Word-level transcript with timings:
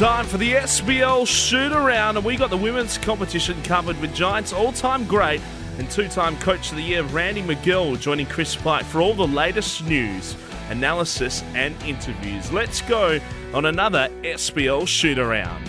Time 0.00 0.24
for 0.24 0.38
the 0.38 0.52
SBL 0.52 1.26
shoot 1.26 1.72
around, 1.72 2.16
and 2.16 2.24
we 2.24 2.34
got 2.34 2.48
the 2.48 2.56
women's 2.56 2.96
competition 2.96 3.62
covered 3.64 4.00
with 4.00 4.14
Giants 4.14 4.50
all 4.50 4.72
time 4.72 5.04
great 5.06 5.42
and 5.76 5.90
two 5.90 6.08
time 6.08 6.38
Coach 6.38 6.70
of 6.70 6.78
the 6.78 6.82
Year 6.82 7.02
Randy 7.02 7.42
McGill 7.42 8.00
joining 8.00 8.24
Chris 8.24 8.56
Pike 8.56 8.86
for 8.86 9.02
all 9.02 9.12
the 9.12 9.26
latest 9.26 9.84
news, 9.84 10.36
analysis, 10.70 11.44
and 11.54 11.76
interviews. 11.82 12.50
Let's 12.50 12.80
go 12.80 13.20
on 13.52 13.66
another 13.66 14.08
SBL 14.22 14.88
shoot 14.88 15.18
around. 15.18 15.68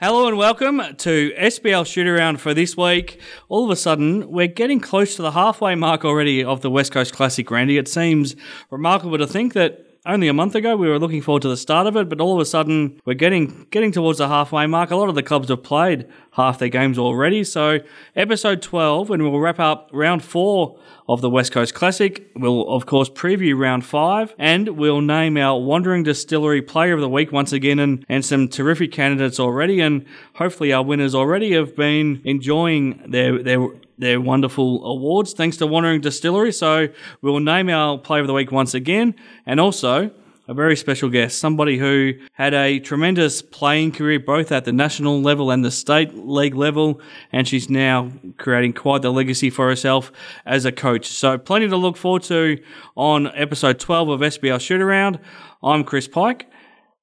Hello 0.00 0.28
and 0.28 0.38
welcome 0.38 0.80
to 0.98 1.32
SBL 1.36 1.84
Shoot 1.84 2.06
Around 2.06 2.40
for 2.40 2.54
this 2.54 2.76
week. 2.76 3.20
All 3.48 3.64
of 3.64 3.70
a 3.72 3.74
sudden, 3.74 4.30
we're 4.30 4.46
getting 4.46 4.78
close 4.78 5.16
to 5.16 5.22
the 5.22 5.32
halfway 5.32 5.74
mark 5.74 6.04
already 6.04 6.44
of 6.44 6.60
the 6.60 6.70
West 6.70 6.92
Coast 6.92 7.12
Classic, 7.12 7.50
Randy. 7.50 7.78
It 7.78 7.88
seems 7.88 8.36
remarkable 8.70 9.18
to 9.18 9.26
think 9.26 9.54
that 9.54 9.87
only 10.08 10.26
a 10.26 10.32
month 10.32 10.54
ago 10.54 10.74
we 10.74 10.88
were 10.88 10.98
looking 10.98 11.20
forward 11.20 11.42
to 11.42 11.48
the 11.48 11.56
start 11.56 11.86
of 11.86 11.96
it, 11.96 12.08
but 12.08 12.20
all 12.20 12.34
of 12.34 12.40
a 12.40 12.44
sudden 12.44 13.00
we're 13.04 13.14
getting 13.14 13.66
getting 13.70 13.92
towards 13.92 14.18
the 14.18 14.26
halfway 14.26 14.66
mark. 14.66 14.90
A 14.90 14.96
lot 14.96 15.08
of 15.08 15.14
the 15.14 15.22
clubs 15.22 15.50
have 15.50 15.62
played 15.62 16.08
half 16.32 16.58
their 16.58 16.70
games 16.70 16.98
already. 16.98 17.44
So, 17.44 17.80
episode 18.16 18.62
12, 18.62 19.10
and 19.10 19.22
we'll 19.22 19.38
wrap 19.38 19.60
up 19.60 19.90
round 19.92 20.24
four 20.24 20.78
of 21.08 21.20
the 21.20 21.28
West 21.28 21.52
Coast 21.52 21.74
Classic. 21.74 22.30
We'll, 22.34 22.68
of 22.68 22.86
course, 22.86 23.10
preview 23.10 23.58
round 23.58 23.84
five 23.84 24.34
and 24.38 24.70
we'll 24.70 25.02
name 25.02 25.36
our 25.36 25.60
Wandering 25.60 26.02
Distillery 26.02 26.62
Player 26.62 26.94
of 26.94 27.00
the 27.00 27.08
Week 27.08 27.30
once 27.30 27.52
again 27.52 27.78
and, 27.78 28.04
and 28.08 28.24
some 28.24 28.48
terrific 28.48 28.92
candidates 28.92 29.38
already. 29.38 29.80
And 29.80 30.06
hopefully, 30.34 30.72
our 30.72 30.82
winners 30.82 31.14
already 31.14 31.52
have 31.52 31.76
been 31.76 32.22
enjoying 32.24 33.02
their, 33.06 33.42
their, 33.42 33.68
their 33.98 34.20
wonderful 34.20 34.84
awards 34.84 35.32
thanks 35.32 35.56
to 35.58 35.66
Wandering 35.66 36.00
Distillery. 36.00 36.52
So, 36.52 36.88
we'll 37.20 37.40
name 37.40 37.68
our 37.68 37.98
Player 37.98 38.22
of 38.22 38.26
the 38.26 38.32
Week 38.32 38.52
once 38.52 38.74
again. 38.74 39.14
And 39.44 39.60
also, 39.60 40.10
a 40.48 40.54
very 40.54 40.76
special 40.76 41.10
guest, 41.10 41.38
somebody 41.38 41.76
who 41.76 42.14
had 42.32 42.54
a 42.54 42.78
tremendous 42.80 43.42
playing 43.42 43.92
career 43.92 44.18
both 44.18 44.50
at 44.50 44.64
the 44.64 44.72
national 44.72 45.20
level 45.20 45.50
and 45.50 45.62
the 45.62 45.70
state 45.70 46.14
league 46.14 46.54
level, 46.54 47.02
and 47.32 47.46
she's 47.46 47.68
now 47.68 48.10
creating 48.38 48.72
quite 48.72 49.02
the 49.02 49.10
legacy 49.10 49.50
for 49.50 49.68
herself 49.68 50.10
as 50.46 50.64
a 50.64 50.72
coach. 50.72 51.06
So, 51.08 51.36
plenty 51.36 51.68
to 51.68 51.76
look 51.76 51.98
forward 51.98 52.22
to 52.24 52.58
on 52.96 53.26
episode 53.36 53.78
12 53.78 54.08
of 54.08 54.20
SBL 54.20 54.58
Shoot 54.58 54.80
Around. 54.80 55.20
I'm 55.62 55.84
Chris 55.84 56.08
Pike, 56.08 56.50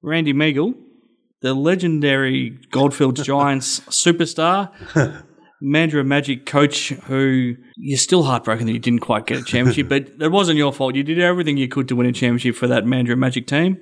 Randy 0.01 0.33
Meagle, 0.33 0.73
the 1.41 1.53
legendary 1.53 2.57
Goldfields 2.71 3.21
Giants 3.25 3.81
superstar. 3.81 4.71
Mandurah 5.63 6.05
Magic 6.05 6.45
coach 6.45 6.89
who 6.89 7.55
you're 7.77 7.97
still 7.97 8.23
heartbroken 8.23 8.67
that 8.67 8.73
you 8.73 8.79
didn't 8.79 8.99
quite 8.99 9.25
get 9.25 9.39
a 9.39 9.43
championship, 9.43 9.89
but 9.89 10.09
it 10.19 10.31
wasn't 10.31 10.57
your 10.57 10.73
fault. 10.73 10.95
You 10.95 11.03
did 11.03 11.19
everything 11.19 11.57
you 11.57 11.67
could 11.67 11.87
to 11.89 11.95
win 11.95 12.07
a 12.07 12.11
championship 12.11 12.55
for 12.55 12.67
that 12.67 12.83
Mandurah 12.83 13.17
Magic 13.17 13.47
team. 13.47 13.77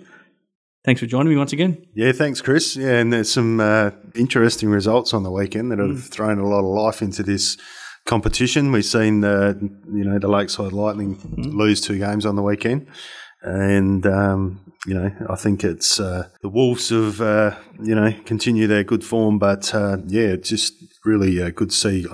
Thanks 0.85 0.99
for 0.99 1.07
joining 1.07 1.31
me 1.31 1.37
once 1.37 1.53
again. 1.53 1.85
Yeah, 1.95 2.11
thanks, 2.11 2.41
Chris. 2.41 2.75
Yeah, 2.75 2.97
and 2.97 3.13
there's 3.13 3.31
some 3.31 3.61
uh, 3.61 3.91
interesting 4.15 4.69
results 4.69 5.13
on 5.13 5.23
the 5.23 5.31
weekend 5.31 5.71
that 5.71 5.79
have 5.79 5.89
mm. 5.89 6.09
thrown 6.09 6.39
a 6.39 6.47
lot 6.47 6.59
of 6.59 6.65
life 6.65 7.01
into 7.01 7.23
this 7.23 7.57
competition. 8.05 8.73
We've 8.73 8.83
seen, 8.83 9.21
the 9.21 9.57
you 9.93 10.03
know, 10.03 10.19
the 10.19 10.27
Lakeside 10.27 10.73
Lightning 10.73 11.15
mm. 11.15 11.53
lose 11.53 11.79
two 11.79 11.97
games 11.97 12.25
on 12.25 12.35
the 12.35 12.43
weekend 12.43 12.87
and 13.43 14.05
um, 14.05 14.73
you 14.87 14.93
know 14.93 15.11
I 15.29 15.35
think 15.35 15.63
it's 15.63 15.99
uh, 15.99 16.29
the 16.41 16.49
Wolves 16.49 16.89
have 16.89 17.21
uh, 17.21 17.55
you 17.81 17.93
know 17.93 18.13
continue 18.25 18.67
their 18.67 18.83
good 18.83 19.03
form, 19.03 19.37
but 19.37 19.73
uh, 19.75 19.97
yeah, 20.07 20.37
just 20.37 20.73
really 21.05 21.41
uh, 21.41 21.49
good 21.49 21.69
to 21.69 21.75
see. 21.75 22.05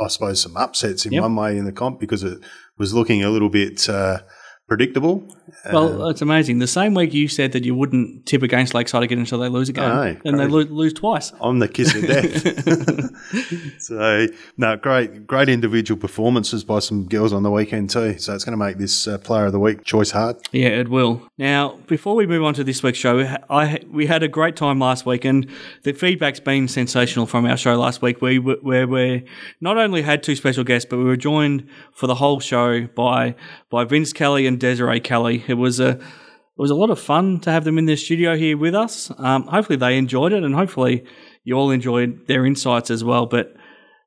I 0.00 0.08
suppose 0.08 0.40
some 0.40 0.56
upsets 0.56 1.06
in 1.06 1.12
yep. 1.12 1.22
one 1.22 1.36
way 1.36 1.58
in 1.58 1.64
the 1.64 1.72
comp 1.72 2.00
because 2.00 2.22
it 2.22 2.38
was 2.76 2.94
looking 2.94 3.22
a 3.22 3.30
little 3.30 3.50
bit 3.50 3.88
uh, 3.88 4.20
predictable. 4.68 5.26
Well, 5.72 6.02
uh, 6.02 6.10
it's 6.10 6.20
amazing. 6.20 6.58
The 6.58 6.66
same 6.66 6.94
week 6.94 7.14
you 7.14 7.26
said 7.26 7.52
that 7.52 7.64
you 7.64 7.74
wouldn't 7.74 8.26
tip 8.26 8.42
against 8.42 8.74
Lakeside 8.74 9.02
again 9.02 9.18
until 9.18 9.38
they 9.38 9.48
lose 9.48 9.68
a 9.70 9.72
game, 9.72 9.88
no, 9.88 10.16
and 10.24 10.38
they 10.38 10.46
lo- 10.46 10.60
lose 10.60 10.92
twice. 10.92 11.32
I'm 11.40 11.58
the 11.58 11.68
kiss 11.68 11.94
of 11.94 12.06
death. 12.06 13.78
so, 13.82 14.26
no, 14.56 14.76
great, 14.76 15.26
great 15.26 15.48
individual 15.48 15.98
performances 15.98 16.64
by 16.64 16.78
some 16.78 17.08
girls 17.08 17.32
on 17.32 17.42
the 17.42 17.50
weekend 17.50 17.90
too. 17.90 18.18
So 18.18 18.34
it's 18.34 18.44
going 18.44 18.56
to 18.56 18.64
make 18.64 18.76
this 18.76 19.08
uh, 19.08 19.18
Player 19.18 19.46
of 19.46 19.52
the 19.52 19.58
Week 19.58 19.84
choice 19.84 20.10
hard. 20.10 20.36
Yeah, 20.52 20.68
it 20.68 20.88
will. 20.88 21.22
Now, 21.38 21.78
before 21.86 22.14
we 22.14 22.26
move 22.26 22.44
on 22.44 22.54
to 22.54 22.64
this 22.64 22.82
week's 22.82 22.98
show, 22.98 23.20
I 23.50 23.80
we 23.90 24.06
had 24.06 24.22
a 24.22 24.28
great 24.28 24.54
time 24.54 24.78
last 24.78 25.06
week, 25.06 25.24
and 25.24 25.48
the 25.82 25.92
feedback's 25.92 26.40
been 26.40 26.68
sensational 26.68 27.26
from 27.26 27.46
our 27.46 27.56
show 27.56 27.74
last 27.76 28.02
week. 28.02 28.20
We 28.20 28.38
where 28.38 28.86
we 28.86 29.24
not 29.62 29.78
only 29.78 30.02
had 30.02 30.22
two 30.22 30.36
special 30.36 30.62
guests, 30.62 30.86
but 30.88 30.98
we 30.98 31.04
were 31.04 31.16
joined 31.16 31.66
for 31.92 32.06
the 32.06 32.16
whole 32.16 32.38
show 32.38 32.86
by 32.86 33.34
by 33.70 33.84
Vince 33.84 34.12
Kelly 34.12 34.46
and 34.46 34.57
Desiree 34.58 35.00
Kelly. 35.00 35.44
It 35.46 35.54
was 35.54 35.80
a 35.80 35.90
it 35.90 36.62
was 36.62 36.70
a 36.70 36.74
lot 36.74 36.90
of 36.90 36.98
fun 36.98 37.40
to 37.40 37.50
have 37.50 37.64
them 37.64 37.78
in 37.78 37.86
the 37.86 37.96
studio 37.96 38.36
here 38.36 38.56
with 38.56 38.74
us. 38.74 39.12
Um, 39.18 39.44
hopefully 39.44 39.76
they 39.76 39.96
enjoyed 39.96 40.32
it, 40.32 40.42
and 40.42 40.54
hopefully 40.54 41.04
you 41.44 41.54
all 41.54 41.70
enjoyed 41.70 42.26
their 42.26 42.44
insights 42.44 42.90
as 42.90 43.04
well. 43.04 43.26
But 43.26 43.54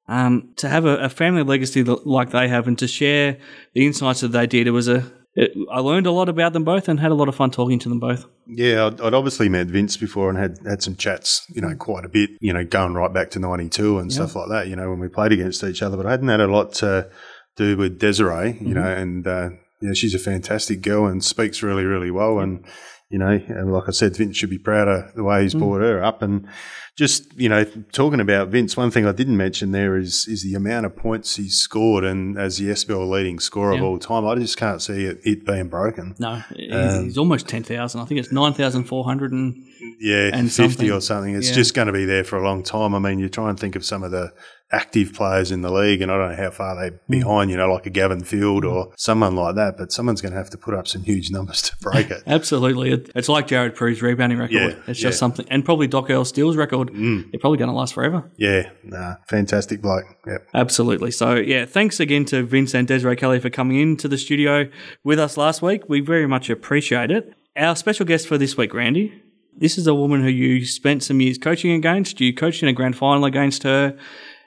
um, 0.08 0.54
to 0.58 0.68
have 0.68 0.86
a, 0.86 0.98
a, 0.98 1.10
family 1.10 1.44
legacy 1.44 1.84
like 1.84 2.32
they 2.32 2.50
have, 2.50 2.68
and 2.68 2.78
to 2.80 2.88
share 2.88 3.38
the 3.74 3.86
insights 3.86 4.20
that 4.20 4.34
they 4.34 4.48
did, 4.48 4.68
it 4.68 4.72
was 4.72 4.90
a 4.90 5.10
it, 5.34 5.52
I 5.72 5.80
learned 5.80 6.08
a 6.08 6.12
lot 6.12 6.28
about 6.28 6.52
them 6.52 6.66
both 6.66 6.90
and 6.90 7.00
had 7.00 7.12
a 7.12 7.16
lot 7.16 7.30
of 7.30 7.36
fun 7.36 7.52
talking 7.52 7.80
to 7.80 7.90
them 7.90 8.00
both. 8.00 8.26
Yeah, 8.48 8.88
I'd, 8.88 9.00
I'd, 9.00 9.14
obviously 9.14 9.48
met 9.48 9.68
Vince 9.68 9.96
before 9.96 10.30
and 10.30 10.38
had, 10.38 10.58
had 10.68 10.84
some 10.84 10.96
chats, 10.96 11.46
you 11.50 11.62
know, 11.62 11.74
quite 11.76 12.04
a 12.04 12.10
bit, 12.10 12.32
you 12.42 12.52
know, 12.52 12.66
going 12.66 12.94
right 12.96 13.14
back 13.14 13.30
to 13.32 13.40
92 13.40 14.00
and 14.00 14.12
yeah. 14.12 14.16
stuff 14.16 14.36
like 14.36 14.50
that, 14.50 14.68
you 14.68 14.76
know, 14.76 14.90
when 14.90 15.00
we 15.00 15.08
played 15.08 15.32
against 15.32 15.64
each 15.64 15.82
other. 15.82 15.96
But 15.96 16.06
I 16.06 16.12
hadn't 16.12 16.28
had 16.28 16.42
a 16.42 16.48
lot 16.48 16.74
to 16.76 17.10
do 17.56 17.78
with 17.78 17.98
Desiree, 17.98 18.48
you 18.48 18.54
mm-hmm. 18.54 18.74
know, 18.74 18.88
and 18.88 19.28
uh, 19.28 19.50
yeah, 19.82 19.94
she's 19.94 20.14
a 20.14 20.20
fantastic 20.20 20.82
girl 20.82 21.06
and 21.06 21.24
speaks 21.24 21.64
really, 21.64 21.86
really 21.86 22.12
well. 22.12 22.40
And, 22.40 22.66
you 23.10 23.18
know, 23.18 23.28
and 23.48 23.74
like 23.74 23.86
I 23.88 23.92
said, 23.92 24.16
Vince 24.16 24.38
should 24.38 24.50
be 24.50 24.58
proud 24.58 24.88
of 24.88 25.14
the 25.16 25.24
way 25.24 25.44
he's 25.44 25.56
mm. 25.56 25.60
brought 25.60 25.82
her 25.82 26.04
up. 26.04 26.22
And 26.22 26.48
just, 26.96 27.34
you 27.38 27.50
know, 27.50 27.64
talking 27.92 28.20
about 28.20 28.50
Vince, 28.50 28.78
one 28.78 28.92
thing 28.92 29.08
I 29.08 29.12
didn't 29.12 29.38
mention 29.38 29.72
there 29.72 29.98
is 29.98 30.28
is 30.28 30.44
the 30.44 30.56
amount 30.56 30.86
of 30.86 30.96
points 30.96 31.36
he's 31.36 31.56
scored 31.56 32.04
and 32.04 32.38
as 32.38 32.58
the 32.58 32.66
SBL 32.66 33.10
leading 33.10 33.40
scorer 33.40 33.74
yeah. 33.74 33.80
of 33.80 33.86
all 33.86 33.98
time. 33.98 34.26
I 34.26 34.36
just 34.36 34.58
can't 34.58 34.82
see 34.82 35.06
it, 35.06 35.20
it 35.24 35.46
being 35.46 35.68
broken. 35.68 36.16
No, 36.20 36.44
um, 36.72 37.06
he's 37.06 37.18
almost 37.18 37.48
10,000. 37.48 38.00
I 38.00 38.06
think 38.06 38.20
it's 38.20 38.32
9,400 38.32 39.32
and 39.32 39.56
yeah, 40.00 40.30
and 40.34 40.52
50 40.52 40.52
something. 40.52 40.92
or 40.92 41.02
something. 41.02 41.36
It's 41.36 41.50
yeah. 41.50 41.56
just 41.56 41.74
going 41.74 41.88
to 41.88 41.94
be 41.94 42.06
there 42.06 42.24
for 42.24 42.38
a 42.38 42.44
long 42.44 42.62
time. 42.62 42.94
I 42.94 43.00
mean, 43.00 43.20
you 43.20 43.30
try 43.30 43.50
and 43.50 43.60
think 43.60 43.76
of 43.76 43.84
some 43.84 44.04
of 44.04 44.12
the 44.12 44.32
active 44.72 45.14
players 45.14 45.52
in 45.52 45.62
the 45.62 45.72
league, 45.72 46.02
and 46.02 46.12
I 46.12 46.18
don't 46.18 46.32
know 46.32 46.44
how 46.44 46.52
far 46.52 46.76
they're 46.76 46.92
mm. 46.92 47.08
behind, 47.10 47.52
you 47.52 47.58
know, 47.58 47.72
like 47.72 47.86
a 47.86 47.90
Gavin 47.90 48.24
Field 48.24 48.66
or 48.66 48.94
someone 48.98 49.36
like 49.36 49.56
that, 49.56 49.78
but 49.78 49.92
someone's 49.92 50.22
going 50.22 50.32
to 50.32 50.38
have 50.38 50.50
to 50.52 50.58
put 50.58 50.74
up 50.74 50.88
some 50.88 51.04
huge 51.04 51.32
numbers 51.32 51.62
to 51.64 51.76
break 51.82 52.10
it. 52.12 52.24
Absolutely. 52.26 52.92
It's 53.16 53.30
like 53.30 53.48
Jared 53.48 53.76
Prew's 53.76 54.02
rebounding 54.02 54.40
record. 54.40 54.54
Yeah, 54.54 54.76
it's 54.88 55.00
just 55.00 55.04
yeah. 55.04 55.20
something, 55.20 55.46
and 55.50 55.66
probably 55.66 55.88
Doc 55.88 56.10
Earl 56.10 56.26
Steele's 56.26 56.56
record. 56.56 56.92
Mm. 56.92 57.32
They're 57.32 57.40
probably 57.40 57.58
going 57.58 57.70
to 57.70 57.76
last 57.76 57.94
forever. 57.94 58.30
Yeah, 58.38 58.70
nah, 58.84 59.16
fantastic 59.28 59.82
bloke. 59.82 60.06
Yep. 60.26 60.50
Absolutely. 60.54 61.12
So, 61.12 61.36
yeah, 61.36 61.66
thanks 61.66 62.00
again 62.00 62.26
to 62.26 62.44
Vince 62.44 62.74
and 62.74 62.88
Desiree 62.88 63.16
Kelly 63.16 63.40
for 63.40 63.50
coming 63.50 63.80
into 63.80 64.08
the 64.08 64.18
studio 64.18 64.70
with 65.04 65.20
us 65.20 65.38
last 65.38 65.62
week. 65.62 65.84
We 65.88 66.00
very 66.00 66.28
much 66.28 66.50
appreciate 66.50 67.12
it. 67.12 67.34
Our 67.58 67.76
special 67.76 68.06
guest 68.06 68.28
for 68.28 68.38
this 68.38 68.56
week, 68.56 68.74
Randy, 68.74 69.22
this 69.58 69.78
is 69.78 69.88
a 69.88 69.94
woman 69.94 70.22
who 70.24 70.30
you 70.30 70.66
spent 70.66 71.04
some 71.04 71.20
years 71.20 71.38
coaching 71.38 71.72
against. 71.72 72.22
You 72.22 72.34
coached 72.34 72.64
in 72.64 72.70
a 72.70 72.74
grand 72.74 72.96
final 72.96 73.26
against 73.26 73.64
her 73.64 73.98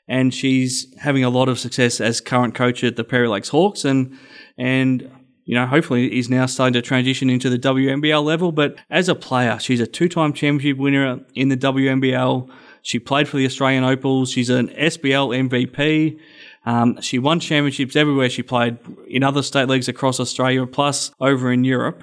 and 0.09 0.35
she's 0.35 0.93
having 0.99 1.25
a 1.25 1.31
lot 1.31 1.49
of 1.49 1.59
success 1.59 2.01
as 2.01 2.21
current 2.21 2.55
coach 2.55 2.85
at 2.85 2.97
the 2.97 3.05
Perry 3.05 3.29
Lakes 3.29 3.49
Hawks, 3.49 3.85
and 3.85 4.19
and 4.59 5.11
you 5.45 5.55
know 5.55 5.67
hopefully 5.67 6.19
is 6.19 6.29
now 6.29 6.47
starting 6.47 6.75
to 6.75 6.83
transition 6.83 7.31
into 7.31 7.51
the 7.51 7.59
WNBL 7.59 8.25
level. 8.25 8.53
But 8.53 8.77
as 8.91 9.09
a 9.09 9.15
player, 9.15 9.59
she's 9.59 9.81
a 9.81 9.87
two-time 9.87 10.33
championship 10.33 10.79
winner 10.79 11.21
in 11.35 11.49
the 11.49 11.57
WNBL. 11.57 12.51
She 12.83 12.99
played 12.99 13.29
for 13.29 13.39
the 13.39 13.47
Australian 13.47 13.85
Opals. 13.85 14.31
She's 14.31 14.51
an 14.51 14.69
SBL 14.69 15.49
MVP. 15.49 16.19
Um, 16.67 17.01
she 17.01 17.19
won 17.19 17.41
championships 17.41 17.97
everywhere 17.97 18.31
she 18.31 18.43
played 18.43 18.79
in 19.07 19.23
other 19.23 19.43
state 19.43 19.69
leagues 19.69 19.89
across 19.89 20.21
Australia, 20.21 20.67
plus 20.67 21.11
over 21.21 21.53
in 21.53 21.65
Europe. 21.65 22.03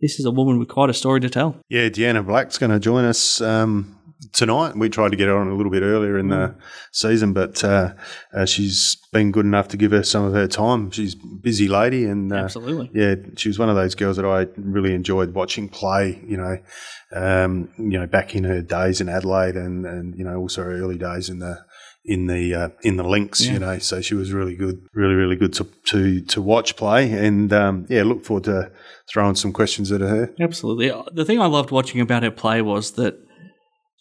This 0.00 0.18
is 0.18 0.26
a 0.26 0.30
woman 0.30 0.58
with 0.58 0.68
quite 0.68 0.90
a 0.90 0.94
story 0.94 1.20
to 1.20 1.30
tell. 1.30 1.56
Yeah, 1.68 1.88
Deanna 1.88 2.26
Black's 2.26 2.58
going 2.58 2.72
to 2.72 2.78
join 2.78 3.04
us 3.04 3.40
um, 3.40 3.93
tonight. 4.32 4.76
We 4.76 4.88
tried 4.88 5.10
to 5.10 5.16
get 5.16 5.28
her 5.28 5.36
on 5.36 5.48
a 5.48 5.54
little 5.54 5.70
bit 5.70 5.82
earlier 5.82 6.18
in 6.18 6.28
the 6.28 6.48
mm. 6.48 6.56
season, 6.92 7.32
but 7.32 7.62
uh, 7.64 7.94
uh, 8.32 8.44
she's 8.44 8.96
been 9.12 9.32
good 9.32 9.46
enough 9.46 9.68
to 9.68 9.76
give 9.76 9.92
her 9.92 10.02
some 10.02 10.24
of 10.24 10.32
her 10.32 10.46
time. 10.46 10.90
She's 10.90 11.14
a 11.14 11.26
busy 11.26 11.68
lady, 11.68 12.04
and 12.04 12.32
uh, 12.32 12.36
absolutely, 12.36 12.90
yeah, 12.94 13.14
she 13.36 13.48
was 13.48 13.58
one 13.58 13.68
of 13.68 13.76
those 13.76 13.94
girls 13.94 14.16
that 14.16 14.26
I 14.26 14.46
really 14.56 14.94
enjoyed 14.94 15.34
watching 15.34 15.68
play. 15.68 16.22
You 16.26 16.36
know, 16.36 16.58
um, 17.12 17.70
you 17.78 17.98
know, 17.98 18.06
back 18.06 18.34
in 18.34 18.44
her 18.44 18.62
days 18.62 19.00
in 19.00 19.08
Adelaide, 19.08 19.56
and 19.56 19.86
and 19.86 20.16
you 20.16 20.24
know, 20.24 20.36
also 20.36 20.62
her 20.62 20.72
early 20.72 20.98
days 20.98 21.28
in 21.28 21.38
the 21.38 21.64
in 22.04 22.26
the 22.26 22.54
uh, 22.54 22.68
in 22.82 22.96
the 22.96 23.04
Lynx, 23.04 23.44
yeah. 23.44 23.52
you 23.52 23.58
know. 23.58 23.78
So 23.78 24.00
she 24.00 24.14
was 24.14 24.32
really 24.32 24.54
good, 24.54 24.86
really 24.92 25.14
really 25.14 25.36
good 25.36 25.52
to 25.54 25.64
to, 25.86 26.20
to 26.20 26.42
watch 26.42 26.76
play, 26.76 27.10
and 27.12 27.52
um, 27.52 27.86
yeah, 27.88 28.02
look 28.02 28.24
forward 28.24 28.44
to 28.44 28.70
throwing 29.08 29.34
some 29.34 29.52
questions 29.52 29.90
at 29.90 30.00
her. 30.00 30.32
Absolutely, 30.38 30.92
the 31.12 31.24
thing 31.24 31.40
I 31.40 31.46
loved 31.46 31.70
watching 31.70 32.00
about 32.00 32.22
her 32.22 32.30
play 32.30 32.62
was 32.62 32.92
that 32.92 33.18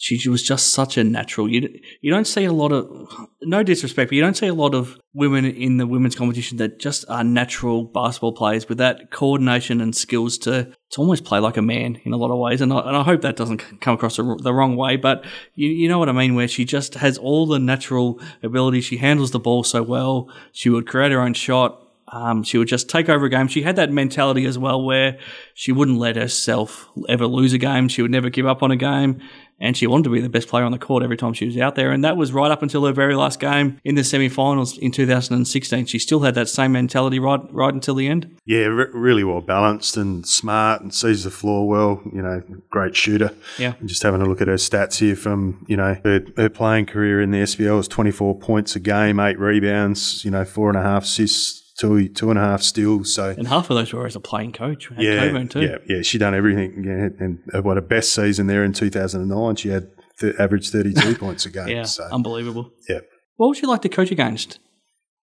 she 0.03 0.27
was 0.27 0.43
just 0.43 0.73
such 0.73 0.97
a 0.97 1.03
natural. 1.03 1.49
You 1.49 1.79
you 2.01 2.11
don't 2.11 2.27
see 2.27 2.43
a 2.43 2.51
lot 2.51 2.73
of 2.73 3.09
no 3.41 3.63
disrespect, 3.63 4.09
but 4.09 4.15
you 4.17 4.21
don't 4.21 4.35
see 4.35 4.47
a 4.47 4.53
lot 4.53 4.75
of 4.75 4.99
women 5.13 5.45
in 5.45 5.77
the 5.77 5.87
women's 5.87 6.13
competition 6.13 6.57
that 6.57 6.77
just 6.77 7.05
are 7.07 7.23
natural 7.23 7.85
basketball 7.85 8.33
players 8.33 8.67
with 8.67 8.79
that 8.79 9.11
coordination 9.11 9.79
and 9.79 9.95
skills 9.95 10.37
to 10.39 10.65
to 10.91 10.99
almost 10.99 11.23
play 11.23 11.39
like 11.39 11.55
a 11.55 11.61
man 11.61 12.01
in 12.03 12.11
a 12.11 12.17
lot 12.17 12.31
of 12.31 12.37
ways. 12.37 12.59
And 12.59 12.73
I, 12.73 12.79
and 12.79 12.97
I 12.97 13.03
hope 13.03 13.21
that 13.21 13.37
doesn't 13.37 13.79
come 13.79 13.95
across 13.95 14.17
the, 14.17 14.37
the 14.43 14.53
wrong 14.53 14.75
way, 14.75 14.97
but 14.97 15.23
you 15.55 15.69
you 15.69 15.87
know 15.87 15.99
what 15.99 16.09
I 16.09 16.11
mean, 16.11 16.35
where 16.35 16.49
she 16.49 16.65
just 16.65 16.95
has 16.95 17.17
all 17.17 17.45
the 17.45 17.57
natural 17.57 18.19
ability. 18.43 18.81
She 18.81 18.97
handles 18.97 19.31
the 19.31 19.39
ball 19.39 19.63
so 19.63 19.83
well. 19.83 20.29
She 20.51 20.69
would 20.69 20.85
create 20.85 21.13
her 21.13 21.21
own 21.21 21.33
shot. 21.33 21.79
Um, 22.09 22.43
she 22.43 22.57
would 22.57 22.67
just 22.67 22.89
take 22.89 23.07
over 23.07 23.25
a 23.25 23.29
game. 23.29 23.47
She 23.47 23.63
had 23.63 23.77
that 23.77 23.89
mentality 23.89 24.45
as 24.45 24.59
well 24.59 24.83
where 24.83 25.17
she 25.53 25.71
wouldn't 25.71 25.97
let 25.97 26.17
herself 26.17 26.89
ever 27.07 27.25
lose 27.25 27.53
a 27.53 27.57
game. 27.57 27.87
She 27.87 28.01
would 28.01 28.11
never 28.11 28.29
give 28.29 28.45
up 28.45 28.61
on 28.61 28.69
a 28.69 28.75
game 28.75 29.21
and 29.63 29.77
she 29.77 29.87
wanted 29.87 30.03
to 30.03 30.09
be 30.09 30.19
the 30.19 30.29
best 30.29 30.49
player 30.49 30.65
on 30.65 30.73
the 30.73 30.77
court 30.77 31.03
every 31.03 31.15
time 31.15 31.31
she 31.31 31.45
was 31.45 31.57
out 31.57 31.75
there. 31.75 31.91
And 31.91 32.03
that 32.03 32.17
was 32.17 32.33
right 32.33 32.51
up 32.51 32.61
until 32.61 32.85
her 32.85 32.91
very 32.91 33.15
last 33.15 33.39
game 33.39 33.79
in 33.85 33.95
the 33.95 34.03
semi-finals 34.03 34.77
in 34.77 34.91
2016. 34.91 35.85
She 35.85 35.99
still 35.99 36.19
had 36.19 36.35
that 36.35 36.49
same 36.49 36.73
mentality 36.73 37.17
right 37.17 37.39
right 37.49 37.73
until 37.73 37.95
the 37.95 38.09
end. 38.09 38.35
Yeah, 38.45 38.65
re- 38.65 38.87
really 38.93 39.23
well 39.23 39.39
balanced 39.39 39.95
and 39.95 40.27
smart 40.27 40.81
and 40.81 40.93
sees 40.93 41.23
the 41.23 41.31
floor 41.31 41.65
well. 41.65 42.01
You 42.13 42.21
know, 42.21 42.43
great 42.69 42.93
shooter. 42.93 43.33
Yeah. 43.57 43.75
And 43.79 43.87
just 43.87 44.03
having 44.03 44.21
a 44.21 44.25
look 44.25 44.41
at 44.41 44.49
her 44.49 44.55
stats 44.55 44.97
here 44.97 45.15
from 45.15 45.65
you 45.69 45.77
know 45.77 45.95
her, 46.03 46.25
her 46.35 46.49
playing 46.49 46.87
career 46.87 47.21
in 47.21 47.31
the 47.31 47.39
SBL 47.39 47.77
was 47.77 47.87
24 47.87 48.39
points 48.39 48.75
a 48.75 48.81
game, 48.81 49.17
eight 49.21 49.39
rebounds, 49.39 50.25
you 50.25 50.31
know, 50.31 50.43
four 50.43 50.67
and 50.67 50.77
a 50.77 50.81
half 50.81 51.03
assists 51.03 51.62
two 51.79 52.07
two 52.09 52.29
and 52.29 52.39
a 52.39 52.41
half 52.41 52.61
steals. 52.61 53.13
So 53.13 53.29
and 53.37 53.47
half 53.47 53.69
of 53.69 53.75
those 53.77 53.91
were 53.93 54.05
as 54.05 54.15
a 54.15 54.19
playing 54.19 54.53
coach. 54.53 54.89
yeah, 54.97 55.19
Cockburn 55.25 55.47
too. 55.47 55.61
yeah, 55.61 55.77
yeah. 55.87 56.01
She 56.01 56.17
done 56.17 56.33
everything. 56.35 56.83
Yeah, 56.85 57.23
and 57.25 57.39
uh, 57.53 57.61
what 57.61 57.77
a 57.77 57.81
best 57.81 58.13
season 58.13 58.47
there 58.47 58.63
in 58.63 58.73
2009. 58.73 59.55
She 59.55 59.69
had 59.69 59.89
th- 60.19 60.35
average 60.39 60.69
32 60.69 61.15
points 61.19 61.45
a 61.45 61.49
game. 61.49 61.67
Yeah, 61.67 61.83
so 61.83 62.03
unbelievable. 62.11 62.71
yeah. 62.87 62.99
What 63.37 63.47
would 63.47 63.61
you 63.61 63.67
like 63.67 63.81
to 63.81 63.89
coach 63.89 64.11
against? 64.11 64.59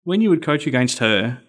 When 0.04 0.20
you 0.20 0.30
would 0.30 0.42
coach 0.44 0.66
against 0.68 0.98
her, 1.00 1.42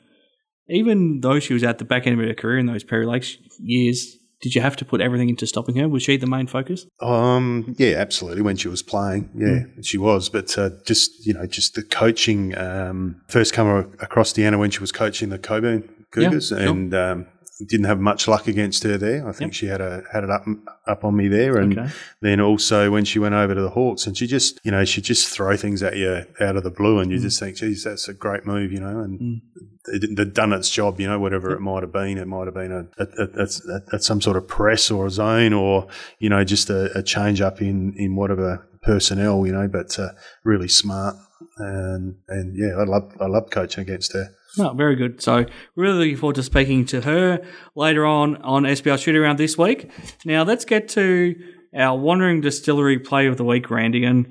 even 0.70 1.20
though 1.22 1.40
she 1.40 1.54
was 1.54 1.64
at 1.64 1.78
the 1.78 1.86
back 1.86 2.08
end 2.08 2.20
of 2.20 2.28
her 2.28 2.34
career 2.34 2.58
in 2.58 2.66
those 2.66 2.84
Perry 2.84 3.06
Lakes 3.06 3.38
years, 3.60 4.17
did 4.42 4.54
you 4.56 4.62
have 4.62 4.76
to 4.78 4.86
put 4.86 5.02
everything 5.02 5.30
into 5.30 5.48
stopping 5.48 5.76
her? 5.78 5.88
Was 5.90 6.04
she 6.04 6.18
the 6.18 6.28
main 6.28 6.48
focus? 6.48 6.86
Um, 7.02 7.76
yeah, 7.78 7.96
absolutely. 7.98 8.42
When 8.44 8.56
she 8.58 8.68
was 8.68 8.82
playing, 8.84 9.30
yeah, 9.36 9.60
Hmm. 9.60 9.82
she 9.82 9.98
was. 9.98 10.30
But 10.30 10.58
uh, 10.58 10.70
just 10.86 11.26
you 11.26 11.34
know, 11.34 11.46
just 11.48 11.76
the 11.76 11.84
coaching. 11.84 12.58
Um, 12.58 13.22
first 13.28 13.54
come 13.54 13.68
across 14.00 14.34
Deanna 14.34 14.60
when 14.60 14.72
she 14.72 14.80
was 14.80 14.92
coaching 14.92 15.30
the 15.30 15.40
Cockburn 15.40 15.90
Cougars, 16.12 16.50
sure. 16.50 16.60
and 16.60 16.94
um, 16.94 17.26
didn't 17.66 17.86
have 17.86 18.00
much 18.00 18.28
luck 18.28 18.48
against 18.48 18.84
her 18.84 18.98
there. 18.98 19.28
I 19.28 19.32
think 19.32 19.54
she 19.54 19.66
had 19.68 19.82
a 19.82 20.04
had 20.12 20.24
it 20.24 20.30
up 20.30 20.46
up 20.86 21.04
on 21.04 21.16
me 21.16 21.28
there, 21.28 21.58
and 21.58 21.78
Okay. 21.78 21.90
then 22.22 22.40
also 22.40 22.92
when 22.92 23.06
she 23.06 23.20
went 23.20 23.36
over 23.36 23.56
to 23.56 23.62
the 23.62 23.72
Hawks, 23.72 24.06
and 24.08 24.18
she 24.18 24.28
just 24.28 24.60
you 24.64 24.72
know 24.72 24.86
she 24.86 25.02
just 25.02 25.28
throw 25.30 25.56
things 25.58 25.82
at 25.82 25.98
you 25.98 26.26
out 26.40 26.56
of 26.56 26.64
the 26.64 26.72
blue, 26.72 27.00
and 27.00 27.12
you 27.12 27.20
just 27.20 27.40
think, 27.40 27.58
geez, 27.58 27.84
that's 27.84 28.08
a 28.08 28.14
great 28.14 28.46
move, 28.46 28.72
you 28.72 28.80
know, 28.80 29.00
and. 29.00 29.42
It, 29.90 30.18
they'd 30.18 30.34
done 30.34 30.52
its 30.52 30.70
job, 30.70 31.00
you 31.00 31.08
know, 31.08 31.18
whatever 31.18 31.52
it 31.54 31.62
might 31.62 31.82
have 31.82 31.94
been. 31.94 32.18
It 32.18 32.28
might 32.28 32.46
have 32.46 32.54
been 32.54 32.74
a, 32.74 32.88
a, 33.02 33.08
a, 33.24 33.44
a, 33.44 33.96
a 33.96 34.00
some 34.02 34.20
sort 34.20 34.36
of 34.36 34.46
press 34.46 34.92
or 34.92 35.06
a 35.06 35.10
zone 35.10 35.54
or, 35.54 35.88
you 36.20 36.28
know, 36.30 36.44
just 36.44 36.70
a, 36.70 36.92
a 36.98 37.02
change 37.02 37.40
up 37.40 37.62
in, 37.62 37.94
in 37.96 38.18
whatever 38.18 38.68
personnel, 38.82 39.48
you 39.48 39.54
know, 39.54 39.70
but 39.70 39.98
uh, 39.98 40.10
really 40.44 40.68
smart. 40.68 41.16
And, 41.58 42.18
and 42.28 42.58
yeah, 42.58 42.76
I 42.78 42.84
love, 42.84 43.16
I 43.22 43.28
love 43.28 43.50
coaching 43.50 43.82
against 43.84 44.12
her. 44.12 44.36
No, 44.58 44.74
very 44.74 44.96
good. 44.96 45.22
So, 45.22 45.46
really 45.76 45.98
looking 45.98 46.18
forward 46.18 46.36
to 46.36 46.44
speaking 46.44 46.86
to 46.88 47.02
her 47.02 47.46
later 47.76 48.06
on 48.06 48.38
on 48.38 48.64
SBL 48.64 49.00
Shoot 49.00 49.16
Around 49.16 49.38
this 49.38 49.58
week. 49.58 49.92
Now, 50.26 50.44
let's 50.44 50.66
get 50.66 50.90
to 50.90 51.36
our 51.76 51.98
Wandering 51.98 52.42
Distillery 52.42 53.00
Play 53.00 53.28
of 53.28 53.38
the 53.38 53.44
Week, 53.44 53.70
Randy. 53.70 54.04
And 54.04 54.28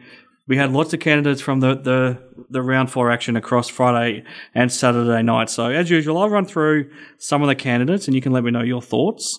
we 0.49 0.56
had 0.56 0.73
lots 0.73 0.93
of 0.94 1.00
candidates 1.00 1.40
from 1.40 1.61
the, 1.61 1.75
the, 1.75 2.23
the 2.50 2.62
round 2.62 2.90
four 2.90 3.11
action 3.11 3.37
across 3.37 3.69
Friday 3.69 4.25
and 4.55 4.73
Saturday 4.73 5.23
night. 5.23 5.50
So, 5.50 5.67
as 5.67 5.90
usual, 5.90 6.19
I'll 6.19 6.31
run 6.31 6.46
through 6.46 6.90
some 7.19 7.43
of 7.43 7.49
the 7.49 7.55
candidates 7.55 8.06
and 8.06 8.14
you 8.14 8.20
can 8.20 8.32
let 8.32 8.44
me 8.44 8.50
know 8.50 8.62
your 8.62 8.82
thoughts. 8.82 9.38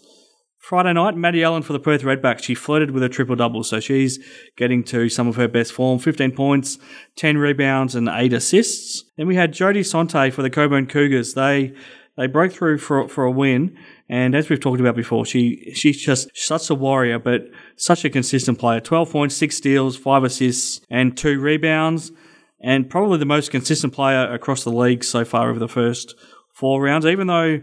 Friday 0.68 0.92
night, 0.92 1.16
Maddie 1.16 1.46
Allen 1.46 1.64
for 1.64 1.72
the 1.72 1.80
Perth 1.80 2.02
Redbacks. 2.02 2.44
She 2.44 2.54
flirted 2.54 2.92
with 2.92 3.02
a 3.02 3.08
triple 3.08 3.38
double, 3.38 3.64
so 3.64 3.80
she's 3.80 4.20
getting 4.58 4.84
to 4.84 5.08
some 5.08 5.26
of 5.30 5.38
her 5.38 5.48
best 5.48 5.72
form 5.72 5.98
15 5.98 6.32
points, 6.32 6.78
10 7.16 7.38
rebounds, 7.38 7.96
and 7.96 8.10
8 8.10 8.34
assists. 8.34 9.06
Then 9.16 9.28
we 9.28 9.38
had 9.38 9.54
Jodie 9.54 9.86
Sonte 9.86 10.34
for 10.34 10.42
the 10.42 10.50
Cockburn 10.50 10.88
Cougars. 10.88 11.36
They 11.36 11.74
they 12.18 12.28
broke 12.28 12.52
through 12.52 12.80
for, 12.80 13.08
for 13.08 13.24
a 13.24 13.32
win, 13.32 13.78
and 14.10 14.36
as 14.36 14.50
we've 14.50 14.60
talked 14.60 14.82
about 14.82 14.98
before, 14.98 15.26
she 15.26 15.72
she's 15.74 16.04
just 16.04 16.30
such 16.36 16.70
a 16.70 16.76
warrior, 16.76 17.18
but 17.18 17.44
such 17.78 18.04
a 18.04 18.10
consistent 18.10 18.60
player 18.60 18.82
12 18.82 19.10
points, 19.10 19.38
6 19.38 19.56
steals, 19.56 19.96
5 19.96 20.26
assists, 20.26 20.82
and 20.90 21.16
2 21.16 21.40
rebounds, 21.40 22.12
and 22.60 22.90
probably 22.90 23.20
the 23.20 23.26
most 23.26 23.52
consistent 23.52 23.94
player 23.94 24.30
across 24.34 24.66
the 24.66 24.72
league 24.72 25.06
so 25.06 25.24
far 25.24 25.50
over 25.50 25.60
the 25.60 25.70
first 25.70 26.14
four 26.52 26.82
rounds, 26.82 27.06
even 27.06 27.28
though 27.28 27.62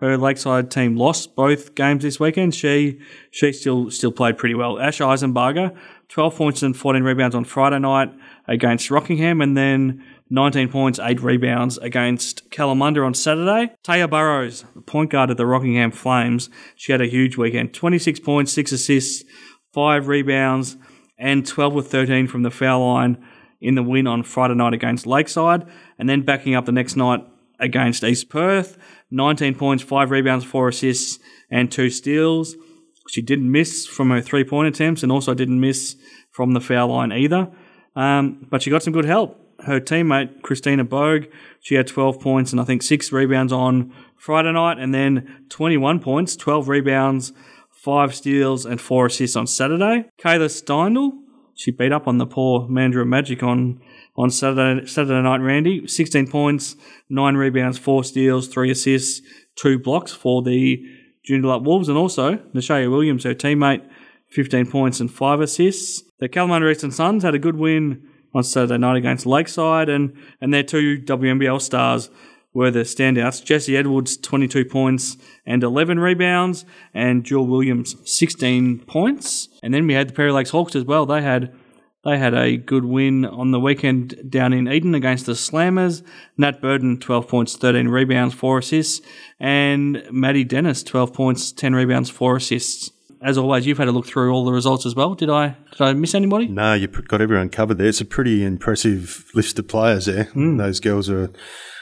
her 0.00 0.16
Lakeside 0.16 0.70
team 0.70 0.96
lost 0.96 1.34
both 1.34 1.74
games 1.74 2.02
this 2.02 2.20
weekend. 2.20 2.54
She 2.54 3.00
she 3.30 3.52
still 3.52 3.90
still 3.90 4.12
played 4.12 4.38
pretty 4.38 4.54
well. 4.54 4.78
Ash 4.78 4.98
Eisenbarger, 4.98 5.76
12 6.08 6.36
points 6.36 6.62
and 6.62 6.76
14 6.76 7.02
rebounds 7.02 7.34
on 7.34 7.44
Friday 7.44 7.78
night 7.78 8.12
against 8.46 8.90
Rockingham, 8.90 9.40
and 9.40 9.56
then 9.56 10.04
19 10.30 10.68
points, 10.68 10.98
8 10.98 11.20
rebounds 11.20 11.78
against 11.78 12.50
Kalamunda 12.50 13.04
on 13.04 13.14
Saturday. 13.14 13.74
Taya 13.82 14.08
Burrows, 14.08 14.64
the 14.74 14.82
point 14.82 15.10
guard 15.10 15.30
of 15.30 15.36
the 15.36 15.46
Rockingham 15.46 15.90
Flames, 15.90 16.48
she 16.76 16.92
had 16.92 17.00
a 17.00 17.06
huge 17.06 17.36
weekend. 17.36 17.74
26 17.74 18.20
points, 18.20 18.52
6 18.52 18.72
assists, 18.72 19.24
5 19.72 20.06
rebounds, 20.06 20.76
and 21.18 21.46
12 21.46 21.74
with 21.74 21.90
13 21.90 22.28
from 22.28 22.42
the 22.42 22.50
foul 22.50 22.86
line 22.86 23.24
in 23.60 23.74
the 23.74 23.82
win 23.82 24.06
on 24.06 24.22
Friday 24.22 24.54
night 24.54 24.74
against 24.74 25.06
Lakeside, 25.06 25.66
and 25.98 26.08
then 26.08 26.22
backing 26.22 26.54
up 26.54 26.66
the 26.66 26.72
next 26.72 26.94
night 26.94 27.26
against 27.58 28.04
East 28.04 28.28
Perth. 28.28 28.78
19 29.10 29.54
points, 29.54 29.82
5 29.82 30.10
rebounds, 30.10 30.44
4 30.44 30.68
assists, 30.68 31.18
and 31.50 31.70
2 31.70 31.90
steals. 31.90 32.56
She 33.08 33.22
didn't 33.22 33.50
miss 33.50 33.86
from 33.86 34.10
her 34.10 34.20
three 34.20 34.44
point 34.44 34.68
attempts 34.68 35.02
and 35.02 35.10
also 35.10 35.34
didn't 35.34 35.60
miss 35.60 35.96
from 36.30 36.52
the 36.52 36.60
foul 36.60 36.88
line 36.88 37.12
either. 37.12 37.50
Um, 37.96 38.46
but 38.50 38.62
she 38.62 38.70
got 38.70 38.82
some 38.82 38.92
good 38.92 39.06
help. 39.06 39.40
Her 39.64 39.80
teammate, 39.80 40.42
Christina 40.42 40.84
Bogue, 40.84 41.24
she 41.60 41.74
had 41.74 41.86
12 41.86 42.20
points 42.20 42.52
and 42.52 42.60
I 42.60 42.64
think 42.64 42.82
6 42.82 43.10
rebounds 43.10 43.52
on 43.52 43.92
Friday 44.16 44.52
night, 44.52 44.78
and 44.78 44.94
then 44.94 45.44
21 45.48 46.00
points, 46.00 46.36
12 46.36 46.68
rebounds, 46.68 47.32
5 47.70 48.14
steals, 48.14 48.66
and 48.66 48.80
4 48.80 49.06
assists 49.06 49.36
on 49.36 49.46
Saturday. 49.46 50.08
Kayla 50.20 50.48
Steindl, 50.48 51.12
she 51.54 51.70
beat 51.70 51.92
up 51.92 52.06
on 52.06 52.18
the 52.18 52.26
poor 52.26 52.68
Mandurah 52.68 53.06
Magic 53.06 53.42
on 53.42 53.80
on 54.18 54.30
Saturday 54.30 54.84
Saturday 54.86 55.22
night. 55.22 55.40
Randy, 55.40 55.86
sixteen 55.86 56.28
points, 56.28 56.76
nine 57.08 57.36
rebounds, 57.36 57.78
four 57.78 58.04
steals, 58.04 58.48
three 58.48 58.70
assists, 58.70 59.26
two 59.54 59.78
blocks 59.78 60.12
for 60.12 60.42
the 60.42 60.84
Joondalup 61.26 61.64
Wolves, 61.64 61.88
and 61.88 61.96
also 61.96 62.36
Nashaya 62.54 62.90
Williams, 62.90 63.24
her 63.24 63.34
teammate, 63.34 63.88
fifteen 64.28 64.66
points 64.66 65.00
and 65.00 65.10
five 65.10 65.40
assists. 65.40 66.02
The 66.18 66.28
Kalamunda 66.28 66.70
Eastern 66.70 66.90
Suns 66.90 67.22
had 67.22 67.34
a 67.34 67.38
good 67.38 67.56
win 67.56 68.02
on 68.34 68.42
Saturday 68.42 68.76
night 68.76 68.96
against 68.96 69.24
Lakeside, 69.24 69.88
and 69.88 70.14
and 70.40 70.52
their 70.52 70.64
two 70.64 70.98
WNBL 70.98 71.62
stars 71.62 72.10
were 72.52 72.72
the 72.72 72.80
standouts. 72.80 73.44
Jesse 73.44 73.76
Edwards, 73.76 74.16
22 74.16 74.64
points 74.64 75.16
and 75.46 75.62
11 75.62 76.00
rebounds, 76.00 76.64
and 76.92 77.22
Jewel 77.22 77.46
Williams, 77.46 77.94
16 78.04 78.80
points. 78.80 79.48
And 79.62 79.72
then 79.72 79.86
we 79.86 79.94
had 79.94 80.08
the 80.08 80.12
Perry 80.14 80.32
Lakes 80.32 80.50
Hawks 80.50 80.74
as 80.74 80.84
well. 80.84 81.06
They 81.06 81.22
had 81.22 81.54
they 82.08 82.18
had 82.18 82.34
a 82.34 82.56
good 82.56 82.84
win 82.84 83.24
on 83.24 83.50
the 83.50 83.60
weekend 83.60 84.30
down 84.30 84.52
in 84.52 84.68
Eden 84.68 84.94
against 84.94 85.26
the 85.26 85.32
Slammers. 85.32 86.02
Nat 86.36 86.60
Burden, 86.60 86.98
12 86.98 87.28
points, 87.28 87.56
13 87.56 87.88
rebounds, 87.88 88.34
4 88.34 88.58
assists. 88.58 89.06
And 89.38 90.02
Maddie 90.10 90.44
Dennis, 90.44 90.82
12 90.82 91.12
points, 91.12 91.52
10 91.52 91.74
rebounds, 91.74 92.10
4 92.10 92.36
assists. 92.36 92.90
As 93.20 93.36
always, 93.36 93.66
you've 93.66 93.78
had 93.78 93.88
a 93.88 93.92
look 93.92 94.06
through 94.06 94.32
all 94.32 94.44
the 94.44 94.52
results 94.52 94.86
as 94.86 94.94
well. 94.94 95.14
Did 95.14 95.28
I 95.28 95.56
did 95.72 95.80
I 95.80 95.92
miss 95.92 96.14
anybody? 96.14 96.46
No, 96.46 96.74
you 96.74 96.86
have 96.86 97.08
got 97.08 97.20
everyone 97.20 97.48
covered 97.48 97.78
there. 97.78 97.88
It's 97.88 98.00
a 98.00 98.04
pretty 98.04 98.44
impressive 98.44 99.24
list 99.34 99.58
of 99.58 99.66
players 99.66 100.06
there. 100.06 100.24
Hmm. 100.24 100.56
Those 100.56 100.78
girls 100.78 101.10
are 101.10 101.30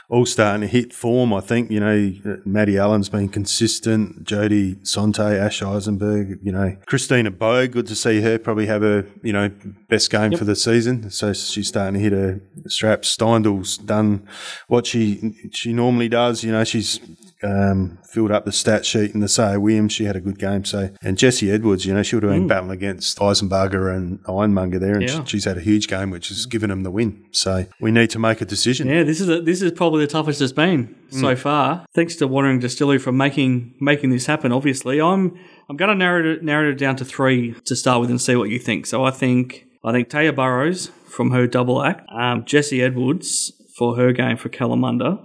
all 0.08 0.24
starting 0.24 0.60
to 0.60 0.66
hit 0.66 0.92
form. 0.92 1.32
I 1.32 1.40
think 1.40 1.70
you 1.70 1.80
know 1.80 2.12
Maddie 2.44 2.78
Allen's 2.78 3.08
been 3.08 3.28
consistent. 3.28 4.24
Jodie 4.24 4.76
Sonte, 4.82 5.38
Ash 5.38 5.62
Eisenberg, 5.62 6.38
you 6.42 6.52
know 6.52 6.76
Christina 6.86 7.30
Bogue. 7.30 7.72
Good 7.72 7.86
to 7.88 7.94
see 7.94 8.20
her 8.20 8.38
probably 8.38 8.66
have 8.66 8.82
a 8.82 9.04
you 9.22 9.32
know 9.32 9.50
best 9.88 10.10
game 10.10 10.36
for 10.36 10.44
the 10.44 10.56
season. 10.56 11.10
So 11.10 11.32
she's 11.32 11.68
starting 11.68 11.94
to 11.94 12.00
hit 12.00 12.12
her 12.12 12.40
straps. 12.68 13.16
Steindl's 13.16 13.78
done 13.78 14.26
what 14.68 14.86
she 14.86 15.34
she 15.52 15.72
normally 15.72 16.08
does. 16.08 16.44
You 16.44 16.52
know 16.52 16.64
she's 16.64 17.00
um, 17.42 17.98
filled 18.10 18.30
up 18.30 18.44
the 18.44 18.52
stat 18.52 18.86
sheet, 18.86 19.12
and 19.14 19.22
the 19.22 19.28
Saya 19.28 19.60
Williams, 19.60 19.92
she 19.92 20.04
had 20.04 20.16
a 20.16 20.20
good 20.20 20.38
game. 20.38 20.64
So, 20.64 20.90
and 21.02 21.18
Jessie 21.18 21.50
Edwards, 21.50 21.84
you 21.84 21.92
know, 21.94 22.02
she 22.02 22.16
would 22.16 22.22
have 22.22 22.32
been 22.32 22.46
battling 22.46 22.70
against 22.72 23.18
Eisenbarger 23.18 23.94
and 23.94 24.20
Ironmonger 24.28 24.78
there, 24.78 24.94
and 24.94 25.02
Mm. 25.04 25.18
Yeah. 25.18 25.24
she's 25.24 25.44
had 25.44 25.56
a 25.58 25.60
huge 25.60 25.88
game, 25.88 26.10
which 26.10 26.28
has 26.28 26.46
given 26.46 26.70
them 26.70 26.82
the 26.82 26.90
win. 26.90 27.24
So, 27.32 27.66
we 27.80 27.90
need 27.90 28.10
to 28.10 28.18
make 28.18 28.40
a 28.40 28.44
decision. 28.46 28.88
Yeah, 28.88 29.02
this 29.02 29.20
is 29.20 29.28
a, 29.28 29.40
this 29.42 29.60
is 29.62 29.72
probably 29.72 30.04
the 30.04 30.10
toughest 30.10 30.40
it's 30.40 30.52
been 30.52 30.94
so 31.10 31.34
Mm. 31.34 31.38
far. 31.38 31.84
Thanks 31.94 32.16
to 32.16 32.26
Wandering 32.26 32.58
Distillery 32.60 32.98
for 32.98 33.12
making 33.12 33.74
making 33.80 34.10
this 34.10 34.26
happen. 34.26 34.52
Obviously, 34.52 35.00
I'm 35.00 35.34
I'm 35.68 35.76
going 35.76 35.88
to 35.90 35.94
narrow 35.94 36.32
it 36.34 36.42
narrow 36.42 36.70
it 36.70 36.78
down 36.78 36.96
to 36.96 37.04
three 37.04 37.54
to 37.66 37.76
start 37.76 38.00
with 38.00 38.10
and 38.10 38.20
see 38.20 38.36
what 38.36 38.48
you 38.50 38.58
think. 38.58 38.86
So 38.86 39.04
I 39.04 39.10
think 39.10 39.66
I 39.84 39.92
think 39.92 40.08
Taya 40.08 40.34
Burrows 40.34 40.90
from 41.08 41.30
her 41.32 41.46
double 41.46 41.82
act, 41.82 42.06
um, 42.12 42.44
Jesse 42.44 42.82
Edwards 42.82 43.52
for 43.76 43.96
her 43.96 44.12
game 44.12 44.36
for 44.36 44.48
Kalamunda, 44.48 45.18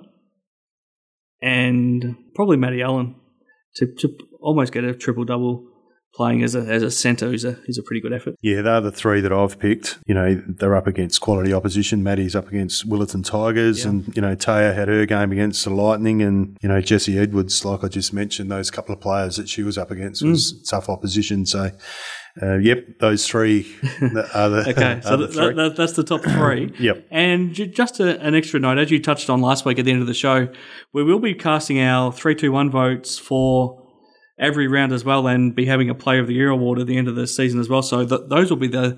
and 1.41 2.15
probably 2.35 2.57
Maddie 2.57 2.81
Allen 2.81 3.15
to, 3.75 3.87
to 3.99 4.09
almost 4.39 4.71
get 4.73 4.83
a 4.83 4.93
triple 4.93 5.23
double 5.25 5.67
playing 6.13 6.43
as 6.43 6.55
a 6.55 6.59
as 6.59 6.83
a 6.83 6.91
centre 6.91 7.33
is 7.33 7.45
a 7.45 7.57
is 7.67 7.77
a 7.77 7.83
pretty 7.83 8.01
good 8.01 8.11
effort. 8.11 8.35
Yeah, 8.41 8.61
they're 8.61 8.81
the 8.81 8.91
three 8.91 9.21
that 9.21 9.31
I've 9.31 9.57
picked. 9.57 9.97
You 10.05 10.13
know, 10.13 10.43
they're 10.45 10.75
up 10.75 10.85
against 10.85 11.21
quality 11.21 11.53
opposition. 11.53 12.03
Maddie's 12.03 12.35
up 12.35 12.49
against 12.49 12.87
Willetton 12.87 13.23
Tigers, 13.25 13.85
and 13.85 14.13
you 14.15 14.21
know 14.21 14.35
Taya 14.35 14.75
had 14.75 14.89
her 14.89 15.05
game 15.05 15.31
against 15.31 15.63
the 15.63 15.69
Lightning, 15.69 16.21
and 16.21 16.57
you 16.61 16.67
know 16.67 16.81
Jesse 16.81 17.17
Edwards, 17.17 17.63
like 17.63 17.83
I 17.83 17.87
just 17.87 18.11
mentioned, 18.13 18.51
those 18.51 18.69
couple 18.69 18.93
of 18.93 18.99
players 18.99 19.37
that 19.37 19.47
she 19.47 19.63
was 19.63 19.77
up 19.77 19.89
against 19.89 20.21
was 20.21 20.53
Mm. 20.53 20.69
tough 20.69 20.89
opposition. 20.89 21.45
So, 21.45 21.71
uh, 22.41 22.57
yep, 22.57 22.99
those 22.99 23.27
three 23.27 23.75
are 24.33 24.49
the, 24.49 24.65
Okay, 24.69 24.99
so 25.03 25.27
three. 25.27 25.53
that, 25.53 25.75
that's 25.75 25.93
the 25.93 26.03
top 26.03 26.21
three. 26.23 26.73
Yep. 26.79 27.07
And 27.11 27.53
ju- 27.53 27.67
just 27.67 27.99
a, 27.99 28.19
an 28.21 28.35
extra 28.35 28.59
note, 28.59 28.77
as 28.77 28.91
you 28.91 29.01
touched 29.01 29.29
on 29.29 29.41
last 29.41 29.65
week 29.65 29.79
at 29.79 29.85
the 29.85 29.91
end 29.91 30.01
of 30.01 30.07
the 30.07 30.13
show, 30.13 30.47
we 30.93 31.03
will 31.03 31.19
be 31.19 31.33
casting 31.33 31.79
our 31.79 32.11
three, 32.11 32.35
two, 32.35 32.51
one 32.51 32.69
votes 32.71 33.17
for 33.19 33.81
every 34.39 34.67
round 34.67 34.91
as 34.93 35.03
well, 35.03 35.27
and 35.27 35.55
be 35.55 35.65
having 35.65 35.89
a 35.89 35.95
Player 35.95 36.19
of 36.19 36.27
the 36.27 36.33
Year 36.33 36.49
award 36.49 36.79
at 36.79 36.87
the 36.87 36.97
end 36.97 37.07
of 37.07 37.15
the 37.15 37.27
season 37.27 37.59
as 37.59 37.69
well. 37.69 37.81
So 37.81 38.05
th- 38.05 38.21
those 38.29 38.49
will 38.49 38.57
be 38.57 38.67
the 38.67 38.97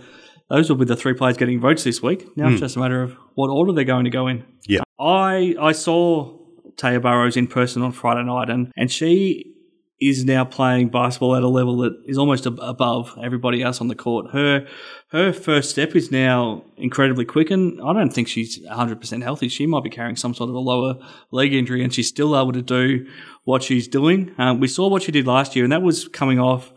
those 0.50 0.70
will 0.70 0.78
be 0.78 0.86
the 0.86 0.96
three 0.96 1.14
players 1.14 1.38
getting 1.38 1.60
votes 1.60 1.84
this 1.84 2.02
week. 2.04 2.28
Now 2.38 2.50
it's 2.50 2.60
just 2.60 2.76
a 2.76 2.80
matter 2.80 3.02
of 3.02 3.16
what 3.36 3.48
order 3.50 3.72
they're 3.74 3.84
going 3.86 4.04
to 4.06 4.12
go 4.12 4.28
in. 4.28 4.46
Yeah. 4.68 4.82
I 5.00 5.56
I 5.60 5.72
saw 5.72 6.38
Taya 6.76 7.02
Burrows 7.02 7.36
in 7.38 7.48
person 7.48 7.82
on 7.82 7.92
Friday 7.92 8.24
night, 8.24 8.50
and 8.50 8.72
and 8.78 8.92
she 8.92 9.53
is 10.02 10.26
now 10.26 10.44
playing 10.44 10.90
basketball 10.90 11.36
at 11.36 11.44
a 11.44 11.48
level 11.48 11.78
that 11.78 11.94
is 12.06 12.18
almost 12.18 12.46
ab- 12.46 12.60
above 12.62 13.18
everybody 13.24 13.62
else 13.62 13.80
on 13.80 13.88
the 13.88 13.96
court. 13.96 14.32
Her 14.32 14.68
her 15.10 15.32
first 15.32 15.70
step 15.70 15.96
is 15.96 16.12
now 16.12 16.66
incredibly 16.76 17.24
quick, 17.26 17.52
and 17.52 17.80
I 17.82 17.94
don't 17.94 18.12
think 18.12 18.28
she's 18.28 18.60
100% 18.66 19.22
healthy. 19.24 19.48
She 19.48 19.68
might 19.68 19.84
be 19.84 19.90
carrying 19.90 20.16
some 20.16 20.34
sort 20.34 20.50
of 20.50 20.56
a 20.56 20.60
lower 20.60 20.96
leg 21.32 21.54
injury, 21.54 21.84
and 21.84 21.94
she's 21.94 22.08
still 22.08 22.38
able 22.40 22.52
to 22.54 22.62
do 22.64 23.06
what 23.44 23.62
she's 23.64 23.88
doing. 23.88 24.34
Um, 24.38 24.60
we 24.60 24.68
saw 24.68 24.88
what 24.90 25.04
she 25.04 25.12
did 25.12 25.28
last 25.28 25.56
year, 25.56 25.64
and 25.64 25.72
that 25.72 25.84
was 25.84 26.08
coming 26.08 26.40
off. 26.40 26.72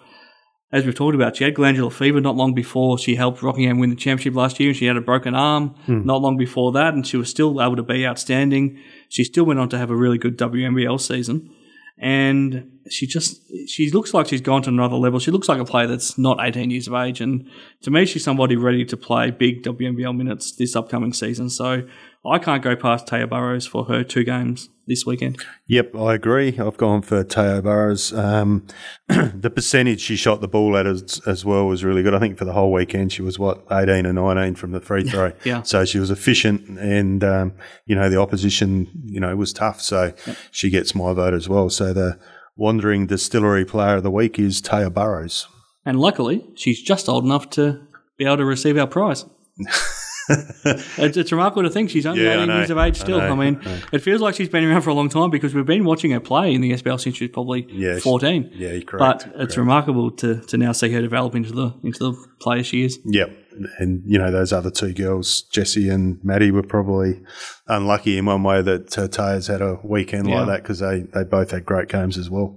As 0.73 0.85
we've 0.85 0.95
talked 0.97 1.15
about, 1.15 1.37
she 1.37 1.45
had 1.45 1.55
glandular 1.55 1.91
fever 1.91 2.21
not 2.21 2.35
long 2.37 2.53
before 2.53 2.99
she 2.99 3.15
helped 3.15 3.41
Rockingham 3.41 3.79
win 3.79 3.89
the 3.91 3.97
championship 3.97 4.35
last 4.35 4.59
year. 4.61 4.71
and 4.71 4.77
She 4.77 4.87
had 4.87 4.97
a 4.97 5.01
broken 5.01 5.35
arm 5.35 5.75
not 6.05 6.21
long 6.21 6.37
before 6.37 6.73
that, 6.73 6.93
and 6.93 7.07
she 7.07 7.17
was 7.17 7.31
still 7.31 7.63
able 7.63 7.77
to 7.77 7.85
be 7.85 8.05
outstanding. 8.07 8.79
She 9.09 9.25
still 9.25 9.45
went 9.45 9.61
on 9.61 9.69
to 9.71 9.79
have 9.79 9.91
a 9.91 9.97
really 9.97 10.19
good 10.19 10.37
WNBL 10.37 11.01
season 11.01 11.51
and 11.99 12.71
she 12.91 13.07
just 13.07 13.41
she 13.69 13.91
looks 13.91 14.13
like 14.13 14.29
she's 14.29 14.41
gone 14.41 14.63
to 14.63 14.71
another 14.71 14.97
level. 14.97 15.19
She 15.19 15.31
looks 15.31 15.49
like 15.49 15.61
a 15.61 15.65
player 15.65 15.87
that's 15.87 16.19
not 16.19 16.39
18 16.41 16.71
years 16.71 16.87
of 16.87 16.95
age, 16.95 17.21
and 17.21 17.49
to 17.83 17.91
me, 17.91 18.07
she's 18.07 18.25
somebody 18.25 18.57
ready 18.57 18.85
to 18.85 18.97
play 18.97 19.31
big 19.31 19.63
WNBL 19.63 20.17
minutes 20.17 20.53
this 20.53 20.77
upcoming 20.77 21.13
season. 21.13 21.51
So 21.51 21.87
I 22.25 22.39
can't 22.39 22.63
go 22.63 22.77
past 22.77 23.07
Taya 23.07 23.29
Burrows 23.29 23.67
for 23.67 23.85
her 23.87 24.05
two 24.05 24.25
games 24.25 24.69
this 24.87 25.05
weekend. 25.05 25.43
Yep, 25.67 25.95
I 25.97 26.15
agree. 26.15 26.59
I've 26.59 26.77
gone 26.77 27.03
for 27.03 27.25
Taya 27.25 27.63
Burrows. 27.63 28.13
Um, 28.13 28.67
the 29.09 29.51
percentage 29.51 30.01
she 30.01 30.17
shot 30.17 30.41
the 30.41 30.49
ball 30.49 30.77
at 30.77 30.87
as, 30.87 31.21
as 31.27 31.45
well 31.45 31.67
was 31.67 31.85
really 31.85 32.03
good. 32.03 32.15
I 32.15 32.19
think 32.19 32.39
for 32.39 32.45
the 32.45 32.53
whole 32.53 32.73
weekend 32.73 33.13
she 33.13 33.23
was 33.23 33.39
what 33.39 33.65
eighteen 33.71 34.07
or 34.07 34.13
nineteen 34.13 34.55
from 34.55 34.73
the 34.73 34.81
free 34.81 35.05
throw. 35.05 35.33
Yeah. 35.45 35.63
So 35.63 35.85
she 35.85 35.99
was 35.99 36.11
efficient, 36.11 36.79
and 36.79 37.23
um, 37.25 37.53
you 37.87 37.95
know 37.95 38.09
the 38.09 38.21
opposition, 38.21 38.89
you 39.05 39.21
know, 39.21 39.35
was 39.37 39.53
tough. 39.53 39.81
So 39.81 40.13
she 40.51 40.71
gets 40.71 40.95
my 40.95 41.13
vote 41.13 41.35
as 41.35 41.49
well. 41.49 41.71
So 41.71 41.93
the 41.93 42.19
wandering 42.57 43.07
distillery 43.07 43.65
player 43.65 43.97
of 43.97 44.03
the 44.03 44.11
week 44.11 44.39
is 44.39 44.63
Taya 44.63 44.93
Burrows. 44.93 45.47
And 45.85 46.01
luckily, 46.01 46.45
she's 46.57 46.83
just 46.83 47.09
old 47.09 47.25
enough 47.25 47.51
to 47.51 47.81
be 48.17 48.25
able 48.25 48.39
to 48.39 48.45
receive 48.45 48.77
our 48.77 48.87
prize. 48.87 49.25
it's, 50.99 51.17
it's 51.17 51.33
remarkable 51.33 51.63
to 51.63 51.71
think 51.71 51.91
she's 51.91 52.07
only 52.07 52.25
Yeah, 52.25 52.43
18 52.43 52.49
years 52.57 52.71
of 52.71 52.79
age 52.79 52.97
still. 52.99 53.21
I, 53.21 53.29
know. 53.29 53.37
mean, 53.37 53.61
it 53.93 54.01
feels 54.01 54.21
like 54.21 54.35
she's 54.35 54.49
been 54.49 54.65
around 54.65 54.83
for 54.83 54.91
a 54.91 54.95
long 54.95 55.09
time 55.09 55.31
because 55.31 55.55
we've 55.55 55.67
been 55.67 55.85
watching 55.85 56.11
her 56.11 56.21
play 56.21 56.53
in 56.55 56.61
the 56.61 56.73
SBL 56.73 57.01
since 57.01 57.17
she 57.17 57.25
was 57.25 57.31
probably 57.33 57.67
Yeah, 57.71 57.95
she- 57.97 58.01
14. 58.01 58.51
Yeah, 58.55 58.73
you're 58.73 58.83
correct. 58.83 59.27
But 59.33 59.41
it's 59.43 59.57
remarkable 59.57 60.11
to, 60.13 60.41
to 60.41 60.57
now 60.57 60.73
see 60.73 60.91
her 60.93 61.01
develop 61.01 61.35
into 61.35 61.53
the 61.53 61.75
into 61.85 61.99
the 61.99 62.27
player 62.41 62.63
she 62.65 62.85
is. 62.85 62.99
Yep. 63.05 63.31
And, 63.79 64.03
you 64.05 64.19
know, 64.19 64.31
those 64.31 64.53
other 64.53 64.71
two 64.71 64.93
girls, 64.93 65.41
Jessie 65.43 65.89
and 65.89 66.23
Maddie, 66.23 66.51
were 66.51 66.63
probably 66.63 67.23
unlucky 67.69 68.19
in 68.19 68.27
one 68.27 68.43
way 68.43 68.61
that 68.61 68.99
uh, 68.99 69.09
Taya's 69.09 69.47
had 69.47 69.63
a 69.63 69.79
weekend 69.83 70.29
Yeah. 70.29 70.41
like 70.41 70.47
that 70.49 70.63
because 70.63 70.81
they, 70.81 71.01
they 71.15 71.25
both 71.25 71.53
had 71.53 71.65
great 71.65 71.89
games 71.89 72.19
as 72.19 72.29
well. 72.29 72.55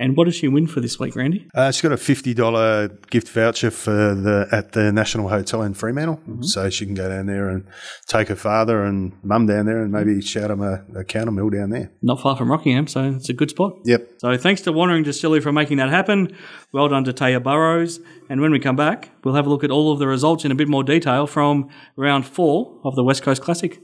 And 0.00 0.16
what 0.16 0.24
does 0.26 0.36
she 0.36 0.48
win 0.48 0.66
for 0.66 0.80
this 0.80 0.98
week, 0.98 1.16
Randy? 1.16 1.48
Uh, 1.54 1.70
she's 1.72 1.82
got 1.82 1.92
a 1.92 1.96
fifty 1.96 2.32
dollar 2.34 2.88
gift 3.10 3.28
voucher 3.28 3.70
for 3.70 4.14
the 4.14 4.48
at 4.52 4.72
the 4.72 4.92
National 4.92 5.28
Hotel 5.28 5.62
in 5.62 5.74
Fremantle, 5.74 6.16
Mm-hmm. 6.18 6.42
so 6.42 6.70
she 6.70 6.86
can 6.86 6.94
go 6.94 7.08
down 7.08 7.26
there 7.26 7.48
and 7.48 7.64
take 8.06 8.28
her 8.28 8.36
father 8.36 8.82
and 8.84 9.12
mum 9.22 9.46
down 9.46 9.66
there 9.66 9.82
and 9.82 9.90
maybe 9.92 10.20
shout 10.22 10.48
them 10.48 10.62
a, 10.62 10.84
a 10.96 11.04
counter 11.04 11.32
meal 11.32 11.50
down 11.50 11.70
there. 11.70 11.90
Not 12.02 12.20
far 12.20 12.36
from 12.36 12.50
Rockingham, 12.50 12.86
so 12.86 13.04
it's 13.16 13.28
a 13.28 13.32
good 13.32 13.50
spot. 13.50 13.72
Yep. 13.84 14.08
So 14.18 14.36
thanks 14.36 14.60
to 14.62 14.72
Wandering 14.72 15.02
Distillery 15.02 15.40
for 15.40 15.52
making 15.52 15.78
that 15.78 15.88
happen. 15.90 16.34
Well 16.72 16.88
done 16.88 17.04
to 17.04 17.12
Taya 17.12 17.42
Burrows. 17.42 18.00
And 18.30 18.40
when 18.40 18.52
we 18.52 18.58
come 18.60 18.76
back, 18.76 19.10
we'll 19.24 19.34
have 19.34 19.46
a 19.46 19.50
look 19.50 19.64
at 19.64 19.70
all 19.70 19.90
of 19.92 19.98
the 19.98 20.06
results 20.06 20.44
in 20.44 20.52
a 20.52 20.54
bit 20.54 20.68
more 20.68 20.84
detail 20.84 21.26
from 21.26 21.68
round 21.96 22.26
four 22.26 22.78
of 22.84 22.94
the 22.94 23.02
West 23.02 23.22
Coast 23.22 23.42
Classic. 23.42 23.80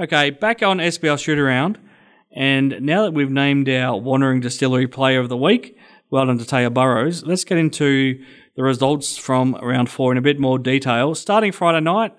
Okay, 0.00 0.30
back 0.30 0.60
on 0.60 0.78
SBL 0.78 1.22
Shoot 1.22 1.38
Around. 1.38 1.78
And 2.34 2.80
now 2.80 3.02
that 3.02 3.12
we've 3.12 3.30
named 3.30 3.68
our 3.68 3.96
Wandering 3.96 4.40
Distillery 4.40 4.88
Player 4.88 5.20
of 5.20 5.28
the 5.28 5.36
Week, 5.36 5.78
well 6.10 6.26
done 6.26 6.36
to 6.36 6.44
Taya 6.44 6.74
Burrows, 6.74 7.22
let's 7.22 7.44
get 7.44 7.58
into 7.58 8.20
the 8.56 8.64
results 8.64 9.16
from 9.16 9.54
round 9.62 9.88
four 9.88 10.10
in 10.10 10.18
a 10.18 10.20
bit 10.20 10.40
more 10.40 10.58
detail. 10.58 11.14
Starting 11.14 11.52
Friday 11.52 11.78
night, 11.78 12.12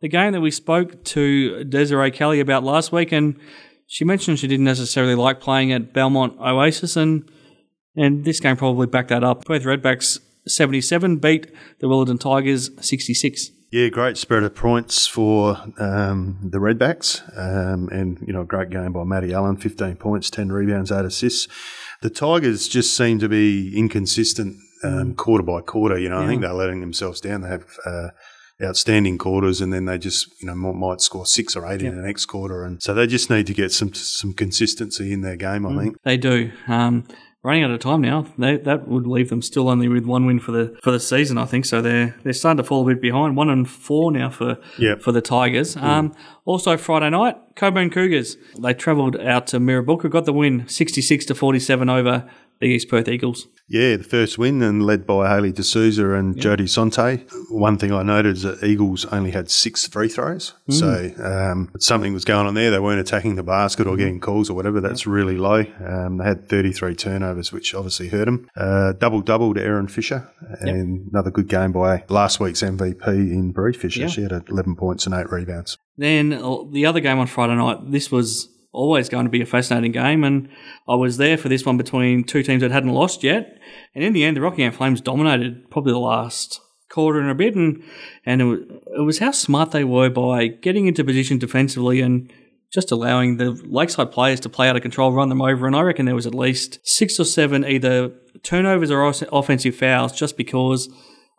the 0.00 0.08
game 0.08 0.32
that 0.32 0.40
we 0.40 0.50
spoke 0.50 1.04
to 1.04 1.64
Desiree 1.64 2.10
Kelly 2.12 2.40
about 2.40 2.64
last 2.64 2.92
week, 2.92 3.12
and 3.12 3.38
she 3.86 4.06
mentioned 4.06 4.38
she 4.38 4.48
didn't 4.48 4.64
necessarily 4.64 5.14
like 5.14 5.38
playing 5.38 5.70
at 5.70 5.92
Belmont 5.92 6.38
Oasis, 6.40 6.96
and 6.96 7.30
and 7.94 8.24
this 8.24 8.40
game 8.40 8.56
probably 8.56 8.86
backed 8.86 9.10
that 9.10 9.22
up. 9.22 9.44
Perth 9.44 9.64
Redbacks 9.64 10.18
77 10.46 11.18
beat 11.18 11.52
the 11.80 11.88
Willardon 11.88 12.18
Tigers 12.18 12.70
66. 12.80 13.50
Yeah, 13.70 13.88
great 13.88 14.16
spread 14.16 14.44
of 14.44 14.54
points 14.54 15.06
for 15.06 15.58
um, 15.78 16.38
the 16.42 16.58
Redbacks, 16.58 17.20
um, 17.36 17.90
and 17.90 18.18
you 18.26 18.32
know, 18.32 18.40
a 18.40 18.46
great 18.46 18.70
game 18.70 18.92
by 18.92 19.04
Maddie 19.04 19.34
Allen, 19.34 19.58
fifteen 19.58 19.96
points, 19.96 20.30
ten 20.30 20.50
rebounds, 20.50 20.90
eight 20.90 21.04
assists. 21.04 21.48
The 22.00 22.08
Tigers 22.08 22.66
just 22.66 22.96
seem 22.96 23.18
to 23.18 23.28
be 23.28 23.76
inconsistent 23.76 24.56
um, 24.82 25.14
quarter 25.14 25.44
by 25.44 25.60
quarter. 25.60 25.98
You 25.98 26.08
know, 26.08 26.22
I 26.22 26.26
think 26.26 26.40
they're 26.40 26.52
letting 26.54 26.80
themselves 26.80 27.20
down. 27.20 27.42
They 27.42 27.48
have 27.48 27.66
uh, 27.84 28.08
outstanding 28.62 29.18
quarters, 29.18 29.60
and 29.60 29.70
then 29.70 29.84
they 29.84 29.98
just 29.98 30.28
you 30.40 30.46
know 30.46 30.54
might, 30.54 31.02
score 31.02 31.26
six 31.26 31.54
or 31.54 31.70
eight 31.70 31.82
in 31.82 31.94
the 31.94 32.02
next 32.02 32.24
quarter, 32.24 32.64
and 32.64 32.82
so 32.82 32.94
they 32.94 33.06
just 33.06 33.28
need 33.28 33.46
to 33.48 33.54
get 33.54 33.70
some 33.70 33.92
some 33.92 34.32
consistency 34.32 35.12
in 35.12 35.20
their 35.20 35.36
game. 35.36 35.66
I 35.66 35.76
think. 35.76 35.96
They 36.04 36.16
do. 36.16 36.52
Um, 36.68 37.06
running 37.48 37.64
out 37.64 37.70
of 37.70 37.80
time 37.80 38.00
now. 38.02 38.26
They, 38.36 38.58
that 38.58 38.86
would 38.86 39.06
leave 39.06 39.30
them 39.30 39.42
still 39.42 39.68
only 39.68 39.88
with 39.88 40.04
one 40.04 40.26
win 40.26 40.38
for 40.38 40.52
the 40.52 40.78
for 40.82 40.90
the 40.90 41.00
season. 41.00 41.38
I 41.38 41.46
think 41.46 41.64
so. 41.64 41.80
They're 41.82 42.14
they're 42.22 42.32
starting 42.32 42.58
to 42.58 42.64
fall 42.64 42.82
a 42.82 42.92
bit 42.94 43.00
behind. 43.00 43.36
One 43.36 43.48
and 43.50 43.68
four 43.68 44.12
now 44.12 44.30
for 44.30 44.58
Yep. 44.78 45.00
for 45.02 45.12
the 45.12 45.20
Tigers. 45.22 45.76
Um, 45.76 46.12
also 46.44 46.76
Friday 46.76 47.10
night, 47.10 47.36
Cockburn 47.56 47.90
Cougars. 47.90 48.36
They 48.60 48.74
travelled 48.74 49.16
out 49.16 49.46
to 49.48 49.58
Mirrabooka, 49.58 50.10
got 50.10 50.24
the 50.26 50.32
win, 50.32 50.68
sixty 50.68 51.00
six 51.02 51.24
to 51.26 51.34
forty 51.34 51.58
seven 51.58 51.88
over 51.88 52.28
the 52.60 52.66
East 52.66 52.88
Perth 52.88 53.08
Eagles. 53.08 53.46
Yeah, 53.70 53.96
the 53.96 54.04
first 54.04 54.38
win 54.38 54.62
and 54.62 54.86
led 54.86 55.06
by 55.06 55.28
Haley 55.28 55.52
D'Souza 55.52 56.12
and 56.14 56.36
Jodie 56.36 56.62
Sonte. 56.62 57.28
One 57.50 57.76
thing 57.76 57.92
I 57.92 58.02
noted 58.02 58.36
is 58.36 58.42
that 58.42 58.64
Eagles 58.64 59.04
only 59.06 59.30
had 59.30 59.50
six 59.50 59.86
free 59.86 60.08
throws. 60.08 60.54
So 60.70 61.12
um, 61.22 61.70
something 61.78 62.14
was 62.14 62.24
going 62.24 62.46
on 62.46 62.54
there. 62.54 62.70
They 62.70 62.78
weren't 62.78 63.00
attacking 63.00 63.34
the 63.36 63.42
basket 63.42 63.86
or 63.86 63.96
getting 63.96 64.20
calls 64.20 64.48
or 64.48 64.54
whatever. 64.54 64.80
That's 64.80 65.06
really 65.06 65.36
low. 65.36 65.66
Um, 65.84 66.16
they 66.16 66.24
had 66.24 66.48
33 66.48 66.94
turnovers, 66.94 67.52
which 67.52 67.74
obviously 67.74 68.08
hurt 68.08 68.24
them. 68.24 68.48
Uh, 68.56 68.92
double 68.92 69.20
double 69.20 69.52
to 69.52 69.62
Erin 69.62 69.88
Fisher 69.88 70.30
and 70.60 71.10
another 71.10 71.30
good 71.30 71.48
game 71.48 71.72
by 71.72 72.04
last 72.08 72.40
week's 72.40 72.62
MVP 72.62 73.06
in 73.06 73.52
Bree 73.52 73.74
Fisher. 73.74 74.00
Yeah. 74.00 74.06
She 74.06 74.22
had 74.22 74.32
11 74.32 74.76
points 74.76 75.04
and 75.04 75.14
eight 75.14 75.30
rebounds. 75.30 75.76
Then 75.98 76.32
uh, 76.32 76.62
the 76.70 76.86
other 76.86 77.00
game 77.00 77.18
on 77.18 77.26
Friday 77.26 77.56
night, 77.56 77.90
this 77.90 78.10
was 78.10 78.48
always 78.72 79.08
going 79.08 79.24
to 79.24 79.30
be 79.30 79.42
a 79.42 79.46
fascinating 79.46 79.92
game, 79.92 80.24
and 80.24 80.48
I 80.88 80.94
was 80.94 81.16
there 81.16 81.36
for 81.36 81.48
this 81.48 81.64
one 81.64 81.76
between 81.76 82.24
two 82.24 82.42
teams 82.42 82.62
that 82.62 82.70
hadn't 82.70 82.92
lost 82.92 83.22
yet. 83.22 83.58
And 83.94 84.04
in 84.04 84.12
the 84.12 84.24
end, 84.24 84.36
the 84.36 84.40
Rockingham 84.40 84.72
Flames 84.72 85.00
dominated 85.00 85.70
probably 85.70 85.92
the 85.92 85.98
last 85.98 86.60
quarter 86.90 87.20
and 87.20 87.30
a 87.30 87.34
bit, 87.34 87.54
and 87.54 87.82
and 88.24 88.40
it 88.40 88.44
was, 88.44 88.60
it 88.98 89.02
was 89.02 89.18
how 89.18 89.30
smart 89.30 89.70
they 89.70 89.84
were 89.84 90.10
by 90.10 90.46
getting 90.46 90.86
into 90.86 91.04
position 91.04 91.38
defensively 91.38 92.00
and 92.00 92.32
just 92.72 92.92
allowing 92.92 93.38
the 93.38 93.50
Lakeside 93.66 94.12
players 94.12 94.40
to 94.40 94.48
play 94.48 94.68
out 94.68 94.76
of 94.76 94.82
control, 94.82 95.12
run 95.12 95.30
them 95.30 95.40
over. 95.40 95.66
And 95.66 95.74
I 95.74 95.80
reckon 95.80 96.04
there 96.04 96.14
was 96.14 96.26
at 96.26 96.34
least 96.34 96.78
six 96.84 97.18
or 97.18 97.24
seven 97.24 97.64
either 97.64 98.12
turnovers 98.42 98.90
or 98.90 99.02
offensive 99.32 99.74
fouls 99.74 100.12
just 100.12 100.36
because 100.36 100.88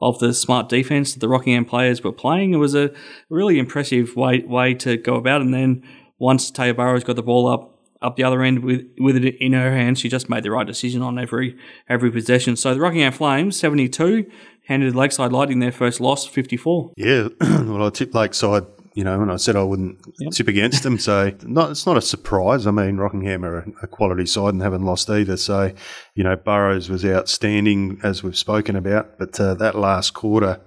of 0.02 0.18
the 0.20 0.34
smart 0.34 0.70
defense 0.70 1.14
that 1.14 1.20
the 1.20 1.28
Rockingham 1.28 1.66
players 1.66 2.04
were 2.04 2.12
playing. 2.12 2.54
It 2.54 2.58
was 2.58 2.74
a 2.74 2.92
really 3.30 3.60
impressive 3.60 4.16
way 4.16 4.40
way 4.40 4.74
to 4.76 4.98
go 4.98 5.16
about. 5.16 5.42
it. 5.42 5.46
And 5.46 5.54
then 5.54 5.84
once 6.20 6.52
Taya 6.52 6.76
Burrows 6.76 7.04
got 7.04 7.16
the 7.16 7.24
ball 7.24 7.48
up 7.48 7.76
up 8.02 8.16
the 8.16 8.24
other 8.24 8.42
end 8.42 8.64
with 8.64 8.88
with 9.00 9.18
it 9.18 9.36
in 9.44 9.54
her 9.54 9.72
hands, 9.72 10.00
she 10.00 10.10
just 10.10 10.30
made 10.30 10.44
the 10.44 10.52
right 10.52 10.68
decision 10.68 11.02
on 11.02 11.18
every 11.18 11.58
every 11.88 12.12
possession. 12.12 12.56
So 12.56 12.74
the 12.74 12.80
Rockingham 12.80 13.14
Flames 13.14 13.58
seventy 13.58 13.90
two 13.90 14.30
handed 14.68 14.96
Lakeside 14.96 15.32
Lightning 15.32 15.60
their 15.60 15.72
first 15.72 16.00
loss 16.00 16.26
fifty 16.26 16.58
four. 16.58 16.92
Yeah, 16.96 17.30
well, 17.42 17.86
I 17.86 17.90
tipped 17.90 18.14
Lakeside, 18.14 18.66
you 18.94 19.04
know, 19.04 19.22
and 19.22 19.32
I 19.32 19.38
said 19.38 19.56
I 19.56 19.64
wouldn't 19.64 20.00
tip 20.34 20.48
against 20.48 20.84
them. 20.84 20.98
So 20.98 21.32
not, 21.44 21.72
it's 21.72 21.86
not 21.86 21.98
a 21.98 22.02
surprise. 22.02 22.68
I 22.68 22.72
mean, 22.72 22.98
Rockingham 22.98 23.44
are 23.44 23.60
a, 23.60 23.66
a 23.84 23.88
quality 23.88 24.26
side 24.26 24.54
and 24.54 24.62
haven't 24.62 24.84
lost 24.84 25.10
either. 25.10 25.38
So, 25.38 25.74
you 26.16 26.24
know, 26.24 26.36
Burrows 26.36 26.90
was 26.90 27.06
outstanding, 27.06 28.00
as 28.04 28.24
we've 28.24 28.38
spoken 28.38 28.76
about. 28.76 29.18
But 29.18 29.40
uh, 29.40 29.56
that 29.56 29.76
last 29.76 30.14
quarter, 30.14 30.62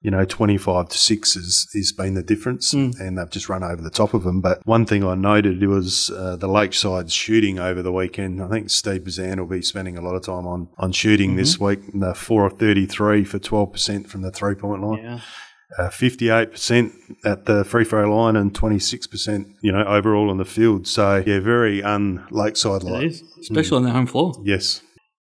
you 0.00 0.10
know, 0.10 0.24
25 0.24 0.90
to 0.90 0.98
6 0.98 1.34
has, 1.34 1.66
has 1.74 1.92
been 1.92 2.14
the 2.14 2.22
difference, 2.22 2.72
and 2.72 3.18
they've 3.18 3.30
just 3.30 3.48
run 3.48 3.64
over 3.64 3.82
the 3.82 3.90
top 3.90 4.14
of 4.14 4.22
them. 4.22 4.40
But 4.40 4.64
one 4.64 4.86
thing 4.86 5.02
I 5.04 5.14
noted 5.14 5.62
was 5.66 6.10
uh, 6.10 6.36
the 6.36 6.46
Lakeside 6.46 7.10
shooting 7.10 7.58
over 7.58 7.82
the 7.82 7.92
weekend. 7.92 8.40
I 8.40 8.48
think 8.48 8.70
Steve 8.70 9.04
Bazan 9.04 9.40
will 9.40 9.46
be 9.46 9.62
spending 9.62 9.98
a 9.98 10.00
lot 10.00 10.14
of 10.14 10.22
time 10.22 10.46
on, 10.46 10.68
on 10.78 10.92
shooting 10.92 11.34
this 11.36 11.58
week. 11.58 11.80
The 11.92 12.14
4 12.14 12.46
of 12.46 12.58
33 12.58 13.24
for 13.24 13.38
12% 13.38 14.06
from 14.06 14.22
the 14.22 14.30
three 14.30 14.54
point 14.54 14.82
line. 14.82 15.02
Yeah. 15.02 15.20
Uh, 15.76 15.90
58% 15.90 16.92
at 17.26 17.44
the 17.44 17.62
free 17.62 17.84
throw 17.84 18.16
line 18.16 18.36
and 18.36 18.54
26%, 18.54 19.52
you 19.60 19.70
know, 19.70 19.84
overall 19.84 20.30
on 20.30 20.38
the 20.38 20.46
field. 20.46 20.86
So, 20.86 21.22
yeah, 21.26 21.40
very 21.40 21.82
un 21.82 22.26
Lakeside 22.30 22.84
like. 22.84 23.08
is, 23.08 23.22
especially 23.40 23.76
on 23.76 23.82
the 23.82 23.90
home 23.90 24.06
floor. 24.06 24.32
Yes. 24.44 24.80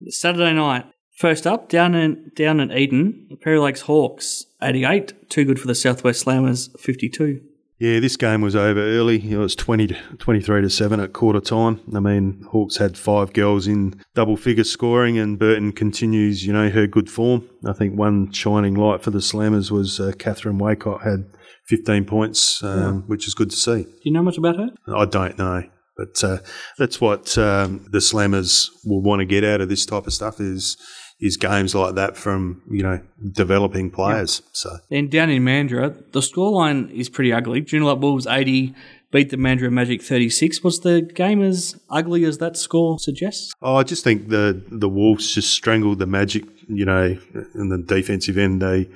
Saturday 0.07 0.53
night. 0.53 0.85
First 1.15 1.45
up, 1.45 1.69
down 1.69 1.93
in 1.93 2.31
down 2.35 2.59
in 2.59 2.71
Eden, 2.71 3.37
Perry 3.43 3.59
Lakes 3.59 3.81
Hawks, 3.81 4.45
88. 4.61 5.29
Too 5.29 5.45
good 5.45 5.59
for 5.59 5.67
the 5.67 5.75
Southwest 5.75 6.25
Slammers, 6.25 6.69
52. 6.79 7.41
Yeah, 7.79 7.99
this 7.99 8.15
game 8.15 8.41
was 8.41 8.55
over 8.55 8.79
early. 8.79 9.31
It 9.31 9.37
was 9.37 9.55
20 9.55 9.87
to, 9.87 9.95
23 10.19 10.61
to 10.61 10.69
7 10.69 10.99
at 10.99 11.13
quarter 11.13 11.39
time. 11.39 11.81
I 11.95 11.99
mean, 11.99 12.45
Hawks 12.51 12.77
had 12.77 12.95
five 12.95 13.33
girls 13.33 13.65
in 13.65 13.99
double 14.13 14.37
figure 14.37 14.63
scoring, 14.63 15.17
and 15.17 15.39
Burton 15.39 15.71
continues, 15.71 16.45
you 16.45 16.53
know, 16.53 16.69
her 16.69 16.85
good 16.85 17.09
form. 17.09 17.49
I 17.65 17.73
think 17.73 17.97
one 17.97 18.31
shining 18.31 18.75
light 18.75 19.01
for 19.01 19.09
the 19.09 19.17
Slammers 19.17 19.71
was 19.71 19.99
uh, 19.99 20.11
Catherine 20.19 20.59
Waycott 20.59 21.03
had 21.03 21.25
15 21.65 22.05
points, 22.05 22.63
um, 22.63 23.01
which 23.07 23.27
is 23.27 23.33
good 23.33 23.49
to 23.49 23.55
see. 23.55 23.81
Do 23.81 23.99
you 24.03 24.11
know 24.11 24.21
much 24.21 24.37
about 24.37 24.57
her? 24.57 24.69
I 24.95 25.05
don't 25.05 25.39
know. 25.39 25.63
But 25.97 26.23
uh, 26.23 26.37
that's 26.77 27.01
what 27.01 27.35
um, 27.37 27.87
the 27.89 27.97
Slammers 27.97 28.69
will 28.85 29.01
want 29.01 29.21
to 29.21 29.25
get 29.25 29.43
out 29.43 29.59
of 29.59 29.69
this 29.69 29.87
type 29.87 30.05
of 30.05 30.13
stuff 30.13 30.39
is 30.39 30.77
is 31.21 31.37
games 31.37 31.75
like 31.75 31.95
that 31.95 32.17
from 32.17 32.61
you 32.69 32.83
know 32.83 32.99
developing 33.31 33.91
players. 33.91 34.41
So 34.51 34.77
Then 34.89 35.07
down 35.07 35.29
in 35.29 35.43
Mandurah, 35.43 36.11
the 36.11 36.19
scoreline 36.19 36.91
is 36.91 37.07
pretty 37.09 37.31
ugly. 37.31 37.61
Joondalup 37.61 37.99
Wolves 37.99 38.27
80 38.27 38.73
beat 39.11 39.29
the 39.29 39.37
Mandurah 39.37 39.71
Magic 39.71 40.01
36. 40.01 40.63
Was 40.63 40.79
the 40.79 41.01
game 41.01 41.41
as 41.41 41.79
ugly 41.89 42.23
as 42.25 42.37
that 42.39 42.57
score 42.57 42.97
suggests? 42.99 43.53
oh, 43.61 43.75
I 43.75 43.83
just 43.83 44.03
think 44.03 44.29
the 44.29 44.63
the 44.69 44.89
Wolves 44.89 45.33
just 45.33 45.51
strangled 45.51 45.99
the 45.99 46.07
Magic. 46.07 46.45
You 46.67 46.85
know, 46.85 47.17
in 47.53 47.67
the 47.67 47.79
defensive 47.79 48.37
end, 48.37 48.61
they 48.61 48.89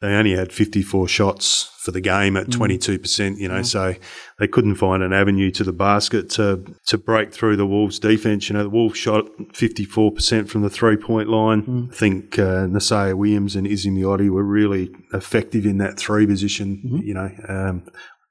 they 0.00 0.14
only 0.14 0.34
had 0.34 0.52
fifty 0.52 0.82
four 0.82 1.06
shots 1.06 1.70
for 1.78 1.92
the 1.92 2.00
game 2.00 2.36
at 2.36 2.50
twenty 2.50 2.76
two 2.76 2.98
percent. 2.98 3.38
You 3.38 3.46
know, 3.46 3.62
so 3.62 3.94
they 4.40 4.48
couldn't 4.48 4.74
find 4.76 5.02
an 5.02 5.12
avenue 5.12 5.52
to 5.52 5.62
the 5.62 5.72
basket 5.72 6.28
to 6.30 6.64
to 6.86 6.98
break 6.98 7.32
through 7.32 7.56
the 7.56 7.66
Wolves' 7.66 8.00
defense. 8.00 8.48
You 8.48 8.54
know, 8.54 8.64
the 8.64 8.70
Wolves 8.70 8.98
shot 8.98 9.28
fifty 9.54 9.84
four 9.84 10.10
percent 10.10 10.50
from 10.50 10.62
the 10.62 10.70
three 10.70 10.96
point 10.96 11.28
line. 11.28 11.88
I 11.92 11.94
think 11.94 12.36
uh, 12.36 12.66
Nasaya 12.66 13.14
Williams 13.14 13.54
and 13.54 13.64
Izzy 13.66 13.90
Miotti 13.90 14.28
were 14.28 14.42
really 14.42 14.90
effective 15.12 15.64
in 15.64 15.78
that 15.78 15.98
three 15.98 16.26
position. 16.26 16.80
You 17.04 17.14
know. 17.14 17.30
Um, 17.48 17.84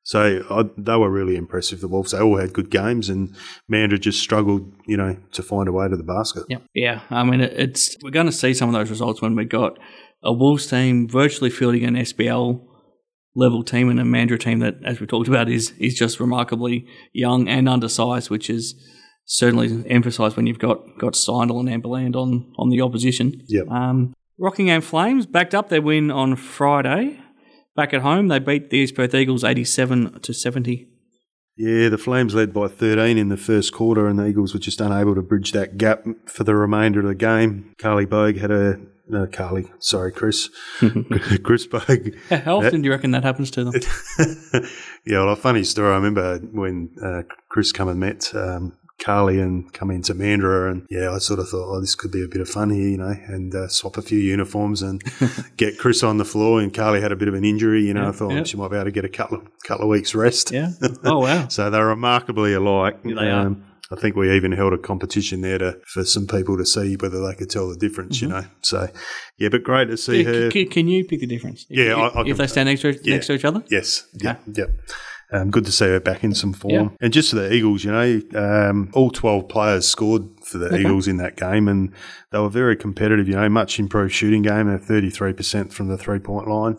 so 0.09 0.43
I, 0.49 0.63
they 0.75 0.95
were 0.95 1.11
really 1.11 1.35
impressive. 1.35 1.81
The 1.81 1.87
Wolves, 1.87 2.13
they 2.13 2.19
all 2.19 2.39
had 2.39 2.51
good 2.51 2.71
games, 2.71 3.09
and 3.09 3.35
Mandra 3.71 3.99
just 3.99 4.19
struggled, 4.19 4.73
you 4.87 4.97
know, 4.97 5.15
to 5.33 5.43
find 5.43 5.69
a 5.69 5.71
way 5.71 5.87
to 5.87 5.95
the 5.95 6.01
basket. 6.01 6.45
Yep. 6.49 6.63
Yeah, 6.73 7.01
I 7.11 7.23
mean, 7.23 7.41
it's 7.41 7.95
we're 8.01 8.09
going 8.09 8.25
to 8.25 8.31
see 8.31 8.55
some 8.55 8.69
of 8.69 8.73
those 8.73 8.89
results 8.89 9.21
when 9.21 9.35
we 9.35 9.45
got 9.45 9.77
a 10.23 10.33
Wolves 10.33 10.65
team 10.65 11.07
virtually 11.07 11.51
fielding 11.51 11.83
an 11.83 11.93
SBL 11.93 12.59
level 13.35 13.61
team 13.61 13.87
and 13.87 13.99
a 13.99 14.03
Mandurah 14.03 14.39
team 14.39 14.57
that, 14.61 14.77
as 14.83 14.99
we 14.99 15.05
talked 15.05 15.27
about, 15.27 15.47
is 15.47 15.73
is 15.77 15.93
just 15.93 16.19
remarkably 16.19 16.87
young 17.13 17.47
and 17.47 17.69
undersized, 17.69 18.31
which 18.31 18.49
is 18.49 18.73
certainly 19.25 19.87
emphasised 19.91 20.35
when 20.35 20.47
you've 20.47 20.57
got 20.57 20.79
got 20.97 21.13
Steindl 21.13 21.59
and 21.59 21.69
Amberland 21.69 22.15
on 22.15 22.51
on 22.57 22.69
the 22.69 22.81
opposition. 22.81 23.43
Yep. 23.47 23.67
Um, 23.69 24.15
Rockingham 24.39 24.81
Flames 24.81 25.27
backed 25.27 25.53
up 25.53 25.69
their 25.69 25.83
win 25.83 26.09
on 26.09 26.35
Friday. 26.35 27.19
Back 27.79 27.93
at 27.93 28.01
home, 28.01 28.27
they 28.27 28.39
beat 28.39 28.71
the 28.71 28.79
East 28.79 28.93
Perth 28.93 29.15
Eagles 29.15 29.45
eighty-seven 29.45 30.19
to 30.19 30.33
seventy. 30.33 30.89
Yeah, 31.55 31.87
the 31.87 31.97
Flames 31.97 32.35
led 32.35 32.53
by 32.53 32.67
13 32.67 33.17
in 33.17 33.29
the 33.29 33.37
first 33.37 33.71
quarter, 33.71 34.05
and 34.05 34.19
the 34.19 34.27
Eagles 34.27 34.53
were 34.53 34.59
just 34.59 34.81
unable 34.81 35.15
to 35.15 35.21
bridge 35.21 35.53
that 35.53 35.77
gap 35.77 36.03
for 36.25 36.43
the 36.43 36.55
remainder 36.55 36.99
of 36.99 37.05
the 37.05 37.15
game. 37.15 37.73
Carly 37.77 38.05
Bogue 38.05 38.35
had 38.35 38.51
a 38.51 38.81
no, 39.07 39.27
Carly, 39.27 39.71
sorry, 39.79 40.11
Chris, 40.11 40.49
Chris 41.43 41.67
Bogue. 41.67 42.15
How 42.29 42.57
often 42.57 42.81
do 42.81 42.87
you 42.87 42.91
reckon 42.91 43.11
that 43.11 43.23
happens 43.23 43.49
to 43.51 43.63
them? 43.63 43.73
yeah, 45.05 45.19
well, 45.23 45.29
a 45.29 45.37
funny 45.37 45.63
story. 45.63 45.93
I 45.93 45.95
remember 45.95 46.39
when 46.51 46.89
uh, 47.01 47.21
Chris 47.47 47.71
come 47.71 47.87
and 47.87 48.01
met 48.01 48.35
um, 48.35 48.77
Carly 48.99 49.39
and 49.39 49.71
come 49.73 49.89
into 49.91 50.13
Mandurah, 50.13 50.71
and 50.71 50.85
yeah, 50.89 51.11
I 51.11 51.17
sort 51.19 51.39
of 51.39 51.49
thought, 51.49 51.69
oh, 51.73 51.79
this 51.79 51.95
could 51.95 52.11
be 52.11 52.23
a 52.23 52.27
bit 52.27 52.41
of 52.41 52.49
fun 52.49 52.69
here, 52.69 52.87
you 52.89 52.97
know, 52.97 53.15
and 53.27 53.53
uh, 53.55 53.67
swap 53.67 53.97
a 53.97 54.01
few 54.01 54.19
uniforms 54.19 54.81
and 54.81 55.01
get 55.57 55.77
Chris 55.77 56.03
on 56.03 56.17
the 56.17 56.25
floor. 56.25 56.59
And 56.61 56.73
Carly 56.73 57.01
had 57.01 57.11
a 57.11 57.15
bit 57.15 57.27
of 57.27 57.33
an 57.33 57.43
injury, 57.45 57.83
you 57.85 57.93
know. 57.93 58.09
I 58.09 58.11
thought 58.11 58.31
yeah. 58.31 58.43
she 58.43 58.57
might 58.57 58.69
be 58.69 58.75
able 58.75 58.85
to 58.85 58.91
get 58.91 59.05
a 59.05 59.09
couple 59.09 59.37
of 59.37 59.47
couple 59.63 59.83
of 59.85 59.89
weeks 59.89 60.13
rest. 60.13 60.51
Yeah. 60.51 60.71
Oh 61.03 61.19
wow. 61.19 61.47
So 61.49 61.69
they're 61.69 61.85
remarkably 61.85 62.53
alike. 62.53 63.01
they 63.03 63.29
are. 63.29 63.55
I 63.91 63.95
think 63.95 64.15
we 64.15 64.31
even 64.35 64.51
held 64.51 64.73
a 64.73 64.77
competition 64.77 65.41
there 65.41 65.57
to 65.57 65.79
for 65.87 66.03
some 66.05 66.27
people 66.27 66.57
to 66.57 66.65
see 66.65 66.95
whether 66.95 67.25
they 67.25 67.33
could 67.33 67.49
tell 67.49 67.67
the 67.69 67.75
difference. 67.75 68.21
You 68.21 68.27
know, 68.27 68.43
so 68.61 68.87
yeah, 69.37 69.49
but 69.49 69.63
great 69.63 69.85
to 69.85 69.97
see 69.97 70.19
Yeah, 70.21 70.29
her. 70.31 70.51
c- 70.51 70.65
can 70.65 70.87
you 70.87 71.05
pick 71.05 71.21
the 71.21 71.25
difference? 71.25 71.65
If, 71.69 71.77
Yeah, 71.79 72.07
if, 72.07 72.15
I 72.15 72.21
if 72.21 72.27
can- 72.27 72.37
they 72.37 72.47
stand 72.47 72.69
next 72.69 72.81
to 72.81 72.99
next 73.09 73.27
to 73.27 73.33
each 73.33 73.45
other. 73.45 73.63
Yes. 73.71 74.05
Yeah. 74.13 74.35
Yep. 74.53 74.69
Um, 75.31 75.51
good 75.51 75.65
to 75.65 75.71
see 75.71 75.85
her 75.85 75.99
back 75.99 76.23
in 76.23 76.33
some 76.33 76.53
form. 76.53 76.73
Yeah. 76.73 76.89
And 77.01 77.13
just 77.13 77.29
for 77.29 77.35
the 77.35 77.53
Eagles, 77.53 77.83
you 77.83 77.91
know, 77.91 78.21
um, 78.33 78.89
all 78.93 79.11
12 79.11 79.47
players 79.47 79.87
scored 79.87 80.23
for 80.43 80.57
the 80.57 80.75
Eagles 80.75 81.07
in 81.07 81.17
that 81.17 81.37
game 81.37 81.67
and 81.67 81.93
they 82.31 82.39
were 82.39 82.49
very 82.49 82.75
competitive, 82.75 83.27
you 83.27 83.35
know, 83.35 83.47
much 83.47 83.79
improved 83.79 84.11
shooting 84.11 84.41
game. 84.41 84.67
They're 84.67 84.79
33% 84.79 85.71
from 85.71 85.87
the 85.87 85.97
three 85.99 86.17
point 86.17 86.47
line, 86.47 86.77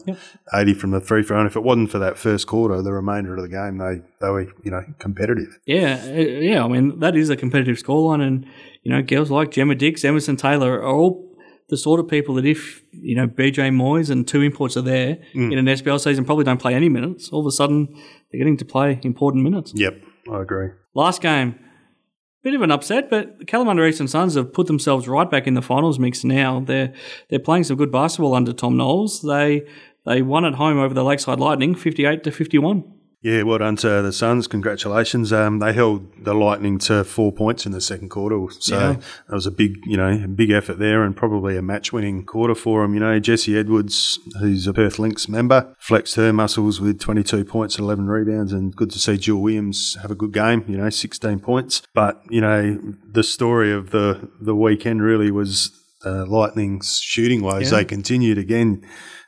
80 0.52 0.74
from 0.74 0.90
the 0.90 1.00
free 1.00 1.22
throw. 1.22 1.38
And 1.38 1.46
if 1.46 1.54
it 1.54 1.62
wasn't 1.62 1.92
for 1.92 2.00
that 2.00 2.18
first 2.18 2.48
quarter, 2.48 2.82
the 2.82 2.92
remainder 2.92 3.36
of 3.36 3.42
the 3.42 3.48
game, 3.48 3.78
they, 3.78 4.00
they 4.20 4.30
were, 4.30 4.52
you 4.64 4.70
know, 4.72 4.84
competitive. 4.98 5.58
Yeah, 5.64 6.02
uh, 6.04 6.10
yeah. 6.10 6.64
I 6.64 6.68
mean, 6.68 6.98
that 6.98 7.16
is 7.16 7.30
a 7.30 7.36
competitive 7.36 7.76
scoreline, 7.76 8.26
and 8.26 8.46
you 8.82 8.92
know, 8.92 9.02
girls 9.02 9.30
like 9.30 9.50
Gemma 9.50 9.74
Dix, 9.74 10.04
Emerson 10.04 10.36
Taylor 10.36 10.80
are 10.80 10.86
all 10.86 11.29
the 11.70 11.76
sort 11.76 11.98
of 12.00 12.08
people 12.08 12.34
that 12.34 12.44
if 12.44 12.82
you 12.92 13.14
know 13.16 13.26
BJ 13.26 13.70
Moyes 13.70 14.10
and 14.10 14.26
two 14.28 14.42
imports 14.42 14.76
are 14.76 14.82
there 14.82 15.18
Mm. 15.34 15.52
in 15.52 15.58
an 15.58 15.66
SBL 15.68 15.98
season, 16.00 16.24
probably 16.24 16.44
don't 16.44 16.60
play 16.60 16.74
any 16.74 16.88
minutes. 16.88 17.30
All 17.30 17.40
of 17.40 17.46
a 17.46 17.50
sudden, 17.52 17.88
they're 18.30 18.38
getting 18.38 18.56
to 18.58 18.64
play 18.64 19.00
important 19.02 19.44
minutes. 19.44 19.72
Yep. 19.74 19.94
I 20.32 20.42
agree. 20.42 20.68
Last 20.94 21.22
game, 21.22 21.54
bit 22.42 22.54
of 22.54 22.62
an 22.62 22.70
upset, 22.70 23.08
but 23.10 23.38
the 23.38 23.44
Kalamunda 23.44 23.88
Eastern 23.88 24.08
Suns 24.08 24.34
have 24.34 24.52
put 24.52 24.66
themselves 24.66 25.06
right 25.08 25.30
back 25.30 25.46
in 25.46 25.54
the 25.54 25.62
finals 25.62 25.98
mix 25.98 26.24
now. 26.24 26.60
They're 26.60 26.92
they're 27.28 27.38
playing 27.38 27.64
some 27.64 27.76
good 27.76 27.92
basketball 27.92 28.34
under 28.34 28.52
Tom 28.52 28.76
Knowles. 28.76 29.22
They 29.22 29.62
they 30.06 30.22
won 30.22 30.44
at 30.44 30.54
home 30.54 30.78
over 30.78 30.94
the 30.94 31.04
Lakeside 31.04 31.40
Lightning, 31.40 31.74
fifty 31.74 32.04
eight 32.04 32.22
to 32.24 32.30
fifty 32.30 32.58
one. 32.58 32.84
Yeah, 33.22 33.42
well 33.42 33.58
done 33.58 33.76
to 33.76 34.00
the 34.00 34.12
Suns. 34.14 34.46
Congratulations. 34.46 35.30
Um, 35.30 35.58
they 35.58 35.74
held 35.74 36.24
the 36.24 36.32
Lightning 36.32 36.78
to 36.78 37.04
four 37.04 37.30
points 37.32 37.66
in 37.66 37.72
the 37.72 37.80
second 37.80 38.08
quarter. 38.08 38.46
So 38.58 38.78
Yeah. 38.78 38.92
that 39.28 39.34
was 39.34 39.44
a 39.44 39.50
big, 39.50 39.76
you 39.84 39.98
know, 39.98 40.26
big 40.34 40.48
effort 40.50 40.78
there 40.78 41.02
and 41.02 41.14
probably 41.14 41.58
a 41.58 41.60
match 41.62 41.92
winning 41.92 42.24
quarter 42.24 42.54
for 42.54 42.80
them. 42.80 42.94
You 42.94 43.00
know, 43.00 43.18
Jesse 43.20 43.58
Edwards, 43.58 44.18
who's 44.38 44.66
a 44.66 44.72
Perth 44.72 44.98
Lynx 44.98 45.28
member, 45.28 45.74
flexed 45.78 46.16
her 46.16 46.32
muscles 46.32 46.80
with 46.80 46.98
22 46.98 47.44
points 47.44 47.76
and 47.76 47.84
11 47.84 48.06
rebounds. 48.06 48.54
And 48.54 48.74
good 48.74 48.90
to 48.92 48.98
see 48.98 49.18
Jill 49.18 49.36
Williams 49.42 49.98
have 50.00 50.10
a 50.10 50.14
good 50.14 50.32
game, 50.32 50.64
you 50.66 50.78
know, 50.78 50.88
16 50.88 51.40
points. 51.40 51.82
But, 51.94 52.22
you 52.30 52.40
know, 52.40 52.78
the 53.12 53.22
story 53.22 53.70
of 53.70 53.90
the, 53.90 54.30
the 54.40 54.54
weekend 54.54 55.02
really 55.02 55.30
was 55.30 55.70
uh, 56.06 56.24
Lightning's 56.26 56.98
shooting 57.02 57.42
woes. 57.42 57.70
Yeah. 57.70 57.78
They 57.80 57.84
continued 57.84 58.38
again. 58.38 58.82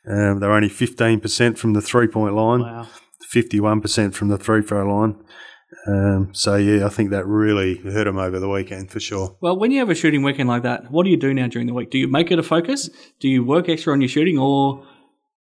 Um, 0.09 0.41
they're 0.41 0.51
only 0.53 0.71
15% 0.71 1.59
from 1.59 1.75
the 1.75 1.83
three 1.83 2.07
point 2.09 2.35
line. 2.35 2.61
Wow. 2.63 2.89
51% 3.35 4.15
from 4.15 4.29
the 4.29 4.39
free 4.39 4.63
throw 4.63 4.87
line. 4.95 5.17
Um, 5.87 6.31
so, 6.33 6.57
yeah, 6.57 6.87
I 6.87 6.91
think 6.91 7.11
that 7.11 7.27
really 7.27 7.77
hurt 7.79 8.05
them 8.05 8.19
over 8.19 8.39
the 8.39 8.49
weekend 8.49 8.91
for 8.91 9.01
sure. 9.01 9.37
Well, 9.41 9.59
when 9.59 9.71
you 9.71 9.79
have 9.79 9.91
a 9.91 9.95
shooting 9.95 10.23
weekend 10.23 10.49
like 10.49 10.63
that, 10.63 10.91
what 10.91 11.05
do 11.05 11.11
you 11.11 11.17
do 11.17 11.33
now 11.33 11.49
during 11.49 11.67
the 11.67 11.75
week? 11.75 11.91
Do 11.91 11.99
you 11.99 12.09
make 12.09 12.31
it 12.31 12.39
a 12.39 12.43
focus? 12.43 12.91
Do 13.21 13.29
you 13.29 13.43
work 13.43 13.69
extra 13.69 13.93
on 13.93 14.01
your 14.01 14.09
shooting, 14.09 14.39
or 14.39 14.87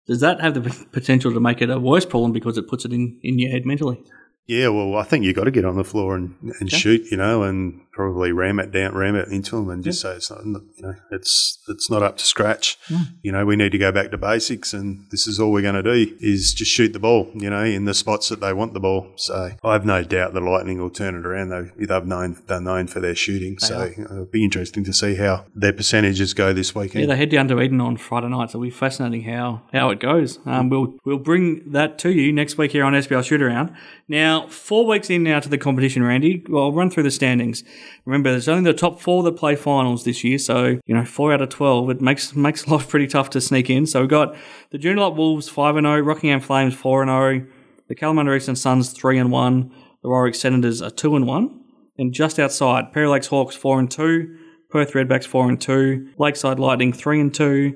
does 0.07 0.21
that 0.21 0.39
have 0.39 0.53
the 0.53 0.87
potential 0.91 1.33
to 1.33 1.39
make 1.39 1.61
it 1.61 1.69
a 1.69 1.79
worse 1.79 2.05
problem 2.05 2.31
because 2.31 2.57
it 2.57 2.67
puts 2.67 2.85
it 2.85 2.93
in, 2.93 3.19
in 3.23 3.39
your 3.39 3.51
head 3.51 3.65
mentally? 3.65 4.01
Yeah, 4.49 4.69
well, 4.69 4.95
I 4.95 5.03
think 5.03 5.25
you've 5.25 5.35
got 5.35 5.43
to 5.43 5.51
get 5.51 5.63
on 5.63 5.75
the 5.75 5.83
floor 5.83 6.15
and, 6.15 6.33
and 6.59 6.71
Yeah. 6.71 6.77
shoot, 6.79 7.11
you 7.11 7.17
know, 7.17 7.43
and 7.43 7.81
probably 7.91 8.31
ram 8.31 8.59
it 8.59 8.71
down, 8.71 8.95
ram 8.95 9.15
it 9.15 9.27
into 9.27 9.57
them, 9.57 9.69
and 9.69 9.83
just 9.83 10.01
say 10.01 10.13
it's 10.13 10.31
not, 10.31 10.41
you 10.43 10.81
know, 10.81 10.95
it's 11.11 11.59
it's 11.67 11.89
not 11.91 12.01
up 12.01 12.17
to 12.17 12.25
scratch. 12.25 12.77
You 13.21 13.31
know, 13.31 13.45
we 13.45 13.55
need 13.57 13.73
to 13.73 13.77
go 13.77 13.91
back 13.91 14.09
to 14.11 14.17
basics, 14.17 14.73
and 14.73 15.05
this 15.11 15.27
is 15.27 15.39
all 15.39 15.51
we're 15.51 15.61
going 15.61 15.75
to 15.75 15.83
do 15.83 16.15
is 16.19 16.53
just 16.53 16.71
shoot 16.71 16.93
the 16.93 16.99
ball, 16.99 17.29
you 17.35 17.49
know, 17.49 17.63
in 17.63 17.85
the 17.85 17.93
spots 17.93 18.29
that 18.29 18.39
they 18.39 18.53
want 18.53 18.73
the 18.73 18.79
ball. 18.79 19.11
So 19.17 19.51
I 19.63 19.73
have 19.73 19.85
no 19.85 20.01
doubt 20.01 20.33
the 20.33 20.39
Lightning 20.39 20.79
will 20.79 20.89
turn 20.89 21.13
it 21.13 21.25
around. 21.25 21.49
They 21.49 21.85
they've 21.85 22.05
known 22.05 22.41
they're 22.47 22.61
known 22.61 22.87
for 22.87 23.01
their 23.01 23.15
shooting, 23.15 23.59
so 23.59 23.81
are. 23.81 23.87
it'll 23.89 24.25
be 24.25 24.43
interesting 24.45 24.83
to 24.85 24.93
see 24.93 25.15
how 25.15 25.45
their 25.53 25.73
percentages 25.73 26.33
go 26.33 26.53
this 26.53 26.73
weekend. 26.73 27.01
Yeah, 27.01 27.07
they 27.13 27.17
head 27.17 27.29
down 27.29 27.49
to 27.49 27.61
Eden 27.61 27.81
on 27.81 27.97
Friday 27.97 28.29
night, 28.29 28.49
so 28.51 28.57
it'll 28.57 28.61
be 28.61 28.69
fascinating 28.71 29.23
how, 29.23 29.61
how 29.73 29.89
it 29.89 29.99
goes. 29.99 30.39
Um, 30.45 30.69
we'll 30.69 30.95
we'll 31.05 31.17
bring 31.19 31.69
that 31.73 31.99
to 31.99 32.11
you 32.11 32.31
next 32.31 32.57
week 32.57 32.71
here 32.71 32.85
on 32.85 32.93
SBL 32.93 33.25
Shoot 33.25 33.41
Around. 33.41 33.75
Now, 34.07 34.38
four 34.47 34.85
weeks 34.85 35.09
in 35.09 35.23
now 35.23 35.39
to 35.39 35.49
the 35.49 35.57
competition, 35.57 36.03
Randy. 36.03 36.43
Well, 36.47 36.63
I'll 36.63 36.71
run 36.71 36.89
through 36.89 37.03
the 37.03 37.11
standings. 37.11 37.63
Remember, 38.05 38.31
there's 38.31 38.47
only 38.47 38.71
the 38.71 38.77
top 38.77 39.01
four 39.01 39.23
that 39.23 39.33
play 39.33 39.55
finals 39.55 40.03
this 40.03 40.23
year, 40.23 40.37
so 40.37 40.79
you 40.85 40.95
know 40.95 41.05
four 41.05 41.33
out 41.33 41.41
of 41.41 41.49
twelve. 41.49 41.89
It 41.89 42.01
makes 42.01 42.35
makes 42.35 42.67
life 42.69 42.87
pretty 42.87 43.07
tough 43.07 43.29
to 43.31 43.41
sneak 43.41 43.69
in. 43.69 43.85
So 43.85 44.01
we've 44.01 44.09
got 44.09 44.35
the 44.71 44.77
Joondalup 44.77 45.15
Wolves 45.15 45.49
five 45.49 45.75
and 45.75 45.85
zero, 45.85 45.99
Rockingham 45.99 46.41
Flames 46.41 46.73
four 46.73 47.01
and 47.01 47.09
zero, 47.09 47.47
the 47.87 47.95
Kalamunda 47.95 48.35
Eastern 48.35 48.55
Suns 48.55 48.91
three 48.91 49.17
and 49.17 49.31
one, 49.31 49.71
the 50.01 50.09
Warwick 50.09 50.35
Senators 50.35 50.81
are 50.81 50.91
two 50.91 51.15
and 51.15 51.27
one, 51.27 51.59
and 51.97 52.13
just 52.13 52.39
outside 52.39 52.93
Perry 52.93 53.07
Lakes 53.07 53.27
Hawks 53.27 53.55
four 53.55 53.79
and 53.79 53.91
two. 53.91 54.37
Perth 54.69 54.93
Redbacks 54.93 55.25
four 55.25 55.49
and 55.49 55.59
two, 55.59 56.09
Lakeside 56.19 56.59
Lightning 56.59 56.93
three 56.93 57.19
and 57.19 57.33
two, 57.33 57.73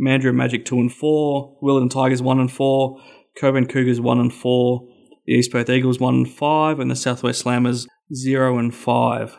Mandurah 0.00 0.34
Magic 0.34 0.64
two 0.64 0.80
and 0.80 0.92
four, 0.92 1.56
Willetton 1.62 1.90
Tigers 1.90 2.20
one 2.20 2.40
and 2.40 2.50
four, 2.50 3.00
Cockburn 3.38 3.66
Cougars 3.66 4.00
one 4.00 4.18
and 4.18 4.32
four, 4.32 4.88
the 5.28 5.34
East 5.34 5.52
Perth 5.52 5.68
Eagles 5.68 6.00
one 6.00 6.14
and 6.14 6.30
five, 6.30 6.80
and 6.80 6.90
the 6.90 6.96
Southwest 6.96 7.44
Slammers 7.44 7.86
zero 8.14 8.58
and 8.58 8.74
five. 8.74 9.36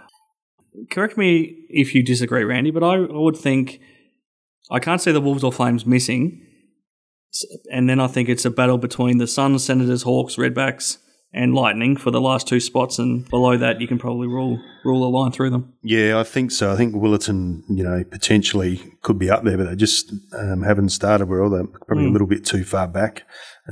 Correct 0.91 1.17
me 1.17 1.65
if 1.67 1.95
you 1.95 2.03
disagree, 2.03 2.43
Randy, 2.43 2.69
but 2.69 2.83
I, 2.83 2.93
I 2.95 3.17
would 3.17 3.35
think 3.35 3.81
I 4.69 4.79
can't 4.79 5.01
see 5.01 5.11
the 5.11 5.19
Wolves 5.19 5.43
or 5.43 5.51
Flames 5.51 5.87
missing, 5.87 6.45
and 7.71 7.89
then 7.89 7.99
I 7.99 8.05
think 8.05 8.29
it's 8.29 8.45
a 8.45 8.51
battle 8.51 8.77
between 8.77 9.17
the 9.17 9.25
Suns, 9.25 9.63
Senators, 9.63 10.03
Hawks, 10.03 10.35
Redbacks, 10.35 10.99
and 11.33 11.55
Lightning 11.55 11.97
for 11.97 12.11
the 12.11 12.21
last 12.21 12.47
two 12.47 12.59
spots, 12.59 12.99
and 12.99 13.27
below 13.27 13.57
that 13.57 13.81
you 13.81 13.87
can 13.87 13.97
probably 13.97 14.27
rule 14.27 14.61
rule 14.85 15.03
a 15.03 15.09
line 15.09 15.31
through 15.31 15.49
them. 15.49 15.73
Yeah, 15.81 16.19
I 16.19 16.23
think 16.23 16.51
so. 16.51 16.71
I 16.71 16.75
think 16.75 16.93
Willetton, 16.93 17.63
you 17.67 17.83
know, 17.83 18.03
potentially 18.03 18.79
could 19.01 19.17
be 19.17 19.31
up 19.31 19.43
there, 19.43 19.57
but 19.57 19.69
they 19.69 19.75
just 19.75 20.13
um, 20.37 20.61
haven't 20.61 20.89
started 20.89 21.29
well. 21.29 21.49
They're 21.49 21.65
probably 21.65 22.05
a 22.05 22.11
little 22.11 22.27
bit 22.27 22.45
too 22.45 22.63
far 22.63 22.87
back. 22.87 23.23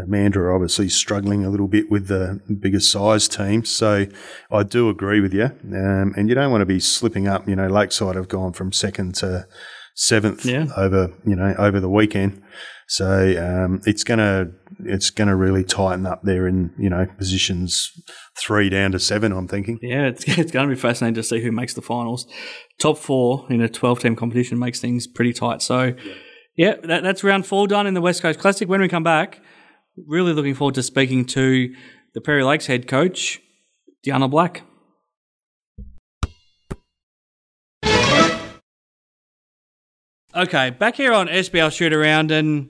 Mandra 0.08 0.54
obviously 0.54 0.90
struggling 0.90 1.44
a 1.46 1.50
little 1.50 1.68
bit 1.68 1.90
with 1.90 2.08
the 2.08 2.40
bigger 2.62 2.80
size 2.80 3.28
team. 3.28 3.66
So 3.66 4.06
I 4.52 4.64
do 4.64 4.90
agree 4.90 5.22
with 5.22 5.34
you. 5.34 5.46
Um, 5.46 6.14
and 6.16 6.30
you 6.30 6.36
don't 6.36 6.52
want 6.52 6.62
to 6.62 6.66
be 6.66 6.80
slipping 6.80 7.28
up. 7.28 7.48
You 7.48 7.56
know, 7.56 7.68
Lakeside 7.68 8.16
have 8.16 8.28
gone 8.28 8.54
from 8.54 8.72
second 8.72 9.16
to 9.16 9.48
seventh 9.96 10.46
Yeah. 10.46 10.68
over, 10.78 11.14
you 11.26 11.36
know, 11.36 11.56
over 11.58 11.80
the 11.80 11.90
weekend. 11.90 12.42
So 12.90 13.06
um, 13.66 13.82
it's 13.86 14.04
gonna 14.06 14.46
it's 14.86 15.10
gonna 15.10 15.36
really 15.36 15.64
tighten 15.66 16.06
up 16.06 16.22
there 16.24 16.48
in 16.48 16.72
you 16.80 16.90
know 16.90 17.06
positions 17.18 17.92
three 18.38 18.70
down 18.70 18.94
to 18.94 19.00
seven. 19.00 19.34
I'm 19.34 19.48
thinking. 19.48 19.78
Yeah, 19.82 20.08
it's, 20.08 20.24
it's 20.38 20.52
going 20.52 20.70
to 20.70 20.74
be 20.76 20.80
fascinating 20.80 21.16
to 21.16 21.24
see 21.24 21.42
who 21.42 21.52
makes 21.52 21.74
the 21.74 21.82
finals. 21.82 22.28
Top 22.80 22.98
four 22.98 23.46
in 23.50 23.60
a 23.62 23.68
12 23.68 24.00
team 24.00 24.16
competition 24.16 24.58
makes 24.58 24.80
things 24.80 25.06
pretty 25.08 25.34
tight. 25.34 25.62
So, 25.62 25.96
yeah, 26.56 26.76
that, 26.84 27.04
that's 27.04 27.24
round 27.26 27.46
four 27.46 27.68
done 27.68 27.88
in 27.88 27.94
the 27.94 28.00
West 28.02 28.22
Coast 28.22 28.40
Classic. 28.40 28.70
When 28.70 28.80
we 28.80 28.88
come 28.88 29.04
back, 29.04 29.42
really 30.06 30.34
looking 30.34 30.54
forward 30.54 30.76
to 30.76 30.84
speaking 30.84 31.26
to 31.26 31.74
the 32.14 32.22
Perry 32.22 32.44
Lakes 32.44 32.68
head 32.68 32.88
coach, 32.88 33.42
Deanna 34.06 34.30
Black. 34.30 34.64
Okay, 40.36 40.70
back 40.70 40.96
here 40.96 41.14
on 41.14 41.28
SBL 41.28 41.72
Shoot 41.72 41.94
Around, 41.94 42.30
and 42.30 42.70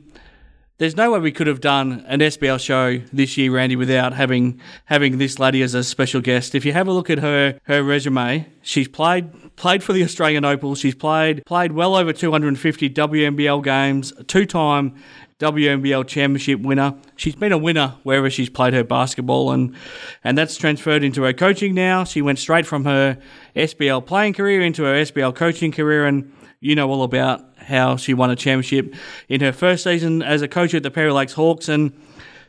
there's 0.77 0.95
no 0.95 1.11
way 1.11 1.19
we 1.19 1.31
could 1.31 1.47
have 1.47 1.59
done 1.59 2.05
an 2.07 2.21
SBL 2.21 2.59
show 2.61 2.99
this 3.11 3.35
year, 3.35 3.51
Randy, 3.51 3.75
without 3.75 4.13
having 4.13 4.61
having 4.85 5.17
this 5.17 5.37
lady 5.37 5.61
as 5.61 5.73
a 5.73 5.83
special 5.83 6.21
guest. 6.21 6.55
If 6.55 6.63
you 6.63 6.71
have 6.71 6.87
a 6.87 6.93
look 6.93 7.09
at 7.09 7.19
her 7.19 7.59
her 7.63 7.83
resume, 7.83 8.47
she's 8.61 8.87
played 8.87 9.55
played 9.57 9.83
for 9.83 9.91
the 9.91 10.03
Australian 10.03 10.45
Opal. 10.45 10.75
She's 10.75 10.95
played 10.95 11.43
played 11.45 11.73
well 11.73 11.95
over 11.95 12.13
250 12.13 12.89
WNBL 12.91 13.63
games, 13.63 14.13
two 14.27 14.45
time 14.45 14.95
WNBL 15.39 16.07
championship 16.07 16.61
winner. 16.61 16.95
She's 17.15 17.35
been 17.35 17.51
a 17.51 17.57
winner 17.57 17.95
wherever 18.03 18.29
she's 18.29 18.49
played 18.49 18.73
her 18.73 18.83
basketball, 18.83 19.51
and 19.51 19.75
and 20.23 20.37
that's 20.37 20.57
transferred 20.57 21.03
into 21.03 21.23
her 21.23 21.33
coaching 21.33 21.75
now. 21.75 22.03
She 22.03 22.21
went 22.21 22.39
straight 22.39 22.65
from 22.65 22.85
her 22.85 23.19
SBL 23.55 24.05
playing 24.05 24.33
career 24.33 24.61
into 24.61 24.83
her 24.83 24.95
SBL 24.95 25.35
coaching 25.35 25.71
career, 25.71 26.07
and 26.07 26.33
you 26.59 26.73
know 26.73 26.89
all 26.89 27.03
about 27.03 27.45
how 27.57 27.97
she 27.97 28.15
won 28.15 28.31
a 28.31 28.35
championship 28.35 28.95
in 29.29 29.41
her 29.41 29.51
first 29.51 29.83
season 29.83 30.23
as 30.23 30.41
a 30.41 30.47
coach 30.47 30.73
at 30.73 30.81
the 30.81 30.89
Perry 30.89 31.11
Lakes 31.11 31.33
Hawks, 31.33 31.69
and 31.69 31.93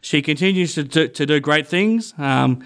she 0.00 0.22
continues 0.22 0.74
to 0.74 0.84
do, 0.84 1.08
to 1.08 1.26
do 1.26 1.40
great 1.40 1.66
things. 1.66 2.14
Um, 2.16 2.64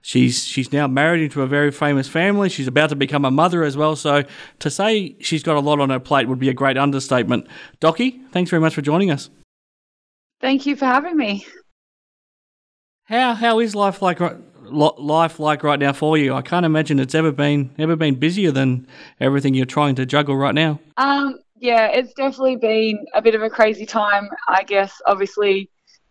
she's 0.00 0.46
she's 0.46 0.72
now 0.72 0.86
married 0.86 1.22
into 1.22 1.42
a 1.42 1.46
very 1.46 1.72
famous 1.72 2.08
family. 2.08 2.48
She's 2.48 2.68
about 2.68 2.88
to 2.88 2.96
become 2.96 3.26
a 3.26 3.30
mother 3.30 3.64
as 3.64 3.76
well. 3.76 3.96
So 3.96 4.24
to 4.60 4.70
say 4.70 5.16
she's 5.20 5.42
got 5.42 5.56
a 5.56 5.60
lot 5.60 5.78
on 5.78 5.90
her 5.90 6.00
plate 6.00 6.26
would 6.26 6.38
be 6.38 6.48
a 6.48 6.54
great 6.54 6.78
understatement. 6.78 7.46
Docky, 7.82 8.26
thanks 8.32 8.48
very 8.48 8.60
much 8.60 8.74
for 8.74 8.80
joining 8.80 9.10
us. 9.10 9.28
Thank 10.40 10.66
you 10.66 10.76
for 10.76 10.84
having 10.86 11.16
me. 11.16 11.46
How 13.04 13.34
how 13.34 13.58
is 13.60 13.74
life 13.74 14.02
like 14.02 14.20
ri- 14.20 14.36
life 14.70 15.40
like 15.40 15.62
right 15.62 15.78
now 15.78 15.92
for 15.92 16.18
you? 16.18 16.34
I 16.34 16.42
can't 16.42 16.66
imagine 16.66 16.98
it's 17.00 17.14
ever 17.14 17.32
been 17.32 17.70
ever 17.78 17.96
been 17.96 18.16
busier 18.16 18.50
than 18.52 18.86
everything 19.20 19.54
you're 19.54 19.66
trying 19.66 19.94
to 19.96 20.06
juggle 20.06 20.36
right 20.36 20.54
now. 20.54 20.78
Um, 20.96 21.38
yeah, 21.56 21.86
it's 21.88 22.12
definitely 22.14 22.56
been 22.56 23.04
a 23.14 23.22
bit 23.22 23.34
of 23.34 23.42
a 23.42 23.50
crazy 23.50 23.86
time, 23.86 24.28
I 24.46 24.62
guess, 24.64 24.92
obviously 25.06 25.70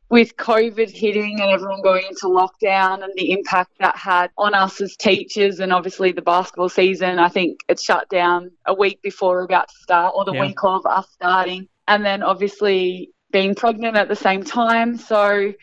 with 0.09 0.35
COVID 0.37 0.89
hitting 0.89 1.39
and 1.41 1.51
everyone 1.51 1.81
going 1.81 2.05
into 2.07 2.27
lockdown 2.27 3.03
and 3.03 3.11
the 3.17 3.31
impact 3.31 3.71
that 3.79 3.95
had 3.97 4.31
on 4.37 4.53
us 4.53 4.79
as 4.79 4.95
teachers 4.95 5.59
and 5.59 5.73
obviously 5.73 6.13
the 6.13 6.21
basketball 6.21 6.69
season. 6.69 7.19
I 7.19 7.27
think 7.27 7.59
it 7.67 7.77
shut 7.79 8.07
down 8.09 8.49
a 8.65 8.73
week 8.73 9.01
before 9.01 9.35
we're 9.35 9.43
about 9.43 9.67
to 9.67 9.75
start 9.81 10.13
or 10.15 10.23
the 10.23 10.31
Yeah. 10.33 10.41
week 10.41 10.63
of 10.63 10.85
us 10.85 11.07
starting. 11.11 11.67
And 11.89 12.05
then 12.05 12.23
obviously 12.23 13.09
being 13.31 13.55
pregnant 13.55 13.95
at 13.97 14.07
the 14.07 14.15
same 14.15 14.43
time. 14.43 14.97
So, 14.97 15.53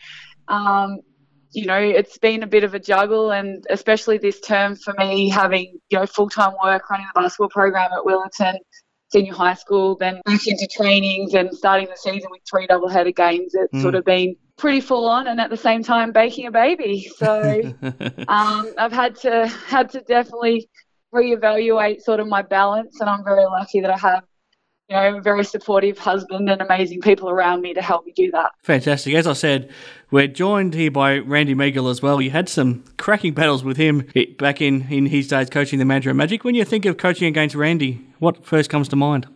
um, 0.47 0.99
you 1.51 1.65
know, 1.65 1.77
it's 1.79 2.17
been 2.17 2.43
a 2.43 2.47
bit 2.47 2.63
of 2.63 2.73
a 2.73 2.79
juggle, 2.79 3.31
and 3.31 3.65
especially 3.69 4.17
this 4.17 4.39
term 4.41 4.75
for 4.75 4.93
me, 4.97 5.29
having 5.29 5.79
you 5.89 5.99
know 5.99 6.05
full 6.05 6.29
time 6.29 6.53
work, 6.63 6.89
running 6.89 7.07
the 7.13 7.19
basketball 7.21 7.49
program 7.49 7.91
at 7.93 8.03
Willetton 8.05 8.57
Senior 9.11 9.33
High 9.33 9.53
School, 9.53 9.95
then 9.97 10.19
back 10.25 10.41
into 10.47 10.67
trainings 10.75 11.33
and 11.33 11.53
starting 11.53 11.87
the 11.87 11.95
season 11.95 12.29
with 12.31 12.41
three 12.49 12.67
double 12.67 12.89
header 12.89 13.11
games. 13.11 13.53
It's 13.55 13.73
Mm. 13.73 13.81
sort 13.81 13.95
of 13.95 14.03
been 14.03 14.35
pretty 14.57 14.81
full 14.81 15.07
on, 15.07 15.27
and 15.27 15.39
at 15.39 15.49
the 15.49 15.57
same 15.57 15.81
time 15.81 16.11
baking 16.11 16.47
a 16.47 16.51
baby. 16.51 17.09
So 17.17 17.61
um, 18.27 18.73
I've 18.77 18.91
had 18.91 19.15
to 19.17 19.47
had 19.47 19.89
to 19.91 20.01
definitely 20.01 20.69
reevaluate 21.13 22.01
sort 22.01 22.19
of 22.19 22.27
my 22.27 22.41
balance, 22.41 22.99
and 22.99 23.09
I'm 23.09 23.23
very 23.23 23.45
lucky 23.45 23.79
that 23.79 23.91
I 23.91 23.97
have. 23.97 24.23
You 24.87 24.95
know, 24.95 25.17
a 25.17 25.21
very 25.21 25.43
supportive 25.43 25.97
husband 25.97 26.47
and 26.47 26.61
amazing 26.61 27.01
people 27.01 27.27
around 27.27 27.61
me 27.61 27.73
to 27.73 27.81
help 27.81 28.05
me 28.05 28.13
do 28.15 28.29
that. 28.31 28.51
Fantastic. 28.61 29.15
As 29.15 29.25
I 29.25 29.33
said, 29.33 29.71
we're 30.11 30.27
joined 30.27 30.75
here 30.75 30.91
by 30.91 31.17
Randy 31.17 31.55
Meagle 31.55 31.89
as 31.89 32.03
well. 32.03 32.21
You 32.21 32.29
had 32.29 32.47
some 32.47 32.83
cracking 32.97 33.33
battles 33.33 33.63
with 33.63 33.77
him 33.77 34.07
back 34.37 34.61
in, 34.61 34.87
in 34.91 35.07
his 35.07 35.27
days 35.27 35.49
coaching 35.49 35.79
the 35.79 35.85
Mandurah 35.85 36.15
Magic. 36.15 36.43
When 36.43 36.53
you 36.53 36.65
think 36.65 36.85
of 36.85 36.97
coaching 36.97 37.27
against 37.27 37.55
Randy, 37.55 38.05
what 38.19 38.45
first 38.45 38.69
comes 38.69 38.87
to 38.89 38.95
mind? 38.95 39.27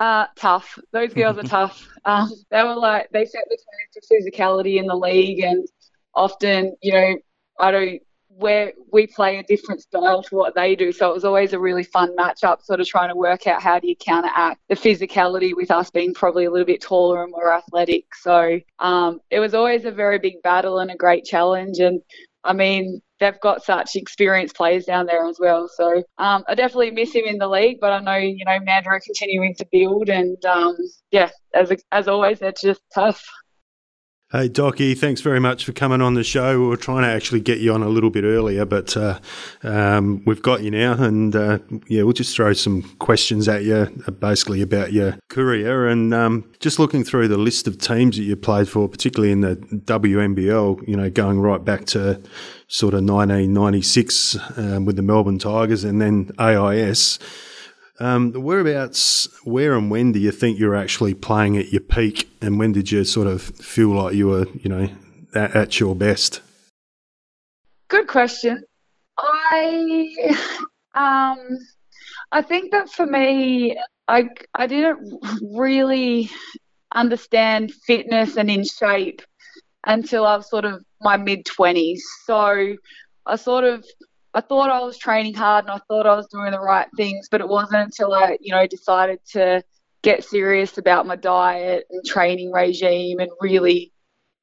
Uh, 0.00 0.26
tough. 0.36 0.78
Those 0.92 1.12
girls 1.12 1.36
are 1.36 1.42
tough. 1.42 1.86
Um, 2.04 2.30
they 2.50 2.62
were 2.62 2.76
like 2.76 3.10
they 3.10 3.26
set 3.26 3.42
the 3.50 3.58
tone 3.58 3.92
for 3.92 4.14
physicality 4.14 4.78
in 4.78 4.86
the 4.86 4.94
league, 4.96 5.40
and 5.40 5.68
often, 6.14 6.74
you 6.80 6.92
know, 6.92 7.16
I 7.60 7.70
don't 7.70 8.00
where 8.38 8.72
we 8.92 9.06
play 9.06 9.38
a 9.38 9.42
different 9.42 9.82
style 9.82 10.22
to 10.22 10.36
what 10.36 10.54
they 10.54 10.76
do. 10.76 10.92
So 10.92 11.10
it 11.10 11.14
was 11.14 11.24
always 11.24 11.52
a 11.52 11.58
really 11.58 11.82
fun 11.82 12.14
matchup, 12.16 12.62
sort 12.62 12.80
of 12.80 12.86
trying 12.86 13.08
to 13.08 13.16
work 13.16 13.46
out 13.48 13.60
how 13.60 13.80
do 13.80 13.88
you 13.88 13.96
counteract 13.96 14.60
the 14.68 14.76
physicality 14.76 15.54
with 15.54 15.70
us 15.72 15.90
being 15.90 16.14
probably 16.14 16.44
a 16.44 16.50
little 16.50 16.66
bit 16.66 16.80
taller 16.80 17.24
and 17.24 17.32
more 17.32 17.52
athletic. 17.52 18.04
So 18.14 18.60
um, 18.78 19.20
it 19.30 19.40
was 19.40 19.54
always 19.54 19.84
a 19.84 19.90
very 19.90 20.20
big 20.20 20.40
battle 20.42 20.78
and 20.78 20.90
a 20.90 20.96
great 20.96 21.24
challenge. 21.24 21.78
And 21.80 22.00
I 22.44 22.52
mean, 22.52 23.02
they've 23.18 23.40
got 23.40 23.64
such 23.64 23.96
experienced 23.96 24.56
players 24.56 24.84
down 24.84 25.06
there 25.06 25.26
as 25.26 25.38
well. 25.40 25.68
So 25.68 26.02
um, 26.18 26.44
I 26.48 26.54
definitely 26.54 26.92
miss 26.92 27.12
him 27.12 27.24
in 27.26 27.38
the 27.38 27.48
league, 27.48 27.78
but 27.80 27.92
I 27.92 27.98
know 28.00 28.16
you 28.16 28.44
know 28.44 28.58
Mandurah 28.60 28.86
are 28.86 29.00
continuing 29.00 29.54
to 29.56 29.66
build, 29.72 30.08
and 30.08 30.42
um, 30.44 30.76
yeah, 31.10 31.30
as 31.54 31.72
as 31.90 32.08
always, 32.08 32.38
they're 32.38 32.52
just 32.52 32.82
tough. 32.94 33.24
Hey, 34.30 34.50
Docky, 34.50 34.94
thanks 34.94 35.22
very 35.22 35.40
much 35.40 35.64
for 35.64 35.72
coming 35.72 36.02
on 36.02 36.12
the 36.12 36.22
show. 36.22 36.60
We 36.60 36.66
were 36.66 36.76
trying 36.76 37.00
to 37.00 37.08
actually 37.08 37.40
get 37.40 37.60
you 37.60 37.72
on 37.72 37.82
a 37.82 37.88
little 37.88 38.10
bit 38.10 38.24
earlier, 38.24 38.66
but 38.66 38.94
uh, 38.94 39.20
um, 39.62 40.22
we've 40.26 40.42
got 40.42 40.62
you 40.62 40.70
now. 40.70 41.02
And 41.02 41.34
uh, 41.34 41.60
yeah, 41.86 42.02
we'll 42.02 42.12
just 42.12 42.36
throw 42.36 42.52
some 42.52 42.82
questions 42.98 43.48
at 43.48 43.64
you, 43.64 43.88
uh, 44.06 44.10
basically 44.10 44.60
about 44.60 44.92
your 44.92 45.16
career. 45.30 45.88
And 45.88 46.12
um, 46.12 46.44
just 46.60 46.78
looking 46.78 47.04
through 47.04 47.28
the 47.28 47.38
list 47.38 47.66
of 47.66 47.78
teams 47.78 48.18
that 48.18 48.24
you 48.24 48.36
played 48.36 48.68
for, 48.68 48.86
particularly 48.86 49.32
in 49.32 49.40
the 49.40 49.56
WNBL, 49.56 50.86
you 50.86 50.94
know, 50.98 51.08
going 51.08 51.40
right 51.40 51.64
back 51.64 51.86
to 51.86 52.20
sort 52.66 52.92
of 52.92 53.04
1996 53.04 54.36
um, 54.58 54.84
with 54.84 54.96
the 54.96 55.02
Melbourne 55.02 55.38
Tigers 55.38 55.84
and 55.84 56.02
then 56.02 56.32
AIS. 56.38 57.18
Um, 58.00 58.32
whereabouts, 58.32 59.28
where 59.42 59.76
and 59.76 59.90
when 59.90 60.12
do 60.12 60.20
you 60.20 60.30
think 60.30 60.58
you're 60.58 60.76
actually 60.76 61.14
playing 61.14 61.56
at 61.56 61.72
your 61.72 61.80
peak, 61.80 62.28
and 62.40 62.58
when 62.58 62.72
did 62.72 62.92
you 62.92 63.04
sort 63.04 63.26
of 63.26 63.42
feel 63.42 63.88
like 63.88 64.14
you 64.14 64.28
were, 64.28 64.46
you 64.54 64.68
know, 64.68 64.88
at, 65.34 65.56
at 65.56 65.80
your 65.80 65.96
best? 65.96 66.40
Good 67.88 68.06
question. 68.06 68.62
I, 69.18 70.14
um, 70.94 71.58
I 72.30 72.42
think 72.42 72.70
that 72.70 72.90
for 72.90 73.06
me, 73.06 73.76
I 74.06 74.28
I 74.54 74.66
didn't 74.66 75.20
really 75.42 76.30
understand 76.94 77.72
fitness 77.72 78.36
and 78.36 78.50
in 78.50 78.64
shape 78.64 79.22
until 79.84 80.24
I 80.24 80.36
was 80.36 80.48
sort 80.48 80.64
of 80.64 80.84
my 81.00 81.16
mid 81.16 81.44
twenties. 81.46 82.04
So 82.24 82.76
I 83.26 83.36
sort 83.36 83.64
of 83.64 83.84
I 84.38 84.40
thought 84.40 84.70
I 84.70 84.78
was 84.78 84.96
training 84.96 85.34
hard 85.34 85.64
and 85.64 85.72
I 85.72 85.80
thought 85.88 86.06
I 86.06 86.14
was 86.14 86.28
doing 86.28 86.52
the 86.52 86.60
right 86.60 86.86
things, 86.96 87.26
but 87.28 87.40
it 87.40 87.48
wasn't 87.48 87.82
until 87.82 88.14
I, 88.14 88.38
you 88.40 88.54
know, 88.54 88.64
decided 88.68 89.18
to 89.32 89.64
get 90.02 90.22
serious 90.22 90.78
about 90.78 91.08
my 91.08 91.16
diet 91.16 91.86
and 91.90 92.04
training 92.04 92.52
regime 92.52 93.18
and 93.18 93.32
really 93.40 93.92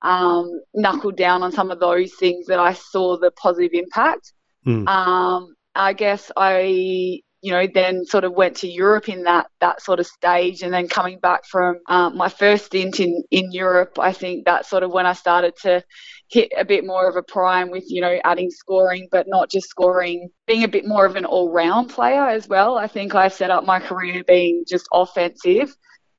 um, 0.01 0.60
knuckle 0.73 1.12
down 1.12 1.43
on 1.43 1.53
some 1.53 1.71
of 1.71 1.79
those 1.79 2.13
things 2.15 2.47
that 2.47 2.60
I 2.60 2.73
saw 2.73 3.17
the 3.17 3.31
positive 3.31 3.71
impact. 3.71 4.34
Mm. 4.67 4.86
Um, 4.86 5.55
I 5.73 5.93
guess 5.93 6.29
I 6.36 7.21
you 7.45 7.51
know, 7.51 7.67
then 7.71 8.05
sort 8.05 8.23
of 8.23 8.34
went 8.34 8.58
to 8.58 8.67
Europe 8.67 9.08
in 9.08 9.21
that 9.25 9.45
that 9.62 9.79
sort 9.79 9.99
of 9.99 10.08
stage, 10.08 10.63
and 10.63 10.73
then 10.73 10.88
coming 10.88 11.19
back 11.19 11.45
from 11.45 11.77
um, 11.88 12.17
my 12.17 12.27
first 12.27 12.65
stint 12.65 12.99
in 12.99 13.23
in 13.29 13.51
Europe, 13.51 13.99
I 13.99 14.13
think 14.13 14.45
that's 14.45 14.67
sort 14.67 14.81
of 14.81 14.91
when 14.91 15.05
I 15.05 15.13
started 15.13 15.53
to 15.62 15.84
hit 16.27 16.51
a 16.58 16.65
bit 16.65 16.88
more 16.88 17.08
of 17.08 17.17
a 17.17 17.21
prime 17.21 17.69
with 17.69 17.84
you 17.88 18.01
know 18.01 18.17
adding 18.23 18.49
scoring, 18.49 19.08
but 19.12 19.27
not 19.27 19.51
just 19.51 19.69
scoring, 19.69 20.31
being 20.47 20.63
a 20.63 20.67
bit 20.67 20.88
more 20.88 21.05
of 21.05 21.15
an 21.17 21.25
all 21.25 21.51
round 21.51 21.91
player 21.91 22.27
as 22.27 22.47
well. 22.47 22.79
I 22.79 22.88
think 22.88 23.13
I 23.13 23.27
set 23.27 23.51
up 23.51 23.63
my 23.63 23.79
career 23.79 24.23
being 24.23 24.63
just 24.67 24.88
offensive 24.91 25.77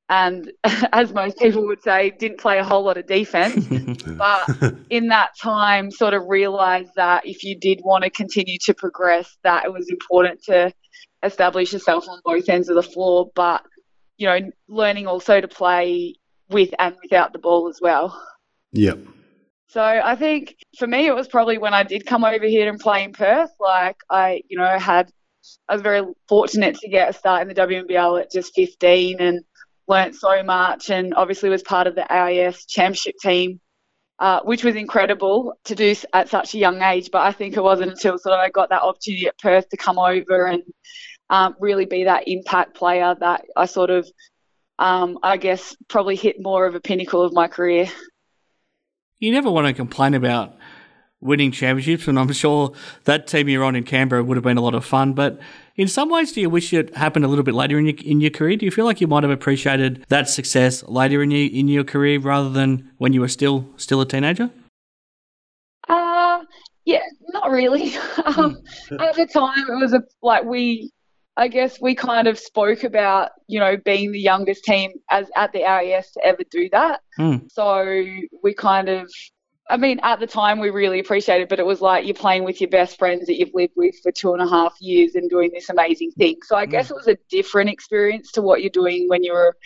and 0.08 0.52
as 0.92 1.12
most 1.12 1.38
people 1.38 1.66
would 1.66 1.82
say, 1.82 2.10
didn't 2.10 2.38
play 2.38 2.58
a 2.58 2.64
whole 2.64 2.84
lot 2.84 2.96
of 2.96 3.06
defense. 3.06 3.66
but 4.06 4.48
in 4.90 5.08
that 5.08 5.30
time, 5.40 5.90
sort 5.90 6.14
of 6.14 6.22
realized 6.28 6.92
that 6.96 7.26
if 7.26 7.42
you 7.42 7.58
did 7.58 7.80
want 7.82 8.04
to 8.04 8.10
continue 8.10 8.58
to 8.66 8.74
progress, 8.74 9.36
that 9.42 9.64
it 9.64 9.72
was 9.72 9.88
important 9.90 10.42
to 10.44 10.72
establish 11.22 11.72
yourself 11.72 12.08
on 12.08 12.20
both 12.24 12.48
ends 12.48 12.68
of 12.68 12.76
the 12.76 12.82
floor, 12.82 13.30
but 13.34 13.64
you 14.16 14.26
know, 14.26 14.50
learning 14.68 15.06
also 15.06 15.40
to 15.40 15.48
play 15.48 16.14
with 16.48 16.72
and 16.78 16.96
without 17.02 17.32
the 17.32 17.38
ball 17.38 17.68
as 17.68 17.78
well. 17.80 18.20
Yep. 18.72 18.98
So 19.68 19.82
I 19.82 20.14
think 20.16 20.56
for 20.78 20.86
me, 20.86 21.06
it 21.06 21.14
was 21.14 21.28
probably 21.28 21.58
when 21.58 21.74
I 21.74 21.82
did 21.82 22.06
come 22.06 22.24
over 22.24 22.46
here 22.46 22.68
and 22.68 22.78
play 22.78 23.04
in 23.04 23.12
Perth. 23.12 23.50
Like 23.60 23.96
I, 24.08 24.42
you 24.48 24.56
know, 24.56 24.78
had 24.78 25.10
I 25.68 25.74
was 25.74 25.82
very 25.82 26.02
fortunate 26.28 26.76
to 26.76 26.88
get 26.88 27.10
a 27.10 27.12
start 27.12 27.42
in 27.42 27.48
the 27.48 27.54
WNBL 27.54 28.20
at 28.20 28.32
just 28.32 28.54
15 28.54 29.20
and 29.20 29.44
learnt 29.88 30.14
so 30.16 30.42
much, 30.42 30.90
and 30.90 31.14
obviously 31.14 31.48
was 31.48 31.62
part 31.62 31.86
of 31.86 31.94
the 31.94 32.10
AIS 32.12 32.64
championship 32.66 33.16
team. 33.20 33.60
Uh, 34.18 34.40
which 34.44 34.64
was 34.64 34.74
incredible 34.74 35.58
to 35.64 35.74
do 35.74 35.94
at 36.14 36.30
such 36.30 36.54
a 36.54 36.58
young 36.58 36.80
age. 36.80 37.10
But 37.12 37.20
I 37.20 37.32
think 37.32 37.54
it 37.54 37.62
wasn't 37.62 37.90
until 37.90 38.16
sort 38.16 38.32
of 38.32 38.40
I 38.40 38.48
got 38.48 38.70
that 38.70 38.80
opportunity 38.80 39.26
at 39.26 39.38
Perth 39.38 39.68
to 39.68 39.76
come 39.76 39.98
over 39.98 40.46
and 40.46 40.62
um, 41.28 41.54
really 41.60 41.84
be 41.84 42.04
that 42.04 42.26
impact 42.26 42.74
player 42.74 43.14
that 43.20 43.44
I 43.54 43.66
sort 43.66 43.90
of, 43.90 44.08
um, 44.78 45.18
I 45.22 45.36
guess, 45.36 45.76
probably 45.88 46.16
hit 46.16 46.36
more 46.40 46.64
of 46.64 46.74
a 46.74 46.80
pinnacle 46.80 47.20
of 47.22 47.34
my 47.34 47.46
career. 47.46 47.88
You 49.18 49.32
never 49.32 49.50
want 49.50 49.66
to 49.66 49.74
complain 49.74 50.14
about 50.14 50.54
winning 51.20 51.52
championships, 51.52 52.08
and 52.08 52.18
I'm 52.18 52.32
sure 52.32 52.72
that 53.04 53.26
team 53.26 53.48
you're 53.48 53.64
on 53.64 53.76
in 53.76 53.84
Canberra 53.84 54.22
would 54.24 54.36
have 54.36 54.44
been 54.44 54.56
a 54.56 54.62
lot 54.62 54.74
of 54.74 54.84
fun. 54.84 55.12
But 55.12 55.38
in 55.76 55.88
some 55.88 56.08
ways, 56.08 56.32
do 56.32 56.40
you 56.40 56.50
wish 56.50 56.72
it 56.72 56.94
happened 56.96 57.24
a 57.24 57.28
little 57.28 57.44
bit 57.44 57.54
later 57.54 57.78
in 57.78 57.86
your 57.86 57.96
in 58.04 58.20
your 58.20 58.30
career? 58.30 58.56
Do 58.56 58.64
you 58.64 58.70
feel 58.70 58.84
like 58.84 59.00
you 59.00 59.06
might 59.06 59.22
have 59.22 59.32
appreciated 59.32 60.04
that 60.08 60.28
success 60.28 60.82
later 60.84 61.22
in 61.22 61.30
your 61.30 61.50
in 61.50 61.68
your 61.68 61.84
career 61.84 62.18
rather 62.20 62.50
than 62.50 62.90
when 62.98 63.12
you 63.12 63.20
were 63.20 63.28
still 63.28 63.68
still 63.76 64.00
a 64.00 64.06
teenager? 64.06 64.50
Uh 65.88 66.42
yeah, 66.84 67.02
not 67.32 67.50
really. 67.50 67.96
um, 68.24 68.56
at 69.00 69.16
the 69.16 69.26
time, 69.26 69.68
it 69.68 69.74
was 69.74 69.92
a 69.92 70.02
like 70.22 70.44
we 70.44 70.92
I 71.36 71.48
guess 71.48 71.80
we 71.80 71.94
kind 71.94 72.28
of 72.28 72.38
spoke 72.38 72.82
about, 72.82 73.32
you 73.46 73.60
know, 73.60 73.76
being 73.76 74.10
the 74.12 74.20
youngest 74.20 74.64
team 74.64 74.92
as 75.10 75.30
at 75.36 75.52
the 75.52 75.64
AIS 75.64 76.10
to 76.12 76.24
ever 76.24 76.42
do 76.50 76.68
that. 76.72 77.02
Mm. 77.18 77.50
So 77.50 78.04
we 78.42 78.54
kind 78.54 78.88
of, 78.88 79.10
I 79.68 79.76
mean, 79.76 79.98
at 80.02 80.20
the 80.20 80.26
time 80.28 80.60
we 80.60 80.70
really 80.70 81.00
appreciated 81.00 81.44
it, 81.44 81.48
but 81.48 81.58
it 81.58 81.66
was 81.66 81.80
like 81.80 82.04
you're 82.04 82.14
playing 82.14 82.44
with 82.44 82.60
your 82.60 82.70
best 82.70 82.98
friends 82.98 83.26
that 83.26 83.36
you've 83.36 83.54
lived 83.54 83.72
with 83.74 83.96
for 84.00 84.12
two 84.12 84.32
and 84.32 84.40
a 84.40 84.48
half 84.48 84.76
years 84.80 85.16
and 85.16 85.28
doing 85.28 85.50
this 85.52 85.70
amazing 85.70 86.12
thing. 86.12 86.36
So 86.44 86.54
I 86.56 86.66
mm. 86.66 86.70
guess 86.70 86.90
it 86.90 86.96
was 86.96 87.08
a 87.08 87.18
different 87.30 87.70
experience 87.70 88.30
to 88.32 88.42
what 88.42 88.60
you're 88.60 88.70
doing 88.70 89.08
when 89.08 89.24
you're 89.24 89.56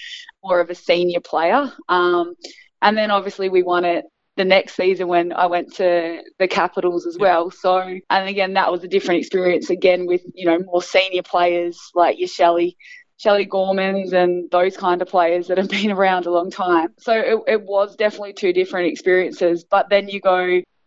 more 0.43 0.61
of 0.61 0.71
a 0.71 0.75
senior 0.75 1.21
player. 1.21 1.71
Um, 1.89 2.35
and 2.81 2.97
then 2.97 3.11
obviously 3.11 3.51
we 3.51 3.63
won 3.63 3.85
it 3.85 4.07
the 4.37 4.45
next 4.47 4.75
season 4.75 5.07
when 5.07 5.35
I 5.35 5.47
went 5.47 5.75
to 5.75 6.23
the 6.39 6.49
Capitals 6.49 7.07
as 7.07 7.19
well. 7.19 7.51
So, 7.51 7.79
and 7.79 8.29
again, 8.29 8.55
that 8.55 8.73
was 8.73 8.83
a 8.83 8.89
different 8.89 9.21
experience 9.21 9.69
again 9.69 10.07
with, 10.07 10.23
you 10.35 10.47
know, 10.47 10.59
more 10.61 10.83
senior 10.83 11.23
players 11.23 11.79
like 11.95 12.19
your 12.19 12.29
Shelley, 12.29 12.79
Shelley 13.21 13.45
Gormans 13.45 14.15
and 14.15 14.51
those 14.51 14.79
kind 14.79 15.03
of 15.03 15.09
players 15.09 15.49
that 15.49 15.59
have 15.59 15.69
been 15.79 15.91
around 15.91 16.25
a 16.25 16.31
long 16.31 16.51
time. 16.51 16.89
So 16.99 17.13
it, 17.13 17.39
it 17.47 17.63
was 17.63 17.95
definitely 17.95 18.33
two 18.33 18.55
different 18.55 18.91
experiences. 18.91 19.63
But 19.63 19.91
then 19.91 20.09
you 20.09 20.21
go, 20.21 20.43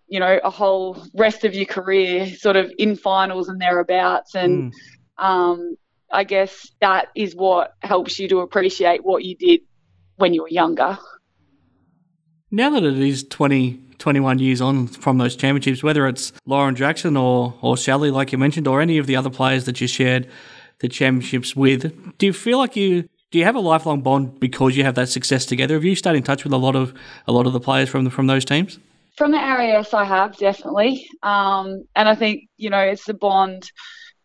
you 0.08 0.20
know, 0.20 0.40
a 0.44 0.50
whole 0.50 1.06
rest 1.14 1.44
of 1.44 1.54
your 1.54 1.66
career 1.66 2.26
sort 2.28 2.56
of 2.56 2.72
in 2.80 2.96
finals 2.96 3.50
and 3.50 3.62
thereabouts. 3.62 4.34
And 4.34 4.74
mm. 4.74 5.24
um, 5.24 5.76
I 6.12 6.24
guess 6.24 6.72
that 6.82 7.10
is 7.16 7.36
what 7.36 7.76
helps 7.82 8.18
you 8.18 8.28
to 8.30 8.40
appreciate 8.40 9.06
what 9.06 9.24
you 9.24 9.36
did 9.36 9.62
when 10.16 10.34
you 10.34 10.42
were 10.42 10.50
younger 10.50 10.98
now 12.54 12.70
that 12.70 12.84
it 12.84 13.00
is 13.00 13.24
20, 13.24 13.80
21 13.98 14.38
years 14.38 14.62
on 14.62 14.86
from 14.86 15.18
those 15.18 15.36
championships, 15.36 15.82
whether 15.82 16.08
it's 16.08 16.32
Lauren 16.46 16.76
Jackson 16.76 17.18
or, 17.18 17.56
or 17.62 17.76
Shelley, 17.76 18.12
like 18.12 18.32
you 18.32 18.38
mentioned, 18.38 18.68
or 18.68 18.80
any 18.80 19.00
of 19.00 19.08
the 19.08 19.16
other 19.16 19.32
players 19.32 19.66
that 19.66 19.82
you 19.82 19.88
shared 19.88 20.30
the 20.80 20.90
championships 20.90 21.56
with, 21.56 22.18
do 22.18 22.26
you 22.26 22.34
feel 22.34 22.58
like 22.58 22.76
you 22.76 23.10
do 23.32 23.40
you 23.40 23.46
have 23.46 23.56
a 23.56 23.60
lifelong 23.60 24.02
bond 24.02 24.40
because 24.40 24.78
you 24.78 24.84
have 24.84 24.94
that 24.94 25.10
success 25.10 25.46
together? 25.46 25.74
Have 25.74 25.84
you 25.84 25.96
stayed 25.96 26.16
in 26.16 26.22
touch 26.22 26.44
with 26.44 26.54
a 26.54 26.58
lot 26.58 26.76
of 26.76 26.94
a 27.28 27.32
lot 27.32 27.48
of 27.48 27.54
the 27.54 27.60
players 27.60 27.90
from 27.90 28.04
the, 28.04 28.12
from 28.12 28.28
those 28.28 28.46
teams? 28.46 28.78
From 29.18 29.32
the 29.32 29.38
AIS, 29.38 29.94
I 29.94 30.06
have 30.06 30.38
definitely, 30.38 31.08
um, 31.24 31.84
and 31.96 32.08
I 32.08 32.16
think 32.16 32.44
you 32.58 32.70
know 32.70 32.80
it's 32.80 33.10
a 33.10 33.14
bond 33.14 33.72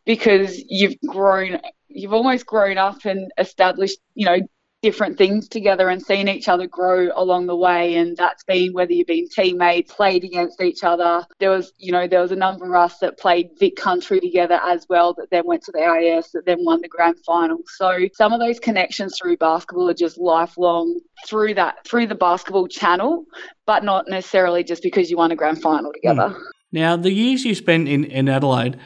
because 0.05 0.63
you've 0.69 0.95
grown, 1.07 1.59
you've 1.89 2.13
almost 2.13 2.47
grown 2.47 2.79
up 2.79 3.05
and 3.05 3.31
established, 3.39 3.99
you 4.15 4.27
know, 4.27 4.39
different 4.83 5.19
things 5.19 5.49
together 5.49 5.89
and 5.89 6.03
seeing 6.03 6.29
each 6.29 6.49
other 6.49 6.67
grow 6.67 7.11
along 7.15 7.47
the 7.47 7.57
way. 7.57 7.97
And 7.97 8.17
that's 8.17 8.45
been 8.45 8.73
whether 8.73 8.93
you've 8.93 9.07
been 9.07 9.29
teammates 9.29 9.93
played 9.93 10.25
against 10.25 10.61
each 10.61 10.85
other 10.85 11.27
there 11.39 11.51
was 11.51 11.73
you 11.79 11.93
know 11.93 12.07
there 12.07 12.21
was 12.21 12.33
a 12.33 12.37
number 12.37 12.67
of 12.67 12.75
us 12.75 12.99
that 12.99 13.19
played 13.19 13.51
vic 13.59 13.77
country 13.77 14.21
together 14.21 14.61
as 14.65 14.87
well 14.89 15.15
that 15.15 15.29
then 15.31 15.47
went 15.47 15.63
to 15.63 15.73
the 15.73 15.81
AIS 15.81 16.31
that 16.33 16.47
then 16.47 16.65
won 16.65 16.81
the 16.81 16.89
grand 16.89 17.17
final. 17.25 17.59
So 17.77 18.09
some 18.15 18.33
of 18.33 18.41
those 18.41 18.59
connections 18.59 19.17
through 19.21 19.37
basketball 19.37 19.89
are 19.89 19.95
just 19.95 20.19
lifelong 20.19 21.01
through 21.27 21.55
that 21.55 21.87
through 21.87 22.07
the 22.07 22.15
basketball 22.15 22.69
channel 22.69 23.25
but 23.67 23.85
not 23.85 24.07
necessarily 24.09 24.65
just 24.65 24.83
because 24.83 25.11
you 25.11 25.17
won 25.17 25.31
a 25.31 25.37
grand 25.37 25.61
final 25.61 25.93
together. 25.93 26.31
Mm. 26.31 26.43
now 26.73 26.97
the 26.97 27.13
years 27.13 27.45
you 27.45 27.55
spent 27.55 27.89
in, 27.89 28.05
in 28.05 28.29
Adelaide 28.29 28.79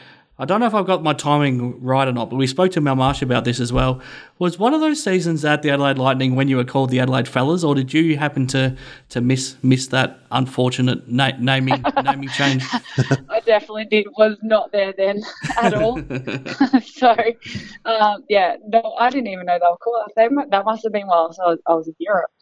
I 0.43 0.45
don't 0.45 0.59
know 0.59 0.67
if 0.67 0.75
I've 0.75 0.87
got 0.87 1.05
my 1.05 1.13
timing 1.13 1.81
right 1.81 2.09
or 2.09 2.11
not, 2.11 2.29
but 2.29 2.35
we 2.35 2.49
spoke 2.49 2.73
to 2.73 2.81
Mel 2.81 2.97
Marsh 2.97 3.23
about 3.23 3.45
this 3.45 3.61
as 3.61 3.73
well. 3.73 4.01
Was 4.41 4.59
one 4.59 4.75
of 4.75 4.81
those 4.81 5.01
seasons 5.01 5.45
at 5.45 5.63
the 5.63 5.71
Adelaide 5.71 5.99
Lightning 5.99 6.35
when 6.35 6.49
you 6.49 6.57
were 6.57 6.65
called 6.65 6.91
the 6.91 6.99
Adelaide 6.99 7.29
Fellas, 7.29 7.63
or 7.63 7.77
did 7.77 7.95
you 7.95 8.19
happen 8.19 8.49
to 8.49 8.77
to 9.11 9.21
miss 9.21 9.55
miss 9.63 9.87
that 9.87 10.19
unfortunate 10.33 11.07
na- 11.07 11.31
naming 11.39 11.81
naming 12.05 12.29
change? 12.31 12.65
I 13.29 13.39
definitely 13.47 13.85
did. 13.85 14.09
Was 14.19 14.37
not 14.43 14.73
there 14.73 14.93
then 14.99 15.23
at 15.63 15.75
all. 15.75 16.03
so, 16.87 17.15
um, 17.85 18.25
yeah, 18.29 18.57
no, 18.67 18.97
I 18.99 19.11
didn't 19.11 19.29
even 19.29 19.47
know 19.47 19.61
they 19.61 19.67
were 19.71 19.77
called. 19.77 20.11
That 20.17 20.65
must 20.65 20.83
have 20.83 20.93
been 20.93 21.07
while 21.07 21.33
I 21.41 21.51
was, 21.51 21.59
I 21.69 21.75
was 21.75 21.87
in 21.87 21.95
Europe. 22.01 22.33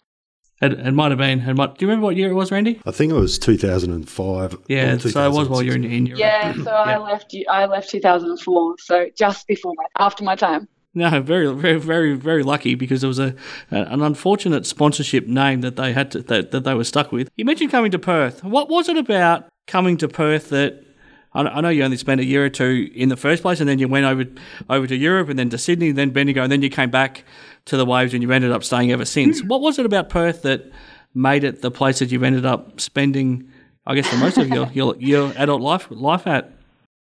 It, 0.60 0.72
it 0.74 0.92
might 0.92 1.10
have 1.10 1.18
been. 1.18 1.40
It 1.40 1.54
might, 1.54 1.78
do 1.78 1.84
you 1.84 1.88
remember 1.88 2.06
what 2.06 2.16
year 2.16 2.30
it 2.30 2.34
was, 2.34 2.52
Randy? 2.52 2.80
I 2.84 2.90
think 2.90 3.12
it 3.12 3.16
was 3.16 3.38
2005. 3.38 4.58
Yeah, 4.68 4.98
so 4.98 5.26
it 5.26 5.32
was 5.32 5.48
while 5.48 5.62
you 5.62 5.70
were 5.70 5.76
in, 5.76 5.84
in 5.84 6.06
Europe. 6.06 6.20
Yeah, 6.20 6.52
so 6.52 6.62
yeah. 6.64 6.70
I 6.70 6.98
left. 6.98 7.34
I 7.48 7.64
left 7.66 7.90
2004. 7.90 8.74
So 8.78 9.06
just 9.16 9.46
before 9.46 9.72
my 9.76 9.84
after 9.98 10.22
my 10.22 10.36
time. 10.36 10.68
No, 10.92 11.20
very, 11.22 11.54
very, 11.54 11.78
very, 11.78 12.14
very 12.14 12.42
lucky 12.42 12.74
because 12.74 13.00
there 13.00 13.08
was 13.08 13.20
a, 13.20 13.36
an 13.70 14.02
unfortunate 14.02 14.66
sponsorship 14.66 15.28
name 15.28 15.60
that 15.60 15.76
they 15.76 15.92
had 15.92 16.10
to, 16.10 16.22
that, 16.22 16.50
that 16.50 16.64
they 16.64 16.74
were 16.74 16.82
stuck 16.82 17.12
with. 17.12 17.30
You 17.36 17.44
mentioned 17.44 17.70
coming 17.70 17.92
to 17.92 17.98
Perth. 17.98 18.42
What 18.42 18.68
was 18.68 18.88
it 18.88 18.96
about 18.96 19.46
coming 19.68 19.96
to 19.98 20.08
Perth 20.08 20.48
that 20.48 20.84
I 21.32 21.60
know 21.60 21.68
you 21.68 21.84
only 21.84 21.96
spent 21.96 22.20
a 22.20 22.24
year 22.24 22.44
or 22.44 22.48
two 22.48 22.90
in 22.92 23.08
the 23.08 23.16
first 23.16 23.42
place, 23.42 23.60
and 23.60 23.68
then 23.68 23.78
you 23.78 23.86
went 23.86 24.04
over 24.04 24.24
over 24.68 24.88
to 24.88 24.96
Europe, 24.96 25.28
and 25.28 25.38
then 25.38 25.48
to 25.50 25.58
Sydney, 25.58 25.90
and 25.90 25.98
then 25.98 26.10
Bendigo, 26.10 26.42
and 26.42 26.50
then 26.50 26.60
you 26.60 26.70
came 26.70 26.90
back 26.90 27.24
to 27.66 27.76
the 27.76 27.86
Waves, 27.86 28.14
and 28.14 28.22
you've 28.22 28.30
ended 28.30 28.52
up 28.52 28.64
staying 28.64 28.92
ever 28.92 29.04
since. 29.04 29.42
what 29.44 29.60
was 29.60 29.78
it 29.78 29.86
about 29.86 30.08
Perth 30.08 30.42
that 30.42 30.70
made 31.14 31.44
it 31.44 31.62
the 31.62 31.70
place 31.70 31.98
that 31.98 32.12
you've 32.12 32.22
ended 32.22 32.46
up 32.46 32.80
spending, 32.80 33.50
I 33.86 33.94
guess, 33.94 34.10
the 34.10 34.16
most 34.16 34.38
of 34.38 34.48
your 34.48 34.68
your, 34.72 34.96
your 34.96 35.32
adult 35.36 35.60
life 35.60 35.88
life 35.90 36.26
at? 36.26 36.52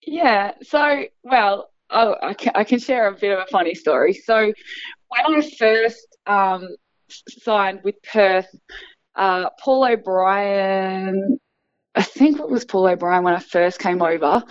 Yeah. 0.06 0.52
So, 0.62 1.06
well, 1.24 1.70
oh, 1.90 2.16
I, 2.22 2.34
can, 2.34 2.52
I 2.56 2.64
can 2.64 2.80
share 2.80 3.08
a 3.08 3.14
bit 3.14 3.32
of 3.32 3.40
a 3.40 3.46
funny 3.52 3.76
story. 3.76 4.14
So, 4.14 4.52
when 5.08 5.36
I 5.36 5.50
first 5.58 6.08
um, 6.26 6.68
signed 7.10 7.82
with 7.84 7.96
Perth, 8.04 8.48
uh, 9.16 9.50
Paul 9.60 9.86
O'Brien, 9.86 11.40
I 11.96 12.02
think 12.02 12.40
it 12.40 12.50
was 12.50 12.66
Paul 12.66 12.88
O'Brien 12.88 13.24
when 13.24 13.36
I 13.36 13.40
first 13.40 13.80
came 13.80 14.02
over, 14.02 14.44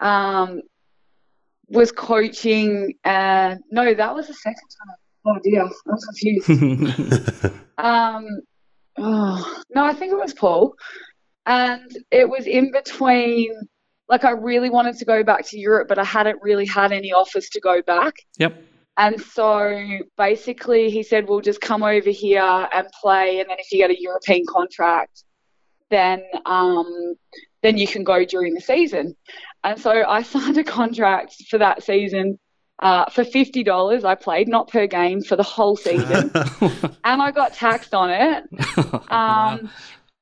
um, 0.00 0.62
was 1.68 1.92
coaching. 1.92 2.94
And 3.04 3.60
no, 3.70 3.94
that 3.94 4.14
was 4.14 4.28
the 4.28 4.34
second 4.34 4.68
time. 4.86 4.96
Oh 5.26 5.38
dear, 5.42 5.62
I'm 5.62 5.98
confused. 6.06 7.50
um, 7.78 8.26
oh, 8.98 9.62
no, 9.74 9.84
I 9.84 9.94
think 9.94 10.12
it 10.12 10.18
was 10.18 10.34
Paul. 10.34 10.74
And 11.46 11.90
it 12.10 12.28
was 12.28 12.46
in 12.46 12.70
between 12.72 13.52
like 14.08 14.24
I 14.24 14.30
really 14.30 14.70
wanted 14.70 14.96
to 14.98 15.04
go 15.04 15.22
back 15.24 15.46
to 15.48 15.58
Europe, 15.58 15.88
but 15.88 15.98
I 15.98 16.04
hadn't 16.04 16.42
really 16.42 16.66
had 16.66 16.92
any 16.92 17.12
offers 17.12 17.48
to 17.50 17.60
go 17.60 17.82
back. 17.82 18.14
Yep. 18.38 18.62
And 18.96 19.20
so 19.20 19.76
basically, 20.16 20.90
he 20.90 21.02
said, 21.02 21.28
"We'll 21.28 21.40
just 21.40 21.60
come 21.60 21.82
over 21.82 22.10
here 22.10 22.68
and 22.72 22.86
play, 23.00 23.40
and 23.40 23.48
then 23.48 23.56
if 23.58 23.72
you 23.72 23.78
get 23.78 23.90
a 23.90 24.00
European 24.00 24.44
contract, 24.48 25.24
then 25.90 26.22
um, 26.46 27.14
then 27.62 27.76
you 27.76 27.86
can 27.86 28.04
go 28.04 28.24
during 28.24 28.54
the 28.54 28.60
season." 28.60 29.16
And 29.64 29.80
so 29.80 30.04
I 30.06 30.22
signed 30.34 30.58
a 30.58 30.64
contract 30.64 31.34
for 31.50 31.58
that 31.58 31.82
season 31.82 32.38
uh, 32.78 33.08
for 33.10 33.24
fifty 33.24 33.62
dollars. 33.62 34.04
I 34.04 34.14
played 34.14 34.48
not 34.48 34.68
per 34.68 34.86
game 34.86 35.22
for 35.22 35.36
the 35.36 35.42
whole 35.42 35.76
season, 35.76 36.30
and 37.04 37.22
I 37.22 37.30
got 37.30 37.54
taxed 37.54 37.94
on 37.94 38.10
it. 38.10 38.44
Um, 39.10 39.70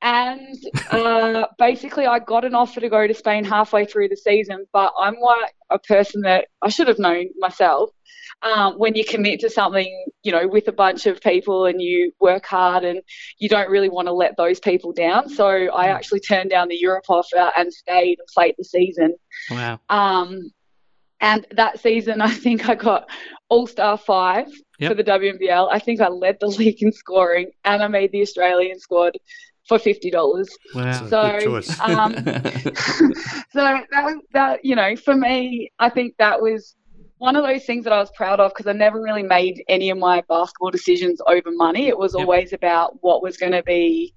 and 0.03 0.57
uh, 0.91 1.47
basically, 1.59 2.07
I 2.07 2.19
got 2.19 2.45
an 2.45 2.57
offer 2.57 2.81
to 2.81 2.89
go 2.89 3.07
to 3.07 3.15
Spain 3.15 3.45
halfway 3.45 3.85
through 3.85 4.09
the 4.09 4.17
season, 4.17 4.67
but 4.73 4.93
I'm 4.99 5.15
like 5.15 5.55
a 5.71 5.79
person 5.79 6.23
that 6.23 6.49
I 6.61 6.71
should 6.71 6.89
have 6.89 6.99
known 6.99 7.29
myself. 7.39 7.91
Um, 8.43 8.75
when 8.75 8.97
you 8.97 9.05
commit 9.05 9.39
to 9.41 9.51
something, 9.51 10.05
you 10.25 10.33
know, 10.33 10.49
with 10.49 10.67
a 10.67 10.73
bunch 10.73 11.07
of 11.07 11.21
people 11.21 11.67
and 11.67 11.81
you 11.81 12.11
work 12.21 12.45
hard 12.45 12.83
and 12.83 13.01
you 13.39 13.49
don't 13.49 13.71
really 13.71 13.89
want 13.89 14.09
to 14.09 14.13
let 14.13 14.37
those 14.37 14.59
people 14.59 14.93
down. 14.93 15.29
So 15.29 15.47
I 15.47 15.87
mm. 15.87 15.95
actually 15.95 16.21
turned 16.21 16.51
down 16.51 16.67
the 16.67 16.77
Europe 16.77 17.05
offer 17.09 17.53
and 17.57 17.73
stayed 17.73 18.19
and 18.19 18.27
played 18.35 18.57
the 18.59 18.65
season. 18.65 19.15
Wow. 19.49 19.79
Um, 19.89 20.51
and 21.23 21.47
that 21.53 21.81
season, 21.81 22.21
I 22.21 22.31
think 22.31 22.69
I 22.69 22.75
got 22.75 23.09
All 23.49 23.67
Star 23.67 23.97
five 23.97 24.49
yep. 24.79 24.91
for 24.91 24.95
the 24.95 25.05
WNBL. 25.05 25.69
I 25.71 25.79
think 25.79 26.01
I 26.01 26.09
led 26.09 26.37
the 26.41 26.47
league 26.59 26.83
in 26.83 26.93
scoring 26.93 27.51
and 27.65 27.83
I 27.83 27.89
made 27.89 28.13
the 28.13 28.21
Australian 28.21 28.79
squad 28.79 29.17
for 29.67 29.79
fifty 29.79 30.11
dollars. 30.11 30.51
Wow. 30.75 31.07
So, 31.07 31.21
um, 31.81 32.13
so 32.15 32.23
that, 33.55 34.17
that 34.33 34.65
you 34.65 34.75
know, 34.75 34.97
for 34.97 35.15
me, 35.15 35.71
I 35.79 35.89
think 35.89 36.17
that 36.19 36.43
was 36.43 36.75
one 37.19 37.37
of 37.37 37.45
those 37.45 37.65
things 37.65 37.85
that 37.85 37.93
I 37.93 38.01
was 38.01 38.11
proud 38.17 38.41
of 38.41 38.51
because 38.51 38.67
I 38.67 38.73
never 38.73 39.01
really 39.01 39.23
made 39.23 39.63
any 39.69 39.91
of 39.91 39.99
my 39.99 40.25
basketball 40.29 40.73
decisions 40.73 41.21
over 41.29 41.53
money. 41.53 41.87
It 41.87 41.97
was 41.97 42.15
yep. 42.15 42.23
always 42.23 42.53
about 42.53 42.99
what 43.01 43.23
was 43.23 43.37
going 43.37 43.53
to 43.53 43.63
be, 43.63 44.13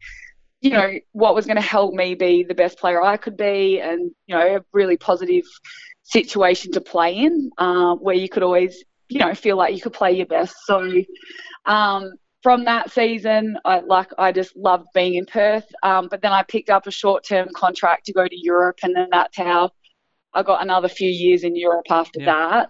you 0.61 0.71
know, 0.71 0.91
what 1.11 1.35
was 1.35 1.45
going 1.45 1.57
to 1.57 1.61
help 1.61 1.93
me 1.93 2.15
be 2.15 2.41
the 2.41 2.55
best 2.55 2.79
player 2.79 3.03
I 3.03 3.17
could 3.17 3.37
be, 3.37 3.79
and 3.79 4.09
you 4.25 4.35
know, 4.35 4.55
a 4.55 4.65
really 4.73 4.97
positive 4.97 5.43
situation 6.05 6.71
to 6.71 6.81
play 6.81 7.17
in, 7.17 7.51
uh, 7.57 7.95
where 7.95 8.15
you 8.15 8.29
could 8.29 8.43
always, 8.43 8.83
you 9.09 9.19
know, 9.19 9.35
feel 9.35 9.57
like 9.57 9.75
you 9.75 9.81
could 9.81 9.93
play 9.93 10.13
your 10.13 10.27
best. 10.27 10.55
So. 10.65 10.89
Um, 11.65 12.11
from 12.45 12.65
that 12.65 12.91
season, 12.91 13.57
I 13.65 13.79
like 13.79 14.11
I 14.19 14.31
just 14.31 14.55
loved 14.55 14.85
being 14.93 15.15
in 15.15 15.25
Perth. 15.25 15.65
Um, 15.81 16.09
but 16.11 16.21
then 16.21 16.31
I 16.31 16.43
picked 16.43 16.69
up 16.69 16.85
a 16.85 16.91
short-term 16.91 17.49
contract 17.55 18.05
to 18.05 18.13
go 18.13 18.27
to 18.27 18.39
Europe, 18.39 18.77
and 18.83 18.95
then 18.95 19.07
that's 19.11 19.35
how 19.35 19.71
I 20.31 20.43
got 20.43 20.61
another 20.61 20.87
few 20.87 21.09
years 21.09 21.43
in 21.43 21.55
Europe 21.55 21.87
after 21.89 22.19
yeah. 22.19 22.25
that. 22.25 22.69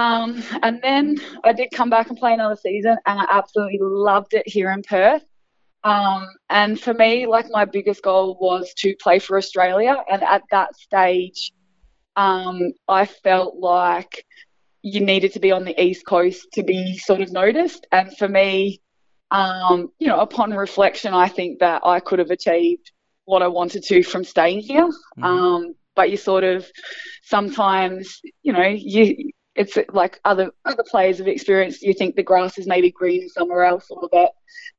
Um, 0.00 0.42
and 0.62 0.80
then 0.82 1.18
I 1.44 1.52
did 1.52 1.72
come 1.72 1.90
back 1.90 2.08
and 2.08 2.16
play 2.16 2.32
another 2.32 2.56
season, 2.56 2.96
and 3.04 3.20
I 3.20 3.26
absolutely 3.28 3.80
loved 3.82 4.32
it 4.32 4.48
here 4.48 4.70
in 4.70 4.82
Perth. 4.82 5.24
Um, 5.84 6.26
and 6.48 6.80
for 6.80 6.94
me, 6.94 7.26
like 7.26 7.46
my 7.50 7.66
biggest 7.66 8.02
goal 8.02 8.38
was 8.40 8.72
to 8.78 8.94
play 8.96 9.18
for 9.18 9.36
Australia. 9.36 9.96
And 10.10 10.22
at 10.22 10.42
that 10.50 10.76
stage, 10.76 11.52
um, 12.20 12.72
I 12.86 13.06
felt 13.06 13.56
like 13.56 14.26
you 14.82 15.00
needed 15.00 15.32
to 15.32 15.40
be 15.40 15.52
on 15.52 15.64
the 15.64 15.80
east 15.82 16.04
coast 16.06 16.46
to 16.52 16.62
be 16.62 16.98
sort 16.98 17.22
of 17.22 17.32
noticed. 17.32 17.86
And 17.92 18.14
for 18.16 18.28
me, 18.28 18.80
um, 19.30 19.90
you 19.98 20.08
know, 20.08 20.20
upon 20.20 20.52
reflection, 20.52 21.14
I 21.14 21.28
think 21.28 21.60
that 21.60 21.82
I 21.84 22.00
could 22.00 22.18
have 22.18 22.30
achieved 22.30 22.92
what 23.24 23.42
I 23.42 23.48
wanted 23.48 23.84
to 23.84 24.02
from 24.02 24.24
staying 24.24 24.60
here. 24.60 24.86
Mm-hmm. 24.86 25.24
Um, 25.24 25.74
but 25.96 26.10
you 26.10 26.18
sort 26.18 26.44
of 26.44 26.66
sometimes, 27.22 28.20
you 28.42 28.52
know, 28.52 28.66
you 28.66 29.30
it's 29.54 29.76
like 29.92 30.20
other 30.24 30.52
other 30.64 30.84
players 30.86 31.18
have 31.18 31.26
experienced. 31.28 31.82
You 31.82 31.94
think 31.94 32.16
the 32.16 32.22
grass 32.22 32.58
is 32.58 32.66
maybe 32.66 32.90
green 32.90 33.28
somewhere 33.28 33.64
else, 33.64 33.86
or 33.90 34.08
that 34.12 34.32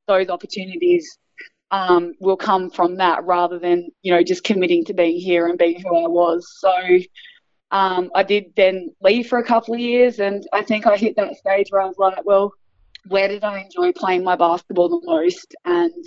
those 0.08 0.30
opportunities 0.30 1.18
um, 1.72 2.14
will 2.20 2.38
come 2.38 2.70
from 2.70 2.98
that 2.98 3.24
rather 3.26 3.58
than 3.58 3.90
you 4.02 4.14
know 4.14 4.24
just 4.24 4.44
committing 4.44 4.86
to 4.86 4.94
being 4.94 5.20
here 5.20 5.48
and 5.48 5.58
being 5.58 5.82
who 5.82 6.06
I 6.06 6.08
was. 6.08 6.48
So 6.60 6.72
um, 7.72 8.12
I 8.14 8.24
did 8.24 8.54
then 8.56 8.94
leave 9.02 9.28
for 9.28 9.40
a 9.40 9.46
couple 9.46 9.74
of 9.74 9.80
years, 9.80 10.20
and 10.20 10.46
I 10.54 10.64
think 10.64 10.86
I 10.86 10.98
hit 10.98 11.16
that 11.16 11.36
stage 11.38 11.68
where 11.70 11.82
I 11.82 11.86
was 11.86 11.98
like, 11.98 12.26
well, 12.26 12.54
where 13.08 13.28
did 13.28 13.44
I 13.44 13.60
enjoy 13.60 13.94
playing 13.94 14.24
my 14.24 14.36
basketball 14.36 14.90
the 14.90 15.02
most? 15.06 15.56
And 15.66 16.06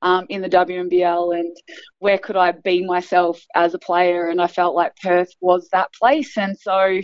um, 0.00 0.26
in 0.28 0.42
the 0.42 0.48
WNBL, 0.48 1.38
and 1.38 1.56
where 1.98 2.18
could 2.18 2.36
I 2.36 2.52
be 2.52 2.84
myself 2.84 3.40
as 3.54 3.74
a 3.74 3.78
player? 3.78 4.28
And 4.28 4.40
I 4.40 4.46
felt 4.46 4.74
like 4.74 4.96
Perth 4.96 5.30
was 5.40 5.68
that 5.72 5.92
place. 5.94 6.36
And 6.36 6.58
so 6.58 7.00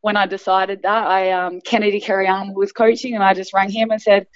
when 0.00 0.16
I 0.16 0.26
decided 0.26 0.82
that, 0.82 1.06
I 1.06 1.32
um, 1.32 1.60
Kennedy 1.60 2.00
Kereama 2.00 2.54
was 2.54 2.72
coaching, 2.72 3.14
and 3.14 3.24
I 3.24 3.34
just 3.34 3.52
rang 3.52 3.70
him 3.70 3.90
and 3.90 4.00
said, 4.00 4.26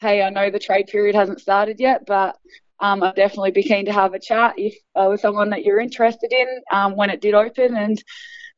"Hey, 0.00 0.22
I 0.22 0.30
know 0.30 0.50
the 0.50 0.58
trade 0.58 0.86
period 0.86 1.14
hasn't 1.14 1.40
started 1.40 1.78
yet, 1.78 2.06
but 2.06 2.36
um, 2.80 3.02
I'd 3.02 3.14
definitely 3.14 3.52
be 3.52 3.62
keen 3.62 3.84
to 3.86 3.92
have 3.92 4.14
a 4.14 4.18
chat 4.18 4.54
if 4.56 4.74
I 4.96 5.06
was 5.06 5.20
someone 5.20 5.50
that 5.50 5.64
you're 5.64 5.80
interested 5.80 6.32
in 6.32 6.48
um, 6.72 6.96
when 6.96 7.10
it 7.10 7.20
did 7.20 7.34
open." 7.34 7.76
And 7.76 8.02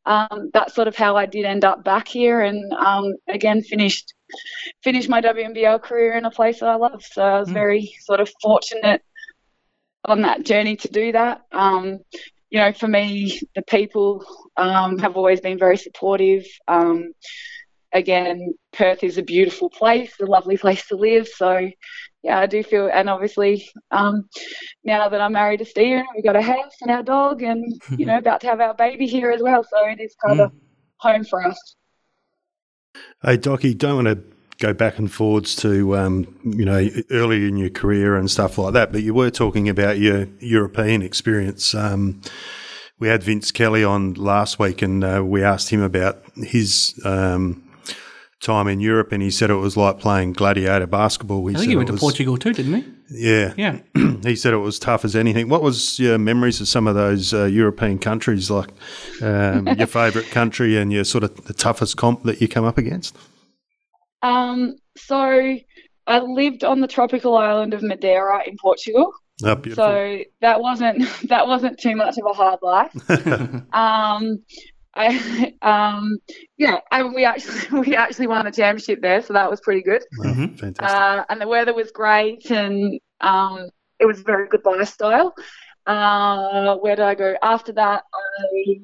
um, 0.04 0.50
that's 0.52 0.74
sort 0.74 0.88
of 0.88 0.96
how 0.96 1.16
I 1.16 1.26
did 1.26 1.44
end 1.44 1.64
up 1.64 1.84
back 1.84 2.08
here, 2.08 2.40
and 2.40 2.72
um, 2.72 3.14
again 3.28 3.62
finished 3.62 4.14
finished 4.82 5.08
my 5.08 5.20
WNBL 5.20 5.82
career 5.82 6.14
in 6.14 6.24
a 6.24 6.30
place 6.30 6.60
that 6.60 6.68
I 6.68 6.76
love. 6.76 7.04
So 7.04 7.22
I 7.22 7.40
was 7.40 7.48
mm. 7.48 7.54
very 7.54 7.94
sort 8.00 8.20
of 8.20 8.30
fortunate 8.40 9.02
on 10.04 10.22
that 10.22 10.44
journey 10.44 10.76
to 10.76 10.88
do 10.88 11.12
that. 11.12 11.42
Um, 11.52 12.00
you 12.50 12.58
know, 12.58 12.72
for 12.72 12.88
me, 12.88 13.40
the 13.54 13.62
people 13.62 14.24
um, 14.56 14.98
have 14.98 15.16
always 15.16 15.40
been 15.40 15.58
very 15.58 15.76
supportive. 15.76 16.44
Again, 17.92 18.54
Perth 18.72 19.04
is 19.04 19.18
a 19.18 19.22
beautiful 19.22 19.68
place, 19.68 20.14
a 20.20 20.24
lovely 20.24 20.56
place 20.56 20.86
to 20.88 20.96
live. 20.96 21.28
So 21.28 21.70
yeah, 22.22 22.38
I 22.38 22.46
do 22.46 22.62
feel, 22.62 22.88
and 22.92 23.10
obviously 23.10 23.68
um, 23.90 24.28
now 24.84 25.08
that 25.08 25.20
I'm 25.20 25.32
married 25.32 25.58
to 25.58 25.64
Stephen, 25.64 26.04
we've 26.14 26.24
got 26.24 26.36
a 26.36 26.42
house 26.42 26.76
and 26.80 26.90
our 26.90 27.02
dog, 27.02 27.42
and 27.42 27.80
you 27.98 28.06
know, 28.06 28.16
about 28.16 28.40
to 28.42 28.46
have 28.46 28.60
our 28.60 28.74
baby 28.74 29.06
here 29.06 29.30
as 29.30 29.42
well. 29.42 29.64
So 29.64 29.86
it 29.86 30.00
is 30.00 30.14
kind 30.24 30.40
mm. 30.40 30.44
of 30.44 30.52
home 30.98 31.24
for 31.24 31.44
us. 31.44 31.76
Hey, 33.22 33.38
Docky, 33.38 33.76
don't 33.76 34.04
want 34.04 34.08
to 34.08 34.32
go 34.58 34.72
back 34.72 34.98
and 34.98 35.10
forwards 35.10 35.56
to 35.56 35.96
um, 35.96 36.38
you 36.44 36.64
know 36.64 36.88
early 37.10 37.48
in 37.48 37.56
your 37.56 37.70
career 37.70 38.16
and 38.16 38.30
stuff 38.30 38.56
like 38.56 38.74
that, 38.74 38.92
but 38.92 39.02
you 39.02 39.14
were 39.14 39.30
talking 39.30 39.68
about 39.68 39.98
your 39.98 40.28
European 40.38 41.02
experience. 41.02 41.74
Um, 41.74 42.20
we 43.00 43.08
had 43.08 43.24
Vince 43.24 43.50
Kelly 43.50 43.82
on 43.82 44.14
last 44.14 44.60
week, 44.60 44.80
and 44.80 45.02
uh, 45.02 45.24
we 45.24 45.42
asked 45.42 45.70
him 45.70 45.82
about 45.82 46.22
his 46.36 47.00
um, 47.04 47.68
time 48.42 48.68
in 48.68 48.80
Europe, 48.80 49.12
and 49.12 49.22
he 49.22 49.30
said 49.30 49.50
it 49.50 49.54
was 49.54 49.76
like 49.76 49.98
playing 49.98 50.34
gladiator 50.34 50.86
basketball. 50.86 51.46
He 51.46 51.54
I 51.54 51.58
think 51.58 51.70
he 51.70 51.76
went 51.76 51.88
to 51.88 51.96
Portugal 51.96 52.36
too, 52.36 52.52
didn't 52.52 52.74
he? 52.74 52.84
Yeah, 53.10 53.54
yeah. 53.56 53.78
he 54.22 54.36
said 54.36 54.52
it 54.52 54.58
was 54.58 54.78
tough 54.78 55.04
as 55.04 55.16
anything. 55.16 55.48
What 55.48 55.62
was 55.62 55.98
your 55.98 56.18
memories 56.18 56.60
of 56.60 56.68
some 56.68 56.86
of 56.86 56.94
those 56.94 57.32
uh, 57.32 57.44
European 57.44 57.98
countries, 57.98 58.50
like 58.50 58.70
um, 59.22 59.66
your 59.68 59.86
favourite 60.00 60.28
country 60.30 60.76
and 60.76 60.92
your 60.92 61.04
sort 61.04 61.24
of 61.24 61.44
the 61.44 61.54
toughest 61.54 61.96
comp 61.96 62.24
that 62.24 62.40
you 62.40 62.48
come 62.48 62.64
up 62.64 62.78
against? 62.78 63.16
Um, 64.22 64.76
so 64.96 65.56
I 66.06 66.18
lived 66.18 66.64
on 66.64 66.80
the 66.80 66.86
tropical 66.86 67.36
island 67.36 67.74
of 67.74 67.82
Madeira 67.82 68.42
in 68.46 68.56
Portugal. 68.60 69.12
Oh, 69.44 69.60
so 69.74 70.20
that 70.40 70.60
wasn't 70.60 71.08
that 71.28 71.46
wasn't 71.46 71.78
too 71.78 71.96
much 71.96 72.16
of 72.18 72.26
a 72.26 72.32
hard 72.32 72.60
life. 72.62 72.92
um, 73.72 74.42
I 74.94 75.54
Um, 75.62 76.18
yeah, 76.56 76.78
and 76.90 77.14
we 77.14 77.24
actually 77.24 77.80
we 77.86 77.96
actually 77.96 78.26
won 78.26 78.44
the 78.44 78.50
championship 78.50 79.00
there, 79.00 79.22
so 79.22 79.32
that 79.32 79.50
was 79.50 79.60
pretty 79.60 79.82
good. 79.82 80.02
Wow, 80.18 80.34
Mhm. 80.34 80.58
Fantastic. 80.58 81.00
Uh, 81.00 81.24
and 81.28 81.40
the 81.40 81.48
weather 81.48 81.74
was 81.74 81.90
great, 81.92 82.50
and 82.50 83.00
um, 83.20 83.68
it 83.98 84.06
was 84.06 84.20
very 84.22 84.48
good 84.48 84.64
lifestyle. 84.64 85.34
Uh, 85.86 86.76
where 86.76 86.96
did 86.96 87.04
I 87.04 87.14
go 87.14 87.34
after 87.42 87.72
that? 87.72 88.04
I 88.14 88.80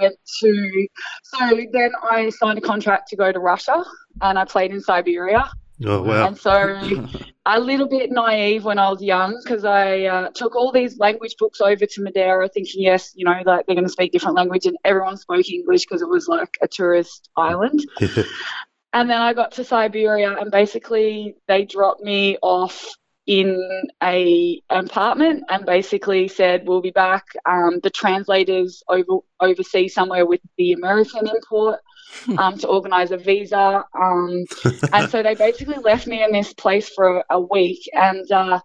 went 0.00 0.16
to 0.40 0.86
so 1.24 1.60
then 1.72 1.90
I 2.02 2.30
signed 2.30 2.58
a 2.58 2.62
contract 2.62 3.08
to 3.08 3.16
go 3.16 3.30
to 3.32 3.38
Russia, 3.38 3.84
and 4.20 4.38
I 4.38 4.44
played 4.44 4.70
in 4.70 4.80
Siberia. 4.80 5.50
Oh, 5.86 6.02
wow. 6.02 6.26
And 6.28 6.38
so 6.38 7.08
a 7.46 7.60
little 7.60 7.88
bit 7.88 8.10
naive 8.10 8.64
when 8.64 8.78
I 8.78 8.88
was 8.88 9.02
young 9.02 9.40
because 9.42 9.64
I 9.64 10.02
uh, 10.02 10.30
took 10.30 10.54
all 10.54 10.72
these 10.72 10.98
language 10.98 11.36
books 11.38 11.60
over 11.60 11.86
to 11.86 12.02
Madeira 12.02 12.48
thinking, 12.48 12.82
yes, 12.82 13.12
you 13.14 13.24
know, 13.24 13.34
like 13.44 13.66
they're 13.66 13.74
going 13.74 13.86
to 13.86 13.92
speak 13.92 14.12
different 14.12 14.36
language 14.36 14.66
and 14.66 14.76
everyone 14.84 15.16
spoke 15.16 15.48
English 15.48 15.82
because 15.82 16.02
it 16.02 16.08
was 16.08 16.28
like 16.28 16.54
a 16.62 16.68
tourist 16.68 17.28
island. 17.36 17.84
And 18.94 19.08
then 19.08 19.20
I 19.22 19.32
got 19.32 19.52
to 19.52 19.64
Siberia 19.64 20.36
and 20.38 20.50
basically 20.50 21.34
they 21.48 21.64
dropped 21.64 22.02
me 22.02 22.36
off 22.42 22.94
in 23.26 23.84
a 24.02 24.60
apartment 24.68 25.44
and 25.48 25.64
basically 25.64 26.28
said 26.28 26.66
we'll 26.66 26.80
be 26.80 26.90
back. 26.90 27.24
Um, 27.46 27.80
the 27.82 27.90
translators 27.90 28.82
over 28.88 29.20
overseas 29.40 29.94
somewhere 29.94 30.26
with 30.26 30.40
the 30.58 30.72
American 30.72 31.28
import 31.28 31.80
um, 32.38 32.58
to 32.58 32.66
organise 32.66 33.10
a 33.10 33.16
visa. 33.16 33.84
Um, 34.00 34.44
and 34.92 35.08
so 35.08 35.22
they 35.22 35.34
basically 35.34 35.78
left 35.78 36.06
me 36.06 36.22
in 36.22 36.32
this 36.32 36.52
place 36.52 36.88
for 36.88 37.24
a 37.30 37.40
week 37.40 37.88
and. 37.94 38.30
Uh, 38.30 38.60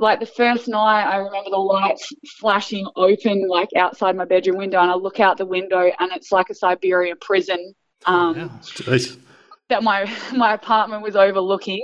like 0.00 0.20
the 0.20 0.26
first 0.26 0.68
night, 0.68 1.04
I 1.06 1.16
remember 1.16 1.50
the 1.50 1.56
lights 1.56 2.08
flashing 2.38 2.86
open 2.94 3.48
like 3.48 3.68
outside 3.76 4.14
my 4.14 4.24
bedroom 4.24 4.56
window, 4.56 4.78
and 4.78 4.92
I 4.92 4.94
look 4.94 5.18
out 5.18 5.38
the 5.38 5.44
window, 5.44 5.90
and 5.98 6.12
it's 6.12 6.30
like 6.30 6.50
a 6.50 6.54
Siberian 6.54 7.16
prison. 7.20 7.74
Um, 8.06 8.36
Wow. 8.38 8.60
That 9.68 9.82
my 9.82 10.08
my 10.36 10.54
apartment 10.54 11.02
was 11.02 11.16
overlooking. 11.16 11.82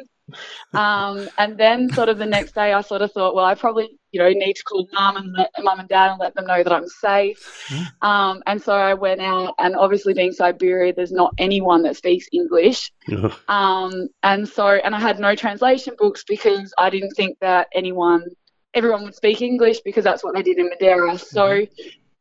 Um, 0.73 1.29
and 1.39 1.57
then 1.57 1.89
sort 1.93 2.09
of 2.09 2.19
the 2.19 2.27
next 2.27 2.55
day, 2.55 2.73
I 2.73 2.81
sort 2.81 3.03
of 3.03 3.13
thought, 3.13 3.35
well, 3.35 3.45
I 3.45 3.55
probably 3.55 3.91
you 4.11 4.21
know 4.21 4.29
need 4.29 4.55
to 4.55 4.63
call 4.65 4.89
mum 4.93 5.17
and 5.17 5.33
let, 5.33 5.51
mum 5.61 5.81
and 5.81 5.89
dad 5.89 6.11
and 6.11 6.21
let 6.21 6.35
them 6.35 6.47
know 6.47 6.63
that 6.63 6.73
I'm 6.73 6.89
safe. 6.89 7.71
Um, 8.03 8.43
and 8.47 8.61
so 8.61 8.73
I 8.73 8.95
went 8.95 9.21
out, 9.21 9.55
and 9.59 9.77
obviously 9.77 10.15
being 10.15 10.33
Siberia, 10.33 10.93
there's 10.95 11.13
not 11.13 11.35
anyone 11.39 11.83
that 11.83 11.97
speaks 11.97 12.27
English. 12.33 12.93
Oh, 13.11 13.39
Um, 13.49 14.09
and 14.23 14.49
so, 14.49 14.67
and 14.67 14.95
I 14.95 15.01
had 15.01 15.19
no 15.19 15.35
translation 15.35 15.95
books 15.99 16.25
because 16.27 16.73
I 16.79 16.91
didn't 16.91 17.13
think 17.15 17.39
that 17.41 17.69
anyone, 17.75 18.25
everyone 18.73 19.05
would 19.05 19.15
speak 19.15 19.43
English 19.43 19.81
because 19.85 20.05
that's 20.05 20.25
what 20.25 20.35
they 20.35 20.43
did 20.43 20.59
in 20.59 20.69
Madeira. 20.69 21.19
So 21.19 21.67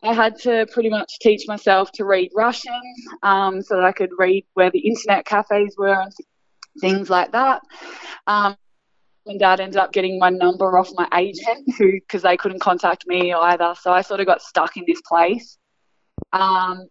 I 0.04 0.14
had 0.14 0.38
to 0.42 0.68
pretty 0.72 0.90
much 0.90 1.20
teach 1.22 1.48
myself 1.48 1.92
to 1.94 2.06
read 2.06 2.32
Russian 2.36 2.82
um, 3.24 3.62
so 3.62 3.76
that 3.76 3.86
I 3.86 3.94
could 3.94 4.12
read 4.18 4.46
where 4.54 4.70
the 4.70 4.80
internet 4.80 5.26
cafes 5.26 5.76
were 5.78 6.02
and 6.02 6.12
things 6.80 7.10
like 7.10 7.32
that. 7.32 7.62
Um, 8.28 8.56
and 9.26 9.40
dad 9.40 9.60
ended 9.60 9.78
up 9.78 9.94
getting 9.94 10.20
my 10.20 10.30
number 10.30 10.78
off 10.78 10.90
my 10.96 11.08
agent 11.14 11.74
who 11.78 11.94
because 11.94 12.22
they 12.24 12.36
couldn't 12.36 12.60
contact 12.60 13.08
me 13.08 13.34
either 13.34 13.74
so 13.80 13.92
i 13.92 14.02
sort 14.02 14.20
of 14.20 14.26
got 14.26 14.42
stuck 14.42 14.76
in 14.76 14.84
this 14.86 15.02
place 15.08 15.58
um, 16.34 16.88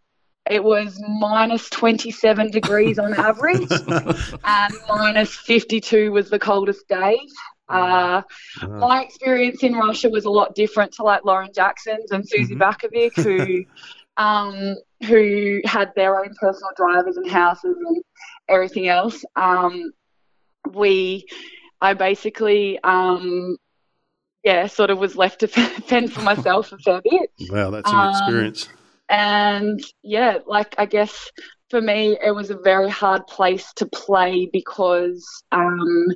it 0.51 0.63
was 0.63 1.01
minus 1.21 1.69
27 1.71 2.51
degrees 2.51 2.99
on 2.99 3.13
average 3.15 3.71
and 4.45 4.75
minus 4.89 5.35
52 5.35 6.11
was 6.11 6.31
the 6.31 6.39
coldest 6.39 6.89
day 6.89 7.19
uh, 7.69 8.23
wow. 8.63 8.79
my 8.79 9.03
experience 9.03 9.63
in 9.63 9.73
Russia 9.75 10.09
was 10.09 10.25
a 10.27 10.31
lot 10.31 10.55
different 10.55 10.93
to 10.93 11.03
like 11.03 11.25
Lauren 11.25 11.51
Jackson's 11.55 12.11
and 12.11 12.29
Susie 12.29 12.55
Mhm. 12.55 12.61
Batkovic, 12.61 13.15
who 13.17 13.65
um, 14.17 14.77
who 15.07 15.61
had 15.65 15.93
their 15.97 16.19
own 16.19 16.33
personal 16.41 16.71
drivers 16.77 17.17
and 17.17 17.31
houses 17.31 17.77
and 17.87 18.03
everything 18.49 18.89
else. 18.89 19.25
Um, 19.37 19.93
we, 20.71 21.27
I 21.81 21.95
basically, 21.95 22.79
um, 22.85 23.57
yeah, 24.45 24.67
sort 24.67 24.91
of 24.91 24.99
was 24.99 25.17
left 25.17 25.41
to 25.41 25.49
fend 25.49 26.13
for 26.13 26.23
myself 26.23 26.73
a 26.73 26.79
fair 26.79 27.01
bit. 27.03 27.31
Wow, 27.51 27.71
that's 27.71 27.91
an 27.91 27.99
Um, 27.99 28.09
experience. 28.11 28.69
And 29.09 29.81
yeah, 30.03 30.39
like 30.47 30.75
I 30.79 30.87
guess 30.87 31.31
for 31.71 31.81
me, 31.81 32.17
it 32.25 32.35
was 32.35 32.51
a 32.51 32.57
very 32.57 32.89
hard 32.89 33.27
place 33.27 33.73
to 33.75 33.87
play 33.87 34.49
because 34.53 35.25
um, 35.53 36.07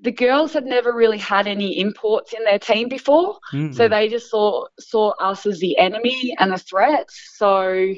the 0.00 0.12
girls 0.12 0.52
had 0.52 0.64
never 0.64 0.92
really 0.92 1.18
had 1.18 1.46
any 1.46 1.78
imports 1.80 2.32
in 2.32 2.44
their 2.44 2.58
team 2.58 2.88
before. 2.88 3.38
Mm. 3.52 3.74
So 3.74 3.88
they 3.88 4.08
just 4.08 4.30
saw 4.30 4.66
saw 4.78 5.10
us 5.18 5.44
as 5.46 5.58
the 5.58 5.76
enemy 5.78 6.34
and 6.38 6.52
the 6.52 6.58
threat. 6.58 7.08
So 7.10 7.94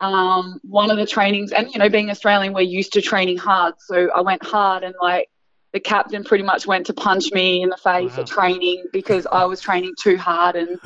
um, 0.00 0.60
one 0.62 0.90
of 0.90 0.96
the 0.96 1.06
trainings, 1.06 1.52
and 1.52 1.70
you 1.72 1.78
know, 1.78 1.88
being 1.88 2.10
Australian, 2.10 2.52
we're 2.52 2.60
used 2.62 2.92
to 2.94 3.02
training 3.02 3.38
hard. 3.38 3.74
So 3.78 4.10
I 4.10 4.20
went 4.20 4.44
hard, 4.44 4.82
and 4.84 4.94
like 5.00 5.28
the 5.72 5.80
captain 5.80 6.22
pretty 6.22 6.44
much 6.44 6.66
went 6.66 6.86
to 6.86 6.92
punch 6.92 7.32
me 7.32 7.62
in 7.62 7.70
the 7.70 7.76
face 7.76 8.16
Wow. 8.16 8.22
at 8.22 8.26
training 8.26 8.84
because 8.92 9.26
I 9.32 9.44
was 9.46 9.60
training 9.60 9.94
too 10.00 10.18
hard 10.18 10.54
and 10.54 10.78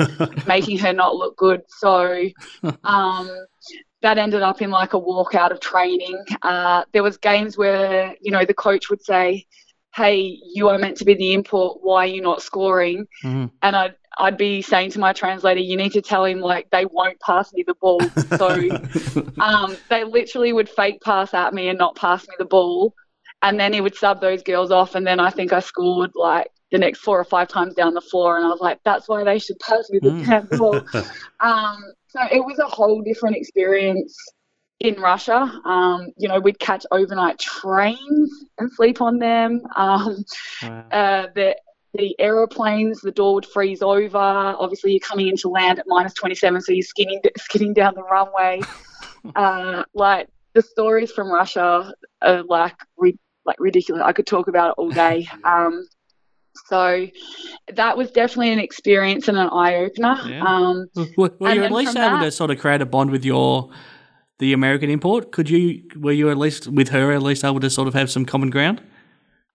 making 0.46 0.78
her 0.78 0.92
not 0.92 1.16
look 1.16 1.36
good. 1.36 1.62
So 1.68 2.22
um, 2.84 3.28
that 4.02 4.16
ended 4.18 4.42
up 4.42 4.62
in 4.62 4.70
like 4.70 4.92
a 4.92 4.98
walk 4.98 5.34
out 5.34 5.50
of 5.50 5.60
training. 5.60 6.22
Uh, 6.42 6.84
there 6.92 7.02
was 7.02 7.16
games 7.16 7.58
where 7.58 8.14
you 8.20 8.30
know 8.30 8.44
the 8.44 8.54
coach 8.54 8.88
would 8.90 9.02
say, 9.02 9.44
"Hey, 9.96 10.38
you 10.54 10.68
are 10.68 10.78
meant 10.78 10.98
to 10.98 11.04
be 11.04 11.14
the 11.14 11.32
import. 11.32 11.78
Why 11.82 12.04
are 12.04 12.14
you 12.16 12.20
not 12.22 12.42
scoring?" 12.42 13.06
Mhm. 13.24 13.50
And 13.62 13.76
I'd 13.76 13.94
I'd 14.18 14.38
be 14.38 14.62
saying 14.62 14.90
to 14.92 14.98
my 15.00 15.12
translator, 15.12 15.60
"You 15.60 15.76
need 15.76 15.92
to 15.92 16.02
tell 16.02 16.24
him 16.24 16.40
like 16.40 16.68
they 16.70 16.86
won't 16.86 17.20
pass 17.20 17.52
me 17.52 17.64
the 17.66 17.74
ball." 17.80 18.00
So 18.38 18.48
um, 19.40 19.76
they 19.90 20.04
literally 20.04 20.52
would 20.52 20.68
fake 20.68 21.00
pass 21.02 21.34
at 21.34 21.52
me 21.54 21.68
and 21.68 21.78
not 21.78 21.96
pass 21.96 22.26
me 22.28 22.34
the 22.38 22.44
ball, 22.44 22.94
and 23.42 23.58
then 23.60 23.72
he 23.72 23.80
would 23.80 23.94
sub 23.94 24.20
those 24.20 24.42
girls 24.42 24.70
off, 24.70 24.94
and 24.94 25.06
then 25.06 25.20
I 25.20 25.30
think 25.30 25.52
I 25.52 25.60
scored 25.60 26.12
like 26.14 26.48
the 26.72 26.78
next 26.78 27.00
four 27.00 27.18
or 27.18 27.24
five 27.24 27.48
times 27.48 27.74
down 27.74 27.94
the 27.94 28.00
floor, 28.00 28.36
and 28.36 28.44
I 28.44 28.48
was 28.48 28.60
like, 28.60 28.80
"That's 28.84 29.08
why 29.08 29.24
they 29.24 29.38
should 29.38 29.58
pass 29.60 29.88
me 29.90 29.98
the 30.00 30.10
Mm. 30.10 30.26
damn 30.26 30.58
ball." 30.58 30.82
Um, 31.40 31.76
so 32.08 32.20
it 32.32 32.42
was 32.42 32.58
a 32.58 32.66
whole 32.66 33.02
different 33.02 33.36
experience 33.36 34.16
in 34.80 34.94
Russia. 35.00 35.50
Um, 35.64 36.08
you 36.16 36.28
know, 36.28 36.38
we'd 36.40 36.58
catch 36.58 36.84
overnight 36.90 37.38
trains 37.38 38.30
and 38.58 38.70
sleep 38.72 39.00
on 39.00 39.18
them. 39.18 39.62
Um, 39.76 40.24
Wow. 40.62 40.84
uh, 40.92 41.26
the 41.34 41.56
the 41.94 42.14
aeroplanes, 42.20 43.00
the 43.00 43.10
door 43.10 43.34
would 43.34 43.46
freeze 43.46 43.80
over. 43.80 44.18
Obviously, 44.18 44.90
you're 44.92 45.00
coming 45.00 45.28
into 45.28 45.48
land 45.48 45.78
at 45.78 45.86
minus 45.88 46.12
27, 46.12 46.60
so 46.60 46.72
you're 46.72 46.82
skidding 46.82 47.20
skidding 47.38 47.72
down 47.72 47.94
the 47.94 48.02
runway. 48.02 48.60
uh, 49.36 49.82
like 49.94 50.28
the 50.54 50.60
stories 50.62 51.10
from 51.10 51.30
Russia 51.30 51.92
are 52.22 52.42
like 52.42 52.74
ri- 52.98 53.18
like 53.46 53.56
ridiculous. 53.58 54.02
I 54.04 54.12
could 54.12 54.26
talk 54.26 54.48
about 54.48 54.70
it 54.70 54.74
all 54.78 54.90
day. 54.90 55.26
Um, 55.44 55.86
so 56.68 57.06
that 57.74 57.96
was 57.98 58.10
definitely 58.10 58.50
an 58.50 58.58
experience 58.58 59.28
and 59.28 59.36
an 59.36 59.48
eye 59.50 59.74
opener. 59.76 60.16
Yeah. 60.26 60.42
Um, 60.42 60.86
Were, 61.16 61.30
were 61.38 61.48
And 61.48 61.56
you 61.56 61.64
at 61.64 61.70
least 61.70 61.94
able 61.96 62.16
that- 62.18 62.24
to 62.24 62.30
sort 62.30 62.50
of 62.50 62.58
create 62.58 62.80
a 62.80 62.86
bond 62.86 63.10
with 63.10 63.24
your 63.26 63.70
the 64.38 64.52
American 64.52 64.90
import? 64.90 65.32
Could 65.32 65.48
you 65.48 65.82
were 65.96 66.12
you 66.12 66.30
at 66.30 66.36
least 66.36 66.68
with 66.68 66.88
her 66.90 67.12
at 67.12 67.22
least 67.22 67.44
able 67.44 67.60
to 67.60 67.70
sort 67.70 67.88
of 67.88 67.94
have 67.94 68.10
some 68.10 68.24
common 68.24 68.50
ground? 68.50 68.82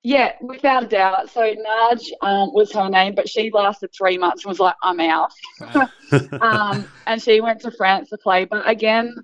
Yeah, 0.04 0.34
without 0.42 0.84
a 0.84 0.88
doubt. 0.88 1.30
So 1.30 1.42
Naj 1.42 2.10
um, 2.22 2.52
was 2.54 2.72
her 2.72 2.90
name, 2.90 3.14
but 3.14 3.30
she 3.30 3.52
lasted 3.52 3.92
three 3.96 4.18
months 4.18 4.44
and 4.44 4.50
was 4.50 4.60
like, 4.60 4.74
I'm 4.82 5.00
out. 5.00 5.32
um, 6.42 6.88
and 7.06 7.22
she 7.22 7.40
went 7.40 7.62
to 7.62 7.72
France 7.72 8.10
to 8.10 8.18
play. 8.18 8.46
But 8.46 8.68
again, 8.68 9.16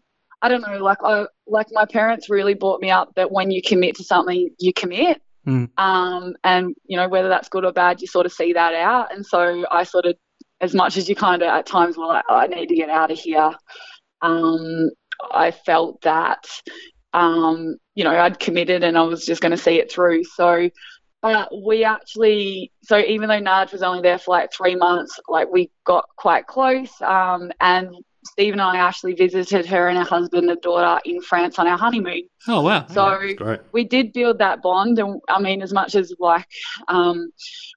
I 0.43 0.49
don't 0.49 0.61
know, 0.61 0.77
like 0.77 0.99
I 1.03 1.25
like 1.47 1.67
my 1.71 1.85
parents 1.85 2.29
really 2.29 2.53
brought 2.53 2.79
me 2.79 2.91
up 2.91 3.15
that 3.15 3.31
when 3.31 3.49
you 3.49 3.61
commit 3.61 3.95
to 3.95 4.03
something, 4.03 4.49
you 4.59 4.71
commit. 4.73 5.21
Hmm. 5.45 5.65
Um, 5.77 6.35
and 6.43 6.75
you 6.85 6.95
know, 6.95 7.07
whether 7.07 7.29
that's 7.29 7.49
good 7.49 7.65
or 7.65 7.71
bad, 7.71 8.01
you 8.01 8.07
sort 8.07 8.27
of 8.27 8.33
see 8.33 8.53
that 8.53 8.75
out. 8.75 9.13
And 9.13 9.25
so 9.25 9.65
I 9.71 9.83
sort 9.83 10.05
of 10.05 10.15
as 10.61 10.75
much 10.75 10.97
as 10.97 11.09
you 11.09 11.15
kind 11.15 11.41
of 11.41 11.47
at 11.47 11.65
times 11.65 11.97
were 11.97 12.05
like, 12.05 12.25
oh, 12.29 12.35
I 12.35 12.47
need 12.47 12.67
to 12.67 12.75
get 12.75 12.89
out 12.89 13.09
of 13.09 13.17
here. 13.17 13.51
Um, 14.21 14.91
I 15.31 15.51
felt 15.51 16.01
that 16.01 16.45
um, 17.13 17.77
you 17.95 18.03
know, 18.03 18.15
I'd 18.15 18.39
committed 18.39 18.83
and 18.83 18.97
I 18.97 19.01
was 19.01 19.25
just 19.25 19.41
going 19.41 19.51
to 19.51 19.57
see 19.57 19.79
it 19.79 19.91
through. 19.91 20.23
So, 20.23 20.69
but 21.21 21.49
we 21.65 21.83
actually, 21.83 22.71
so 22.83 22.99
even 22.99 23.27
though 23.27 23.41
Naj 23.41 23.71
was 23.71 23.81
only 23.81 24.01
there 24.01 24.19
for 24.19 24.31
like 24.31 24.53
three 24.53 24.75
months, 24.75 25.19
like 25.27 25.51
we 25.51 25.71
got 25.83 26.05
quite 26.15 26.45
close. 26.45 26.91
Um, 27.01 27.51
and 27.59 27.89
Steve 28.27 28.53
and 28.53 28.61
I 28.61 28.77
actually 28.77 29.13
visited 29.13 29.65
her 29.65 29.87
and 29.87 29.97
her 29.97 30.03
husband 30.03 30.49
and 30.49 30.61
daughter 30.61 30.99
in 31.05 31.21
France 31.21 31.59
on 31.59 31.67
our 31.67 31.77
honeymoon. 31.77 32.23
Oh 32.47 32.61
wow! 32.61 32.85
So 32.87 33.19
Great. 33.35 33.61
we 33.71 33.83
did 33.83 34.13
build 34.13 34.39
that 34.39 34.61
bond. 34.61 34.99
And 34.99 35.19
I 35.29 35.39
mean, 35.39 35.61
as 35.61 35.73
much 35.73 35.95
as 35.95 36.13
like 36.19 36.47
um, 36.87 37.31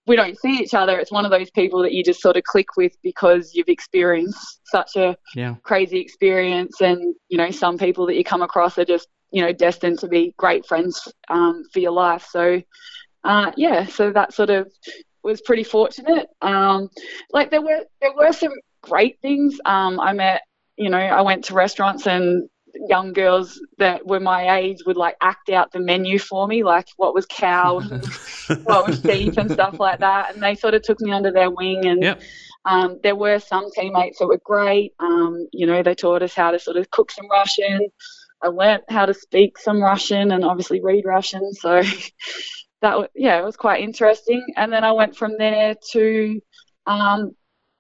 we 0.07 0.17
don't 0.17 0.39
see 0.39 0.59
each 0.59 0.75
other, 0.75 0.99
it's 0.99 1.13
one 1.13 1.25
of 1.25 1.31
those 1.31 1.51
people 1.51 1.83
that 1.83 1.93
you 1.93 2.05
just 2.05 2.21
sort 2.21 2.37
of 2.37 2.45
click 2.45 2.77
with 2.77 2.93
because 3.03 3.53
you've 3.55 3.69
experienced 3.69 4.61
such 4.65 4.97
a 4.97 5.17
yeah. 5.35 5.55
crazy 5.63 5.99
experience 5.99 6.81
and 6.81 7.15
you 7.29 7.39
know 7.39 7.51
some 7.51 7.77
people 7.77 8.07
that 8.07 8.15
you 8.15 8.25
come 8.25 8.43
across 8.43 8.79
are 8.79 8.85
just 8.85 9.09
you 9.33 9.43
know 9.43 9.53
destined 9.53 9.99
to 9.99 10.09
be 10.09 10.35
great 10.37 10.67
friends 10.67 11.13
um, 11.29 11.65
for 11.73 11.81
your 11.81 11.93
life 11.93 12.27
so 12.31 12.63
uh, 13.25 13.51
yeah 13.57 13.87
so 13.87 14.11
that 14.11 14.33
sort 14.33 14.51
of 14.51 14.71
was 15.23 15.41
pretty 15.43 15.65
fortunate 15.65 16.29
um, 16.41 16.89
like 17.33 17.51
there 17.51 17.63
were 17.63 17.85
there 18.01 18.15
were 18.17 18.33
some 18.33 18.53
great 18.83 19.19
things 19.21 19.59
um, 19.65 20.01
I 20.01 20.13
met 20.13 20.43
you 20.77 20.91
know 20.91 20.99
I 20.99 21.21
went 21.23 21.45
to 21.47 21.55
restaurants 21.55 22.07
and 22.07 22.49
young 22.89 23.13
girls 23.13 23.61
that 23.79 24.07
were 24.07 24.21
my 24.21 24.59
age 24.59 24.79
would 24.87 24.97
like 24.97 25.17
act 25.21 25.51
out 25.51 25.73
the 25.73 25.81
menu 25.81 26.19
for 26.19 26.47
me, 26.47 26.63
like 26.63 26.87
what 26.97 27.15
was 27.15 27.27
cow, 27.27 27.83
what 28.65 28.87
was 28.87 29.01
sheep, 29.01 29.37
and 29.37 29.51
stuff 29.51 29.79
like 29.79 30.01
that. 30.01 30.35
And 30.35 30.43
they 30.43 30.55
sort 30.55 30.75
of 30.75 30.83
took 30.83 31.01
me 31.01 31.13
under 31.13 31.33
their 31.33 31.51
wing. 31.51 31.87
And 31.87 32.03
Yep. 32.03 32.23
um, 32.65 33.01
there 33.03 33.17
were 33.17 33.39
some 33.39 33.71
teammates 33.75 34.19
that 34.19 34.27
were 34.27 34.41
great. 34.45 34.93
Um, 34.99 35.49
you 35.53 35.67
know, 35.67 35.83
they 35.83 35.95
taught 35.95 36.23
us 36.23 36.35
how 36.35 36.51
to 36.51 36.59
sort 36.59 36.77
of 36.77 36.91
cook 36.91 37.11
some 37.11 37.29
Russian. 37.31 37.89
I 38.43 38.49
learnt 38.49 38.85
how 38.89 39.07
to 39.07 39.15
speak 39.15 39.59
some 39.59 39.83
Russian 39.83 40.33
and 40.33 40.45
obviously 40.45 40.81
read 40.81 41.05
Russian. 41.05 41.53
So 41.53 41.83
that 42.83 42.99
was, 42.99 43.09
yeah, 43.15 43.39
it 43.39 43.45
was 43.45 43.57
quite 43.57 43.83
interesting. 43.83 44.45
And 44.57 44.73
then 44.73 44.85
I 44.85 44.93
went 44.93 45.17
from 45.17 45.37
there 45.39 45.75
to 45.93 46.41
um, 46.87 47.33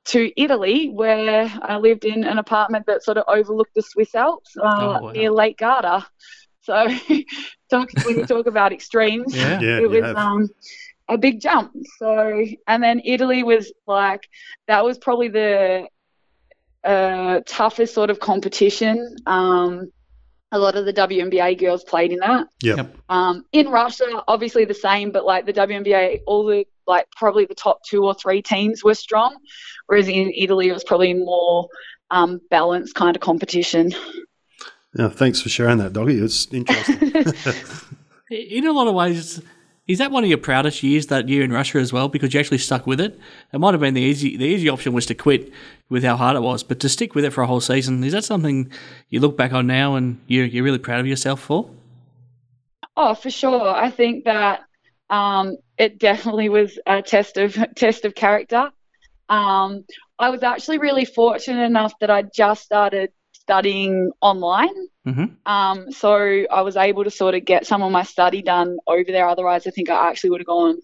to 0.06 0.32
Italy, 0.36 0.88
where 0.88 1.52
I 1.62 1.76
lived 1.76 2.04
in 2.04 2.24
an 2.24 2.38
apartment 2.38 2.86
that 2.86 3.02
sort 3.02 3.18
of 3.18 3.24
overlooked 3.28 3.74
the 3.74 3.82
Swiss 3.82 4.14
Alps 4.14 4.56
uh, 4.56 4.62
Oh, 4.64 5.02
wow. 5.02 5.12
near 5.12 5.30
Lake 5.30 5.58
Garda. 5.58 6.06
So, 6.62 6.86
talk, 7.70 7.88
when 8.04 8.18
you 8.18 8.26
talk 8.26 8.46
about 8.46 8.72
extremes, 8.72 9.34
Yeah. 9.34 9.60
Yeah, 9.60 9.78
it 9.78 9.90
was 9.90 10.16
um, 10.16 10.48
a 11.08 11.18
big 11.18 11.40
jump. 11.40 11.72
So, 11.98 12.44
and 12.66 12.82
then 12.82 13.00
Italy 13.04 13.42
was 13.42 13.72
like 13.86 14.28
that 14.68 14.84
was 14.84 14.98
probably 14.98 15.28
the 15.28 15.88
uh, 16.84 17.40
toughest 17.46 17.94
sort 17.94 18.10
of 18.10 18.20
competition. 18.20 19.16
Um, 19.26 19.92
a 20.52 20.58
lot 20.58 20.74
of 20.74 20.84
the 20.84 20.92
WNBA 20.92 21.58
girls 21.58 21.84
played 21.84 22.12
in 22.12 22.18
that. 22.18 22.46
Yep. 22.62 22.76
Yep. 22.76 22.96
Um, 23.08 23.44
in 23.52 23.68
Russia, 23.68 24.22
obviously 24.26 24.64
the 24.64 24.74
same, 24.74 25.12
but 25.12 25.24
like 25.24 25.46
the 25.46 25.52
WNBA, 25.52 26.20
all 26.26 26.44
the 26.46 26.64
like 26.90 27.06
probably 27.16 27.46
the 27.46 27.54
top 27.54 27.82
two 27.84 28.04
or 28.04 28.14
three 28.14 28.42
teams 28.42 28.84
were 28.84 28.94
strong, 28.94 29.36
whereas 29.86 30.08
in 30.08 30.30
Italy 30.36 30.68
it 30.68 30.72
was 30.72 30.84
probably 30.84 31.14
more 31.14 31.68
um, 32.10 32.40
balanced 32.50 32.94
kind 32.94 33.16
of 33.16 33.22
competition. 33.22 33.92
Yeah, 34.94 35.08
thanks 35.08 35.40
for 35.40 35.48
sharing 35.48 35.78
that, 35.78 35.92
Docky. 35.92 36.22
It's 36.22 36.46
interesting. 36.52 37.14
In 38.30 38.66
a 38.66 38.72
lot 38.72 38.86
of 38.86 38.94
ways, 38.94 39.40
is 39.90 39.98
that 39.98 40.12
one 40.12 40.22
of 40.22 40.28
your 40.28 40.38
proudest 40.38 40.84
years 40.84 41.08
that 41.08 41.28
year 41.28 41.42
in 41.42 41.52
Russia 41.52 41.78
as 41.78 41.92
well? 41.92 42.08
Because 42.08 42.32
you 42.32 42.38
actually 42.38 42.58
stuck 42.58 42.86
with 42.86 43.00
it. 43.00 43.18
It 43.52 43.58
might 43.58 43.72
have 43.72 43.80
been 43.80 43.94
the 43.94 44.00
easy 44.00 44.36
the 44.36 44.44
easy 44.44 44.68
option 44.68 44.92
was 44.92 45.06
to 45.06 45.16
quit 45.16 45.52
with 45.88 46.04
how 46.04 46.16
hard 46.16 46.36
it 46.36 46.40
was, 46.40 46.62
but 46.62 46.78
to 46.80 46.88
stick 46.88 47.16
with 47.16 47.24
it 47.24 47.32
for 47.32 47.42
a 47.42 47.46
whole 47.48 47.60
season 47.60 48.04
is 48.04 48.12
that 48.12 48.22
something 48.22 48.70
you 49.08 49.18
look 49.18 49.36
back 49.36 49.52
on 49.52 49.66
now 49.66 49.96
and 49.96 50.20
you're 50.28 50.46
you're 50.46 50.62
really 50.62 50.78
proud 50.78 51.00
of 51.00 51.08
yourself 51.08 51.40
for? 51.40 51.68
Oh, 52.96 53.14
for 53.14 53.30
sure. 53.30 53.68
I 53.68 53.90
think 53.90 54.24
that 54.26 54.60
um, 55.08 55.56
it 55.80 55.98
definitely 55.98 56.50
was 56.50 56.78
a 56.86 57.00
test 57.00 57.38
of 57.38 57.56
test 57.74 58.04
of 58.04 58.14
character. 58.14 58.70
Um, 59.28 59.84
I 60.18 60.28
was 60.28 60.42
actually 60.42 60.78
really 60.78 61.06
fortunate 61.06 61.64
enough 61.64 61.94
that 62.00 62.10
I 62.10 62.22
just 62.22 62.62
started 62.62 63.10
studying 63.32 64.10
online. 64.20 64.74
Mm-hmm. 65.06 65.50
Um, 65.50 65.90
so 65.90 66.44
I 66.50 66.60
was 66.60 66.76
able 66.76 67.04
to 67.04 67.10
sort 67.10 67.34
of 67.34 67.46
get 67.46 67.66
some 67.66 67.82
of 67.82 67.90
my 67.90 68.02
study 68.02 68.42
done 68.42 68.76
over 68.86 69.10
there. 69.10 69.26
Otherwise, 69.26 69.66
I 69.66 69.70
think 69.70 69.88
I 69.88 70.10
actually 70.10 70.30
would 70.30 70.40
have 70.40 70.46
gone 70.46 70.78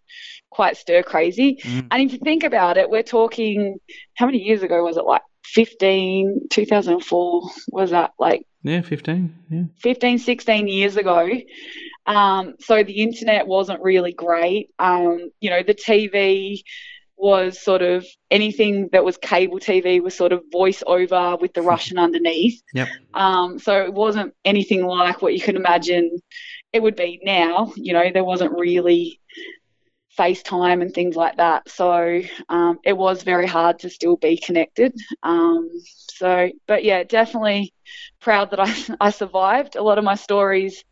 quite 0.51 0.79
stir 0.79 1.03
crazy. 1.03 1.59
Mm. 1.63 1.89
And 1.91 2.03
if 2.03 2.13
you 2.15 2.19
think 2.19 2.43
about 2.43 2.79
it, 2.79 2.89
we're 2.89 3.03
talking 3.03 3.79
how 4.15 4.25
many 4.25 4.39
years 4.39 4.63
ago 4.63 4.83
was 4.83 4.97
it? 4.97 5.05
Like 5.05 5.23
15, 5.45 6.49
2004 6.51 7.51
was 7.69 7.91
that 7.91 8.13
like 8.19 8.47
Yeah, 8.63 8.81
fifteen. 8.81 9.35
Yeah. 9.51 9.65
15, 9.83 10.19
16 10.19 10.69
years 10.69 10.97
ago. 10.97 11.29
Um, 12.07 12.55
so 12.61 12.83
the 12.83 13.03
internet 13.03 13.47
wasn't 13.47 13.83
really 13.83 14.13
great. 14.13 14.71
Um, 14.79 15.31
you 15.41 15.51
know, 15.51 15.63
the 15.63 15.75
TV 15.75 16.63
was 17.17 17.61
sort 17.61 17.83
of 17.83 18.07
anything 18.31 18.91
that 18.93 19.05
was 19.05 19.17
cable 19.17 19.59
TV 19.59 20.03
was 20.03 20.15
sort 20.15 20.33
of 20.33 20.43
voice 20.53 20.83
over 20.87 21.37
with 21.41 21.55
the 21.55 21.63
Russian 21.63 21.99
underneath. 21.99 22.63
Yep. 22.75 22.89
Um, 23.15 23.59
so 23.59 23.83
it 23.83 23.93
wasn't 23.93 24.35
anything 24.45 24.85
like 24.85 25.23
what 25.23 25.33
you 25.33 25.41
can 25.41 25.57
imagine 25.57 26.19
it 26.73 26.83
would 26.83 26.97
be 26.97 27.21
now. 27.25 27.73
You 27.77 27.95
know, 27.95 28.11
there 28.13 28.25
wasn't 28.25 28.53
really 28.53 29.21
FaceTime 30.19 30.83
and 30.83 30.93
things 30.93 31.17
like 31.17 31.37
that. 31.37 31.69
So 31.69 32.23
um, 32.49 32.79
it 32.85 32.97
was 32.97 33.23
very 33.23 33.47
hard 33.47 33.81
to 33.81 33.91
still 33.91 34.17
be 34.17 34.37
connected. 34.37 34.95
Um, 35.23 35.71
so, 35.85 36.51
but 36.67 36.85
yeah, 36.85 37.03
definitely 37.05 37.73
proud 38.21 38.51
that 38.51 38.61
I, 38.61 38.75
I 39.01 39.11
survived. 39.11 39.77
A 39.77 39.83
lot 39.83 39.99
of 39.99 40.05
my 40.05 40.15
stories 40.15 40.85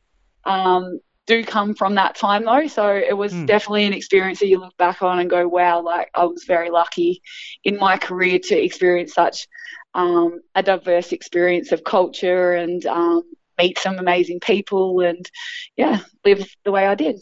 um, 0.47 1.01
do 1.26 1.42
come 1.45 1.74
from 1.74 1.95
that 1.95 2.16
time 2.16 2.45
though. 2.45 2.66
So 2.66 2.95
it 2.95 3.16
was 3.16 3.32
Hmm. 3.32 3.47
definitely 3.47 3.84
an 3.84 3.92
experience 3.92 4.40
that 4.40 4.49
you 4.49 4.59
look 4.59 4.76
back 4.76 5.03
on 5.03 5.18
and 5.18 5.30
go, 5.30 5.49
wow, 5.49 5.80
like 5.80 6.11
I 6.14 6.24
was 6.24 6.45
very 6.45 6.70
lucky 6.70 7.22
in 7.64 7.78
my 7.78 7.97
career 7.97 8.38
to 8.45 8.62
experience 8.62 9.14
such 9.14 9.47
um, 9.95 10.40
a 10.55 10.62
diverse 10.62 11.12
experience 11.12 11.72
of 11.72 11.84
culture 11.84 12.53
and 12.53 12.84
um, 12.86 13.22
meet 13.59 13.78
some 13.78 13.99
amazing 13.99 14.40
people 14.40 15.01
and 15.01 15.28
yeah, 15.76 16.01
live 16.24 16.47
the 16.64 16.72
way 16.72 16.86
I 16.86 16.95
did. 16.95 17.20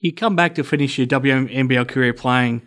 You 0.00 0.12
come 0.12 0.34
back 0.34 0.54
to 0.54 0.64
finish 0.64 0.96
your 0.96 1.06
WNBL 1.06 1.86
career 1.86 2.14
playing 2.14 2.62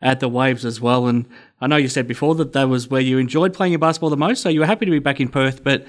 at 0.00 0.18
the 0.18 0.28
Waves 0.28 0.64
as 0.64 0.80
well, 0.80 1.06
and 1.06 1.26
I 1.60 1.68
know 1.68 1.76
you 1.76 1.86
said 1.86 2.08
before 2.08 2.34
that 2.34 2.52
that 2.54 2.68
was 2.68 2.88
where 2.88 3.00
you 3.00 3.18
enjoyed 3.18 3.54
playing 3.54 3.72
your 3.72 3.78
basketball 3.78 4.10
the 4.10 4.16
most. 4.16 4.42
So 4.42 4.48
you 4.48 4.58
were 4.58 4.66
happy 4.66 4.84
to 4.84 4.90
be 4.90 4.98
back 4.98 5.20
in 5.20 5.28
Perth, 5.28 5.62
but 5.62 5.86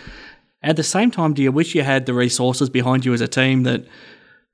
at 0.63 0.75
the 0.75 0.83
same 0.83 1.11
time, 1.11 1.33
do 1.33 1.43
you 1.43 1.51
wish 1.51 1.75
you 1.75 1.83
had 1.83 2.05
the 2.05 2.13
resources 2.13 2.69
behind 2.69 3.05
you 3.05 3.13
as 3.13 3.21
a 3.21 3.27
team 3.27 3.63
that 3.63 3.85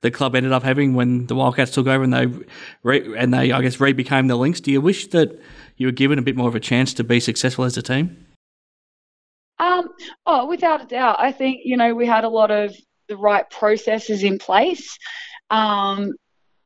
the 0.02 0.10
club 0.10 0.34
ended 0.34 0.52
up 0.52 0.62
having 0.62 0.94
when 0.94 1.26
the 1.26 1.34
Wildcats 1.34 1.70
took 1.70 1.86
over 1.86 2.02
and 2.02 2.12
they 2.12 2.26
re- 2.82 3.16
and 3.16 3.32
they 3.32 3.52
I 3.52 3.60
guess 3.62 3.80
re 3.80 3.92
became 3.92 4.26
the 4.26 4.36
Lynx? 4.36 4.60
Do 4.60 4.72
you 4.72 4.80
wish 4.80 5.08
that 5.08 5.38
you 5.76 5.86
were 5.86 5.92
given 5.92 6.18
a 6.18 6.22
bit 6.22 6.36
more 6.36 6.48
of 6.48 6.54
a 6.54 6.60
chance 6.60 6.94
to 6.94 7.04
be 7.04 7.20
successful 7.20 7.64
as 7.64 7.76
a 7.76 7.82
team? 7.82 8.26
Um, 9.58 9.88
oh, 10.24 10.46
without 10.46 10.82
a 10.82 10.86
doubt. 10.86 11.16
I 11.20 11.32
think, 11.32 11.60
you 11.64 11.76
know, 11.76 11.94
we 11.94 12.06
had 12.06 12.24
a 12.24 12.28
lot 12.28 12.50
of 12.50 12.74
the 13.08 13.16
right 13.16 13.48
processes 13.50 14.22
in 14.22 14.38
place. 14.38 14.96
Um, 15.50 16.14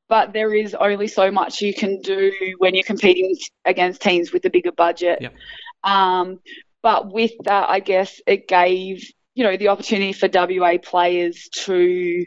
but 0.08 0.32
there 0.32 0.54
is 0.54 0.74
only 0.74 1.08
so 1.08 1.30
much 1.30 1.60
you 1.60 1.74
can 1.74 2.00
do 2.02 2.32
when 2.58 2.74
you're 2.74 2.84
competing 2.84 3.34
against 3.64 4.00
teams 4.00 4.32
with 4.32 4.44
a 4.44 4.50
bigger 4.50 4.70
budget. 4.70 5.20
Yep. 5.22 5.34
Um, 5.82 6.40
but 6.82 7.12
with 7.12 7.32
that, 7.44 7.68
I 7.68 7.80
guess 7.80 8.20
it 8.26 8.46
gave, 8.46 9.10
you 9.34 9.44
know, 9.44 9.56
the 9.56 9.68
opportunity 9.68 10.12
for 10.12 10.28
WA 10.32 10.78
players 10.82 11.48
to 11.52 12.26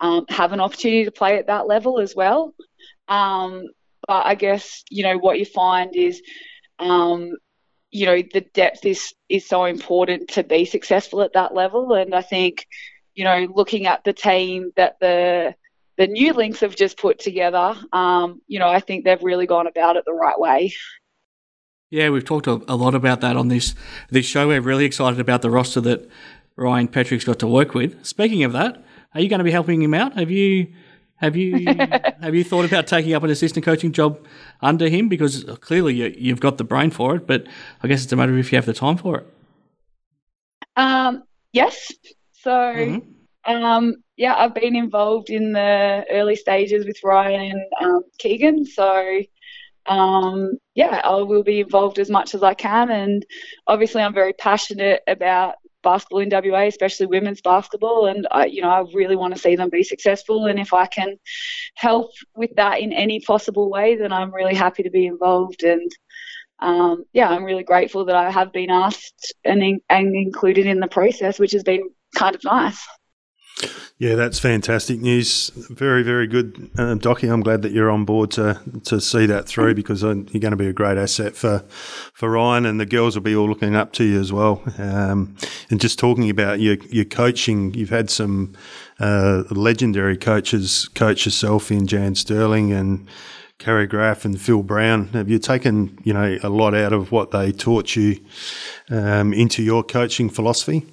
um, 0.00 0.24
have 0.28 0.52
an 0.52 0.60
opportunity 0.60 1.04
to 1.04 1.12
play 1.12 1.38
at 1.38 1.48
that 1.48 1.66
level 1.66 2.00
as 2.00 2.14
well. 2.14 2.54
Um, 3.08 3.64
but 4.06 4.26
I 4.26 4.34
guess, 4.34 4.82
you 4.90 5.02
know, 5.02 5.18
what 5.18 5.38
you 5.38 5.44
find 5.44 5.94
is, 5.94 6.22
um, 6.78 7.32
you 7.94 8.06
know 8.06 8.20
the 8.32 8.40
depth 8.40 8.84
is 8.84 9.14
is 9.28 9.46
so 9.46 9.64
important 9.64 10.28
to 10.28 10.42
be 10.42 10.64
successful 10.64 11.22
at 11.22 11.32
that 11.34 11.54
level 11.54 11.94
and 11.94 12.12
i 12.12 12.20
think 12.20 12.66
you 13.14 13.22
know 13.22 13.46
looking 13.54 13.86
at 13.86 14.02
the 14.02 14.12
team 14.12 14.72
that 14.76 14.96
the 15.00 15.54
the 15.96 16.08
new 16.08 16.32
Lynx 16.32 16.58
have 16.58 16.74
just 16.74 16.98
put 16.98 17.20
together 17.20 17.76
um, 17.92 18.42
you 18.48 18.58
know 18.58 18.68
i 18.68 18.80
think 18.80 19.04
they've 19.04 19.22
really 19.22 19.46
gone 19.46 19.68
about 19.68 19.96
it 19.96 20.04
the 20.04 20.12
right 20.12 20.38
way 20.38 20.74
Yeah, 21.90 22.10
we've 22.10 22.24
talked 22.24 22.48
a, 22.48 22.74
lot 22.74 22.96
about 22.96 23.20
that 23.20 23.36
on 23.36 23.46
this 23.48 23.76
this 24.10 24.26
show. 24.26 24.48
We're 24.48 24.60
really 24.60 24.84
excited 24.84 25.20
about 25.20 25.42
the 25.42 25.50
roster 25.50 25.80
that 25.82 26.10
Ryan 26.56 26.88
Petrik's 26.88 27.24
got 27.24 27.38
to 27.40 27.46
work 27.46 27.74
with. 27.74 28.04
Speaking 28.04 28.44
of 28.44 28.52
that, 28.52 28.84
are 29.14 29.20
you 29.20 29.28
going 29.28 29.38
to 29.38 29.44
be 29.44 29.50
helping 29.50 29.82
him 29.82 29.94
out? 29.94 30.14
Have 30.18 30.30
you 30.30 30.68
have 31.16 31.36
you 31.36 32.00
have 32.22 32.34
you 32.34 32.44
thought 32.44 32.64
about 32.64 32.86
taking 32.86 33.14
up 33.14 33.22
an 33.22 33.30
assistant 33.30 33.64
coaching 33.64 33.92
job 33.92 34.24
under 34.60 34.88
him? 34.88 35.08
Because 35.08 35.44
clearly 35.60 35.94
you, 35.94 36.14
you've 36.16 36.40
got 36.40 36.58
the 36.58 36.64
brain 36.64 36.90
for 36.90 37.16
it, 37.16 37.26
but 37.26 37.46
I 37.82 37.88
guess 37.88 38.04
it's 38.04 38.12
a 38.12 38.16
matter 38.16 38.32
of 38.32 38.38
if 38.38 38.52
you 38.52 38.56
have 38.56 38.66
the 38.66 38.72
time 38.74 38.96
for 38.96 39.18
it. 39.18 39.26
um, 40.76 41.22
yes 41.52 41.92
so 42.32 42.50
Mhm. 42.50 43.02
um, 43.46 43.94
yeah 44.16 44.34
i've 44.36 44.54
been 44.54 44.74
involved 44.76 45.30
in 45.30 45.52
the 45.52 46.04
early 46.10 46.34
stages 46.36 46.84
with 46.84 46.98
ryan 47.04 47.52
and 47.52 47.62
um, 47.80 48.02
keegan 48.18 48.64
so 48.64 49.20
um, 49.86 50.52
yeah, 50.74 51.02
I 51.04 51.16
will 51.16 51.42
be 51.42 51.60
involved 51.60 51.98
as 51.98 52.08
much 52.08 52.34
as 52.34 52.42
I 52.42 52.54
can. 52.54 52.90
And 52.90 53.24
obviously, 53.66 54.02
I'm 54.02 54.14
very 54.14 54.32
passionate 54.32 55.02
about 55.06 55.56
basketball 55.84 56.20
in 56.20 56.30
WA, 56.30 56.62
especially 56.62 57.06
women's 57.06 57.40
basketball. 57.40 58.06
And 58.06 58.26
I, 58.30 58.46
you 58.46 58.62
know, 58.62 58.70
I 58.70 58.84
really 58.92 59.16
want 59.16 59.34
to 59.34 59.40
see 59.40 59.54
them 59.54 59.70
be 59.70 59.84
successful. 59.84 60.46
And 60.46 60.58
if 60.58 60.72
I 60.72 60.86
can 60.86 61.16
help 61.76 62.10
with 62.34 62.50
that 62.56 62.80
in 62.80 62.92
any 62.92 63.20
possible 63.20 63.70
way, 63.70 63.94
then 63.94 64.12
I'm 64.12 64.34
really 64.34 64.54
happy 64.54 64.82
to 64.82 64.90
be 64.90 65.06
involved. 65.06 65.62
And 65.62 65.90
um, 66.58 67.04
yeah, 67.12 67.28
I'm 67.28 67.44
really 67.44 67.62
grateful 67.62 68.06
that 68.06 68.16
I 68.16 68.30
have 68.30 68.52
been 68.52 68.70
asked 68.70 69.34
and, 69.44 69.62
in, 69.62 69.80
and 69.88 70.14
included 70.16 70.66
in 70.66 70.80
the 70.80 70.88
process, 70.88 71.38
which 71.38 71.52
has 71.52 71.62
been 71.62 71.90
kind 72.16 72.34
of 72.34 72.42
nice. 72.42 72.84
Yeah, 73.98 74.16
that's 74.16 74.40
fantastic 74.40 75.00
news. 75.00 75.50
Very, 75.54 76.02
very 76.02 76.26
good, 76.26 76.70
uh, 76.76 76.96
Docky. 76.96 77.32
I'm 77.32 77.42
glad 77.42 77.62
that 77.62 77.70
you're 77.70 77.90
on 77.90 78.04
board 78.04 78.32
to 78.32 78.60
to 78.86 79.00
see 79.00 79.26
that 79.26 79.46
through 79.46 79.74
because 79.74 80.02
uh, 80.02 80.14
you're 80.14 80.40
going 80.40 80.50
to 80.50 80.56
be 80.56 80.66
a 80.66 80.72
great 80.72 80.98
asset 80.98 81.36
for 81.36 81.60
for 82.12 82.28
Ryan, 82.30 82.66
and 82.66 82.80
the 82.80 82.86
girls 82.86 83.14
will 83.14 83.22
be 83.22 83.36
all 83.36 83.48
looking 83.48 83.76
up 83.76 83.92
to 83.92 84.04
you 84.04 84.20
as 84.20 84.32
well. 84.32 84.62
Um, 84.78 85.36
and 85.70 85.80
just 85.80 85.98
talking 85.98 86.28
about 86.28 86.60
your 86.60 86.76
your 86.90 87.04
coaching, 87.04 87.72
you've 87.74 87.90
had 87.90 88.10
some 88.10 88.54
uh, 88.98 89.44
legendary 89.50 90.16
coaches 90.16 90.88
coach 90.96 91.24
yourself 91.24 91.70
in 91.70 91.86
Jan 91.86 92.14
Stirling 92.14 92.72
and. 92.72 93.08
Carrie 93.60 93.86
Graf 93.86 94.24
and 94.24 94.38
Phil 94.38 94.64
Brown. 94.64 95.06
Have 95.12 95.30
you 95.30 95.38
taken, 95.38 95.96
you 96.02 96.12
know, 96.12 96.36
a 96.42 96.48
lot 96.48 96.74
out 96.74 96.92
of 96.92 97.12
what 97.12 97.30
they 97.30 97.52
taught 97.52 97.94
you 97.94 98.18
um, 98.90 99.32
into 99.32 99.62
your 99.62 99.84
coaching 99.84 100.28
philosophy? 100.28 100.84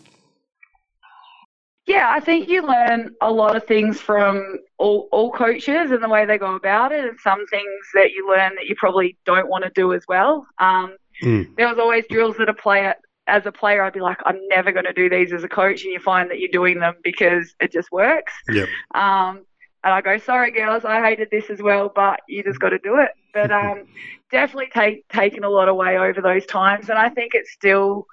Yeah, 1.88 2.12
I 2.16 2.20
think 2.20 2.48
you 2.48 2.62
learn 2.62 3.16
a 3.22 3.32
lot 3.32 3.56
of 3.56 3.66
things 3.66 4.00
from 4.00 4.60
all, 4.78 5.10
all 5.12 5.32
coaches 5.32 5.92
and 5.92 6.04
the 6.04 6.10
way 6.10 6.26
they 6.26 6.38
go 6.38 6.56
about 6.56 6.92
it, 6.92 7.06
and 7.06 7.20
some 7.20 7.46
things 7.48 7.72
that 7.96 8.12
you 8.12 8.30
learn 8.30 8.54
that 8.56 8.66
you 8.66 8.76
probably 8.78 9.18
don't 9.26 9.50
want 9.50 9.64
to 9.64 9.72
do 9.74 9.94
as 9.94 10.04
well. 10.08 10.46
Um, 10.60 10.96
mm. 11.24 11.56
There 11.56 11.68
was 11.68 11.80
always 11.80 12.06
drills 12.08 12.38
that 12.38 12.50
a 12.50 12.54
player, 12.54 12.96
as 13.28 13.46
a 13.48 13.52
player, 13.52 13.84
I'd 13.84 13.94
be 13.94 14.00
like, 14.00 14.20
I'm 14.26 14.48
never 14.48 14.72
going 14.72 14.86
to 14.86 14.94
do 14.94 15.10
these 15.10 15.34
as 15.34 15.44
a 15.44 15.50
coach, 15.50 15.84
and 15.84 15.92
you 15.92 16.00
find 16.00 16.30
that 16.30 16.40
you're 16.40 16.52
doing 16.52 16.80
them 16.80 16.96
because 17.04 17.56
it 17.60 17.72
just 17.72 17.92
works. 17.92 18.34
Yep. 18.50 18.68
Um, 18.94 19.42
and 19.84 19.94
I 19.94 20.02
go, 20.02 20.18
sorry, 20.20 20.52
girls, 20.52 20.86
I 20.86 21.02
hated 21.02 21.30
this 21.32 21.50
as 21.50 21.62
well, 21.62 21.92
but 21.94 22.20
you 22.28 22.44
just 22.44 22.60
got 22.60 22.70
to 22.70 22.78
do 22.80 23.00
it. 23.00 23.10
But 23.34 23.52
um, 23.52 23.88
definitely 24.32 24.70
take 24.74 25.08
taken 25.10 25.44
a 25.44 25.50
lot 25.50 25.68
away 25.68 25.98
over 25.98 26.22
those 26.22 26.46
times, 26.46 26.90
and 26.90 27.00
I 27.00 27.10
think 27.10 27.34
it's 27.34 27.52
still 27.52 28.06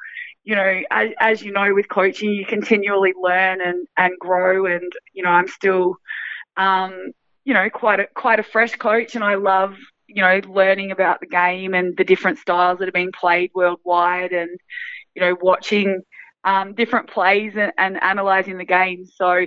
you 0.48 0.54
know, 0.54 0.80
as, 0.90 1.10
as 1.20 1.42
you 1.42 1.52
know, 1.52 1.74
with 1.74 1.90
coaching, 1.90 2.30
you 2.30 2.46
continually 2.46 3.12
learn 3.20 3.60
and, 3.60 3.86
and 3.98 4.14
grow. 4.18 4.64
And, 4.64 4.90
you 5.12 5.22
know, 5.22 5.28
I'm 5.28 5.46
still, 5.46 5.96
um, 6.56 7.12
you 7.44 7.52
know, 7.52 7.68
quite 7.68 8.00
a, 8.00 8.06
quite 8.14 8.40
a 8.40 8.42
fresh 8.42 8.74
coach 8.76 9.14
and 9.14 9.22
I 9.22 9.34
love, 9.34 9.76
you 10.06 10.22
know, 10.22 10.40
learning 10.48 10.90
about 10.90 11.20
the 11.20 11.26
game 11.26 11.74
and 11.74 11.94
the 11.98 12.04
different 12.04 12.38
styles 12.38 12.78
that 12.78 12.88
are 12.88 12.92
being 12.92 13.12
played 13.12 13.50
worldwide 13.54 14.32
and, 14.32 14.48
you 15.14 15.20
know, 15.20 15.36
watching 15.38 16.00
um, 16.44 16.72
different 16.72 17.10
plays 17.10 17.52
and, 17.54 17.72
and 17.76 17.98
analysing 18.00 18.56
the 18.56 18.64
game. 18.64 19.04
So 19.04 19.44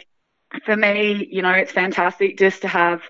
for 0.65 0.77
me, 0.77 1.27
you 1.31 1.41
know, 1.41 1.49
it's 1.49 1.71
fantastic 1.71 2.37
just 2.37 2.61
to 2.61 2.67
have, 2.67 3.01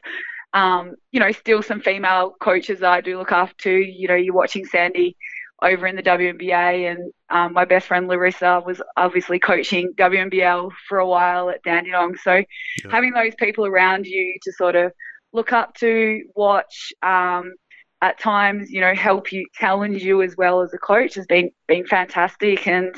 um, 0.54 0.96
you 1.12 1.20
know, 1.20 1.34
still 1.34 1.62
some 1.62 1.82
female 1.82 2.38
coaches 2.40 2.80
that 2.80 2.90
I 2.90 3.02
do 3.02 3.18
look 3.18 3.34
after. 3.34 3.78
You 3.78 4.08
know, 4.08 4.16
you're 4.16 4.34
watching 4.34 4.64
Sandy 4.66 5.18
over 5.62 5.88
in 5.88 5.96
the 5.96 6.04
WNBA, 6.04 6.92
and 6.92 7.14
um, 7.30 7.54
my 7.54 7.66
best 7.66 7.88
friend 7.88 8.08
Larissa 8.08 8.62
was 8.66 8.82
obviously 8.98 9.40
coaching 9.40 9.94
WNBL 9.96 10.72
for 10.88 11.00
a 11.00 11.08
while 11.08 11.50
at 11.50 11.64
Dandenong. 11.64 12.18
So 12.18 12.36
yeah. 12.36 12.92
having 12.92 13.14
those 13.14 13.36
people 13.36 13.66
around 13.66 14.06
you 14.06 14.38
to 14.44 14.52
sort 14.54 14.76
of 14.76 14.92
look 15.34 15.54
up 15.54 15.76
to, 15.76 16.24
watch, 16.36 16.92
um, 17.04 17.54
at 18.02 18.20
times, 18.20 18.72
you 18.72 18.82
know, 18.82 18.96
help 18.96 19.32
you 19.32 19.46
challenge 19.54 20.04
you 20.04 20.22
as 20.22 20.36
well 20.36 20.62
as 20.62 20.74
a 20.74 20.78
coach 20.78 21.16
has 21.16 21.28
been 21.28 21.52
been 21.68 21.86
fantastic. 21.86 22.68
And 22.68 22.96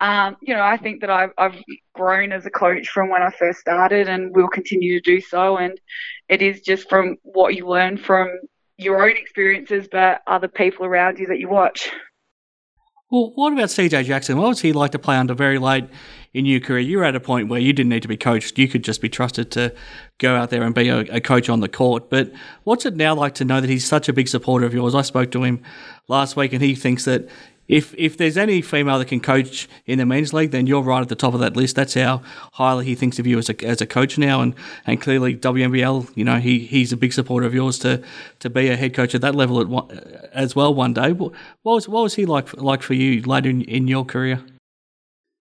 um, 0.00 0.36
you 0.42 0.54
know, 0.54 0.62
I 0.62 0.76
think 0.76 1.00
that 1.00 1.10
I've, 1.10 1.30
I've 1.38 1.62
grown 1.94 2.32
as 2.32 2.44
a 2.44 2.50
coach 2.50 2.88
from 2.88 3.10
when 3.10 3.22
I 3.22 3.30
first 3.30 3.60
started, 3.60 4.08
and 4.08 4.34
will 4.34 4.48
continue 4.48 5.00
to 5.00 5.00
do 5.00 5.20
so. 5.20 5.56
And 5.56 5.80
it 6.28 6.42
is 6.42 6.60
just 6.60 6.88
from 6.88 7.16
what 7.22 7.54
you 7.54 7.68
learn 7.68 7.96
from 7.96 8.36
your 8.76 9.04
own 9.04 9.16
experiences, 9.16 9.88
but 9.90 10.22
other 10.26 10.48
people 10.48 10.84
around 10.84 11.18
you 11.18 11.26
that 11.28 11.38
you 11.38 11.48
watch. 11.48 11.90
Well, 13.10 13.32
what 13.34 13.52
about 13.52 13.68
CJ 13.68 14.06
Jackson? 14.06 14.38
What 14.38 14.48
was 14.48 14.60
he 14.60 14.72
like 14.72 14.90
to 14.92 14.98
play 14.98 15.16
under 15.16 15.34
very 15.34 15.58
late 15.58 15.84
in 16.32 16.46
your 16.46 16.58
career? 16.58 16.80
You 16.80 16.98
were 16.98 17.04
at 17.04 17.14
a 17.14 17.20
point 17.20 17.48
where 17.48 17.60
you 17.60 17.72
didn't 17.72 17.90
need 17.90 18.02
to 18.02 18.08
be 18.08 18.16
coached. 18.16 18.58
You 18.58 18.66
could 18.66 18.82
just 18.82 19.00
be 19.00 19.08
trusted 19.08 19.52
to 19.52 19.72
go 20.18 20.34
out 20.34 20.50
there 20.50 20.62
and 20.62 20.74
be 20.74 20.88
a, 20.88 21.00
a, 21.02 21.20
coach 21.20 21.48
on 21.48 21.60
the 21.60 21.68
court. 21.68 22.10
But 22.10 22.32
what's 22.64 22.86
it 22.86 22.96
now 22.96 23.14
like 23.14 23.34
to 23.34 23.44
know 23.44 23.60
that 23.60 23.70
he's 23.70 23.86
such 23.86 24.08
a 24.08 24.12
big 24.12 24.26
supporter 24.26 24.66
of 24.66 24.74
yours? 24.74 24.96
I 24.96 25.02
spoke 25.02 25.30
to 25.32 25.44
him 25.44 25.62
last 26.08 26.34
week 26.34 26.52
and 26.52 26.62
he 26.62 26.74
thinks 26.74 27.04
that 27.04 27.28
if 27.68 27.94
if 27.96 28.16
there's 28.16 28.36
any 28.36 28.60
female 28.62 28.98
that 28.98 29.08
can 29.08 29.20
coach 29.20 29.68
in 29.86 29.98
the 29.98 30.06
men's 30.06 30.32
league, 30.32 30.50
then 30.50 30.66
you're 30.66 30.82
right 30.82 31.00
at 31.00 31.08
the 31.08 31.14
top 31.14 31.34
of 31.34 31.40
that 31.40 31.56
list. 31.56 31.76
That's 31.76 31.94
how 31.94 32.22
highly 32.52 32.84
he 32.84 32.94
thinks 32.94 33.18
of 33.18 33.26
you 33.26 33.38
as 33.38 33.48
a, 33.48 33.64
as 33.64 33.80
a 33.80 33.86
coach 33.86 34.18
now, 34.18 34.40
and, 34.40 34.54
and 34.86 35.00
clearly 35.00 35.36
WNBL, 35.36 36.10
you 36.14 36.24
know, 36.24 36.38
he 36.38 36.60
he's 36.60 36.92
a 36.92 36.96
big 36.96 37.12
supporter 37.12 37.46
of 37.46 37.54
yours 37.54 37.78
to 37.80 38.02
to 38.40 38.50
be 38.50 38.68
a 38.68 38.76
head 38.76 38.94
coach 38.94 39.14
at 39.14 39.20
that 39.22 39.34
level 39.34 39.60
at 39.60 39.68
one, 39.68 39.90
as 40.32 40.54
well 40.54 40.74
one 40.74 40.92
day. 40.92 41.12
What 41.12 41.32
was 41.62 41.88
what 41.88 42.02
was 42.02 42.14
he 42.14 42.26
like 42.26 42.54
like 42.60 42.82
for 42.82 42.94
you 42.94 43.22
later 43.22 43.48
in, 43.48 43.62
in 43.62 43.88
your 43.88 44.04
career? 44.04 44.42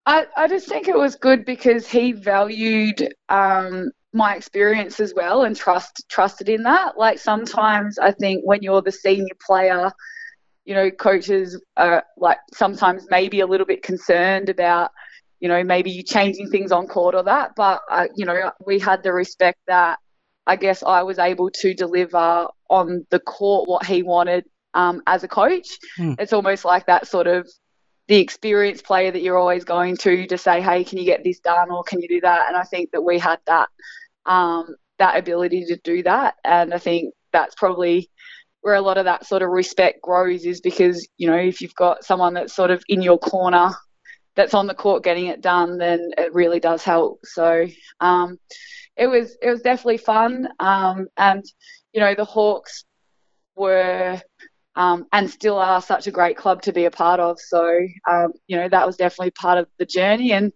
I, 0.06 0.26
I 0.36 0.48
just 0.48 0.68
think 0.68 0.88
it 0.88 0.98
was 0.98 1.16
good 1.16 1.46
because 1.46 1.88
he 1.88 2.14
valued 2.14 3.14
um, 3.30 3.92
my 4.12 4.36
experience 4.36 5.00
as 5.00 5.14
well 5.16 5.44
and 5.44 5.56
trust 5.56 6.04
trusted 6.10 6.50
in 6.50 6.64
that. 6.64 6.98
Like 6.98 7.20
sometimes 7.20 8.00
I 8.00 8.12
think 8.12 8.42
when 8.44 8.64
you're 8.64 8.82
the 8.82 8.92
senior 8.92 9.36
player 9.46 9.92
you 10.70 10.76
know, 10.76 10.92
coaches 10.92 11.60
are 11.78 12.04
like 12.16 12.38
sometimes 12.54 13.08
maybe 13.10 13.40
a 13.40 13.48
little 13.48 13.66
bit 13.66 13.82
concerned 13.82 14.50
about, 14.50 14.92
you 15.40 15.48
know, 15.48 15.64
maybe 15.64 15.90
you 15.90 16.04
changing 16.04 16.48
things 16.52 16.72
on 16.72 16.86
court 16.86 17.16
or 17.16 17.24
that. 17.24 17.54
But, 17.56 17.82
uh, 17.90 18.06
you 18.16 18.24
know, 18.24 18.52
we 18.64 18.78
had 18.78 19.02
the 19.02 19.12
respect 19.12 19.58
that 19.66 19.98
I 20.46 20.58
guess 20.58 20.84
I 20.84 21.02
was 21.02 21.18
able 21.18 21.50
to 21.50 21.74
deliver 21.74 22.50
on 22.70 23.04
the 23.10 23.20
court 23.20 23.68
what 23.68 23.84
he 23.84 24.04
wanted 24.04 24.46
um, 24.76 25.02
as 25.08 25.24
a 25.24 25.28
coach. 25.28 25.66
Mm. 25.98 26.18
It's 26.20 26.34
almost 26.34 26.66
like 26.66 26.86
that 26.86 27.08
sort 27.08 27.26
of 27.26 27.50
the 28.08 28.18
experienced 28.18 28.86
player 28.86 29.10
that 29.10 29.24
you're 29.24 29.40
always 29.40 29.64
going 29.64 29.98
to 29.98 30.28
to 30.28 30.38
say, 30.38 30.62
hey, 30.62 30.84
can 30.84 31.00
you 31.00 31.06
get 31.06 31.24
this 31.24 31.40
done 31.40 31.72
or 31.72 31.82
can 31.82 32.00
you 32.00 32.08
do 32.08 32.22
that? 32.22 32.48
And 32.48 32.56
I 32.56 32.64
think 32.64 32.92
that 32.92 33.02
we 33.02 33.18
had 33.18 33.40
that 33.48 33.70
um, 34.28 34.76
that 35.00 35.18
ability 35.18 35.66
to 35.66 35.78
do 35.84 36.04
that, 36.04 36.36
and 36.44 36.76
I 36.76 36.78
think 36.78 37.16
that's 37.32 37.56
probably 37.56 38.12
where 38.62 38.76
a 38.76 38.82
lot 38.82 38.98
of 38.98 39.06
that 39.06 39.26
sort 39.26 39.42
of 39.42 39.50
respect 39.50 40.02
grows 40.02 40.46
is 40.46 40.62
because 40.62 41.08
you 41.18 41.28
know 41.28 41.38
if 41.38 41.62
you've 41.62 41.76
got 41.76 42.04
someone 42.04 42.34
that's 42.34 42.56
sort 42.56 42.72
of 42.72 42.84
in 42.88 43.02
your 43.02 43.18
corner 43.18 43.72
that's 44.36 44.54
on 44.54 44.68
the 44.68 44.74
court 44.74 45.04
getting 45.04 45.28
it 45.28 45.42
done 45.42 45.78
then 45.78 46.12
it 46.18 46.34
really 46.34 46.60
does 46.60 46.84
help. 46.84 47.20
So 47.24 47.68
um, 48.00 48.38
it 48.96 49.08
was 49.08 49.36
it 49.42 49.50
was 49.50 49.62
definitely 49.62 49.98
fun. 49.98 50.50
Um, 50.60 51.08
and 51.18 51.44
you 51.94 52.02
know 52.02 52.14
the 52.16 52.26
hawks 52.26 52.86
were 53.56 54.22
um, 54.76 55.08
and 55.12 55.30
still 55.30 55.58
are 55.58 55.82
such 55.82 56.08
a 56.08 56.12
great 56.12 56.38
club 56.38 56.62
to 56.64 56.74
be 56.74 56.86
a 56.86 56.92
part 56.92 57.20
of. 57.20 57.40
So 57.40 57.80
um, 58.10 58.34
you 58.48 58.58
know 58.58 58.70
that 58.70 58.86
was 58.86 58.98
definitely 58.98 59.32
part 59.32 59.58
of 59.58 59.68
the 59.78 59.86
journey. 59.86 60.34
And 60.34 60.54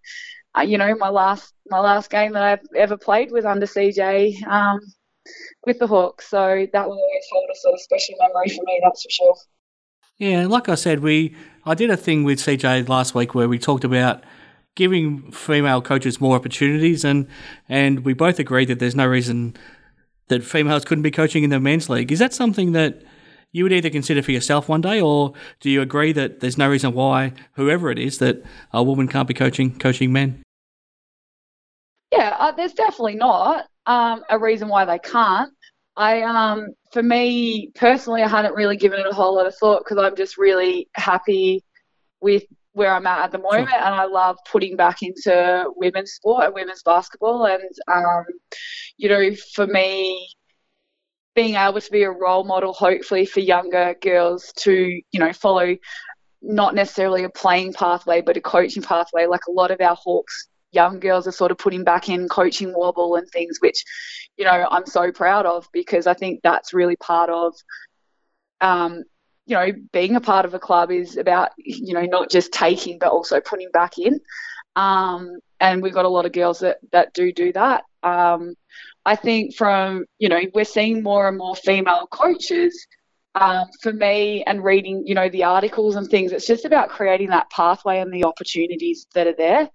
uh, 0.56 0.62
you 0.62 0.78
know 0.78 0.94
my 0.96 1.08
last 1.08 1.52
my 1.68 1.80
last 1.80 2.10
game 2.10 2.32
that 2.32 2.42
I've 2.42 2.66
ever 2.76 2.96
played 2.96 3.32
was 3.32 3.44
under 3.44 3.66
CJ 3.66 4.46
um, 4.46 4.80
with 5.66 5.78
the 5.78 5.86
Hawks. 5.86 6.28
So 6.28 6.66
that 6.72 6.88
will 6.88 6.98
always 6.98 7.24
hold 7.32 7.48
a 7.52 7.56
sort 7.56 7.74
of 7.74 7.80
special 7.80 8.14
memory 8.20 8.48
for 8.48 8.62
me, 8.64 8.80
that's 8.82 9.02
for 9.02 9.10
sure. 9.10 9.36
Yeah, 10.18 10.46
like 10.46 10.68
I 10.68 10.76
said, 10.76 11.00
we 11.00 11.34
I 11.64 11.74
did 11.74 11.90
a 11.90 11.96
thing 11.96 12.24
with 12.24 12.38
CJ 12.38 12.88
last 12.88 13.14
week 13.14 13.34
where 13.34 13.48
we 13.48 13.58
talked 13.58 13.84
about 13.84 14.22
giving 14.76 15.30
female 15.30 15.80
coaches 15.80 16.20
more 16.20 16.36
opportunities 16.36 17.04
and 17.04 17.28
and 17.68 18.04
we 18.04 18.12
both 18.12 18.38
agreed 18.38 18.66
that 18.66 18.78
there's 18.78 18.96
no 18.96 19.06
reason 19.06 19.56
that 20.28 20.42
females 20.42 20.84
couldn't 20.84 21.02
be 21.02 21.10
coaching 21.10 21.44
in 21.44 21.50
the 21.50 21.60
men's 21.60 21.88
league. 21.88 22.10
Is 22.10 22.18
that 22.18 22.32
something 22.32 22.72
that 22.72 23.02
you 23.52 23.62
would 23.62 23.72
either 23.72 23.90
consider 23.90 24.20
for 24.20 24.32
yourself 24.32 24.68
one 24.68 24.80
day, 24.80 25.00
or 25.00 25.32
do 25.60 25.70
you 25.70 25.80
agree 25.80 26.12
that 26.12 26.40
there's 26.40 26.58
no 26.58 26.68
reason 26.68 26.92
why 26.92 27.32
whoever 27.52 27.90
it 27.90 28.00
is 28.00 28.18
that 28.18 28.42
a 28.72 28.82
woman 28.82 29.06
can't 29.06 29.28
be 29.28 29.34
coaching 29.34 29.78
coaching 29.78 30.12
men? 30.12 30.42
Yeah, 32.10 32.36
uh, 32.38 32.52
there's 32.52 32.72
definitely 32.72 33.14
not 33.14 33.66
um, 33.86 34.24
a 34.28 34.38
reason 34.38 34.68
why 34.68 34.84
they 34.84 34.98
can't. 34.98 35.52
I, 35.96 36.22
um, 36.22 36.68
for 36.92 37.02
me 37.02 37.70
personally, 37.74 38.22
I 38.22 38.28
hadn't 38.28 38.54
really 38.54 38.76
given 38.76 39.00
it 39.00 39.06
a 39.06 39.14
whole 39.14 39.34
lot 39.36 39.46
of 39.46 39.54
thought 39.56 39.84
because 39.84 39.98
I'm 39.98 40.16
just 40.16 40.38
really 40.38 40.88
happy 40.94 41.62
with 42.20 42.44
where 42.72 42.92
I'm 42.92 43.06
at 43.06 43.24
at 43.24 43.32
the 43.32 43.38
moment, 43.38 43.70
sure. 43.70 43.78
and 43.78 43.94
I 43.94 44.04
love 44.04 44.36
putting 44.50 44.76
back 44.76 45.02
into 45.02 45.72
women's 45.76 46.12
sport 46.12 46.44
and 46.44 46.54
women's 46.54 46.82
basketball. 46.82 47.46
And 47.46 47.62
um, 47.86 48.24
you 48.96 49.08
know, 49.08 49.30
for 49.54 49.66
me, 49.66 50.28
being 51.36 51.54
able 51.54 51.80
to 51.80 51.90
be 51.90 52.02
a 52.02 52.10
role 52.10 52.44
model, 52.44 52.72
hopefully 52.72 53.26
for 53.26 53.40
younger 53.40 53.94
girls 54.00 54.52
to 54.58 55.00
you 55.12 55.20
know 55.20 55.32
follow 55.32 55.76
not 56.42 56.74
necessarily 56.74 57.24
a 57.24 57.30
playing 57.30 57.72
pathway, 57.72 58.20
but 58.20 58.36
a 58.36 58.40
coaching 58.40 58.82
pathway. 58.82 59.26
Like 59.26 59.46
a 59.48 59.52
lot 59.52 59.70
of 59.70 59.80
our 59.80 59.96
Hawks 59.96 60.48
young 60.74 61.00
girls 61.00 61.26
are 61.26 61.32
sort 61.32 61.50
of 61.50 61.58
putting 61.58 61.84
back 61.84 62.08
in 62.08 62.28
coaching 62.28 62.74
WABL 62.74 63.18
and 63.18 63.28
things, 63.30 63.58
which, 63.60 63.84
you 64.36 64.44
know, 64.44 64.66
I'm 64.70 64.86
so 64.86 65.12
proud 65.12 65.46
of 65.46 65.68
because 65.72 66.06
I 66.06 66.14
think 66.14 66.40
that's 66.42 66.74
really 66.74 66.96
part 66.96 67.30
of, 67.30 67.54
um, 68.60 69.04
you 69.46 69.56
know, 69.56 69.72
being 69.92 70.16
a 70.16 70.20
part 70.20 70.46
of 70.46 70.54
a 70.54 70.58
club 70.58 70.90
is 70.90 71.16
about, 71.16 71.50
you 71.56 71.94
know, 71.94 72.06
not 72.06 72.30
just 72.30 72.52
taking 72.52 72.98
but 72.98 73.12
also 73.12 73.40
putting 73.40 73.70
back 73.72 73.98
in. 73.98 74.20
Um, 74.76 75.38
and 75.60 75.82
we've 75.82 75.94
got 75.94 76.04
a 76.04 76.08
lot 76.08 76.26
of 76.26 76.32
girls 76.32 76.60
that, 76.60 76.78
that 76.92 77.14
do 77.14 77.32
do 77.32 77.52
that. 77.52 77.84
Um, 78.02 78.54
I 79.06 79.16
think 79.16 79.54
from, 79.54 80.04
you 80.18 80.28
know, 80.28 80.40
we're 80.54 80.64
seeing 80.64 81.02
more 81.02 81.28
and 81.28 81.38
more 81.38 81.56
female 81.56 82.06
coaches. 82.10 82.86
Um, 83.36 83.66
for 83.82 83.92
me 83.92 84.44
and 84.46 84.62
reading, 84.62 85.08
you 85.08 85.14
know, 85.16 85.28
the 85.28 85.42
articles 85.42 85.96
and 85.96 86.08
things, 86.08 86.30
it's 86.30 86.46
just 86.46 86.64
about 86.64 86.88
creating 86.88 87.30
that 87.30 87.50
pathway 87.50 87.98
and 87.98 88.14
the 88.14 88.24
opportunities 88.24 89.08
that 89.14 89.26
are 89.26 89.34
there. 89.36 89.68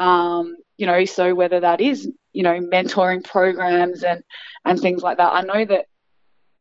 Um, 0.00 0.56
you 0.78 0.86
know, 0.86 1.04
so 1.04 1.34
whether 1.34 1.60
that 1.60 1.80
is, 1.80 2.08
you 2.32 2.42
know, 2.42 2.58
mentoring 2.58 3.22
programs 3.22 4.02
and, 4.02 4.22
and 4.64 4.80
things 4.80 5.02
like 5.02 5.18
that. 5.18 5.32
I 5.32 5.42
know 5.42 5.64
that 5.66 5.86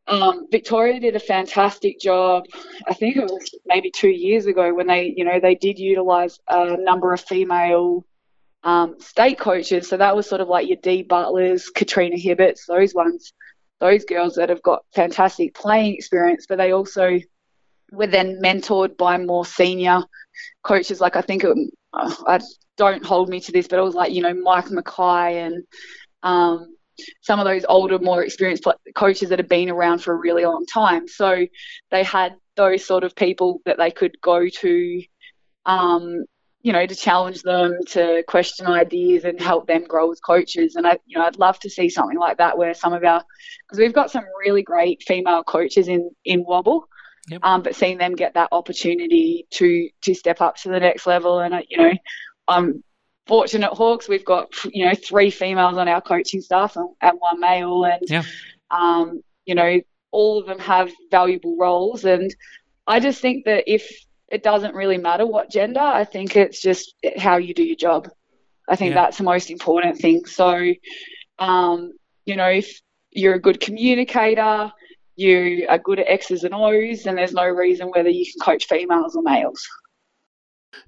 um, 0.08 0.48
Victoria 0.52 1.00
did 1.00 1.16
a 1.16 1.20
fantastic 1.20 2.00
job. 2.02 2.44
I 2.88 2.94
think 2.94 3.16
it 3.16 3.24
was 3.24 3.50
maybe 3.66 3.92
two 3.92 4.10
years 4.10 4.46
ago 4.46 4.74
when 4.74 4.88
they, 4.88 5.14
you 5.16 5.24
know, 5.24 5.40
they 5.40 5.56
did 5.56 5.80
utilise 5.80 6.38
a 6.50 6.76
number 6.78 7.14
of 7.14 7.22
female 7.22 8.06
um, 8.64 8.96
state 9.00 9.40
coaches. 9.40 9.88
So 9.88 9.98
that 9.98 10.16
was 10.16 10.28
sort 10.28 10.42
of 10.42 10.50
like 10.50 10.68
your 10.68 10.80
Dee 10.82 11.04
Butlers, 11.04 11.70
Katrina 11.70 12.18
Hibberts, 12.18 12.66
those 12.68 12.94
ones, 12.94 13.32
those 13.80 14.04
girls 14.04 14.36
that 14.36 14.50
have 14.50 14.64
got 14.64 14.84
fantastic 14.94 15.54
playing 15.54 15.94
experience, 15.94 16.46
but 16.50 16.58
they 16.58 16.74
also 16.74 17.20
were 17.92 18.08
then 18.08 18.42
mentored 18.44 18.98
by 18.98 19.18
more 19.18 19.46
senior 19.46 20.04
coaches. 20.64 21.00
Like 21.00 21.16
I 21.16 21.22
think 21.22 21.46
it, 21.46 21.56
I 21.94 22.40
don't 22.80 23.06
hold 23.06 23.30
me 23.30 23.40
to 23.42 23.52
this, 23.52 23.68
but 23.68 23.78
it 23.78 23.84
was 23.84 23.94
like 23.94 24.12
you 24.12 24.24
know 24.24 24.34
Mike 24.34 24.72
Mackay 24.72 25.40
and 25.42 25.64
um, 26.24 26.76
some 27.22 27.40
of 27.40 27.46
those 27.46 27.66
older, 27.68 28.00
more 28.00 28.24
experienced 28.24 28.66
coaches 28.96 29.30
that 29.30 29.40
have 29.40 29.50
been 29.50 29.70
around 29.70 30.00
for 30.00 30.14
a 30.14 30.18
really 30.18 30.46
long 30.46 30.66
time. 30.66 31.08
So 31.08 31.46
they 31.92 32.04
had 32.04 32.36
those 32.56 32.86
sort 32.86 33.04
of 33.04 33.16
people 33.16 33.62
that 33.66 33.78
they 33.78 33.92
could 33.92 34.20
go 34.22 34.48
to, 34.48 35.04
um, 35.66 36.26
you 36.62 36.74
know, 36.74 36.86
to 36.86 36.96
challenge 36.96 37.42
them, 37.42 37.78
to 37.90 38.24
question 38.28 38.68
ideas, 38.68 39.24
and 39.24 39.40
help 39.40 39.68
them 39.68 39.86
grow 39.86 40.12
as 40.12 40.20
coaches. 40.20 40.76
And 40.76 40.86
I, 40.86 40.98
you 41.06 41.18
know, 41.18 41.26
I'd 41.26 41.40
love 41.40 41.60
to 41.60 41.70
see 41.70 41.90
something 41.90 42.18
like 42.18 42.38
that 42.38 42.58
where 42.58 42.74
some 42.74 42.94
of 42.94 43.04
our, 43.04 43.24
because 43.68 43.80
we've 43.80 43.94
got 43.94 44.12
some 44.12 44.26
really 44.46 44.64
great 44.64 45.04
female 45.04 45.44
coaches 45.44 45.88
in 45.88 46.12
in 46.26 46.46
WABL. 46.46 46.82
Yep. 47.30 47.42
Um, 47.44 47.62
but 47.62 47.76
seeing 47.76 48.00
them 48.00 48.16
get 48.16 48.34
that 48.34 48.50
opportunity 48.52 49.46
to 49.52 49.90
to 50.02 50.16
step 50.16 50.42
up 50.42 50.56
to 50.58 50.70
the 50.70 50.80
next 50.80 51.06
level, 51.06 51.40
and 51.40 51.64
you 51.70 51.78
know, 51.78 51.94
I'm 52.50 52.84
fortunate 53.28 53.72
Hawks. 53.72 54.10
We've 54.10 54.26
got 54.26 54.54
you 54.66 54.86
know 54.86 54.96
three 54.96 55.30
females 55.30 55.78
on 55.78 55.88
our 55.88 56.02
coaching 56.02 56.42
staff 56.42 56.76
and, 56.76 56.90
and 57.02 57.18
one 57.20 57.40
male, 57.40 57.86
and 57.86 58.02
yeah. 58.08 58.24
um, 58.72 59.22
you 59.46 59.56
know 59.56 59.80
all 60.12 60.40
of 60.40 60.48
them 60.48 60.60
have 60.60 60.92
valuable 61.12 61.56
roles. 61.58 62.04
And 62.04 62.36
I 62.88 63.00
just 63.00 63.22
think 63.22 63.46
that 63.46 63.72
if 63.72 63.90
it 64.28 64.44
doesn't 64.44 64.76
really 64.76 64.98
matter 64.98 65.26
what 65.26 65.52
gender, 65.52 65.80
I 65.80 66.04
think 66.04 66.36
it's 66.36 66.62
just 66.62 66.96
how 67.18 67.38
you 67.38 67.54
do 67.54 67.64
your 67.64 67.76
job. 67.76 68.10
I 68.68 68.76
think 68.76 68.90
yeah. 68.90 69.04
that's 69.04 69.18
the 69.18 69.24
most 69.24 69.50
important 69.50 69.98
thing. 69.98 70.26
So, 70.26 70.74
um, 71.40 71.94
you 72.26 72.36
know, 72.36 72.50
if 72.50 72.80
you're 73.12 73.34
a 73.36 73.42
good 73.42 73.60
communicator, 73.60 74.72
you 75.16 75.66
are 75.68 75.80
good 75.80 76.00
at 76.00 76.08
X's 76.08 76.44
and 76.44 76.54
O's, 76.54 77.06
and 77.06 77.18
there's 77.18 77.34
no 77.34 77.46
reason 77.46 77.88
whether 77.88 78.10
you 78.10 78.26
can 78.26 78.40
coach 78.42 78.68
females 78.68 79.16
or 79.16 79.24
males. 79.24 79.68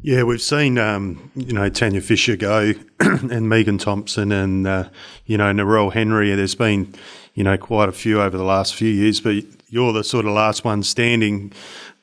Yeah, 0.02 0.24
we've 0.24 0.42
seen 0.42 0.78
um, 0.78 1.32
you 1.36 1.54
know 1.54 1.70
Tanya 1.70 2.02
Fisher 2.02 2.36
go, 2.36 2.74
and 3.00 3.50
Megan 3.50 3.78
Thompson, 3.78 4.32
and 4.32 4.68
uh, 4.68 4.90
you 5.26 5.38
know 5.38 5.52
Narelle 5.52 5.94
Henry. 5.94 6.34
There's 6.34 6.56
been 6.56 6.94
you 7.34 7.44
know 7.44 7.58
quite 7.58 7.90
a 7.90 7.92
few 7.92 8.22
over 8.22 8.38
the 8.38 8.44
last 8.44 8.76
few 8.76 8.90
years, 8.90 9.20
but 9.22 9.44
you're 9.70 9.94
the 9.94 10.04
sort 10.04 10.26
of 10.26 10.34
last 10.34 10.64
one 10.66 10.84
standing, 10.84 11.54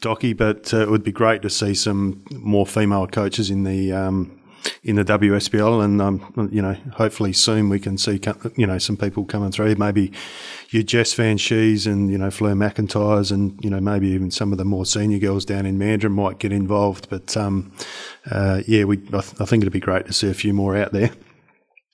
Docky. 0.01 0.37
But 0.37 0.73
uh, 0.73 0.79
it 0.79 0.91
would 0.91 1.03
be 1.03 1.13
great 1.13 1.43
to 1.43 1.51
see 1.51 1.75
some 1.75 2.25
more 2.33 2.67
female 2.67 3.07
coaches 3.07 3.51
in 3.51 3.65
the 3.65 3.93
um, 3.93 4.38
in 4.83 4.97
the 4.97 5.05
WSBL, 5.05 5.85
and 5.85 6.01
um, 6.01 6.51
you 6.53 6.63
know, 6.63 6.75
hopefully 6.95 7.33
soon 7.33 7.69
we 7.69 7.79
can 7.79 7.99
see 7.99 8.21
you 8.57 8.67
know 8.67 8.79
some 8.79 8.97
people 8.97 9.25
coming 9.25 9.51
through. 9.51 9.75
Maybe 9.77 10.13
your 10.71 10.83
Jess 10.83 11.15
Van 11.15 11.39
Shees 11.39 11.87
and 11.87 12.11
you 12.11 12.19
know 12.19 12.31
Fleur 12.31 12.55
McIntyres, 12.55 13.33
and 13.33 13.59
you 13.63 13.71
know 13.71 13.81
maybe 13.81 14.09
even 14.09 14.31
some 14.31 14.53
of 14.53 14.59
the 14.59 14.65
more 14.65 14.87
senior 14.87 15.19
girls 15.19 15.45
down 15.45 15.67
in 15.67 15.79
Mandurah 15.79 16.11
might 16.11 16.39
get 16.39 16.53
involved. 16.53 17.09
But 17.09 17.37
um, 17.37 17.73
uh, 18.31 18.63
yeah, 18.67 18.85
we 18.85 18.97
I, 19.09 19.21
th- 19.21 19.41
I 19.41 19.45
think 19.45 19.63
it'd 19.63 19.73
be 19.73 19.81
great 19.81 20.07
to 20.07 20.13
see 20.13 20.29
a 20.29 20.35
few 20.35 20.53
more 20.53 20.77
out 20.77 20.93
there. 20.93 21.11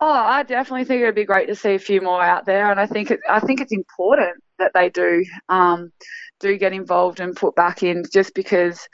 Oh, 0.00 0.10
I 0.10 0.42
definitely 0.42 0.84
think 0.84 1.02
it'd 1.02 1.14
be 1.14 1.24
great 1.24 1.46
to 1.48 1.54
see 1.54 1.74
a 1.74 1.78
few 1.78 2.00
more 2.00 2.22
out 2.22 2.46
there, 2.46 2.70
and 2.70 2.80
I 2.80 2.86
think 2.86 3.10
it, 3.10 3.20
I 3.28 3.40
think 3.40 3.60
it's 3.60 3.72
important 3.72 4.42
that 4.58 4.72
they 4.74 4.90
do 4.90 5.24
um, 5.48 5.92
do 6.40 6.56
get 6.58 6.72
involved 6.72 7.20
and 7.20 7.36
put 7.36 7.54
back 7.54 7.82
in, 7.82 8.04
just 8.12 8.34
because 8.34 8.86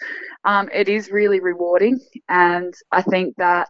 um, 0.44 0.68
it 0.72 0.88
is 0.88 1.10
really 1.10 1.40
rewarding, 1.40 1.98
and 2.28 2.74
I 2.92 3.02
think 3.02 3.36
that 3.36 3.68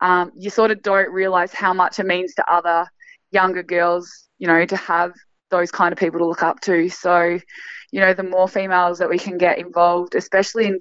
um, 0.00 0.32
you 0.36 0.50
sort 0.50 0.70
of 0.70 0.82
don't 0.82 1.10
realize 1.12 1.52
how 1.52 1.72
much 1.72 1.98
it 1.98 2.06
means 2.06 2.34
to 2.34 2.52
other 2.52 2.86
younger 3.30 3.62
girls, 3.62 4.28
you 4.38 4.46
know, 4.46 4.64
to 4.66 4.76
have 4.76 5.12
those 5.50 5.70
kind 5.70 5.92
of 5.92 5.98
people 5.98 6.18
to 6.18 6.26
look 6.26 6.42
up 6.42 6.60
to. 6.60 6.88
So, 6.88 7.38
you 7.92 8.00
know, 8.00 8.12
the 8.14 8.22
more 8.22 8.48
females 8.48 8.98
that 8.98 9.08
we 9.08 9.18
can 9.18 9.38
get 9.38 9.58
involved, 9.58 10.14
especially 10.14 10.66
in 10.66 10.78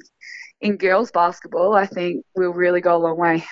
in 0.61 0.77
girls 0.77 1.11
basketball, 1.11 1.73
I 1.73 1.85
think 1.85 2.25
will 2.35 2.53
really 2.53 2.81
go 2.81 2.95
a 2.95 2.97
long 2.97 3.17
way. 3.17 3.43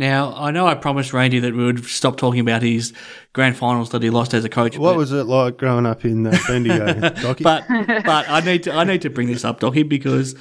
Now, 0.00 0.32
I 0.34 0.50
know 0.50 0.66
I 0.66 0.76
promised 0.76 1.12
Randy 1.12 1.40
that 1.40 1.54
we 1.54 1.62
would 1.62 1.84
stop 1.84 2.16
talking 2.16 2.40
about 2.40 2.62
his 2.62 2.94
grand 3.34 3.58
finals 3.58 3.90
that 3.90 4.02
he 4.02 4.08
lost 4.08 4.32
as 4.32 4.46
a 4.46 4.48
coach. 4.48 4.78
What 4.78 4.96
was 4.96 5.12
it 5.12 5.24
like 5.24 5.58
growing 5.58 5.84
up 5.84 6.06
in 6.06 6.26
uh, 6.26 6.34
Bendigo, 6.48 6.86
Docky? 7.20 7.42
but 7.42 7.64
but 7.68 8.26
I 8.26 8.40
need 8.40 8.62
to 8.62 8.72
I 8.72 8.84
need 8.84 9.02
to 9.02 9.10
bring 9.10 9.26
this 9.26 9.44
up, 9.44 9.60
Docky, 9.60 9.86
because 9.86 10.36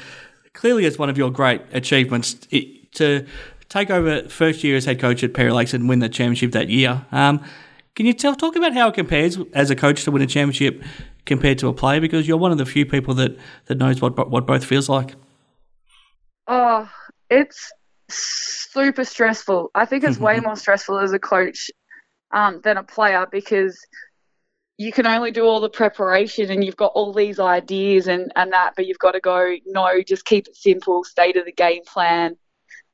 clearly 0.53 0.85
it's 0.85 0.97
one 0.97 1.09
of 1.09 1.17
your 1.17 1.29
great 1.29 1.61
achievements 1.73 2.37
it, 2.51 2.93
to 2.93 3.25
take 3.67 3.89
over 3.89 4.29
first 4.29 4.63
year 4.63 4.77
as 4.77 4.85
head 4.85 4.97
coach 4.97 5.25
at 5.25 5.33
Perry 5.33 5.51
Lakes 5.51 5.73
and 5.73 5.89
win 5.89 5.99
the 5.99 6.07
championship 6.07 6.53
that 6.53 6.69
year. 6.69 7.05
Um, 7.11 7.43
can 7.97 8.05
you 8.05 8.13
tell 8.13 8.35
talk 8.35 8.55
about 8.55 8.73
how 8.73 8.87
it 8.87 8.93
compares 8.93 9.37
as 9.53 9.69
a 9.69 9.75
coach 9.75 10.05
to 10.05 10.11
win 10.11 10.21
a 10.21 10.27
championship 10.27 10.81
compared 11.25 11.57
to 11.57 11.67
a 11.67 11.73
player? 11.73 11.99
Because 11.99 12.29
you're 12.29 12.37
one 12.37 12.53
of 12.53 12.59
the 12.59 12.65
few 12.65 12.85
people 12.85 13.13
that 13.15 13.37
that 13.65 13.77
knows 13.77 13.99
what 13.99 14.29
what 14.29 14.47
both 14.47 14.63
feels 14.63 14.87
like. 14.87 15.15
Oh, 16.47 16.89
it's 17.29 17.73
super 18.09 19.03
stressful. 19.03 19.71
I 19.75 19.85
think 19.85 20.03
it's 20.03 20.17
way 20.17 20.35
mm-hmm. 20.35 20.45
more 20.47 20.55
stressful 20.55 20.99
as 20.99 21.11
a 21.11 21.19
coach 21.19 21.69
um, 22.31 22.61
than 22.63 22.77
a 22.77 22.83
player 22.83 23.25
because 23.31 23.79
you 24.77 24.93
can 24.93 25.05
only 25.05 25.31
do 25.31 25.43
all 25.43 25.59
the 25.59 25.69
preparation 25.69 26.49
and 26.49 26.63
you've 26.63 26.77
got 26.77 26.93
all 26.95 27.13
these 27.13 27.39
ideas 27.39 28.07
and, 28.07 28.31
and 28.35 28.53
that, 28.53 28.73
but 28.77 28.87
you've 28.87 28.99
got 28.99 29.11
to 29.11 29.19
go, 29.19 29.55
no, 29.65 30.01
just 30.01 30.23
keep 30.23 30.47
it 30.47 30.55
simple, 30.55 31.03
stay 31.03 31.33
to 31.33 31.43
the 31.43 31.51
game 31.51 31.81
plan. 31.85 32.37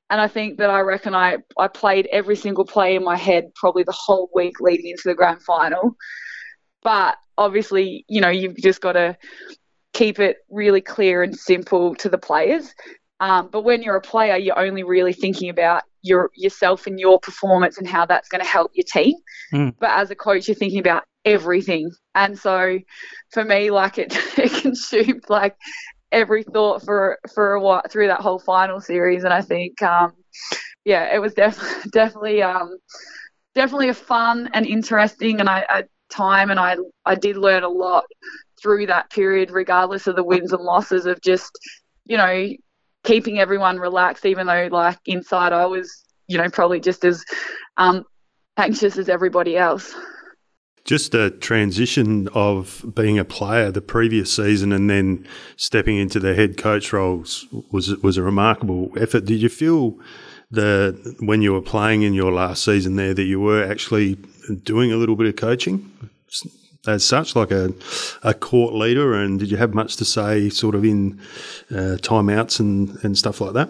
And 0.10 0.20
I 0.20 0.28
think 0.28 0.58
that 0.58 0.70
I 0.70 0.80
reckon 0.80 1.14
I, 1.14 1.38
I 1.58 1.68
played 1.68 2.08
every 2.12 2.36
single 2.36 2.66
play 2.66 2.96
in 2.96 3.04
my 3.04 3.16
head 3.16 3.52
probably 3.56 3.84
the 3.84 3.92
whole 3.92 4.30
week 4.34 4.60
leading 4.60 4.88
into 4.88 5.04
the 5.06 5.14
grand 5.14 5.44
final. 5.44 5.96
But 6.82 7.18
obviously, 7.38 8.04
you 8.08 8.22
know, 8.22 8.30
you've 8.30 8.58
just 8.58 8.82
got 8.82 8.94
to 8.94 9.18
keep 9.94 10.20
it 10.20 10.38
really 10.50 10.82
clear 10.82 11.22
and 11.22 11.36
simple 11.36 11.96
to 11.96 12.10
the 12.10 12.18
players. 12.18 12.74
Um, 13.20 13.50
but 13.52 13.64
when 13.64 13.82
you're 13.82 13.96
a 13.96 14.02
player, 14.02 14.36
you're 14.36 14.60
only 14.60 14.84
really 14.84 15.14
thinking 15.14 15.50
about 15.50 15.84
your 16.02 16.30
yourself 16.36 16.86
and 16.86 17.00
your 17.00 17.20
performance 17.20 17.78
and 17.78 17.88
how 17.88 18.06
that's 18.06 18.30
going 18.30 18.42
to 18.44 18.48
help 18.48 18.72
your 18.74 18.86
team. 18.92 19.16
Mm. 19.54 19.76
But 19.80 19.92
as 19.92 20.12
a 20.12 20.16
coach, 20.16 20.48
you're 20.48 20.56
thinking 20.56 20.80
about 20.80 21.04
everything. 21.24 21.92
And 22.14 22.38
so, 22.38 22.80
for 23.32 23.44
me, 23.44 23.72
like 23.72 23.98
it, 23.98 24.16
it 24.38 24.62
consumed 24.62 25.24
like 25.30 25.56
every 26.12 26.44
thought 26.44 26.84
for 26.84 27.20
for 27.34 27.54
a 27.54 27.62
while 27.62 27.82
through 27.90 28.08
that 28.08 28.22
whole 28.22 28.40
final 28.40 28.80
series. 28.80 29.24
And 29.24 29.34
I 29.34 29.42
think, 29.42 29.82
um, 29.82 30.14
yeah, 30.84 31.14
it 31.14 31.20
was 31.20 31.34
def- 31.34 31.84
definitely 31.92 32.42
um, 32.42 32.78
definitely 33.54 33.90
a 33.90 33.94
fun 33.94 34.50
and 34.54 34.66
interesting 34.66 35.40
and 35.40 35.50
I, 35.50 35.66
a 35.70 35.84
time, 36.10 36.52
and 36.52 36.60
I 36.60 36.78
I 37.06 37.16
did 37.16 37.38
learn 37.38 37.64
a 37.64 37.70
lot 37.70 38.06
through 38.62 38.88
that 38.88 39.10
period, 39.10 39.52
regardless 39.52 40.08
of 40.08 40.16
the 40.16 40.24
wins 40.24 40.54
and 40.54 40.62
losses 40.62 41.06
of 41.06 41.22
just 41.22 41.58
you 42.06 42.18
know 42.18 42.48
keeping 43.06 43.40
everyone 43.40 43.78
relaxed, 43.78 44.26
even 44.26 44.48
though 44.48 44.68
like 44.72 44.98
inside 45.06 45.54
I 45.54 45.66
was, 45.66 46.04
you 46.28 46.38
know, 46.38 46.50
probably 46.50 46.80
just 46.80 47.06
as 47.06 47.24
um, 47.78 48.06
anxious 48.58 48.98
as 48.98 49.08
everybody 49.08 49.58
else. 49.58 49.96
Just 50.84 51.16
a 51.16 51.32
transition 51.32 52.28
of 52.34 52.86
being 52.94 53.18
a 53.18 53.26
player 53.26 53.72
the 53.72 53.82
previous 53.82 54.36
season 54.36 54.72
and 54.72 54.90
then 54.90 55.28
stepping 55.56 55.98
into 55.98 56.20
the 56.20 56.36
head 56.36 56.58
coach 56.58 56.94
roles 56.94 57.46
was 57.72 57.96
was 57.98 58.18
a 58.18 58.24
remarkable 58.24 58.92
effort. 58.98 59.26
Did 59.26 59.42
you 59.42 59.50
feel 59.50 59.98
the 60.52 61.16
when 61.22 61.42
you 61.42 61.54
were 61.54 61.62
playing 61.62 62.04
in 62.04 62.14
your 62.14 62.32
last 62.32 62.64
season 62.64 62.98
there 62.98 63.16
that 63.16 63.24
you 63.24 63.40
were 63.40 63.64
actually 63.64 64.18
doing 64.64 64.92
a 64.92 64.98
little 64.98 65.16
bit 65.16 65.28
of 65.28 65.36
coaching? 65.36 65.92
As 66.88 67.06
such, 67.06 67.36
like 67.36 67.52
a, 67.52 67.74
a 68.24 68.34
court 68.34 68.74
leader? 68.74 69.14
And 69.14 69.40
did 69.40 69.52
you 69.52 69.58
have 69.58 69.74
much 69.74 69.96
to 69.98 70.06
say, 70.06 70.50
sort 70.50 70.76
of 70.76 70.84
in 70.84 71.20
uh, 71.72 71.98
timeouts 72.02 72.60
and, 72.60 72.98
and 73.04 73.18
stuff 73.18 73.42
like 73.42 73.54
that? 73.54 73.70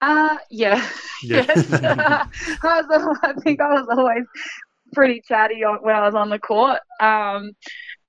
Uh, 0.00 0.36
yeah. 0.50 0.86
yeah. 1.22 1.44
yes. 1.48 1.72
I, 1.82 2.82
was, 2.82 3.18
I 3.22 3.32
think 3.40 3.60
I 3.60 3.72
was 3.72 3.86
always 3.90 4.24
pretty 4.92 5.22
chatty 5.26 5.62
when 5.80 5.94
I 5.94 6.04
was 6.04 6.14
on 6.14 6.30
the 6.30 6.38
court. 6.38 6.80
Um, 7.00 7.52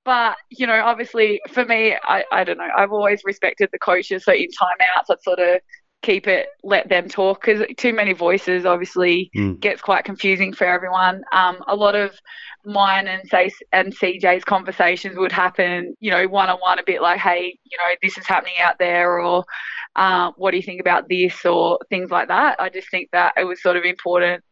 but 0.04 0.38
you 0.50 0.66
know, 0.66 0.82
obviously, 0.84 1.42
for 1.50 1.64
me, 1.66 1.96
I, 2.04 2.24
I 2.32 2.44
don't 2.44 2.58
know. 2.58 2.70
I've 2.76 2.92
always 2.92 3.22
respected 3.24 3.70
the 3.72 3.80
coaches. 3.80 4.26
So 4.26 4.34
in 4.34 4.48
timeouts, 4.48 5.12
I'd 5.12 5.22
sort 5.22 5.40
of 5.40 5.62
keep 6.02 6.28
it, 6.28 6.48
let 6.64 6.90
them 6.90 7.08
talk 7.08 7.42
because 7.42 7.66
too 7.78 7.94
many 7.94 8.14
voices 8.14 8.66
obviously 8.66 9.30
mm. 9.36 9.60
gets 9.60 9.82
quite 9.82 10.04
confusing 10.04 10.54
for 10.54 10.66
everyone. 10.66 11.24
Um, 11.32 11.64
a 11.68 11.76
lot 11.76 11.96
of 11.96 12.14
mine 12.66 13.08
and 13.08 13.28
say 13.30 13.52
and 13.72 13.96
CJ's 13.96 14.44
conversations 14.44 15.18
would 15.18 15.32
happen, 15.32 15.96
you 16.00 16.12
know, 16.12 16.28
one 16.28 16.50
on 16.50 16.60
one, 16.60 16.80
a 16.80 16.84
bit 16.86 17.02
like, 17.02 17.20
hey, 17.20 17.58
you 17.64 17.78
know, 17.78 17.96
this 18.02 18.18
is 18.18 18.26
happening 18.26 18.56
out 18.60 18.80
there, 18.80 19.20
or 19.20 19.46
uh, 19.96 20.32
what 20.38 20.52
do 20.52 20.58
you 20.58 20.64
think 20.64 20.82
about 20.82 21.08
this, 21.08 21.46
or 21.46 21.80
things 21.90 22.10
like 22.10 22.30
that. 22.30 22.60
I 22.60 22.70
just 22.70 22.90
think 22.90 23.10
that 23.12 23.34
it 23.38 23.44
was 23.44 23.62
sort 23.62 23.78
of 23.78 23.84
important 23.84 24.44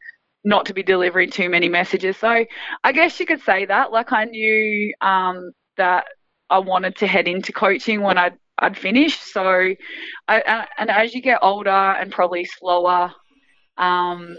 not 0.44 0.66
to 0.68 0.74
be 0.74 0.84
delivering 0.84 1.30
too 1.30 1.50
many 1.50 1.68
messages. 1.68 2.18
So 2.18 2.46
I 2.84 2.92
guess 2.92 3.20
you 3.20 3.26
could 3.26 3.42
say 3.42 3.66
that. 3.66 3.92
Like 3.92 4.12
I 4.12 4.26
knew 4.26 4.94
um, 5.02 5.52
that 5.78 6.06
I 6.50 6.60
wanted 6.60 6.96
to 6.98 7.08
head 7.08 7.28
into 7.28 7.52
coaching 7.52 8.02
when 8.02 8.18
I'd 8.18 8.38
I'd 8.62 8.78
finished. 8.78 9.32
So, 9.32 9.76
I, 10.28 10.68
and 10.78 10.90
as 10.90 11.14
you 11.14 11.22
get 11.22 11.40
older 11.42 11.70
and 11.70 12.12
probably 12.12 12.46
slower, 12.46 13.14
um, 13.78 14.38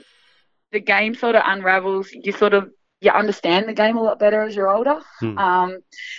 the 0.72 0.80
game 0.80 1.14
sort 1.14 1.36
of 1.36 1.42
unravels. 1.44 2.10
You 2.12 2.32
sort 2.32 2.54
of 2.54 2.70
you 3.00 3.10
understand 3.10 3.66
the 3.66 3.72
game 3.72 3.96
a 3.96 4.02
lot 4.02 4.18
better 4.18 4.42
as 4.42 4.54
you're 4.54 4.68
older. 4.68 5.00
Hmm. 5.20 5.38
Um, 5.38 5.70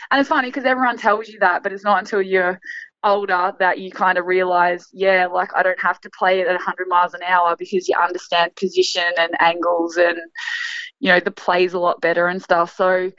and 0.09 0.19
it's 0.19 0.29
funny 0.29 0.47
because 0.47 0.65
everyone 0.65 0.97
tells 0.97 1.27
you 1.27 1.39
that, 1.39 1.61
but 1.63 1.71
it's 1.71 1.83
not 1.83 1.99
until 1.99 2.21
you're 2.21 2.59
older 3.03 3.53
that 3.59 3.79
you 3.79 3.91
kind 3.91 4.17
of 4.17 4.25
realize, 4.25 4.87
yeah, 4.91 5.27
like 5.27 5.49
I 5.55 5.63
don't 5.63 5.79
have 5.79 5.99
to 6.01 6.09
play 6.09 6.39
it 6.41 6.47
at 6.47 6.53
100 6.53 6.87
miles 6.87 7.13
an 7.13 7.21
hour 7.23 7.55
because 7.55 7.87
you 7.87 7.95
understand 7.95 8.55
position 8.55 9.11
and 9.17 9.39
angles 9.39 9.97
and, 9.97 10.17
you 10.99 11.09
know, 11.09 11.19
the 11.19 11.31
play's 11.31 11.73
a 11.73 11.79
lot 11.79 12.01
better 12.01 12.27
and 12.27 12.41
stuff. 12.41 12.75
So, 12.75 13.11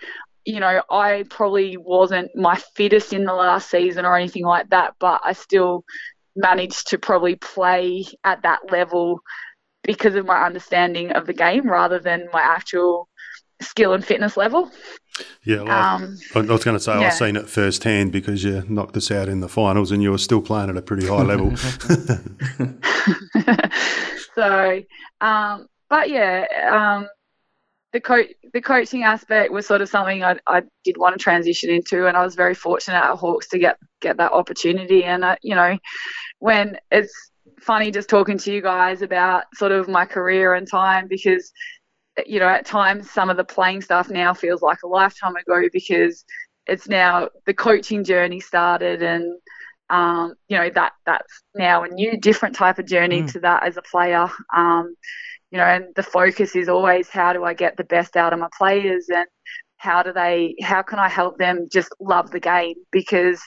you 0.45 0.61
know, 0.61 0.83
I 0.91 1.25
probably 1.31 1.77
wasn't 1.77 2.35
my 2.35 2.57
fittest 2.75 3.13
in 3.13 3.25
the 3.25 3.33
last 3.33 3.71
season 3.71 4.05
or 4.05 4.17
anything 4.17 4.45
like 4.45 4.71
that, 4.71 4.95
but 4.99 5.21
I 5.25 5.33
still 5.33 5.85
managed 6.35 6.89
to 6.89 6.99
probably 6.99 7.37
play 7.37 8.07
at 8.25 8.43
that 8.43 8.71
level 8.71 9.21
because 9.85 10.15
of 10.15 10.27
my 10.27 10.45
understanding 10.45 11.13
of 11.13 11.27
the 11.27 11.33
game 11.33 11.69
rather 11.69 11.99
than 11.99 12.29
my 12.33 12.41
actual 12.41 13.09
skill 13.61 13.93
and 13.93 14.05
fitness 14.05 14.37
level. 14.37 14.71
Yeah, 15.45 15.63
well, 15.63 15.95
um, 15.95 16.19
I 16.35 16.41
was 16.41 16.65
going 16.65 16.77
to 16.77 16.81
say 16.81 16.99
yeah. 16.99 17.09
I've 17.09 17.15
seen 17.15 17.37
it 17.37 17.49
firsthand 17.49 18.13
because 18.13 18.43
you 18.43 18.65
knocked 18.69 18.97
us 18.97 19.11
out 19.11 19.29
in 19.29 19.41
the 19.41 19.49
finals 19.49 19.93
and 19.93 20.03
you 20.03 20.11
were 20.11 20.19
still 20.19 20.41
playing 20.41 20.71
at 20.71 20.77
a 20.77 20.83
pretty 20.83 21.07
high 21.07 21.23
level. 21.23 21.55
so, 24.35 24.83
um, 25.21 25.67
but 25.91 26.09
yeah, 26.09 26.47
um, 26.71 27.09
the 27.93 28.01
co- 28.01 28.25
the 28.53 28.61
coaching 28.61 29.05
aspect 29.05 29.53
was 29.53 29.67
sort 29.67 29.83
of 29.83 29.89
something 29.89 30.25
I, 30.25 30.37
I 30.47 30.63
did 30.85 30.97
want 30.97 31.17
to 31.17 31.23
transition 31.23 31.71
into, 31.71 32.07
and 32.07 32.17
I 32.17 32.25
was 32.25 32.35
very 32.35 32.55
fortunate 32.55 32.99
at 32.99 33.17
Hawks 33.17 33.49
to 33.49 33.59
get 33.59 33.79
get 34.01 34.17
that 34.17 34.33
opportunity. 34.33 35.05
And 35.05 35.25
uh, 35.25 35.37
you 35.43 35.55
know, 35.55 35.79
when 36.39 36.79
it's 36.91 37.15
funny 37.61 37.91
just 37.91 38.09
talking 38.09 38.39
to 38.39 38.53
you 38.53 38.63
guys 38.63 39.03
about 39.03 39.45
sort 39.55 39.73
of 39.73 39.89
my 39.89 40.05
career 40.07 40.55
and 40.55 40.69
time 40.69 41.07
because 41.09 41.53
you 42.27 42.39
know, 42.39 42.49
at 42.49 42.67
times 42.67 43.11
some 43.11 43.31
of 43.31 43.37
the 43.37 43.45
playing 43.45 43.81
stuff 43.81 44.11
now 44.11 44.35
feels 44.35 44.61
like 44.61 44.79
a 44.85 44.89
lifetime 44.89 45.37
ago 45.37 45.63
because 45.73 46.25
it's 46.67 46.89
now 46.89 47.29
the 47.47 47.55
coaching 47.55 48.05
journey 48.05 48.41
started 48.41 49.03
and 49.03 49.39
um, 49.91 50.35
you 50.49 50.57
know 50.57 50.71
that 50.71 50.93
that's 51.05 51.43
now 51.55 51.85
a 51.85 51.89
new 51.89 52.19
different 52.19 52.55
type 52.55 52.79
of 52.79 52.87
journey 52.87 53.23
mm. 53.23 53.33
to 53.33 53.41
that 53.41 53.65
as 53.65 53.77
a 53.77 53.83
player 53.83 54.29
um, 54.55 54.95
you 55.53 55.59
know 55.59 55.65
and 55.65 55.85
the 55.95 56.03
focus 56.03 56.57
is 56.57 56.69
always 56.69 57.09
how 57.09 57.33
do 57.33 57.45
i 57.45 57.55
get 57.55 57.77
the 57.77 57.85
best 57.85 58.17
out 58.17 58.33
of 58.33 58.41
my 58.41 58.49
players 58.59 59.07
and 59.09 59.27
how 59.77 60.03
do 60.03 60.13
they 60.13 60.57
how 60.63 60.83
can 60.83 60.99
i 60.99 61.09
help 61.09 61.39
them 61.39 61.69
just 61.71 61.91
love 62.01 62.33
the 62.33 62.41
game 62.41 62.75
because 62.91 63.41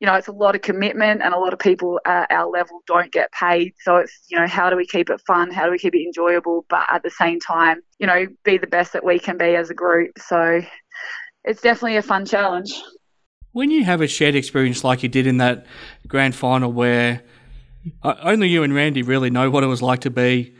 you 0.00 0.06
know, 0.06 0.14
it's 0.14 0.28
a 0.28 0.32
lot 0.32 0.54
of 0.54 0.62
commitment 0.62 1.22
and 1.22 1.34
a 1.34 1.38
lot 1.38 1.52
of 1.52 1.58
people 1.58 2.00
at 2.04 2.30
our 2.30 2.48
level 2.48 2.82
don't 2.86 3.10
get 3.10 3.32
paid. 3.32 3.72
So 3.80 3.96
it's, 3.96 4.12
you 4.28 4.38
know, 4.38 4.46
how 4.46 4.70
do 4.70 4.76
we 4.76 4.86
keep 4.86 5.10
it 5.10 5.20
fun? 5.26 5.50
How 5.50 5.64
do 5.64 5.72
we 5.72 5.78
keep 5.78 5.94
it 5.94 6.04
enjoyable? 6.04 6.64
But 6.68 6.86
at 6.88 7.02
the 7.02 7.10
same 7.10 7.40
time, 7.40 7.80
you 7.98 8.06
know, 8.06 8.26
be 8.44 8.58
the 8.58 8.68
best 8.68 8.92
that 8.92 9.04
we 9.04 9.18
can 9.18 9.36
be 9.38 9.56
as 9.56 9.70
a 9.70 9.74
group. 9.74 10.12
So 10.18 10.62
it's 11.44 11.60
definitely 11.60 11.96
a 11.96 12.02
fun 12.02 12.26
challenge. 12.26 12.72
When 13.52 13.70
you 13.72 13.82
have 13.84 14.00
a 14.00 14.06
shared 14.06 14.36
experience 14.36 14.84
like 14.84 15.02
you 15.02 15.08
did 15.08 15.26
in 15.26 15.38
that 15.38 15.66
grand 16.06 16.36
final 16.36 16.70
where 16.70 17.22
uh, 18.02 18.14
only 18.22 18.48
you 18.48 18.62
and 18.62 18.72
Randy 18.72 19.02
really 19.02 19.30
know 19.30 19.50
what 19.50 19.64
it 19.64 19.68
was 19.68 19.82
like 19.82 20.00
to 20.00 20.10
be 20.10 20.54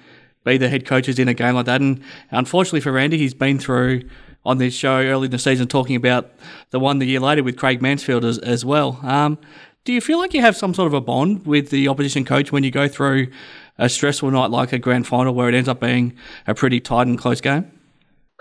be 0.49 0.59
the 0.59 0.68
head 0.68 0.86
coaches 0.86 1.18
in 1.18 1.28
a 1.28 1.34
game 1.34 1.55
like 1.55 1.66
that. 1.66 1.80
And 1.80 2.03
unfortunately 2.30 2.80
for 2.80 2.92
Randy, 2.92 3.18
he's 3.18 3.34
been 3.34 3.59
through 3.59 4.09
on 4.44 4.59
this 4.59 4.74
show 4.74 5.03
early 5.03 5.26
in 5.26 5.30
the 5.30 5.38
season 5.38 5.68
talking 5.68 5.96
about 5.96 6.30
the 6.70 6.80
one 6.80 6.99
the 6.99 7.07
year 7.07 7.20
later 7.20 7.42
with 7.42 7.57
Craig 7.57 7.82
Mansfield 7.82 8.24
as, 8.24 8.38
as 8.38 8.64
well. 8.64 8.99
Um, 9.03 9.38
do 9.84 9.92
you 9.92 10.01
feel 10.01 10.18
like 10.18 10.34
you 10.34 10.40
have 10.40 10.57
some 10.57 10.74
sort 10.74 10.86
of 10.86 10.94
a 10.94 11.01
bond 11.01 11.46
with 11.46 11.70
the 11.70 11.88
opposition 11.88 12.24
coach 12.24 12.53
when 12.53 12.62
you 12.62 12.70
go 12.70 12.88
through 12.88 13.28
a 13.78 13.88
stressful 13.88 14.30
night 14.30 14.51
like 14.51 14.72
a 14.72 14.78
grand 14.78 15.07
final 15.07 15.34
where 15.34 15.49
it 15.49 15.55
ends 15.55 15.68
up 15.68 15.80
being 15.80 16.16
a 16.46 16.55
pretty 16.55 16.80
tight 16.80 17.07
and 17.07 17.18
close 17.18 17.40
game? 17.40 17.70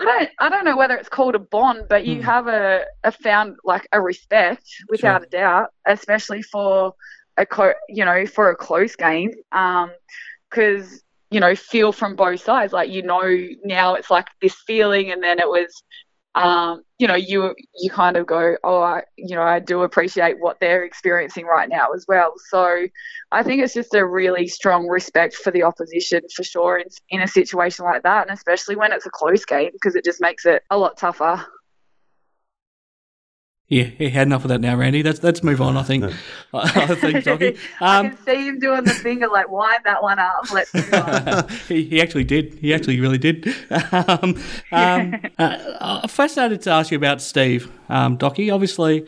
I 0.00 0.04
don't, 0.04 0.30
I 0.38 0.48
don't 0.48 0.64
know 0.64 0.76
whether 0.76 0.94
it's 0.96 1.08
called 1.08 1.34
a 1.34 1.40
bond, 1.40 1.86
but 1.88 2.06
you 2.06 2.16
hmm. 2.16 2.22
have 2.22 2.46
a, 2.46 2.84
a 3.02 3.10
found 3.10 3.56
like 3.64 3.88
a 3.92 4.00
respect 4.00 4.64
without 4.88 5.22
sure. 5.22 5.26
a 5.26 5.30
doubt, 5.30 5.72
especially 5.86 6.42
for 6.42 6.94
a 7.36 7.46
co- 7.46 7.74
you 7.88 8.04
know 8.04 8.26
for 8.26 8.50
a 8.50 8.56
close 8.56 8.94
game, 8.94 9.32
because 9.50 10.92
um, 10.92 10.98
you 11.30 11.40
know, 11.40 11.54
feel 11.54 11.92
from 11.92 12.16
both 12.16 12.40
sides. 12.42 12.72
Like 12.72 12.90
you 12.90 13.02
know 13.02 13.22
now 13.64 13.94
it's 13.94 14.10
like 14.10 14.26
this 14.40 14.54
feeling, 14.66 15.10
and 15.12 15.22
then 15.22 15.38
it 15.38 15.48
was, 15.48 15.82
um, 16.34 16.82
you 16.98 17.06
know, 17.06 17.16
you 17.16 17.54
you 17.78 17.90
kind 17.90 18.16
of 18.16 18.26
go, 18.26 18.56
oh, 18.64 18.80
I, 18.82 19.02
you 19.16 19.36
know, 19.36 19.42
I 19.42 19.58
do 19.60 19.82
appreciate 19.82 20.38
what 20.38 20.58
they're 20.60 20.84
experiencing 20.84 21.46
right 21.46 21.68
now 21.68 21.92
as 21.94 22.04
well. 22.08 22.32
So 22.50 22.86
I 23.32 23.42
think 23.42 23.62
it's 23.62 23.74
just 23.74 23.94
a 23.94 24.06
really 24.06 24.48
strong 24.48 24.86
respect 24.88 25.34
for 25.34 25.50
the 25.50 25.64
opposition 25.64 26.22
for 26.34 26.44
sure 26.44 26.78
in, 26.78 26.86
in 27.10 27.20
a 27.22 27.28
situation 27.28 27.84
like 27.84 28.02
that, 28.04 28.28
and 28.28 28.36
especially 28.36 28.76
when 28.76 28.92
it's 28.92 29.06
a 29.06 29.10
close 29.10 29.44
game 29.44 29.70
because 29.72 29.96
it 29.96 30.04
just 30.04 30.20
makes 30.20 30.46
it 30.46 30.62
a 30.70 30.78
lot 30.78 30.96
tougher. 30.96 31.44
Yeah, 33.68 33.84
he 33.84 34.08
had 34.08 34.26
enough 34.26 34.44
of 34.44 34.48
that 34.48 34.62
now, 34.62 34.74
Randy. 34.76 35.02
Let's 35.02 35.22
let's 35.22 35.42
move 35.42 35.60
on. 35.60 35.76
I 35.76 35.82
think. 35.82 36.04
I 36.54 36.94
think, 36.94 37.24
Docky. 37.24 37.58
Um, 37.80 38.06
I 38.06 38.08
can 38.08 38.18
see 38.24 38.46
him 38.48 38.58
doing 38.58 38.84
the 38.84 38.90
finger 38.94 39.28
like 39.28 39.50
wind 39.50 39.80
that 39.84 40.02
one 40.02 40.18
up. 40.18 40.50
Let's 40.50 40.72
move 40.72 40.94
on. 40.94 41.48
he, 41.68 41.84
he 41.84 42.00
actually 42.00 42.24
did. 42.24 42.54
He 42.54 42.72
actually 42.72 42.98
really 43.00 43.18
did. 43.18 43.54
Um, 43.92 44.40
um, 44.72 45.20
uh, 45.38 46.06
fascinated 46.08 46.62
to 46.62 46.70
ask 46.70 46.90
you 46.90 46.96
about 46.96 47.20
Steve, 47.20 47.70
um, 47.88 48.16
Docky. 48.16 48.52
Obviously, 48.52 49.06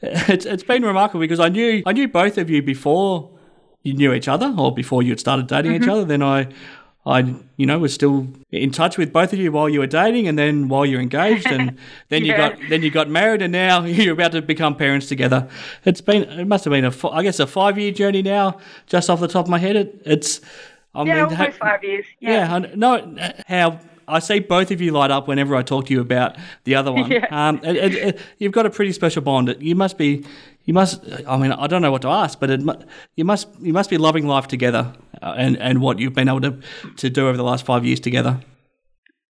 it's 0.00 0.46
it's 0.46 0.62
been 0.62 0.82
remarkable 0.82 1.20
because 1.20 1.40
I 1.40 1.48
knew 1.48 1.82
I 1.84 1.92
knew 1.92 2.08
both 2.08 2.38
of 2.38 2.48
you 2.48 2.62
before 2.62 3.30
you 3.82 3.92
knew 3.92 4.12
each 4.12 4.28
other 4.28 4.54
or 4.56 4.72
before 4.72 5.02
you 5.02 5.10
had 5.10 5.20
started 5.20 5.46
dating 5.46 5.72
mm-hmm. 5.72 5.84
each 5.84 5.88
other. 5.88 6.04
Then 6.04 6.22
I 6.22 6.48
I, 7.08 7.34
you 7.56 7.64
know, 7.64 7.78
was 7.78 7.94
still 7.94 8.28
in 8.50 8.70
touch 8.70 8.98
with 8.98 9.12
both 9.12 9.32
of 9.32 9.38
you 9.38 9.50
while 9.50 9.68
you 9.68 9.80
were 9.80 9.86
dating, 9.86 10.28
and 10.28 10.38
then 10.38 10.68
while 10.68 10.84
you're 10.84 11.00
engaged, 11.00 11.46
and 11.46 11.78
then 12.10 12.24
you 12.24 12.36
got 12.36 12.58
then 12.68 12.82
you 12.82 12.90
got 12.90 13.08
married, 13.08 13.40
and 13.40 13.52
now 13.52 13.84
you're 13.84 14.12
about 14.12 14.32
to 14.32 14.42
become 14.42 14.76
parents 14.76 15.06
together. 15.06 15.48
It's 15.84 16.02
been 16.02 16.24
it 16.24 16.46
must 16.46 16.64
have 16.64 16.72
been 16.72 16.84
a 16.84 17.08
I 17.08 17.22
guess 17.22 17.40
a 17.40 17.46
five 17.46 17.78
year 17.78 17.92
journey 17.92 18.22
now, 18.22 18.58
just 18.86 19.08
off 19.08 19.20
the 19.20 19.28
top 19.28 19.46
of 19.46 19.50
my 19.50 19.58
head. 19.58 19.76
It, 19.76 20.02
it's 20.04 20.40
I 20.94 21.04
yeah, 21.04 21.26
mean, 21.26 21.34
ha- 21.34 21.50
five 21.58 21.82
years. 21.82 22.04
Yeah, 22.20 22.60
yeah 22.60 22.74
no, 22.74 23.16
how 23.46 23.80
I 24.08 24.18
see 24.20 24.40
both 24.40 24.70
of 24.70 24.80
you 24.80 24.90
light 24.92 25.10
up 25.10 25.28
whenever 25.28 25.54
I 25.54 25.62
talk 25.62 25.86
to 25.86 25.92
you 25.92 26.00
about 26.00 26.36
the 26.64 26.74
other 26.74 26.92
one. 26.92 27.08
Yeah. 27.18 27.26
Um, 27.30 27.60
it, 27.64 27.76
it, 27.76 27.94
it, 27.94 28.20
you've 28.36 28.52
got 28.52 28.66
a 28.66 28.70
pretty 28.70 28.92
special 28.92 29.22
bond. 29.22 29.56
You 29.60 29.74
must 29.74 29.96
be, 29.96 30.24
you 30.66 30.74
must. 30.74 31.02
I 31.26 31.38
mean, 31.38 31.52
I 31.52 31.66
don't 31.66 31.80
know 31.80 31.90
what 31.90 32.02
to 32.02 32.08
ask, 32.08 32.38
but 32.38 32.50
it, 32.50 32.60
you 33.16 33.24
must, 33.24 33.48
you 33.60 33.72
must 33.72 33.88
be 33.88 33.96
loving 33.96 34.26
life 34.26 34.46
together, 34.46 34.92
uh, 35.22 35.34
and 35.36 35.56
and 35.58 35.80
what 35.80 35.98
you've 35.98 36.14
been 36.14 36.28
able 36.28 36.40
to 36.40 36.60
to 36.96 37.10
do 37.10 37.28
over 37.28 37.36
the 37.36 37.44
last 37.44 37.64
five 37.64 37.84
years 37.84 38.00
together. 38.00 38.40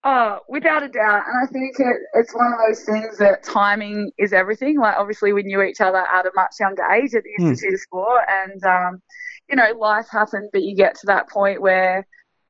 Oh, 0.09 0.39
without 0.49 0.85
a 0.85 0.89
doubt, 0.89 1.25
and 1.27 1.43
I 1.43 1.47
think 1.51 1.75
it, 1.81 1.97
it's 2.15 2.33
one 2.33 2.53
of 2.53 2.59
those 2.65 2.85
things 2.85 3.19
that 3.19 3.43
timing 3.43 4.13
is 4.19 4.33
everything. 4.33 4.79
Like 4.79 4.97
obviously, 4.97 5.33
we 5.33 5.43
knew 5.43 5.63
each 5.63 5.81
other 5.81 5.99
at 5.99 6.27
a 6.27 6.31
much 6.37 6.53
younger 6.61 6.85
age 6.85 7.15
at 7.15 7.25
the 7.25 7.43
mm. 7.43 7.49
Institute 7.49 7.75
of 7.75 7.81
Sport, 7.81 8.23
and 8.29 8.65
um, 8.65 9.03
you 9.51 9.57
know, 9.57 9.73
life 9.79 10.07
happened, 10.11 10.51
but 10.53 10.63
you 10.63 10.77
get 10.77 10.95
to 11.01 11.07
that 11.07 11.29
point 11.29 11.61
where 11.61 12.07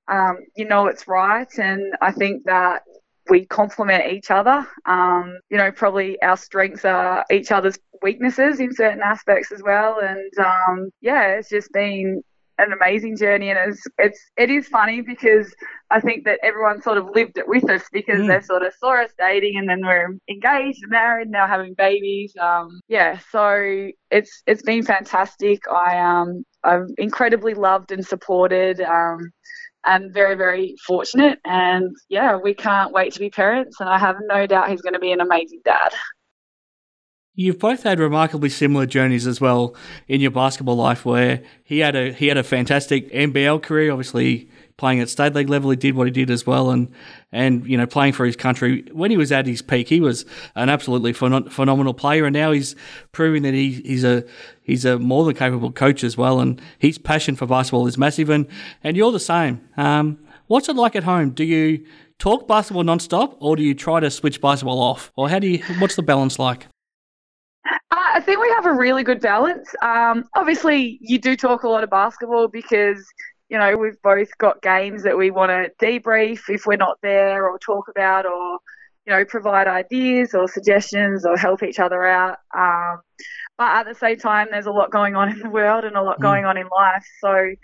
um, 0.08 0.38
you 0.54 0.66
know 0.66 0.86
it's 0.86 1.08
right. 1.08 1.48
And 1.58 1.94
I 2.02 2.12
think 2.12 2.44
that 2.44 2.82
we 3.28 3.46
complement 3.46 4.12
each 4.12 4.30
other. 4.30 4.66
Um, 4.84 5.38
you 5.50 5.56
know, 5.56 5.72
probably 5.72 6.20
our 6.22 6.36
strengths 6.36 6.84
are 6.84 7.24
each 7.30 7.50
other's 7.50 7.78
weaknesses 8.02 8.60
in 8.60 8.74
certain 8.74 9.00
aspects 9.02 9.50
as 9.52 9.62
well. 9.62 9.98
And 10.00 10.30
um, 10.38 10.90
yeah, 11.00 11.38
it's 11.38 11.48
just 11.48 11.72
been 11.72 12.22
an 12.58 12.72
amazing 12.72 13.16
journey, 13.16 13.50
and 13.50 13.58
it's 13.70 13.82
it's 13.98 14.20
it 14.36 14.50
is 14.50 14.68
funny 14.68 15.00
because 15.00 15.54
I 15.90 16.00
think 16.00 16.24
that 16.24 16.40
everyone 16.42 16.82
sort 16.82 16.98
of 16.98 17.10
lived 17.14 17.38
it 17.38 17.48
with 17.48 17.68
us 17.70 17.84
because 17.92 18.20
mm. 18.20 18.28
they 18.28 18.44
sort 18.44 18.62
of 18.62 18.72
saw 18.78 19.02
us 19.02 19.10
dating, 19.18 19.56
and 19.58 19.68
then 19.68 19.80
we're 19.84 20.16
engaged, 20.28 20.80
married, 20.88 21.28
now 21.30 21.46
having 21.46 21.74
babies. 21.74 22.34
Um, 22.40 22.80
yeah, 22.88 23.18
so 23.30 23.90
it's 24.10 24.42
it's 24.46 24.62
been 24.62 24.82
fantastic. 24.82 25.60
I 25.70 25.98
um 25.98 26.44
I'm 26.64 26.88
incredibly 26.98 27.54
loved 27.54 27.92
and 27.92 28.04
supported. 28.04 28.80
Um, 28.80 29.32
and 29.86 30.12
very, 30.12 30.34
very 30.34 30.74
fortunate. 30.84 31.38
And 31.44 31.94
yeah, 32.08 32.36
we 32.36 32.54
can't 32.54 32.92
wait 32.92 33.12
to 33.12 33.20
be 33.20 33.30
parents. 33.30 33.80
And 33.80 33.88
I 33.88 33.98
have 33.98 34.16
no 34.20 34.44
doubt 34.46 34.68
he's 34.68 34.82
going 34.82 34.94
to 34.94 34.98
be 34.98 35.12
an 35.12 35.20
amazing 35.20 35.60
dad. 35.64 35.92
You've 37.38 37.58
both 37.58 37.82
had 37.82 38.00
remarkably 38.00 38.48
similar 38.48 38.86
journeys 38.86 39.26
as 39.26 39.42
well 39.42 39.74
in 40.08 40.22
your 40.22 40.30
basketball 40.30 40.76
life, 40.76 41.04
where 41.04 41.42
he 41.62 41.80
had 41.80 41.94
a 41.94 42.10
he 42.10 42.28
had 42.28 42.38
a 42.38 42.42
fantastic 42.42 43.12
NBL 43.12 43.62
career, 43.62 43.92
obviously 43.92 44.48
playing 44.78 45.00
at 45.00 45.10
state 45.10 45.34
league 45.34 45.50
level. 45.50 45.68
He 45.68 45.76
did 45.76 45.94
what 45.94 46.06
he 46.06 46.10
did 46.10 46.30
as 46.30 46.46
well, 46.46 46.70
and 46.70 46.90
and 47.30 47.66
you 47.66 47.76
know 47.76 47.86
playing 47.86 48.14
for 48.14 48.24
his 48.24 48.36
country. 48.36 48.86
When 48.90 49.10
he 49.10 49.18
was 49.18 49.32
at 49.32 49.46
his 49.46 49.60
peak, 49.60 49.90
he 49.90 50.00
was 50.00 50.24
an 50.54 50.70
absolutely 50.70 51.12
phen- 51.12 51.52
phenomenal 51.52 51.92
player, 51.92 52.24
and 52.24 52.32
now 52.32 52.52
he's 52.52 52.74
proving 53.12 53.42
that 53.42 53.52
he, 53.52 53.82
he's 53.84 54.02
a 54.02 54.24
he's 54.62 54.86
a 54.86 54.98
more 54.98 55.26
than 55.26 55.34
capable 55.34 55.72
coach 55.72 56.04
as 56.04 56.16
well, 56.16 56.40
and 56.40 56.58
his 56.78 56.96
passion 56.96 57.36
for 57.36 57.44
basketball 57.44 57.86
is 57.86 57.98
massive. 57.98 58.30
And 58.30 58.46
and 58.82 58.96
you're 58.96 59.12
the 59.12 59.20
same. 59.20 59.60
Um, 59.76 60.18
what's 60.46 60.70
it 60.70 60.76
like 60.76 60.96
at 60.96 61.04
home? 61.04 61.30
Do 61.30 61.44
you 61.44 61.84
talk 62.18 62.48
basketball 62.48 62.84
non-stop, 62.84 63.36
or 63.40 63.56
do 63.56 63.62
you 63.62 63.74
try 63.74 64.00
to 64.00 64.10
switch 64.10 64.40
basketball 64.40 64.80
off, 64.80 65.12
or 65.16 65.28
how 65.28 65.38
do 65.38 65.48
you? 65.48 65.62
What's 65.80 65.96
the 65.96 66.02
balance 66.02 66.38
like? 66.38 66.66
Uh, 67.90 68.10
I 68.14 68.20
think 68.20 68.40
we 68.40 68.48
have 68.50 68.66
a 68.66 68.72
really 68.72 69.02
good 69.02 69.20
balance. 69.20 69.68
Um, 69.82 70.24
obviously, 70.34 70.98
you 71.00 71.18
do 71.18 71.36
talk 71.36 71.62
a 71.62 71.68
lot 71.68 71.84
of 71.84 71.90
basketball 71.90 72.48
because 72.48 73.04
you 73.48 73.58
know, 73.58 73.76
we've 73.76 74.00
both 74.02 74.28
got 74.38 74.62
games 74.62 75.02
that 75.04 75.16
we 75.16 75.30
want 75.30 75.50
to 75.50 75.70
debrief 75.84 76.40
if 76.48 76.66
we're 76.66 76.76
not 76.76 76.98
there 77.02 77.48
or 77.48 77.58
talk 77.58 77.88
about 77.88 78.26
or, 78.26 78.58
you 79.06 79.12
know, 79.12 79.24
provide 79.24 79.68
ideas 79.68 80.34
or 80.34 80.48
suggestions 80.48 81.24
or 81.24 81.36
help 81.36 81.62
each 81.62 81.78
other 81.78 82.04
out. 82.04 82.38
Um, 82.56 83.00
but 83.56 83.68
at 83.68 83.86
the 83.86 83.94
same 83.94 84.18
time, 84.18 84.48
there's 84.50 84.66
a 84.66 84.72
lot 84.72 84.90
going 84.90 85.14
on 85.14 85.30
in 85.30 85.38
the 85.38 85.50
world 85.50 85.84
and 85.84 85.96
a 85.96 86.02
lot 86.02 86.20
going 86.20 86.44
on 86.44 86.56
in 86.56 86.66
life. 86.68 87.06
So, 87.20 87.54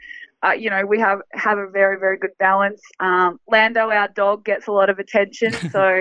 uh, 0.45 0.53
you 0.53 0.71
know, 0.71 0.87
we 0.87 1.01
have 1.01 1.21
have 1.33 1.59
a 1.59 1.69
very 1.69 1.99
very 1.99 2.17
good 2.17 2.37
balance. 2.39 2.81
Um, 3.01 3.39
Lando, 3.49 3.91
our 3.91 4.09
dog, 4.09 4.45
gets 4.45 4.69
a 4.69 4.73
lot 4.73 4.89
of 4.89 4.99
attention. 4.99 5.53
so, 5.71 5.95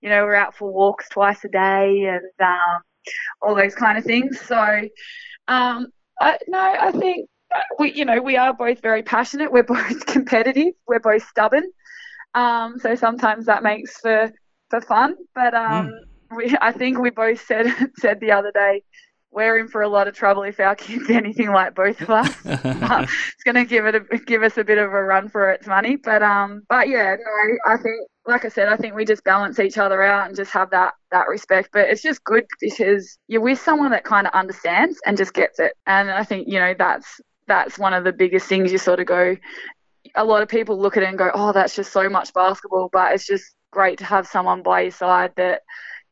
you 0.00 0.08
know, 0.08 0.24
we're 0.24 0.34
out 0.34 0.56
for 0.56 0.72
walks 0.72 1.08
twice 1.10 1.44
a 1.44 1.48
day 1.48 2.04
and 2.06 2.22
um, 2.40 2.80
all 3.40 3.54
those 3.54 3.74
kind 3.74 3.98
of 3.98 4.04
things. 4.04 4.40
So, 4.40 4.88
um, 5.48 5.88
I, 6.20 6.38
no, 6.48 6.58
I 6.58 6.92
think 6.92 7.28
we, 7.78 7.92
you 7.92 8.04
know, 8.04 8.20
we 8.20 8.36
are 8.36 8.54
both 8.54 8.80
very 8.80 9.02
passionate. 9.02 9.52
We're 9.52 9.62
both 9.62 10.06
competitive. 10.06 10.74
We're 10.86 11.00
both 11.00 11.26
stubborn. 11.26 11.64
Um, 12.34 12.78
so 12.78 12.94
sometimes 12.94 13.46
that 13.46 13.62
makes 13.62 13.98
for 13.98 14.32
for 14.70 14.80
fun. 14.80 15.16
But 15.34 15.54
um, 15.54 15.92
mm. 16.32 16.36
we, 16.36 16.56
I 16.60 16.72
think 16.72 16.98
we 16.98 17.10
both 17.10 17.44
said 17.44 17.66
said 17.98 18.20
the 18.20 18.32
other 18.32 18.52
day 18.52 18.82
we're 19.30 19.58
in 19.58 19.66
for 19.66 19.80
a 19.80 19.88
lot 19.88 20.08
of 20.08 20.14
trouble 20.14 20.42
if 20.42 20.60
our 20.60 20.74
kids 20.74 21.04
anything 21.10 21.50
like 21.50 21.74
both 21.74 22.00
of 22.02 22.10
us. 22.10 22.34
it's 22.44 23.44
going 23.44 23.54
to 23.54 23.64
give 23.64 23.86
it 23.86 23.94
a, 23.94 24.18
give 24.18 24.42
us 24.42 24.58
a 24.58 24.64
bit 24.64 24.78
of 24.78 24.92
a 24.92 25.02
run 25.02 25.28
for 25.28 25.50
its 25.50 25.66
money. 25.66 25.96
But 25.96 26.22
um, 26.22 26.62
but 26.68 26.88
yeah, 26.88 27.16
no, 27.16 27.72
I 27.72 27.76
think 27.76 28.08
like 28.26 28.44
I 28.44 28.48
said, 28.48 28.68
I 28.68 28.76
think 28.76 28.94
we 28.94 29.04
just 29.04 29.24
balance 29.24 29.58
each 29.58 29.78
other 29.78 30.02
out 30.02 30.28
and 30.28 30.36
just 30.36 30.52
have 30.52 30.70
that 30.70 30.94
that 31.10 31.28
respect. 31.28 31.70
But 31.72 31.88
it's 31.88 32.02
just 32.02 32.22
good 32.24 32.46
because 32.60 33.18
you're 33.28 33.40
with 33.40 33.60
someone 33.60 33.90
that 33.90 34.04
kind 34.04 34.26
of 34.26 34.32
understands 34.32 35.00
and 35.06 35.16
just 35.16 35.34
gets 35.34 35.58
it. 35.58 35.72
And 35.86 36.10
I 36.10 36.24
think 36.24 36.48
you 36.48 36.58
know 36.58 36.74
that's 36.78 37.20
that's 37.48 37.78
one 37.78 37.94
of 37.94 38.04
the 38.04 38.12
biggest 38.12 38.46
things. 38.46 38.70
You 38.70 38.78
sort 38.78 39.00
of 39.00 39.06
go. 39.06 39.36
A 40.14 40.24
lot 40.24 40.42
of 40.42 40.48
people 40.48 40.78
look 40.78 40.96
at 40.96 41.02
it 41.02 41.08
and 41.08 41.18
go, 41.18 41.30
"Oh, 41.34 41.52
that's 41.52 41.74
just 41.74 41.92
so 41.92 42.08
much 42.08 42.32
basketball," 42.32 42.90
but 42.92 43.12
it's 43.12 43.26
just 43.26 43.44
great 43.70 43.98
to 43.98 44.04
have 44.04 44.26
someone 44.26 44.62
by 44.62 44.82
your 44.82 44.90
side 44.90 45.32
that 45.36 45.62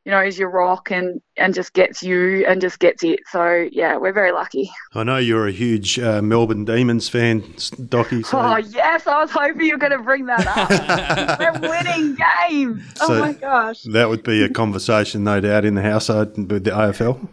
you 0.04 0.12
know, 0.12 0.20
is 0.20 0.38
your 0.38 0.50
rock 0.50 0.90
and, 0.90 1.20
and 1.36 1.52
just 1.52 1.74
gets 1.74 2.02
you 2.02 2.44
and 2.46 2.60
just 2.60 2.78
gets 2.78 3.04
it. 3.04 3.20
So, 3.30 3.68
yeah, 3.70 3.96
we're 3.96 4.12
very 4.12 4.32
lucky. 4.32 4.70
I 4.94 5.04
know 5.04 5.18
you're 5.18 5.46
a 5.46 5.52
huge 5.52 5.98
uh, 5.98 6.22
Melbourne 6.22 6.64
Demons 6.64 7.08
fan, 7.08 7.42
Docky. 7.42 8.24
So. 8.24 8.38
Oh, 8.38 8.56
yes. 8.56 9.06
I 9.06 9.20
was 9.20 9.30
hoping 9.30 9.66
you 9.66 9.72
were 9.72 9.78
going 9.78 9.92
to 9.92 10.02
bring 10.02 10.26
that 10.26 10.46
up. 10.46 11.38
we're 11.62 11.68
winning 11.68 12.16
games. 12.16 12.82
Oh, 13.00 13.08
so 13.08 13.14
oh, 13.14 13.20
my 13.20 13.32
gosh. 13.34 13.82
That 13.82 14.08
would 14.08 14.22
be 14.22 14.42
a 14.42 14.48
conversation, 14.48 15.24
no 15.24 15.40
doubt, 15.40 15.64
in 15.64 15.74
the 15.74 15.82
household 15.82 16.50
with 16.50 16.64
the 16.64 16.70
AFL. 16.70 17.28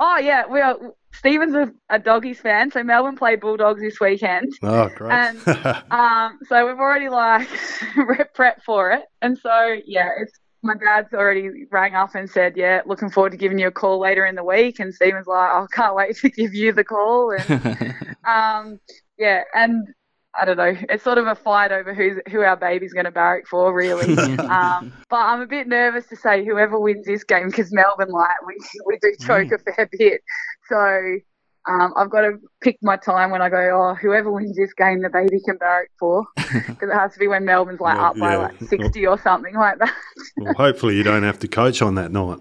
Oh, 0.00 0.18
yeah. 0.18 0.46
We 0.46 0.60
are. 0.60 0.76
Stephen's 1.14 1.54
a, 1.54 1.70
a, 1.90 1.98
doggies 1.98 2.40
fan, 2.40 2.70
so 2.70 2.82
Melbourne 2.82 3.16
play 3.16 3.36
Bulldogs 3.36 3.82
this 3.82 4.00
weekend. 4.00 4.50
Oh, 4.62 4.88
great! 4.88 5.12
And 5.12 5.38
um, 5.90 6.38
so 6.48 6.66
we've 6.66 6.78
already 6.78 7.10
like 7.10 7.46
prep 8.34 8.64
for 8.64 8.92
it, 8.92 9.04
and 9.20 9.36
so 9.38 9.76
yeah, 9.84 10.08
it's 10.18 10.32
my 10.62 10.74
dad's 10.74 11.12
already 11.12 11.66
rang 11.70 11.94
up 11.94 12.14
and 12.14 12.30
said, 12.30 12.56
"Yeah, 12.56 12.82
looking 12.86 13.10
forward 13.10 13.32
to 13.32 13.36
giving 13.36 13.58
you 13.58 13.66
a 13.68 13.72
call 13.72 13.98
later 13.98 14.24
in 14.26 14.34
the 14.34 14.44
week." 14.44 14.78
And 14.78 14.94
Stephen's 14.94 15.26
like, 15.26 15.50
"I 15.50 15.60
oh, 15.60 15.66
can't 15.72 15.94
wait 15.94 16.16
to 16.18 16.30
give 16.30 16.54
you 16.54 16.72
the 16.72 16.84
call." 16.84 17.32
And 17.32 17.94
um, 18.24 18.80
yeah, 19.18 19.42
and 19.54 19.86
I 20.34 20.44
don't 20.44 20.56
know, 20.56 20.74
it's 20.88 21.04
sort 21.04 21.18
of 21.18 21.26
a 21.26 21.34
fight 21.34 21.72
over 21.72 21.92
who's 21.92 22.18
who 22.30 22.40
our 22.40 22.56
baby's 22.56 22.92
going 22.92 23.04
to 23.04 23.10
barrack 23.10 23.46
for, 23.46 23.74
really. 23.74 24.16
um, 24.38 24.92
but 25.10 25.16
I'm 25.16 25.40
a 25.40 25.46
bit 25.46 25.68
nervous 25.68 26.06
to 26.06 26.16
say 26.16 26.44
whoever 26.44 26.78
wins 26.78 27.06
this 27.06 27.24
game 27.24 27.48
because 27.48 27.72
Melbourne, 27.72 28.10
like, 28.10 28.30
we 28.46 28.56
we 28.86 28.98
do 29.02 29.14
choke 29.20 29.48
mm. 29.48 29.54
a 29.54 29.58
fair 29.58 29.88
bit. 29.98 30.22
So 30.68 31.18
um, 31.68 31.92
I've 31.96 32.10
got 32.10 32.22
to 32.22 32.38
pick 32.60 32.78
my 32.82 32.96
time 32.96 33.30
when 33.30 33.40
I 33.40 33.48
go, 33.48 33.56
oh, 33.56 33.94
whoever 33.94 34.32
wins 34.32 34.56
this 34.56 34.74
game, 34.74 35.02
the 35.02 35.10
baby 35.10 35.40
can 35.44 35.56
barrack 35.56 35.90
for. 35.98 36.24
Because 36.52 36.90
it 36.90 36.94
has 36.94 37.14
to 37.14 37.18
be 37.18 37.28
when 37.28 37.46
Melbourne's 37.46 37.80
like 37.80 37.96
well, 37.96 38.06
up 38.06 38.18
by 38.18 38.36
like 38.36 38.58
60 38.68 39.06
or 39.06 39.18
something 39.18 39.54
like 39.54 39.78
that. 39.78 39.94
well, 40.36 40.52
hopefully 40.54 40.96
you 40.96 41.02
don't 41.02 41.22
have 41.22 41.38
to 41.38 41.48
coach 41.48 41.80
on 41.80 41.94
that 41.94 42.12
night. 42.12 42.40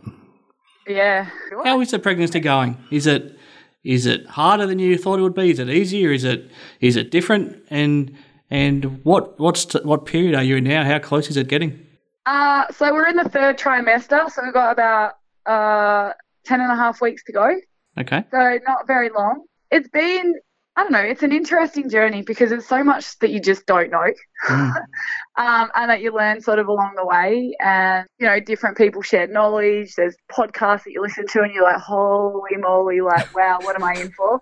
Yeah. 0.86 1.30
How 1.64 1.80
is 1.80 1.92
the 1.92 2.00
pregnancy 2.00 2.42
going? 2.42 2.78
Is 2.92 3.08
it 3.08 3.38
is 3.86 4.06
it 4.06 4.28
harder 4.28 4.68
than 4.68 4.80
you 4.80 4.98
thought 4.98 5.20
it 5.20 5.22
would 5.22 5.34
be? 5.34 5.52
Is 5.52 5.60
it 5.60 5.70
easier? 5.70 6.12
Is 6.12 6.26
it 6.26 6.52
is 6.82 6.98
it 6.98 7.10
different? 7.10 7.64
And 7.70 8.14
and 8.50 9.00
what 9.06 9.40
what's 9.40 9.64
t- 9.64 9.80
what 9.84 10.06
period 10.06 10.36
are 10.36 10.44
you 10.44 10.58
in 10.58 10.66
now? 10.66 10.84
How 10.84 11.00
close 11.00 11.30
is 11.30 11.38
it 11.38 11.48
getting? 11.48 11.88
Uh, 12.26 12.66
so 12.72 12.92
we're 12.94 13.08
in 13.08 13.16
the 13.16 13.30
third 13.30 13.58
trimester, 13.58 14.30
so 14.30 14.44
we've 14.44 14.54
got 14.54 14.72
about 14.72 15.14
uh, 15.46 16.14
10 16.46 16.62
and 16.62 16.72
a 16.72 16.76
half 16.76 17.02
weeks 17.02 17.24
to 17.24 17.32
go. 17.32 17.56
Okay. 18.00 18.24
So 18.32 18.60
not 18.66 18.88
very 18.88 19.10
long. 19.10 19.44
It's 19.70 19.90
been 19.90 20.36
I 20.76 20.84
don't 20.84 20.94
know, 20.94 21.00
it's 21.00 21.22
an 21.22 21.34
interesting 21.34 21.90
journey 21.90 22.22
because 22.22 22.50
there's 22.50 22.66
so 22.66 22.82
much 22.82 23.20
that 23.20 23.30
you 23.30 23.42
just 23.42 23.66
don't 23.66 23.92
know. 23.92 24.10
Mm. 24.48 24.76
um, 25.36 25.70
and 25.76 25.92
that 25.92 26.02
you 26.02 26.14
learn 26.14 26.40
sort 26.40 26.60
of 26.60 26.68
along 26.68 26.94
the 26.96 27.06
way. 27.06 27.54
And, 27.60 28.08
you 28.20 28.26
know, 28.26 28.40
different 28.40 28.78
people 28.78 29.02
share 29.02 29.28
knowledge. 29.28 29.96
There's 29.96 30.16
podcasts 30.32 30.86
that 30.86 30.92
you 30.92 31.02
listen 31.02 31.28
to 31.28 31.42
and 31.42 31.54
you're 31.54 31.66
like, 31.66 31.82
holy 31.82 32.56
moly, 32.58 33.02
like, 33.02 33.36
wow, 33.36 33.60
what 33.62 33.76
am 33.76 33.84
I 33.84 33.94
in 33.96 34.12
for? 34.12 34.40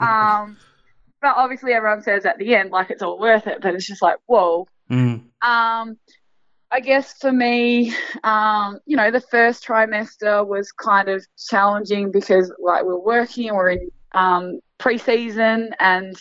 um, 0.00 0.56
but 1.20 1.36
obviously 1.36 1.74
everyone 1.74 2.02
says 2.02 2.24
at 2.24 2.38
the 2.38 2.54
end, 2.54 2.70
like, 2.70 2.90
it's 2.90 3.02
all 3.02 3.18
worth 3.18 3.46
it. 3.46 3.58
But 3.60 3.74
it's 3.74 3.86
just 3.86 4.00
like, 4.00 4.16
whoa. 4.24 4.66
Mm. 4.90 5.24
Um, 5.42 5.98
I 6.76 6.80
guess 6.80 7.14
for 7.14 7.32
me, 7.32 7.94
um, 8.22 8.80
you 8.84 8.98
know, 8.98 9.10
the 9.10 9.22
first 9.22 9.66
trimester 9.66 10.46
was 10.46 10.72
kind 10.72 11.08
of 11.08 11.26
challenging 11.48 12.12
because 12.12 12.52
like 12.58 12.84
we're 12.84 12.98
working, 12.98 13.54
we're 13.54 13.70
in 13.70 13.90
um, 14.12 14.60
pre-season, 14.76 15.70
and 15.80 16.20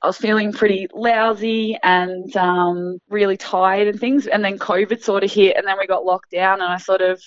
I 0.00 0.06
was 0.06 0.16
feeling 0.16 0.52
pretty 0.52 0.86
lousy 0.94 1.76
and 1.82 2.36
um, 2.36 3.00
really 3.08 3.36
tired 3.36 3.88
and 3.88 3.98
things. 3.98 4.28
And 4.28 4.44
then 4.44 4.60
COVID 4.60 5.02
sort 5.02 5.24
of 5.24 5.32
hit, 5.32 5.56
and 5.56 5.66
then 5.66 5.76
we 5.76 5.88
got 5.88 6.04
locked 6.04 6.30
down, 6.30 6.60
and 6.60 6.72
I 6.72 6.76
sort 6.76 7.00
of, 7.00 7.20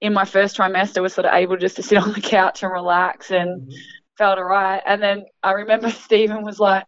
in 0.00 0.12
my 0.12 0.24
first 0.24 0.56
trimester, 0.56 1.02
was 1.02 1.14
sort 1.14 1.26
of 1.26 1.34
able 1.34 1.56
just 1.56 1.76
to 1.76 1.84
sit 1.84 1.98
on 2.02 2.12
the 2.12 2.20
couch 2.20 2.64
and 2.64 2.72
relax 2.72 3.30
and 3.30 3.60
mm-hmm. 3.62 3.76
felt 4.18 4.40
alright. 4.40 4.82
And 4.84 5.00
then 5.00 5.26
I 5.44 5.52
remember 5.52 5.90
Stephen 5.92 6.42
was 6.42 6.58
like, 6.58 6.86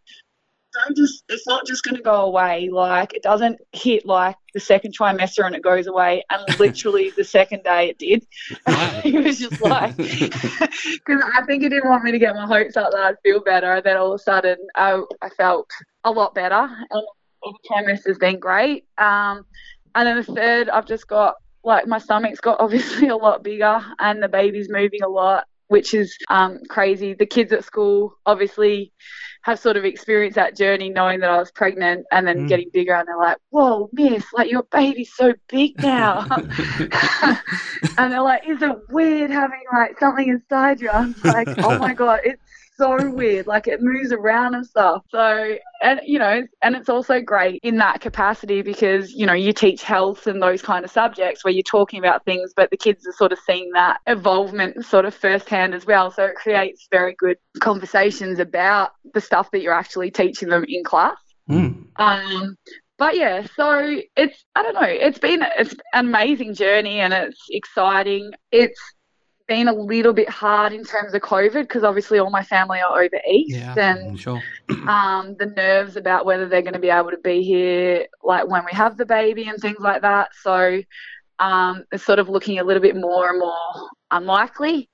don't 0.85 0.97
just 0.97 1.23
it's 1.29 1.47
not 1.47 1.65
just 1.65 1.83
going 1.83 1.95
to 1.95 2.01
go 2.01 2.25
away 2.25 2.69
like 2.71 3.13
it 3.13 3.23
doesn't 3.23 3.59
hit 3.71 4.05
like 4.05 4.35
the 4.53 4.59
second 4.59 4.95
trimester 4.97 5.45
and 5.45 5.55
it 5.55 5.63
goes 5.63 5.87
away 5.87 6.23
and 6.29 6.59
literally 6.59 7.11
the 7.11 7.23
second 7.23 7.63
day 7.63 7.89
it 7.89 7.97
did. 7.97 8.25
He 9.03 9.17
was 9.19 9.39
just 9.39 9.61
like 9.61 9.95
because 9.97 11.23
i 11.33 11.43
think 11.45 11.63
he 11.63 11.69
didn't 11.69 11.89
want 11.89 12.03
me 12.03 12.11
to 12.11 12.19
get 12.19 12.35
my 12.35 12.45
hopes 12.45 12.77
up 12.77 12.91
that 12.91 13.01
i'd 13.01 13.15
feel 13.23 13.41
better 13.41 13.73
and 13.73 13.83
then 13.83 13.97
all 13.97 14.13
of 14.13 14.19
a 14.19 14.23
sudden 14.23 14.57
i, 14.75 15.01
I 15.21 15.29
felt 15.29 15.69
a 16.03 16.11
lot 16.11 16.33
better 16.33 16.69
and 16.91 17.03
the 17.41 17.53
trimester's 17.71 18.17
been 18.17 18.37
great. 18.39 18.85
Um, 18.97 19.45
and 19.95 20.07
then 20.07 20.17
the 20.17 20.23
third 20.23 20.69
i've 20.69 20.85
just 20.85 21.07
got 21.07 21.35
like 21.63 21.87
my 21.87 21.97
stomach's 21.97 22.39
got 22.39 22.59
obviously 22.59 23.07
a 23.07 23.15
lot 23.15 23.43
bigger 23.43 23.83
and 23.99 24.21
the 24.21 24.27
baby's 24.27 24.69
moving 24.69 25.01
a 25.03 25.09
lot 25.09 25.45
which 25.69 25.93
is 25.93 26.15
um, 26.29 26.59
crazy 26.67 27.13
the 27.13 27.25
kids 27.25 27.53
at 27.53 27.63
school 27.63 28.17
obviously 28.25 28.91
have 29.43 29.59
sort 29.59 29.77
of 29.77 29.85
experienced 29.85 30.35
that 30.35 30.57
journey 30.57 30.89
knowing 30.89 31.21
that 31.21 31.29
I 31.29 31.37
was 31.37 31.51
pregnant 31.51 32.05
and 32.11 32.27
then 32.27 32.39
mm. 32.39 32.47
getting 32.49 32.69
bigger 32.73 32.93
and 32.93 33.07
they're 33.07 33.17
like, 33.17 33.37
Whoa, 33.51 33.89
miss, 33.93 34.25
like 34.33 34.51
your 34.51 34.63
baby's 34.63 35.13
so 35.15 35.33
big 35.47 35.81
now 35.81 36.27
and 37.97 38.11
they're 38.11 38.21
like, 38.21 38.47
Is 38.47 38.61
it 38.61 38.75
weird 38.89 39.31
having 39.31 39.63
like 39.71 39.97
something 39.97 40.27
inside 40.27 40.81
you? 40.81 40.89
I'm 40.89 41.15
like, 41.23 41.47
Oh 41.59 41.77
my 41.77 41.93
god, 41.95 42.19
it's 42.25 42.41
so 42.79 43.11
weird. 43.11 43.45
Like 43.45 43.67
it 43.67 43.81
moves 43.81 44.11
around 44.11 44.55
and 44.55 44.65
stuff. 44.65 45.03
So, 45.09 45.57
and 45.81 46.01
you 46.03 46.17
know, 46.17 46.41
and 46.63 46.75
it's 46.75 46.89
also 46.89 47.21
great 47.21 47.59
in 47.63 47.77
that 47.77 48.01
capacity 48.01 48.61
because, 48.63 49.11
you 49.13 49.25
know, 49.25 49.33
you 49.33 49.53
teach 49.53 49.83
health 49.83 50.25
and 50.25 50.41
those 50.41 50.61
kind 50.61 50.83
of 50.83 50.89
subjects 50.89 51.43
where 51.43 51.53
you're 51.53 51.61
talking 51.61 51.99
about 51.99 52.25
things, 52.25 52.53
but 52.55 52.71
the 52.71 52.77
kids 52.77 53.05
are 53.05 53.13
sort 53.13 53.31
of 53.31 53.39
seeing 53.45 53.69
that 53.73 53.99
involvement 54.07 54.83
sort 54.85 55.05
of 55.05 55.13
firsthand 55.13 55.75
as 55.75 55.85
well. 55.85 56.09
So 56.09 56.25
it 56.25 56.35
creates 56.35 56.87
very 56.89 57.15
good 57.17 57.37
conversations 57.59 58.39
about 58.39 58.91
the 59.13 59.21
stuff 59.21 59.51
that 59.51 59.61
you're 59.61 59.73
actually 59.73 60.09
teaching 60.09 60.49
them 60.49 60.65
in 60.67 60.83
class. 60.83 61.17
Mm. 61.49 61.85
Um, 61.97 62.55
but 62.97 63.15
yeah, 63.15 63.47
so 63.55 64.01
it's 64.15 64.43
I 64.55 64.63
don't 64.63 64.73
know, 64.73 64.81
it's 64.83 65.19
been 65.19 65.43
it's 65.57 65.73
an 65.93 66.07
amazing 66.07 66.53
journey 66.53 66.99
and 66.99 67.13
it's 67.13 67.45
exciting. 67.49 68.31
It's 68.51 68.79
been 69.49 69.67
a 69.67 69.73
little 69.73 70.13
bit 70.13 70.29
hard 70.29 70.71
in 70.71 70.83
terms 70.85 71.13
of 71.13 71.21
COVID 71.23 71.63
because 71.63 71.83
obviously 71.83 72.19
all 72.19 72.29
my 72.29 72.43
family 72.43 72.79
are 72.79 73.01
over 73.01 73.19
east 73.27 73.57
yeah, 73.57 73.73
and 73.75 74.17
sure. 74.17 74.41
um, 74.87 75.35
the 75.39 75.47
nerves 75.47 75.97
about 75.97 76.25
whether 76.25 76.47
they're 76.47 76.61
going 76.61 76.75
to 76.75 76.79
be 76.79 76.91
able 76.91 77.09
to 77.09 77.17
be 77.17 77.41
here 77.41 78.05
like 78.23 78.47
when 78.47 78.63
we 78.63 78.71
have 78.71 78.95
the 78.95 79.07
baby 79.07 79.49
and 79.49 79.59
things 79.59 79.79
like 79.79 80.03
that. 80.03 80.29
So 80.43 80.81
um, 81.39 81.83
it's 81.91 82.05
sort 82.05 82.19
of 82.19 82.29
looking 82.29 82.59
a 82.59 82.63
little 82.63 82.81
bit 82.81 82.95
more 82.95 83.27
and 83.27 83.39
more 83.39 83.89
unlikely, 84.11 84.87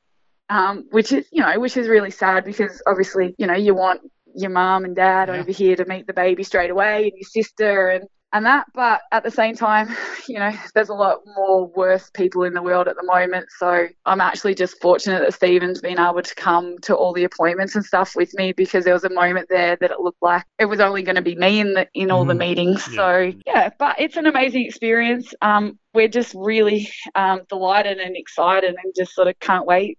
um, 0.49 0.85
which 0.89 1.11
is 1.11 1.27
you 1.31 1.41
know 1.41 1.59
which 1.59 1.75
is 1.75 1.89
really 1.89 2.11
sad 2.11 2.45
because 2.45 2.81
obviously 2.87 3.35
you 3.37 3.47
know 3.47 3.55
you 3.55 3.75
want 3.75 3.99
your 4.33 4.51
mum 4.51 4.85
and 4.85 4.95
dad 4.95 5.27
yeah. 5.27 5.35
over 5.35 5.51
here 5.51 5.75
to 5.75 5.85
meet 5.85 6.07
the 6.07 6.13
baby 6.13 6.43
straight 6.43 6.69
away 6.69 7.03
and 7.03 7.13
your 7.15 7.27
sister 7.27 7.89
and 7.89 8.05
and 8.35 8.45
that. 8.45 8.65
But 8.73 9.01
at 9.13 9.23
the 9.23 9.31
same 9.31 9.55
time, 9.55 9.95
you 10.27 10.37
know, 10.37 10.51
there's 10.75 10.89
a 10.89 10.93
lot 10.93 11.21
more 11.25 11.67
worse 11.67 12.11
people 12.13 12.43
in 12.43 12.53
the 12.53 12.61
world 12.61 12.87
at 12.87 12.97
the 12.97 13.03
moment. 13.03 13.47
So 13.57 13.87
I'm 14.05 14.21
actually 14.21 14.55
just 14.55 14.79
fortunate 14.81 15.21
that 15.21 15.33
Stephen's 15.33 15.79
been 15.79 15.99
able 15.99 16.21
to 16.21 16.35
come 16.35 16.77
to 16.79 16.95
all 16.95 17.13
the 17.13 17.23
appointments 17.23 17.75
and 17.75 17.83
stuff 17.83 18.15
with 18.15 18.33
me 18.35 18.51
because 18.51 18.83
there 18.83 18.93
was 18.93 19.05
a 19.05 19.09
moment 19.09 19.47
there 19.49 19.77
that 19.77 19.89
it 19.89 19.99
looked 20.01 20.21
like 20.21 20.43
it 20.59 20.65
was 20.65 20.81
only 20.81 21.01
going 21.01 21.15
to 21.15 21.21
be 21.21 21.35
me 21.35 21.61
in 21.61 21.73
the 21.73 21.87
in 21.93 22.11
all 22.11 22.25
mm, 22.25 22.27
the 22.27 22.35
meetings. 22.35 22.85
Yeah. 22.89 22.95
So 22.95 23.33
yeah, 23.47 23.69
but 23.79 23.95
it's 23.99 24.17
an 24.17 24.25
amazing 24.25 24.65
experience. 24.65 25.33
Um, 25.41 25.79
we're 25.93 26.09
just 26.09 26.35
really 26.35 26.89
um, 27.15 27.41
delighted 27.49 27.99
and 27.99 28.17
excited 28.17 28.75
and 28.83 28.93
just 28.95 29.15
sort 29.15 29.29
of 29.29 29.39
can't 29.39 29.65
wait 29.65 29.97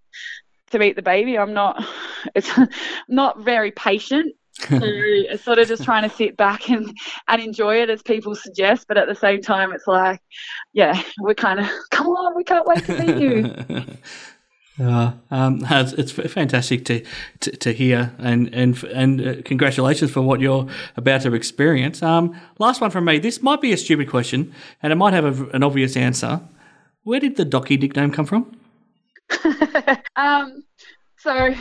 to 0.72 0.78
meet 0.78 0.94
the 0.94 1.02
baby. 1.02 1.38
I'm 1.38 1.54
not. 1.54 1.84
It's 2.34 2.50
not 3.08 3.44
very 3.44 3.70
patient. 3.70 4.34
So 4.56 4.78
it's 4.80 5.44
sort 5.44 5.58
of 5.58 5.68
just 5.68 5.84
trying 5.84 6.08
to 6.08 6.14
sit 6.14 6.36
back 6.36 6.70
and, 6.70 6.96
and 7.28 7.42
enjoy 7.42 7.82
it 7.82 7.90
as 7.90 8.02
people 8.02 8.34
suggest, 8.34 8.86
but 8.88 8.96
at 8.96 9.06
the 9.06 9.14
same 9.14 9.42
time, 9.42 9.72
it's 9.72 9.86
like, 9.86 10.20
yeah, 10.72 11.00
we're 11.20 11.34
kind 11.34 11.60
of, 11.60 11.68
come 11.90 12.06
on, 12.06 12.34
we 12.36 12.44
can't 12.44 12.66
wait 12.66 12.84
to 12.84 13.04
meet 13.04 13.16
you. 13.18 13.84
Uh, 14.78 15.12
um, 15.30 15.64
it's, 15.70 15.92
it's 15.94 16.12
fantastic 16.12 16.84
to, 16.84 17.02
to, 17.40 17.50
to, 17.52 17.72
hear, 17.72 18.14
and 18.18 18.54
and 18.54 18.84
and 18.84 19.26
uh, 19.26 19.34
congratulations 19.42 20.10
for 20.10 20.20
what 20.20 20.38
you're 20.38 20.68
about 20.98 21.22
to 21.22 21.32
experience. 21.32 22.02
Um, 22.02 22.38
last 22.58 22.82
one 22.82 22.90
from 22.90 23.06
me. 23.06 23.18
This 23.18 23.42
might 23.42 23.62
be 23.62 23.72
a 23.72 23.76
stupid 23.78 24.10
question, 24.10 24.52
and 24.82 24.92
it 24.92 24.96
might 24.96 25.14
have 25.14 25.24
a, 25.24 25.48
an 25.56 25.62
obvious 25.62 25.96
answer. 25.96 26.42
Where 27.04 27.20
did 27.20 27.36
the 27.36 27.46
Docky 27.46 27.80
nickname 27.80 28.12
come 28.12 28.26
from? 28.26 28.54
um, 30.16 30.62
so 31.16 31.54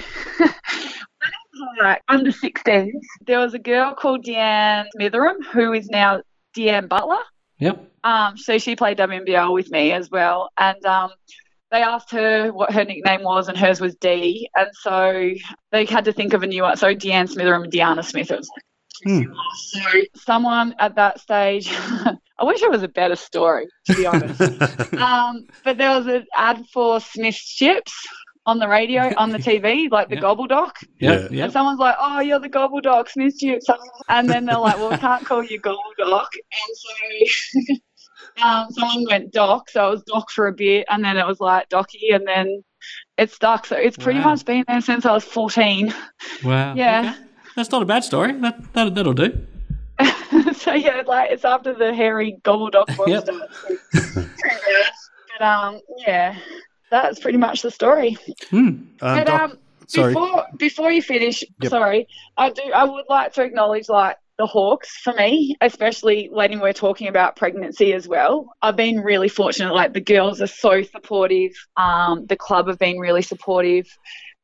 like 1.82 2.02
under 2.08 2.32
16s, 2.32 2.92
there 3.26 3.40
was 3.40 3.54
a 3.54 3.60
girl 3.60 3.94
called 3.94 4.24
Deanne 4.26 4.86
Smitheram 4.98 5.44
who 5.52 5.74
is 5.74 5.88
now 5.88 6.22
Deanne 6.56 6.90
Butler. 6.90 7.20
Yep. 7.60 7.92
Um, 8.04 8.38
so 8.38 8.58
she 8.58 8.76
played 8.76 8.98
WNBL 8.98 9.54
with 9.54 9.72
me 9.72 9.92
as 9.92 10.12
well, 10.12 10.50
and 10.58 10.84
um, 10.86 11.12
they 11.72 11.82
asked 11.82 12.12
her 12.12 12.52
what 12.52 12.72
her 12.72 12.84
nickname 12.84 13.24
was, 13.24 13.48
and 13.48 13.58
hers 13.58 13.82
was 13.82 13.96
D. 13.96 14.50
And 14.56 14.70
so 14.74 15.32
they 15.72 15.86
had 15.86 16.06
to 16.06 16.14
think 16.14 16.34
of 16.34 16.44
a 16.44 16.48
new 16.48 16.64
one. 16.64 16.78
So 16.78 16.94
Deanne 16.94 17.30
Smith 17.30 17.48
and 17.48 17.72
Deanna 17.72 18.04
Smith. 18.04 18.32
It 18.32 18.38
was 18.38 18.50
like, 18.56 18.64
Hmm. 19.04 19.24
So 19.58 19.82
someone 20.16 20.74
at 20.80 20.96
that 20.96 21.20
stage, 21.20 21.70
I 21.74 22.44
wish 22.44 22.62
it 22.62 22.72
was 22.72 22.84
a 22.84 22.88
better 22.88 23.16
story, 23.16 23.68
to 23.88 23.96
be 23.96 24.06
honest. 24.06 24.42
um, 24.94 25.48
but 25.64 25.78
there 25.78 25.98
was 25.98 26.08
an 26.08 26.26
ad 26.36 26.66
for 26.72 27.00
Smith's 27.00 27.56
chips 27.56 27.94
on 28.46 28.60
the 28.60 28.68
radio, 28.68 29.12
on 29.18 29.32
the 29.32 29.38
TV, 29.38 29.90
like 29.90 30.10
the 30.10 30.18
Gobbledok. 30.18 30.72
Yeah. 31.00 31.28
yeah. 31.32 31.46
And 31.46 31.54
someone's 31.54 31.80
like, 31.80 31.96
"Oh, 32.00 32.20
you're 32.20 32.40
the 32.40 32.50
Gobbledok, 32.50 33.10
Smith's 33.10 33.40
chips," 33.40 33.66
and 34.10 34.30
then 34.30 34.46
they're 34.46 34.58
like, 34.58 34.78
"Well, 34.78 34.92
we 34.92 34.98
can't 34.98 35.26
call 35.26 35.44
you 35.44 35.60
Gobble 35.60 35.82
Doc," 35.98 36.30
and 36.36 36.78
so 36.78 37.76
um, 38.44 38.72
someone 38.72 39.06
went 39.10 39.32
doc, 39.32 39.70
so 39.70 39.88
it 39.88 39.92
was 39.92 40.04
doc 40.04 40.30
for 40.32 40.48
a 40.48 40.54
bit, 40.54 40.86
and 40.90 41.04
then 41.04 41.18
it 41.18 41.26
was 41.26 41.40
like 41.40 41.70
docky, 41.70 42.14
and 42.14 42.28
then 42.28 42.64
it 43.18 43.32
stuck. 43.32 43.66
So 43.66 43.76
it's 43.76 43.98
pretty 43.98 44.20
wow. 44.20 44.32
much 44.32 44.46
been 44.46 44.64
there 44.68 44.82
since 44.82 45.06
I 45.06 45.14
was 45.14 45.24
14. 45.24 45.94
Wow. 46.44 46.76
Yeah. 46.76 47.14
Okay. 47.16 47.26
That's 47.56 47.72
not 47.72 47.82
a 47.82 47.86
bad 47.86 48.04
story. 48.04 48.34
That, 48.34 48.74
that, 48.74 48.96
that'll 48.96 49.14
do. 49.14 49.48
so 50.58 50.74
yeah, 50.74 51.02
like 51.08 51.32
it's 51.32 51.46
after 51.46 51.74
the 51.74 51.94
hairy 51.94 52.38
gobble 52.44 52.70
dog 52.70 52.90
monster. 52.98 53.48
but 55.40 55.42
um, 55.42 55.80
yeah, 56.06 56.38
that's 56.92 57.20
pretty 57.20 57.38
much 57.38 57.62
the 57.62 57.72
story. 57.72 58.18
Um, 58.52 58.90
but 59.00 59.30
um, 59.30 59.58
sorry. 59.88 60.14
before 60.14 60.46
before 60.58 60.92
you 60.92 61.02
finish, 61.02 61.44
yep. 61.62 61.70
sorry, 61.70 62.08
I 62.38 62.50
do 62.50 62.64
I 62.74 62.84
would 62.86 63.06
like 63.10 63.34
to 63.34 63.44
acknowledge 63.44 63.90
like 63.90 64.18
the 64.38 64.46
Hawks 64.46 64.98
for 64.98 65.14
me, 65.14 65.56
especially 65.62 66.28
when 66.32 66.60
we're 66.60 66.74
talking 66.74 67.08
about 67.08 67.36
pregnancy 67.36 67.94
as 67.94 68.08
well. 68.08 68.54
I've 68.62 68.76
been 68.76 69.00
really 69.00 69.30
fortunate. 69.30 69.74
Like 69.74 69.94
the 69.94 70.02
girls 70.02 70.42
are 70.42 70.48
so 70.48 70.84
supportive. 70.84 71.52
Um, 71.78 72.26
the 72.26 72.36
club 72.36 72.68
have 72.68 72.80
been 72.80 72.98
really 72.98 73.22
supportive. 73.22 73.88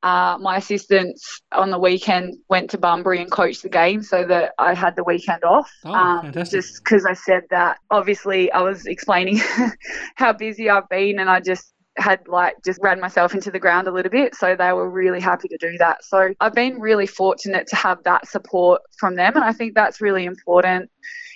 Uh, 0.04 0.36
my 0.42 0.58
assistants 0.58 1.42
on 1.52 1.70
the 1.70 1.78
weekend 1.78 2.36
went 2.50 2.72
to 2.72 2.78
Bunbury 2.78 3.22
and 3.22 3.30
coached 3.30 3.62
the 3.62 3.70
game 3.70 4.02
so 4.02 4.26
that 4.26 4.54
I 4.58 4.74
had 4.74 4.96
the 4.96 5.04
weekend 5.04 5.44
off. 5.44 5.70
Oh, 5.86 5.94
um, 5.94 6.32
just 6.34 6.84
because 6.84 7.06
I 7.06 7.14
said 7.14 7.44
that, 7.52 7.78
obviously, 7.92 8.52
I 8.52 8.62
was 8.62 8.88
explaining 8.88 9.40
how 10.16 10.34
busy 10.34 10.72
I've 10.72 10.90
been 10.90 11.20
and 11.20 11.30
I 11.30 11.40
just 11.40 11.72
had 12.02 12.28
like 12.28 12.56
just 12.66 12.80
ran 12.82 13.00
myself 13.00 13.34
into 13.34 13.52
the 13.52 13.60
ground 13.60 13.88
a 13.88 13.92
little 13.92 14.12
bit. 14.12 14.36
So 14.36 14.56
they 14.56 14.74
were 14.74 14.90
really 14.90 15.20
happy 15.20 15.48
to 15.48 15.58
do 15.58 15.78
that. 15.78 16.04
So 16.04 16.34
I've 16.40 16.54
been 16.54 16.80
really 16.80 17.08
fortunate 17.08 17.68
to 17.68 17.76
have 17.76 18.04
that 18.04 18.28
support 18.28 18.82
from 19.00 19.16
them. 19.16 19.36
And 19.36 19.44
I 19.44 19.54
think 19.54 19.76
that's 19.76 20.02
really 20.02 20.26
important, 20.26 20.90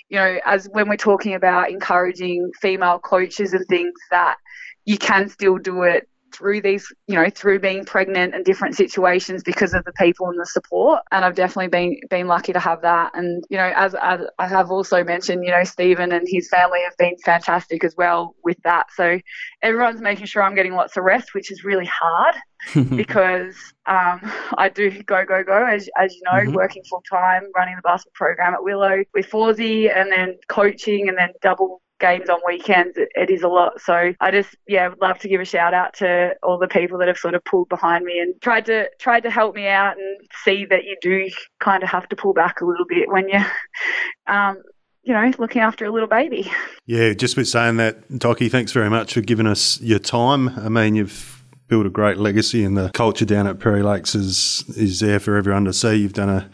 you 0.08 0.18
know, 0.18 0.38
as 0.44 0.68
when 0.72 0.88
we're 0.88 0.96
talking 0.96 1.34
about 1.34 1.70
encouraging 1.70 2.50
female 2.60 2.98
coaches 2.98 3.54
and 3.54 3.64
things 3.66 3.94
that 4.10 4.36
you 4.84 4.98
can 4.98 5.28
still 5.28 5.58
do 5.58 5.82
it 5.82 6.08
through 6.36 6.60
these, 6.60 6.92
you 7.06 7.14
know, 7.14 7.28
through 7.30 7.60
being 7.60 7.84
pregnant 7.84 8.34
and 8.34 8.44
different 8.44 8.74
situations 8.74 9.42
because 9.42 9.74
of 9.74 9.84
the 9.84 9.92
people 9.92 10.28
and 10.28 10.38
the 10.38 10.46
support. 10.46 11.02
And 11.10 11.24
I've 11.24 11.34
definitely 11.34 11.68
been 11.68 12.00
been 12.10 12.26
lucky 12.26 12.52
to 12.52 12.60
have 12.60 12.82
that. 12.82 13.12
And 13.14 13.44
you 13.48 13.56
know, 13.56 13.72
as, 13.74 13.94
as 13.94 14.20
I 14.38 14.46
have 14.46 14.70
also 14.70 15.02
mentioned, 15.04 15.44
you 15.44 15.50
know, 15.50 15.64
Stephen 15.64 16.12
and 16.12 16.26
his 16.28 16.48
family 16.48 16.80
have 16.84 16.96
been 16.98 17.16
fantastic 17.24 17.84
as 17.84 17.94
well 17.96 18.34
with 18.44 18.58
that. 18.64 18.86
So 18.94 19.18
everyone's 19.62 20.00
making 20.00 20.26
sure 20.26 20.42
I'm 20.42 20.54
getting 20.54 20.74
lots 20.74 20.96
of 20.96 21.04
rest, 21.04 21.34
which 21.34 21.50
is 21.50 21.64
really 21.64 21.86
hard 21.86 22.34
because 22.96 23.56
um, 23.86 24.20
I 24.56 24.68
do 24.72 24.90
go 25.02 25.24
go 25.24 25.42
go 25.42 25.64
as 25.64 25.88
as 25.96 26.14
you 26.14 26.22
know, 26.24 26.40
mm-hmm. 26.40 26.54
working 26.54 26.82
full 26.88 27.02
time, 27.08 27.42
running 27.54 27.76
the 27.76 27.82
basketball 27.82 28.12
program 28.14 28.54
at 28.54 28.62
Willow 28.62 29.04
with 29.14 29.30
Fawsey, 29.30 29.94
and 29.94 30.10
then 30.10 30.36
coaching, 30.48 31.08
and 31.08 31.16
then 31.16 31.30
double 31.40 31.82
games 31.98 32.28
on 32.28 32.38
weekends, 32.46 32.96
it, 32.96 33.30
is 33.30 33.42
a 33.42 33.48
lot. 33.48 33.80
So 33.80 34.12
I 34.20 34.30
just, 34.30 34.54
yeah, 34.66 34.88
would 34.88 35.00
love 35.00 35.18
to 35.20 35.28
give 35.28 35.40
a 35.40 35.44
shout 35.44 35.74
out 35.74 35.94
to 35.94 36.34
all 36.42 36.58
the 36.58 36.68
people 36.68 36.98
that 36.98 37.08
have 37.08 37.16
sort 37.16 37.34
of 37.34 37.44
pulled 37.44 37.68
behind 37.68 38.04
me 38.04 38.18
and 38.18 38.34
tried 38.40 38.66
to 38.66 38.88
tried 38.98 39.22
to 39.22 39.30
help 39.30 39.54
me 39.54 39.66
out 39.68 39.96
and 39.96 40.20
see 40.44 40.66
that 40.66 40.84
you 40.84 40.96
do 41.00 41.28
kind 41.60 41.82
of 41.82 41.88
have 41.88 42.08
to 42.08 42.16
pull 42.16 42.32
back 42.32 42.60
a 42.60 42.64
little 42.64 42.86
bit 42.86 43.08
when 43.08 43.28
you, 43.28 43.40
um, 44.26 44.62
you 45.02 45.12
know, 45.12 45.30
looking 45.38 45.62
after 45.62 45.84
a 45.84 45.90
little 45.90 46.08
baby. 46.08 46.50
Yeah, 46.86 47.12
just 47.12 47.36
with 47.36 47.48
saying 47.48 47.76
that, 47.76 48.08
Docky, 48.08 48.50
thanks 48.50 48.72
very 48.72 48.90
much 48.90 49.14
for 49.14 49.20
giving 49.20 49.46
us 49.46 49.80
your 49.80 50.00
time. 50.00 50.48
I 50.58 50.68
mean, 50.68 50.96
you've 50.96 51.44
built 51.68 51.86
a 51.86 51.90
great 51.90 52.18
legacy, 52.18 52.64
and 52.64 52.76
the 52.76 52.90
culture 52.90 53.24
down 53.24 53.46
at 53.46 53.58
Perry 53.58 53.82
Lakes 53.82 54.14
is 54.14 54.64
is 54.76 55.00
there 55.00 55.20
for 55.20 55.36
everyone 55.36 55.64
to 55.64 55.72
see. 55.72 55.94
You've 55.94 56.12
done 56.12 56.28
a 56.28 56.50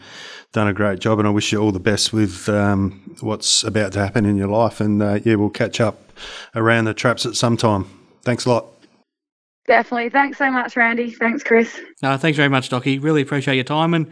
done 0.53 0.67
a 0.67 0.73
great 0.73 0.99
job, 0.99 1.19
and 1.19 1.27
I 1.27 1.31
wish 1.31 1.51
you 1.51 1.59
all 1.59 1.71
the 1.71 1.79
best 1.79 2.13
with 2.13 2.47
um, 2.47 3.15
what's 3.19 3.63
about 3.63 3.91
to 3.93 3.99
happen 3.99 4.25
in 4.25 4.37
your 4.37 4.47
life. 4.47 4.79
And 4.79 5.01
uh, 5.01 5.19
yeah, 5.25 5.35
we'll 5.35 5.49
catch 5.49 5.81
up 5.81 6.13
around 6.55 6.85
the 6.85 6.93
traps 6.93 7.25
at 7.25 7.35
some 7.35 7.57
time. 7.57 7.85
Thanks 8.21 8.45
a 8.45 8.49
lot. 8.49 8.67
Definitely. 9.65 10.09
Thanks 10.09 10.37
so 10.37 10.51
much, 10.51 10.77
Randy. 10.77 11.11
Thanks, 11.11 11.43
Chris. 11.43 11.79
No, 12.01 12.17
thanks 12.17 12.37
very 12.37 12.49
much, 12.49 12.69
Docky. 12.69 13.01
Really 13.01 13.21
appreciate 13.21 13.55
your 13.55 13.63
time 13.65 13.93
and. 13.93 14.09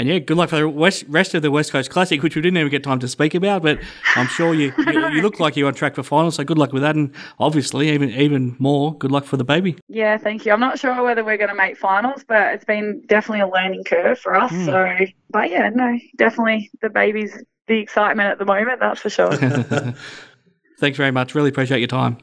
And 0.00 0.08
yeah, 0.08 0.18
good 0.18 0.38
luck 0.38 0.48
for 0.48 0.56
the 0.56 0.66
west, 0.66 1.04
rest 1.08 1.34
of 1.34 1.42
the 1.42 1.50
West 1.50 1.72
Coast 1.72 1.90
Classic, 1.90 2.22
which 2.22 2.34
we 2.34 2.40
didn't 2.40 2.56
even 2.56 2.70
get 2.70 2.82
time 2.82 3.00
to 3.00 3.06
speak 3.06 3.34
about. 3.34 3.60
But 3.60 3.80
I'm 4.16 4.28
sure 4.28 4.54
you, 4.54 4.72
you, 4.78 5.08
you, 5.10 5.20
look 5.20 5.38
like 5.38 5.58
you're 5.58 5.68
on 5.68 5.74
track 5.74 5.94
for 5.94 6.02
finals. 6.02 6.36
So 6.36 6.44
good 6.44 6.56
luck 6.56 6.72
with 6.72 6.80
that, 6.80 6.96
and 6.96 7.14
obviously 7.38 7.90
even 7.90 8.08
even 8.08 8.56
more 8.58 8.96
good 8.96 9.12
luck 9.12 9.26
for 9.26 9.36
the 9.36 9.44
baby. 9.44 9.76
Yeah, 9.88 10.16
thank 10.16 10.46
you. 10.46 10.52
I'm 10.52 10.60
not 10.60 10.78
sure 10.78 11.02
whether 11.02 11.22
we're 11.22 11.36
going 11.36 11.50
to 11.50 11.54
make 11.54 11.76
finals, 11.76 12.24
but 12.26 12.54
it's 12.54 12.64
been 12.64 13.02
definitely 13.08 13.40
a 13.40 13.48
learning 13.48 13.84
curve 13.84 14.18
for 14.18 14.34
us. 14.34 14.50
Mm. 14.50 14.64
So, 14.64 15.06
but 15.28 15.50
yeah, 15.50 15.68
no, 15.68 15.98
definitely 16.16 16.70
the 16.80 16.88
baby's 16.88 17.36
the 17.66 17.76
excitement 17.76 18.30
at 18.30 18.38
the 18.38 18.46
moment. 18.46 18.80
That's 18.80 19.02
for 19.02 19.10
sure. 19.10 19.36
Thanks 20.78 20.96
very 20.96 21.10
much. 21.10 21.34
Really 21.34 21.50
appreciate 21.50 21.80
your 21.80 21.88
time. 21.88 22.16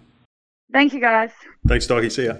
Thank 0.73 0.93
you, 0.93 0.99
guys. 0.99 1.29
Thanks, 1.67 1.85
Docky. 1.85 2.11
See 2.11 2.25
ya. 2.25 2.37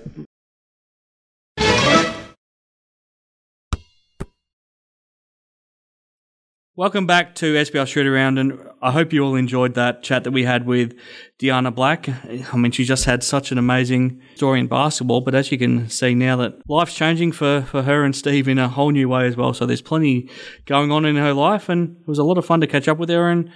Welcome 6.78 7.08
back 7.08 7.34
to 7.38 7.56
SBL 7.56 7.88
Shoot 7.88 8.06
Around, 8.06 8.38
and 8.38 8.60
I 8.84 8.92
hope 8.92 9.12
you 9.12 9.26
all 9.26 9.34
enjoyed 9.34 9.74
that 9.74 10.04
chat 10.04 10.24
that 10.26 10.30
we 10.30 10.44
had 10.44 10.68
with 10.68 10.96
Deanna 11.40 11.74
Black. 11.74 12.08
I 12.08 12.56
mean, 12.56 12.72
she 12.72 12.84
just 12.84 13.06
had 13.06 13.24
such 13.24 13.52
an 13.52 13.58
amazing 13.58 14.22
story 14.36 14.60
in 14.60 14.68
basketball, 14.68 15.22
but 15.22 15.34
as 15.34 15.52
you 15.52 15.58
can 15.58 15.90
see 15.90 16.14
now, 16.14 16.36
that 16.36 16.62
life's 16.70 16.94
changing 16.94 17.32
for, 17.32 17.64
for 17.64 17.82
her 17.82 18.04
and 18.04 18.16
Steve 18.16 18.48
in 18.48 18.60
a 18.60 18.70
whole 18.70 18.92
new 18.92 19.10
way 19.10 19.26
as 19.26 19.36
well. 19.36 19.56
So 19.56 19.66
there's 19.66 19.82
plenty 19.82 20.30
going 20.68 20.92
on 20.92 21.04
in 21.04 21.16
her 21.16 21.34
life, 21.34 21.68
and 21.68 21.98
it 22.00 22.08
was 22.08 22.20
a 22.20 22.24
lot 22.24 22.38
of 22.38 22.46
fun 22.46 22.62
to 22.62 22.68
catch 22.68 22.88
up 22.88 23.00
with 23.00 23.10
her. 23.10 23.28
And, 23.28 23.52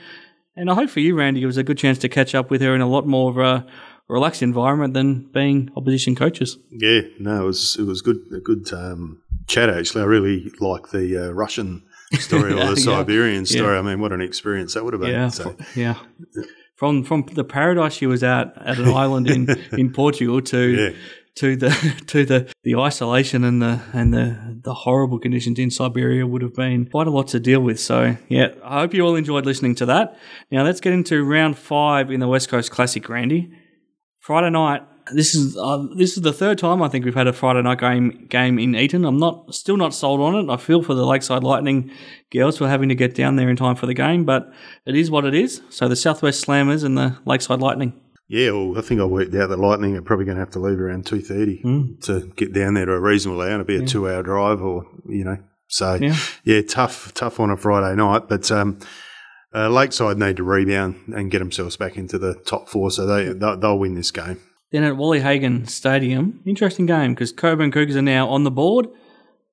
and 0.55 0.71
I 0.71 0.73
hope 0.73 0.89
for 0.89 0.99
you, 0.99 1.15
Randy, 1.15 1.43
it 1.43 1.45
was 1.45 1.57
a 1.57 1.63
good 1.63 1.77
chance 1.77 1.99
to 1.99 2.09
catch 2.09 2.33
up 2.33 2.49
with 2.49 2.61
her 2.61 2.73
in 2.73 2.81
a 2.81 2.87
lot 2.87 3.05
more 3.05 3.29
of 3.29 3.37
a 3.37 3.67
relaxed 4.07 4.41
environment 4.41 4.95
than 4.95 5.29
being 5.31 5.69
opposition 5.77 6.15
coaches. 6.15 6.57
Yeah, 6.71 7.01
no, 7.19 7.43
it 7.43 7.45
was 7.45 7.77
it 7.79 7.83
was 7.83 8.01
good 8.01 8.17
a 8.35 8.39
good 8.39 8.73
um, 8.73 9.21
chat 9.45 9.69
actually. 9.69 10.01
I 10.01 10.05
really 10.05 10.51
like 10.59 10.89
the 10.89 11.27
uh, 11.27 11.31
Russian 11.33 11.83
story 12.19 12.53
or 12.53 12.65
the 12.69 12.77
Siberian 12.77 13.45
story. 13.45 13.75
Yeah. 13.75 13.79
I 13.79 13.81
mean, 13.81 13.99
what 13.99 14.11
an 14.11 14.21
experience 14.21 14.73
that 14.73 14.83
would 14.83 14.93
have 14.93 15.01
been. 15.01 15.11
Yeah, 15.11 15.29
so. 15.29 15.55
yeah. 15.75 15.95
From 16.75 17.03
from 17.03 17.25
the 17.33 17.43
paradise 17.43 17.93
she 17.93 18.07
was 18.07 18.23
at 18.23 18.57
at 18.57 18.79
an 18.79 18.89
island 18.89 19.29
in, 19.29 19.49
in 19.77 19.93
Portugal 19.93 20.41
to 20.41 20.95
to 21.35 21.55
the 21.55 22.03
to 22.07 22.25
the, 22.25 22.51
the 22.63 22.75
isolation 22.75 23.43
and 23.43 23.61
the 23.61 23.81
and 23.93 24.13
the, 24.13 24.59
the 24.63 24.73
horrible 24.73 25.19
conditions 25.19 25.59
in 25.59 25.71
Siberia 25.71 26.25
would 26.25 26.41
have 26.41 26.55
been 26.55 26.85
quite 26.85 27.07
a 27.07 27.11
lot 27.11 27.27
to 27.29 27.39
deal 27.39 27.61
with. 27.61 27.79
So 27.79 28.17
yeah, 28.29 28.53
I 28.63 28.81
hope 28.81 28.93
you 28.93 29.01
all 29.03 29.15
enjoyed 29.15 29.45
listening 29.45 29.75
to 29.75 29.85
that. 29.87 30.17
Now 30.51 30.63
let's 30.63 30.81
get 30.81 30.93
into 30.93 31.23
round 31.23 31.57
five 31.57 32.11
in 32.11 32.19
the 32.19 32.27
West 32.27 32.49
Coast 32.49 32.71
Classic, 32.71 33.07
Randy. 33.07 33.51
Friday 34.19 34.51
night, 34.51 34.83
this 35.13 35.35
is 35.35 35.57
uh, 35.57 35.85
this 35.95 36.17
is 36.17 36.23
the 36.23 36.33
third 36.33 36.57
time 36.57 36.81
I 36.81 36.87
think 36.87 37.05
we've 37.05 37.15
had 37.15 37.27
a 37.27 37.33
Friday 37.33 37.61
night 37.61 37.79
game 37.79 38.27
game 38.29 38.57
in 38.59 38.75
Eaton. 38.75 39.05
I'm 39.05 39.17
not 39.19 39.53
still 39.53 39.77
not 39.77 39.93
sold 39.93 40.19
on 40.21 40.35
it. 40.35 40.51
I 40.53 40.57
feel 40.57 40.81
for 40.83 40.93
the 40.93 41.05
Lakeside 41.05 41.43
Lightning 41.43 41.91
girls 42.31 42.57
for 42.57 42.67
having 42.67 42.89
to 42.89 42.95
get 42.95 43.15
down 43.15 43.35
there 43.35 43.49
in 43.49 43.55
time 43.55 43.75
for 43.75 43.85
the 43.85 43.93
game, 43.93 44.25
but 44.25 44.51
it 44.85 44.95
is 44.95 45.09
what 45.11 45.25
it 45.25 45.33
is. 45.33 45.61
So 45.69 45.87
the 45.87 45.95
Southwest 45.95 46.45
Slammers 46.45 46.83
and 46.83 46.97
the 46.97 47.17
Lakeside 47.25 47.59
Lightning. 47.59 47.93
Yeah, 48.27 48.51
well, 48.51 48.77
I 48.77 48.81
think 48.81 49.01
I 49.01 49.03
worked 49.05 49.35
out 49.35 49.49
that 49.49 49.59
Lightning 49.59 49.97
are 49.97 50.01
probably 50.01 50.23
going 50.25 50.37
to 50.37 50.41
have 50.41 50.51
to 50.51 50.59
leave 50.59 50.79
around 50.79 51.05
two 51.05 51.19
thirty 51.21 51.61
Hmm. 51.61 51.95
to 52.03 52.31
get 52.37 52.53
down 52.53 52.75
there 52.75 52.85
to 52.85 52.93
a 52.93 52.99
reasonable 52.99 53.41
hour. 53.41 53.51
It'll 53.51 53.65
be 53.65 53.75
a 53.75 53.85
two-hour 53.85 54.23
drive, 54.23 54.61
or 54.61 54.85
you 55.09 55.25
know, 55.25 55.37
so 55.67 55.95
Yeah. 55.95 56.15
yeah, 56.45 56.61
tough, 56.61 57.13
tough 57.13 57.39
on 57.41 57.49
a 57.49 57.57
Friday 57.57 57.93
night. 57.97 58.29
But 58.29 58.49
um, 58.51 58.79
uh, 59.53 59.67
Lakeside 59.67 60.17
need 60.17 60.37
to 60.37 60.43
rebound 60.43 60.95
and 61.13 61.29
get 61.29 61.39
themselves 61.39 61.75
back 61.75 61.97
into 61.97 62.17
the 62.17 62.35
top 62.45 62.69
four, 62.69 62.89
so 62.89 63.05
they 63.05 63.33
they'll, 63.33 63.57
they'll 63.57 63.77
win 63.79 63.95
this 63.95 64.11
game. 64.11 64.39
Then 64.71 64.83
at 64.83 64.95
Wally 64.97 65.19
Hagan 65.19 65.67
Stadium, 65.67 66.41
interesting 66.45 66.85
game 66.85 67.13
because 67.13 67.31
Cockburn 67.31 67.71
Cougars 67.71 67.95
are 67.97 68.01
now 68.01 68.27
on 68.29 68.43
the 68.43 68.51
board. 68.51 68.87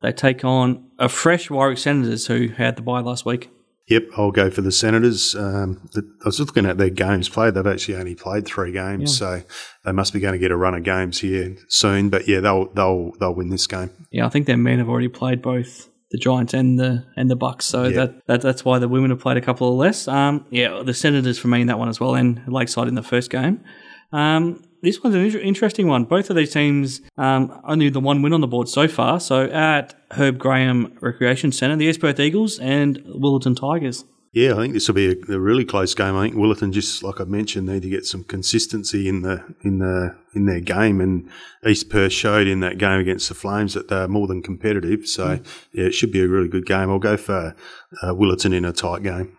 They 0.00 0.12
take 0.12 0.44
on 0.44 0.90
a 0.98 1.08
fresh 1.08 1.50
Warwick 1.50 1.78
Senators 1.78 2.26
who 2.28 2.48
had 2.48 2.76
the 2.76 2.82
bye 2.82 3.00
last 3.00 3.26
week. 3.26 3.50
Yep, 3.88 4.02
I'll 4.18 4.30
go 4.30 4.50
for 4.50 4.60
the 4.60 4.70
Senators. 4.70 5.34
Um, 5.34 5.88
I 5.96 6.00
was 6.26 6.38
looking 6.38 6.66
at 6.66 6.76
their 6.76 6.90
games 6.90 7.28
played. 7.28 7.54
They've 7.54 7.66
actually 7.66 7.96
only 7.96 8.14
played 8.14 8.44
three 8.46 8.70
games, 8.70 9.16
so 9.16 9.42
they 9.84 9.92
must 9.92 10.12
be 10.12 10.20
going 10.20 10.34
to 10.34 10.38
get 10.38 10.50
a 10.50 10.56
run 10.56 10.74
of 10.74 10.82
games 10.84 11.20
here 11.20 11.56
soon. 11.68 12.10
But 12.10 12.28
yeah, 12.28 12.40
they'll 12.40 12.66
they'll 12.74 13.12
they'll 13.18 13.34
win 13.34 13.48
this 13.48 13.66
game. 13.66 13.90
Yeah, 14.12 14.26
I 14.26 14.28
think 14.28 14.46
their 14.46 14.58
men 14.58 14.78
have 14.78 14.90
already 14.90 15.08
played 15.08 15.40
both 15.40 15.88
the 16.10 16.18
Giants 16.18 16.52
and 16.52 16.78
the 16.78 17.06
and 17.16 17.30
the 17.30 17.36
Bucks, 17.36 17.64
so 17.64 17.84
Yeah. 17.84 17.96
that, 17.96 18.26
that 18.26 18.40
that's 18.42 18.62
why 18.64 18.78
the 18.78 18.88
women 18.88 19.08
have 19.10 19.20
played 19.20 19.38
a 19.38 19.40
couple 19.40 19.68
of 19.70 19.74
less. 19.76 20.06
Um, 20.06 20.44
yeah, 20.50 20.82
the 20.84 20.92
Senators 20.94 21.38
for 21.38 21.48
me 21.48 21.62
in 21.62 21.66
that 21.68 21.78
one 21.78 21.88
as 21.88 21.98
well, 21.98 22.14
and 22.14 22.42
Lakeside 22.46 22.88
in 22.88 22.94
the 22.94 23.02
first 23.02 23.30
game. 23.30 23.64
Um, 24.12 24.62
this 24.82 25.02
one's 25.02 25.14
an 25.14 25.24
inter- 25.24 25.38
interesting 25.38 25.86
one. 25.86 26.04
Both 26.04 26.30
of 26.30 26.36
these 26.36 26.52
teams 26.52 27.00
um, 27.16 27.60
only 27.64 27.88
the 27.88 28.00
one 28.00 28.22
win 28.22 28.32
on 28.32 28.40
the 28.40 28.46
board 28.46 28.68
so 28.68 28.88
far. 28.88 29.20
So 29.20 29.44
at 29.44 29.94
Herb 30.12 30.38
Graham 30.38 30.96
Recreation 31.00 31.52
Centre, 31.52 31.76
the 31.76 31.86
East 31.86 32.00
Perth 32.00 32.20
Eagles 32.20 32.58
and 32.58 32.98
Willetton 33.06 33.56
Tigers. 33.56 34.04
Yeah, 34.32 34.52
I 34.52 34.56
think 34.56 34.74
this 34.74 34.86
will 34.86 34.94
be 34.94 35.08
a, 35.08 35.34
a 35.34 35.40
really 35.40 35.64
close 35.64 35.94
game. 35.94 36.14
I 36.14 36.26
think 36.26 36.36
Willetton, 36.36 36.72
just 36.72 37.02
like 37.02 37.20
I 37.20 37.24
mentioned, 37.24 37.66
need 37.66 37.82
to 37.82 37.88
get 37.88 38.04
some 38.04 38.24
consistency 38.24 39.08
in 39.08 39.22
the 39.22 39.42
in 39.64 39.78
the 39.78 40.16
in 40.34 40.44
their 40.44 40.60
game, 40.60 41.00
and 41.00 41.30
East 41.66 41.88
Perth 41.88 42.12
showed 42.12 42.46
in 42.46 42.60
that 42.60 42.76
game 42.76 43.00
against 43.00 43.28
the 43.28 43.34
Flames 43.34 43.72
that 43.74 43.88
they're 43.88 44.06
more 44.06 44.26
than 44.26 44.42
competitive. 44.42 45.06
So 45.06 45.40
yeah, 45.72 45.86
it 45.86 45.92
should 45.92 46.12
be 46.12 46.20
a 46.20 46.28
really 46.28 46.48
good 46.48 46.66
game. 46.66 46.90
I'll 46.90 46.98
go 46.98 47.16
for 47.16 47.56
uh, 48.02 48.12
Willetton 48.14 48.54
in 48.54 48.66
a 48.66 48.72
tight 48.72 49.02
game. 49.02 49.38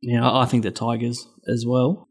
Yeah, 0.00 0.28
I 0.28 0.46
think 0.46 0.62
the 0.62 0.70
Tigers 0.70 1.28
as 1.46 1.64
well. 1.66 2.08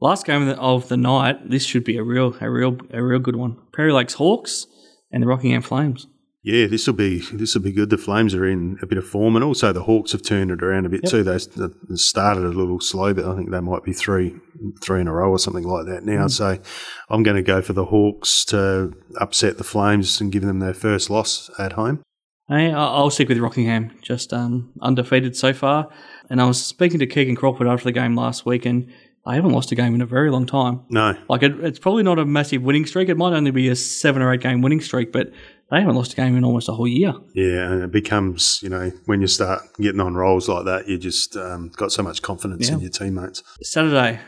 Last 0.00 0.26
game 0.26 0.48
of 0.48 0.88
the, 0.88 0.96
night. 0.96 1.48
This 1.48 1.64
should 1.64 1.84
be 1.84 1.96
a 1.96 2.02
real, 2.02 2.36
a 2.40 2.50
real, 2.50 2.76
a 2.92 3.02
real 3.02 3.18
good 3.20 3.36
one. 3.36 3.56
Perry 3.74 3.92
Lakes 3.92 4.14
Hawks 4.14 4.66
and 5.10 5.22
the 5.22 5.26
Rockingham 5.26 5.62
Flames. 5.62 6.06
Yeah, 6.42 6.66
this 6.66 6.86
will 6.86 6.94
be 6.94 7.20
this 7.32 7.54
will 7.54 7.62
be 7.62 7.72
good. 7.72 7.88
The 7.88 7.96
Flames 7.96 8.34
are 8.34 8.44
in 8.46 8.76
a 8.82 8.86
bit 8.86 8.98
of 8.98 9.06
form, 9.06 9.34
and 9.34 9.42
also 9.42 9.72
the 9.72 9.84
Hawks 9.84 10.12
have 10.12 10.20
turned 10.22 10.50
it 10.50 10.62
around 10.62 10.84
a 10.84 10.90
bit 10.90 11.06
too. 11.06 11.22
They 11.22 11.38
started 11.94 12.44
a 12.44 12.48
little 12.48 12.80
slow, 12.80 13.14
but 13.14 13.24
I 13.24 13.34
think 13.34 13.50
they 13.50 13.60
might 13.60 13.82
be 13.82 13.94
three 13.94 14.34
three 14.82 15.00
in 15.00 15.08
a 15.08 15.12
row 15.14 15.30
or 15.30 15.38
something 15.38 15.64
like 15.64 15.86
that 15.86 16.04
now. 16.04 16.26
So 16.26 16.58
I'm 17.08 17.22
going 17.22 17.36
to 17.36 17.42
go 17.42 17.62
for 17.62 17.72
the 17.72 17.86
Hawks 17.86 18.44
to 18.46 18.92
upset 19.18 19.56
the 19.56 19.64
Flames 19.64 20.20
and 20.20 20.30
give 20.30 20.42
them 20.42 20.58
their 20.58 20.74
first 20.74 21.08
loss 21.08 21.50
at 21.58 21.72
home. 21.72 22.02
Hey, 22.46 22.70
I- 22.70 22.92
I'll 22.92 23.08
stick 23.08 23.30
with 23.30 23.38
Rockingham, 23.38 23.96
just 24.02 24.34
um, 24.34 24.70
undefeated 24.82 25.34
so 25.34 25.54
far. 25.54 25.88
And 26.28 26.42
I 26.42 26.44
was 26.44 26.62
speaking 26.62 26.98
to 26.98 27.06
Keegan 27.06 27.36
Crawford 27.36 27.66
after 27.66 27.84
the 27.84 27.92
game 27.92 28.14
last 28.16 28.44
week, 28.44 28.66
and 28.66 28.92
I 29.26 29.36
haven't 29.36 29.52
lost 29.52 29.72
a 29.72 29.74
game 29.74 29.94
in 29.94 30.02
a 30.02 30.06
very 30.06 30.30
long 30.30 30.44
time. 30.44 30.82
No, 30.90 31.16
Like 31.28 31.42
it, 31.42 31.52
it's 31.60 31.78
probably 31.78 32.02
not 32.02 32.18
a 32.18 32.26
massive 32.26 32.62
winning 32.62 32.84
streak. 32.84 33.08
It 33.08 33.16
might 33.16 33.32
only 33.32 33.50
be 33.50 33.68
a 33.68 33.76
seven 33.76 34.20
or 34.20 34.32
eight 34.32 34.42
game 34.42 34.60
winning 34.60 34.80
streak, 34.80 35.12
but 35.12 35.30
they 35.70 35.80
haven't 35.80 35.96
lost 35.96 36.12
a 36.12 36.16
game 36.16 36.36
in 36.36 36.44
almost 36.44 36.68
a 36.68 36.72
whole 36.72 36.86
year. 36.86 37.14
yeah, 37.34 37.70
and 37.72 37.82
it 37.82 37.90
becomes 37.90 38.60
you 38.62 38.68
know 38.68 38.92
when 39.06 39.20
you 39.20 39.26
start 39.26 39.62
getting 39.80 40.00
on 40.00 40.14
rolls 40.14 40.48
like 40.48 40.66
that, 40.66 40.88
you 40.88 40.98
just 40.98 41.36
um, 41.36 41.70
got 41.76 41.90
so 41.90 42.02
much 42.02 42.20
confidence 42.22 42.68
in 42.68 42.80
your 42.80 42.90
teammates. 42.90 43.42
Saturday, 43.62 44.20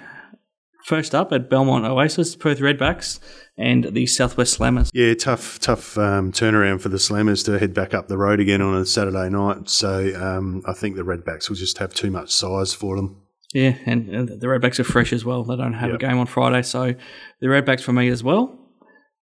first 0.85 1.15
up 1.15 1.33
at 1.33 1.51
Belmont 1.51 1.85
Oasis, 1.85 2.35
Perth 2.35 2.61
Redbacks 2.61 3.21
and 3.59 3.85
the 3.93 4.07
Southwest 4.07 4.59
Slammers. 4.59 4.91
Yeah, 4.95 5.15
tough, 5.15 5.59
tough 5.59 5.99
um, 5.99 6.33
turnaround 6.33 6.81
for 6.81 6.89
the 6.89 6.99
Slammers 6.99 7.45
to 7.47 7.59
head 7.59 7.75
back 7.75 7.93
up 7.93 8.09
the 8.09 8.19
road 8.19 8.41
again 8.41 8.63
on 8.63 8.75
a 8.75 8.87
Saturday 8.87 9.29
night. 9.29 9.69
So 9.69 10.15
um, 10.21 10.63
I 10.67 10.73
think 10.73 10.97
the 10.97 11.03
Redbacks 11.03 11.49
will 11.49 11.57
just 11.57 11.79
have 11.79 11.93
too 11.93 12.11
much 12.11 12.31
size 12.31 12.73
for 12.73 12.97
them. 12.97 13.23
Yeah, 13.55 13.77
and 13.87 14.29
the 14.29 14.47
Redbacks 14.47 14.79
are 14.81 14.85
fresh 14.85 15.13
as 15.13 15.25
well. 15.25 15.45
They 15.45 15.57
don't 15.57 15.75
have 15.75 15.93
a 15.93 15.99
game 15.99 16.19
on 16.19 16.27
Friday, 16.27 16.63
so 16.63 16.95
the 17.41 17.47
Redbacks 17.47 17.83
for 17.83 17.93
me 17.93 18.09
as 18.09 18.23
well. 18.23 18.59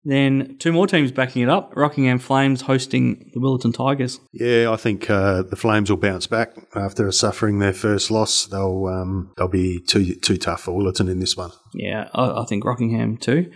Then 0.04 0.56
two 0.58 0.72
more 0.72 0.86
teams 0.86 1.12
backing 1.12 1.42
it 1.42 1.48
up: 1.48 1.72
Rockingham 1.76 2.18
Flames 2.18 2.62
hosting 2.62 3.30
the 3.34 3.40
Willetton 3.40 3.74
Tigers. 3.74 4.20
Yeah, 4.32 4.70
I 4.70 4.76
think 4.76 5.10
uh, 5.10 5.42
the 5.42 5.56
Flames 5.56 5.90
will 5.90 5.98
bounce 5.98 6.26
back 6.26 6.54
after 6.74 7.10
suffering 7.12 7.58
their 7.58 7.72
first 7.72 8.10
loss. 8.10 8.46
They'll 8.46 8.86
um, 8.86 9.32
they'll 9.36 9.48
be 9.48 9.80
too 9.80 10.14
too 10.14 10.36
tough 10.36 10.62
for 10.62 10.72
Willetton 10.72 11.10
in 11.10 11.20
this 11.20 11.36
one. 11.36 11.50
Yeah, 11.74 12.08
I, 12.14 12.42
I 12.42 12.44
think 12.48 12.64
Rockingham 12.64 13.18
too. 13.18 13.50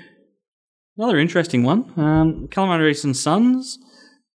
Another 0.97 1.19
interesting 1.19 1.63
one: 1.63 1.93
um, 1.97 2.49
Kalamunda 2.51 2.91
Eastern 2.91 3.15
Suns 3.15 3.79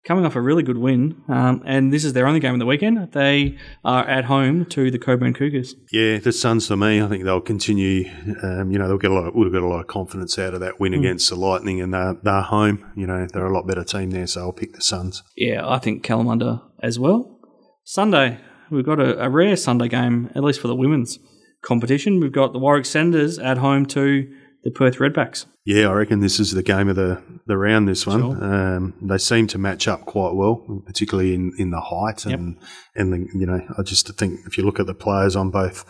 coming 0.05 0.27
off 0.27 0.35
a 0.35 0.41
really 0.41 0.63
good 0.63 0.79
win, 0.79 1.23
um, 1.29 1.63
and 1.65 1.93
this 1.93 2.05
is 2.05 2.13
their 2.13 2.27
only 2.27 2.41
game 2.41 2.55
of 2.55 2.59
the 2.59 2.67
weekend. 2.67 3.13
They 3.13 3.57
are 3.85 4.07
at 4.07 4.25
home 4.25 4.65
to 4.67 4.91
the 4.91 4.99
Cockburn 4.99 5.35
Cougars. 5.35 5.75
Yeah, 5.93 6.19
the 6.19 6.33
Suns 6.33 6.67
for 6.67 6.77
me, 6.77 7.01
I 7.01 7.09
think 7.09 7.25
they'll 7.25 7.41
continue. 7.41 8.11
Um, 8.43 8.71
you 8.71 8.79
know, 8.79 8.89
they'll 8.89 8.99
get 8.99 9.11
a 9.11 9.15
lot. 9.15 9.27
Of, 9.27 9.35
would 9.35 9.47
have 9.47 9.53
got 9.53 9.63
a 9.63 9.69
lot 9.69 9.81
of 9.81 9.87
confidence 9.87 10.39
out 10.39 10.55
of 10.55 10.61
that 10.61 10.81
win 10.81 10.95
against 10.95 11.29
the 11.31 11.37
Lightning, 11.37 11.81
and 11.81 11.95
they're, 11.95 12.15
they're 12.23 12.43
home. 12.43 12.91
You 12.97 13.07
know, 13.07 13.27
they're 13.33 13.47
a 13.47 13.55
lot 13.55 13.67
better 13.67 13.85
team 13.85 14.11
there, 14.11 14.27
so 14.27 14.43
I'll 14.43 14.53
pick 14.53 14.75
the 14.75 14.83
Suns. 14.83 15.23
Yeah, 15.37 15.69
I 15.69 15.79
think 15.79 16.05
Kalamunda 16.05 16.63
as 16.83 16.99
well. 16.99 17.41
Sunday, 17.85 18.39
we've 18.71 18.87
got 18.87 19.01
a, 19.01 19.25
a 19.25 19.29
rare 19.29 19.57
Sunday 19.57 19.89
game, 19.89 20.31
at 20.35 20.43
least 20.43 20.61
for 20.61 20.69
the 20.69 20.77
women's 20.77 21.19
competition. 21.63 22.21
We've 22.21 22.33
got 22.33 22.53
the 22.53 22.59
Warwick 22.59 22.87
Senators 22.87 23.39
at 23.39 23.59
home 23.59 23.87
to 23.87 24.29
the 24.65 24.71
Perth 24.71 24.97
Redbacks. 24.99 25.47
Yeah, 25.65 25.89
I 25.89 25.93
reckon 25.93 26.21
this 26.21 26.41
is 26.41 26.53
the 26.53 26.63
game 26.63 26.89
of 26.89 26.97
the, 26.97 27.23
the 27.47 27.57
round. 27.57 27.89
This 27.89 28.07
one, 28.07 28.21
Sure. 28.21 28.45
um, 28.45 28.95
they 29.01 29.19
seem 29.19 29.47
to 29.49 29.59
match 29.59 29.87
up 29.87 30.05
quite 30.07 30.35
well, 30.35 30.83
particularly 30.87 31.35
in, 31.35 31.53
in 31.59 31.71
the 31.71 31.81
height 31.81 32.27
and 32.27 32.59
and 32.97 33.13
the 33.13 33.19
you 33.39 33.47
know. 33.47 33.61
I 33.79 33.83
just 33.83 34.09
think 34.17 34.41
if 34.47 34.59
you 34.59 34.65
look 34.65 34.81
at 34.81 34.87
the 34.87 34.95
players 34.95 35.37
on 35.37 35.51
both 35.51 35.85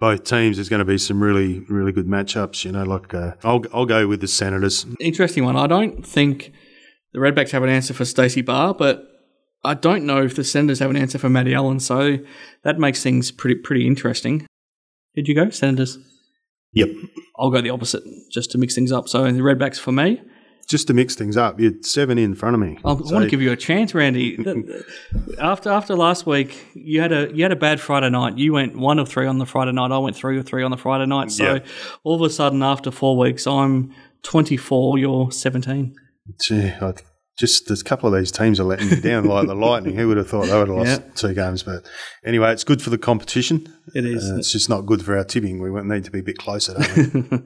both 0.00 0.24
teams, 0.24 0.56
there's 0.56 0.68
going 0.70 0.78
to 0.80 0.84
be 0.86 0.98
some 0.98 1.22
really 1.22 1.60
really 1.68 1.92
good 1.92 2.06
matchups. 2.06 2.64
You 2.64 2.72
know, 2.72 2.84
like 2.84 3.12
uh, 3.12 3.32
I'll 3.44 3.62
I'll 3.72 3.86
go 3.86 4.06
with 4.06 4.20
the 4.20 4.28
Senators. 4.28 4.86
Interesting 5.00 5.44
one. 5.44 5.56
I 5.56 5.66
don't 5.66 6.06
think 6.06 6.52
the 7.12 7.18
Redbacks 7.18 7.50
have 7.50 7.62
an 7.62 7.70
answer 7.70 7.92
for 7.94 8.04
Stacey 8.06 8.42
Barr, 8.42 8.72
but 8.74 9.04
I 9.64 9.74
don't 9.74 10.04
know 10.04 10.22
if 10.22 10.36
the 10.36 10.44
Senators 10.44 10.78
have 10.78 10.90
an 10.90 10.96
answer 10.96 11.18
for 11.18 11.28
Maddie 11.28 11.54
Allen, 11.54 11.80
so 11.80 12.18
that 12.62 12.78
makes 12.78 13.02
things 13.02 13.30
pretty 13.30 13.60
pretty 13.60 13.86
interesting. 13.86 14.46
Did 15.14 15.28
you 15.28 15.34
go 15.34 15.50
Senators? 15.50 15.98
Yep. 16.72 16.88
I'll 17.38 17.50
go 17.50 17.60
the 17.60 17.70
opposite, 17.70 18.02
just 18.30 18.50
to 18.52 18.58
mix 18.58 18.74
things 18.74 18.92
up. 18.92 19.08
So 19.08 19.24
the 19.24 19.40
Redbacks 19.40 19.78
for 19.78 19.92
me. 19.92 20.20
Just 20.68 20.86
to 20.88 20.92
mix 20.92 21.14
things 21.14 21.38
up, 21.38 21.58
you're 21.58 21.72
seven 21.80 22.18
in 22.18 22.34
front 22.34 22.54
of 22.54 22.60
me. 22.60 22.76
I 22.84 22.92
want 22.92 23.24
to 23.24 23.30
give 23.30 23.40
you 23.40 23.50
a 23.52 23.56
chance, 23.56 23.94
Randy. 23.94 24.36
After 25.40 25.70
after 25.70 25.96
last 25.96 26.26
week, 26.26 26.62
you 26.74 27.00
had 27.00 27.10
a 27.10 27.32
you 27.34 27.42
had 27.42 27.52
a 27.52 27.56
bad 27.56 27.80
Friday 27.80 28.10
night. 28.10 28.36
You 28.36 28.52
went 28.52 28.76
one 28.76 28.98
of 28.98 29.08
three 29.08 29.26
on 29.26 29.38
the 29.38 29.46
Friday 29.46 29.72
night. 29.72 29.92
I 29.92 29.96
went 29.96 30.14
three 30.14 30.36
or 30.36 30.42
three 30.42 30.62
on 30.62 30.70
the 30.70 30.76
Friday 30.76 31.06
night. 31.06 31.30
So 31.30 31.60
all 32.04 32.16
of 32.16 32.20
a 32.20 32.28
sudden, 32.28 32.62
after 32.62 32.90
four 32.90 33.16
weeks, 33.16 33.46
I'm 33.46 33.94
24. 34.24 34.98
You're 34.98 35.30
17. 35.30 35.96
Gee, 36.38 36.72
I 36.80 36.92
just 37.38 37.68
there's 37.68 37.80
a 37.80 37.84
couple 37.84 38.12
of 38.12 38.18
these 38.18 38.32
teams 38.32 38.58
are 38.58 38.64
letting 38.64 38.88
me 38.90 39.00
down, 39.00 39.24
like 39.24 39.46
the 39.46 39.54
Lightning. 39.68 39.94
Who 39.96 40.08
would 40.08 40.16
have 40.16 40.28
thought 40.28 40.46
they 40.46 40.58
would 40.58 40.68
have 40.68 40.76
lost 40.76 41.00
Yeah. 41.02 41.10
two 41.14 41.34
games? 41.34 41.62
But 41.62 41.88
anyway, 42.24 42.52
it's 42.52 42.64
good 42.64 42.82
for 42.82 42.90
the 42.90 42.98
competition. 42.98 43.72
It 43.94 44.04
is. 44.04 44.30
Uh, 44.30 44.36
it's 44.38 44.50
just 44.52 44.68
not 44.68 44.82
good 44.82 45.04
for 45.04 45.16
our 45.16 45.24
tipping. 45.24 45.60
We 45.60 45.70
need 45.82 46.04
to 46.04 46.10
be 46.10 46.18
a 46.18 46.22
bit 46.22 46.38
closer, 46.38 46.74
don't 46.74 47.30
we? 47.30 47.38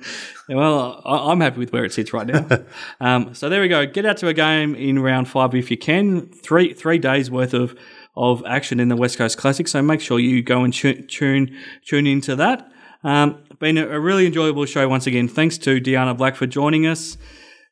Well, 0.56 1.01
I, 1.05 1.31
I'm 1.31 1.40
happy 1.40 1.59
with 1.59 1.73
where 1.73 1.85
it 1.85 1.93
sits 1.93 2.12
right 2.12 2.27
now. 2.27 2.47
um, 3.01 3.35
so 3.35 3.48
there 3.48 3.60
we 3.60 3.69
go. 3.69 3.86
Get 3.86 4.05
out 4.06 4.16
to 4.19 4.28
a 4.28 4.35
game 4.35 4.74
in 4.74 4.98
round 4.98 5.28
five 5.28 5.55
if 5.55 5.70
you 5.70 5.77
can. 5.78 6.27
Three 6.28 6.73
three 6.74 6.98
days 6.98 7.31
worth 7.31 7.55
of 7.55 7.77
of 8.16 8.43
action 8.47 8.81
in 8.81 8.89
the 8.89 8.97
West 8.97 9.16
Coast 9.19 9.39
Classic. 9.39 9.66
So 9.69 9.81
make 9.82 10.01
sure 10.01 10.19
you 10.19 10.43
go 10.43 10.64
and 10.64 10.73
tu- 10.74 11.02
tune 11.06 11.56
tune 11.86 12.06
into 12.06 12.36
that. 12.36 12.69
Um, 13.05 13.43
been 13.59 13.78
a, 13.78 13.89
a 13.89 14.01
really 14.01 14.27
enjoyable 14.27 14.64
show 14.66 14.89
once 14.89 15.06
again. 15.06 15.28
Thanks 15.28 15.59
to 15.59 15.81
Deanna 15.81 16.16
Black 16.16 16.35
for 16.36 16.47
joining 16.47 16.86
us, 16.86 17.16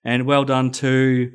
and 0.05 0.25
well 0.27 0.45
done 0.45 0.71
to 0.73 1.31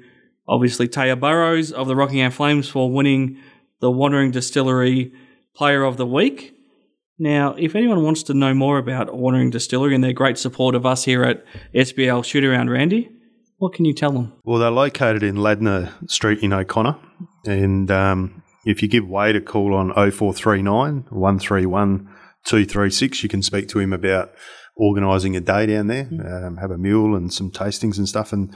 obviously 0.48 0.88
Taya 0.88 1.20
Burrows 1.20 1.72
of 1.72 1.88
the 1.88 1.96
Rockingham 1.96 2.32
Flames 2.32 2.68
for 2.68 2.92
winning 2.92 3.38
the 3.80 3.92
Wandering 3.92 4.32
Distillery 4.32 5.14
Player 5.56 5.84
of 5.84 5.98
the 5.98 6.06
Week. 6.06 6.54
Now, 7.18 7.56
if 7.58 7.76
anyone 7.76 8.04
wants 8.04 8.24
to 8.24 8.34
know 8.34 8.54
more 8.54 8.78
about 8.78 9.16
Wandering 9.16 9.50
Distillery 9.50 9.96
and 9.96 10.04
their 10.04 10.14
great 10.14 10.38
support 10.38 10.76
of 10.76 10.86
us 10.86 11.06
here 11.06 11.24
at 11.24 11.46
SBL 11.74 12.26
Shoot 12.26 12.44
Around 12.44 12.70
Randy, 12.70 13.10
what 13.58 13.74
can 13.74 13.86
you 13.86 13.94
tell 13.94 14.12
them? 14.12 14.34
Well, 14.44 14.60
they're 14.60 14.70
located 14.70 15.24
in 15.24 15.38
Ladner 15.38 15.94
Street 16.10 16.40
in 16.40 16.52
O'Connor. 16.52 16.98
And 17.46 17.90
um, 17.90 18.44
if 18.66 18.82
you 18.82 18.90
give 18.90 19.08
Wade 19.08 19.38
a 19.38 19.42
call 19.42 19.74
on 19.74 19.94
0439 19.94 21.06
131 21.10 22.10
236, 22.46 23.24
you 23.24 23.30
can 23.30 23.42
speak 23.42 23.70
to 23.70 23.80
him 23.80 23.94
about 23.94 24.34
organising 24.76 25.38
a 25.38 25.40
day 25.40 25.66
down 25.68 25.88
there, 25.88 26.10
um, 26.26 26.58
have 26.58 26.72
a 26.72 26.78
mule 26.78 27.16
and 27.16 27.32
some 27.32 27.50
tastings 27.50 27.98
and 27.98 28.10
stuff. 28.10 28.34
And 28.34 28.54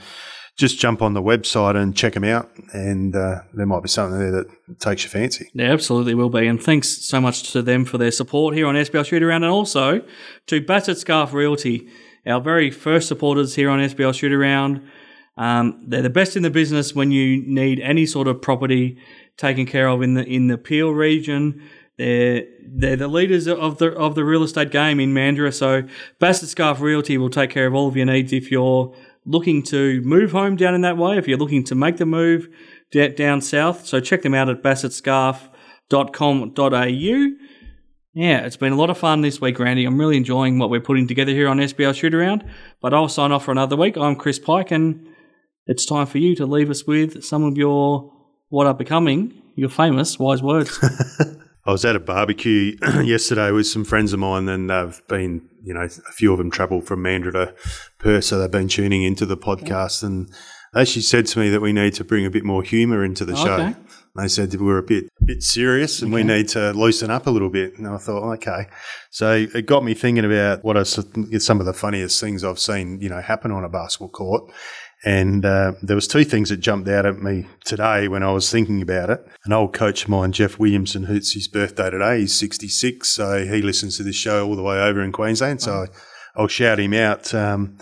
just 0.56 0.78
jump 0.78 1.02
on 1.02 1.14
the 1.14 1.22
website 1.22 1.76
and 1.76 1.96
check 1.96 2.14
them 2.14 2.24
out. 2.24 2.50
And 2.72 3.16
uh, 3.16 3.40
there 3.54 3.66
might 3.66 3.82
be 3.82 3.88
something 3.88 4.18
there 4.18 4.30
that 4.32 4.46
takes 4.78 5.02
your 5.04 5.10
fancy. 5.10 5.50
There 5.54 5.72
absolutely 5.72 6.14
will 6.14 6.30
be. 6.30 6.46
And 6.46 6.62
thanks 6.62 6.88
so 6.88 7.20
much 7.20 7.52
to 7.52 7.62
them 7.62 7.84
for 7.84 7.98
their 7.98 8.10
support 8.10 8.54
here 8.54 8.66
on 8.66 8.74
SBL 8.74 9.06
Shoot 9.06 9.22
Around 9.22 9.44
and 9.44 9.52
also 9.52 10.02
to 10.46 10.60
Bassett 10.60 10.98
Scarf 10.98 11.32
Realty 11.32 11.88
our 12.26 12.40
very 12.40 12.70
first 12.70 13.08
supporters 13.08 13.54
here 13.54 13.70
on 13.70 13.80
SBL 13.80 14.14
Shoot 14.14 14.32
Around. 14.32 14.86
Um, 15.36 15.84
they're 15.86 16.02
the 16.02 16.10
best 16.10 16.36
in 16.36 16.42
the 16.42 16.50
business 16.50 16.94
when 16.94 17.10
you 17.10 17.42
need 17.46 17.80
any 17.80 18.04
sort 18.06 18.28
of 18.28 18.42
property 18.42 18.98
taken 19.36 19.64
care 19.64 19.88
of 19.88 20.02
in 20.02 20.14
the 20.14 20.24
in 20.24 20.48
the 20.48 20.58
Peel 20.58 20.90
region. 20.90 21.66
They're 21.96 22.44
they're 22.66 22.96
the 22.96 23.08
leaders 23.08 23.48
of 23.48 23.78
the 23.78 23.92
of 23.92 24.14
the 24.14 24.24
real 24.24 24.42
estate 24.42 24.70
game 24.70 25.00
in 25.00 25.14
Mandurah. 25.14 25.54
So 25.54 25.82
Bassett 26.18 26.50
Scarf 26.50 26.80
Realty 26.80 27.16
will 27.16 27.30
take 27.30 27.50
care 27.50 27.66
of 27.66 27.74
all 27.74 27.88
of 27.88 27.96
your 27.96 28.06
needs 28.06 28.32
if 28.32 28.50
you're 28.50 28.94
looking 29.24 29.62
to 29.64 30.00
move 30.02 30.32
home 30.32 30.56
down 30.56 30.74
in 30.74 30.80
that 30.82 30.96
way. 30.96 31.18
If 31.18 31.28
you're 31.28 31.38
looking 31.38 31.64
to 31.64 31.74
make 31.74 31.98
the 31.98 32.06
move 32.06 32.48
down 32.92 33.40
south, 33.40 33.86
so 33.86 34.00
check 34.00 34.22
them 34.22 34.34
out 34.34 34.48
at 34.48 34.62
bassettscarf.com.au. 34.62 37.46
Yeah, 38.12 38.38
it's 38.38 38.56
been 38.56 38.72
a 38.72 38.76
lot 38.76 38.90
of 38.90 38.98
fun 38.98 39.20
this 39.20 39.40
week, 39.40 39.60
Randy. 39.60 39.84
I'm 39.84 39.98
really 39.98 40.16
enjoying 40.16 40.58
what 40.58 40.68
we're 40.68 40.80
putting 40.80 41.06
together 41.06 41.30
here 41.30 41.48
on 41.48 41.58
SBL 41.58 41.94
Shoot 41.94 42.12
Around. 42.12 42.44
But 42.80 42.92
I'll 42.92 43.08
sign 43.08 43.30
off 43.30 43.44
for 43.44 43.52
another 43.52 43.76
week. 43.76 43.96
I'm 43.96 44.16
Chris 44.16 44.40
Pike, 44.40 44.72
and 44.72 45.06
it's 45.66 45.86
time 45.86 46.06
for 46.06 46.18
you 46.18 46.34
to 46.36 46.46
leave 46.46 46.70
us 46.70 46.84
with 46.84 47.22
some 47.22 47.44
of 47.44 47.56
your 47.56 48.12
what 48.48 48.66
are 48.66 48.74
becoming 48.74 49.40
your 49.54 49.68
famous 49.68 50.18
wise 50.18 50.42
words. 50.42 50.76
I 51.66 51.72
was 51.72 51.84
at 51.84 51.96
a 51.96 52.00
barbecue 52.00 52.76
yesterday 53.02 53.50
with 53.50 53.66
some 53.66 53.84
friends 53.84 54.12
of 54.12 54.20
mine, 54.20 54.48
and 54.48 54.70
they've 54.70 55.00
been, 55.08 55.48
you 55.62 55.74
know, 55.74 55.82
a 55.82 56.12
few 56.12 56.32
of 56.32 56.38
them 56.38 56.50
travelled 56.50 56.86
from 56.86 57.02
Mandurah 57.02 57.32
to 57.32 57.54
Perth, 57.98 58.24
so 58.24 58.38
they've 58.38 58.50
been 58.50 58.68
tuning 58.68 59.02
into 59.02 59.26
the 59.26 59.36
podcast. 59.36 60.02
And 60.02 60.30
they 60.72 60.82
actually 60.82 61.02
said 61.02 61.26
to 61.26 61.38
me 61.38 61.50
that 61.50 61.60
we 61.60 61.72
need 61.72 61.94
to 61.94 62.04
bring 62.04 62.24
a 62.24 62.30
bit 62.30 62.44
more 62.44 62.62
humour 62.62 63.04
into 63.04 63.24
the 63.24 63.36
show. 63.36 63.54
Okay. 63.54 63.74
They 64.16 64.28
said 64.28 64.50
that 64.50 64.60
we're 64.60 64.78
a 64.78 64.82
bit 64.82 65.08
bit 65.24 65.42
serious 65.42 66.02
and 66.02 66.12
we 66.12 66.24
need 66.24 66.48
to 66.48 66.72
loosen 66.72 67.10
up 67.10 67.28
a 67.28 67.30
little 67.30 67.48
bit. 67.48 67.78
And 67.78 67.86
I 67.86 67.96
thought, 67.96 68.24
okay. 68.34 68.66
So 69.10 69.46
it 69.54 69.66
got 69.66 69.84
me 69.84 69.94
thinking 69.94 70.24
about 70.24 70.64
what 70.64 70.76
are 70.76 70.84
some 70.84 71.30
some 71.38 71.60
of 71.60 71.66
the 71.66 71.72
funniest 71.72 72.20
things 72.20 72.42
I've 72.42 72.58
seen, 72.58 73.00
you 73.00 73.08
know, 73.08 73.20
happen 73.20 73.52
on 73.52 73.64
a 73.64 73.68
basketball 73.68 74.08
court. 74.08 74.52
And 75.04 75.44
uh, 75.44 75.72
there 75.82 75.96
was 75.96 76.06
two 76.06 76.24
things 76.24 76.50
that 76.50 76.58
jumped 76.58 76.88
out 76.88 77.06
at 77.06 77.22
me 77.22 77.46
today 77.64 78.06
when 78.06 78.22
I 78.22 78.32
was 78.32 78.50
thinking 78.50 78.82
about 78.82 79.08
it. 79.08 79.26
An 79.44 79.52
old 79.52 79.72
coach 79.72 80.04
of 80.04 80.08
mine, 80.10 80.32
Jeff 80.32 80.58
Williamson, 80.58 81.04
who's 81.04 81.32
his 81.32 81.48
birthday 81.48 81.88
today. 81.90 82.20
He's 82.20 82.34
66, 82.34 83.08
so 83.08 83.44
he 83.44 83.62
listens 83.62 83.96
to 83.96 84.02
this 84.02 84.16
show 84.16 84.46
all 84.46 84.56
the 84.56 84.62
way 84.62 84.78
over 84.78 85.00
in 85.00 85.12
Queensland. 85.12 85.62
So 85.62 85.86
I'll 86.36 86.48
shout 86.48 86.78
him 86.78 86.92
out. 86.92 87.32
Um, 87.34 87.78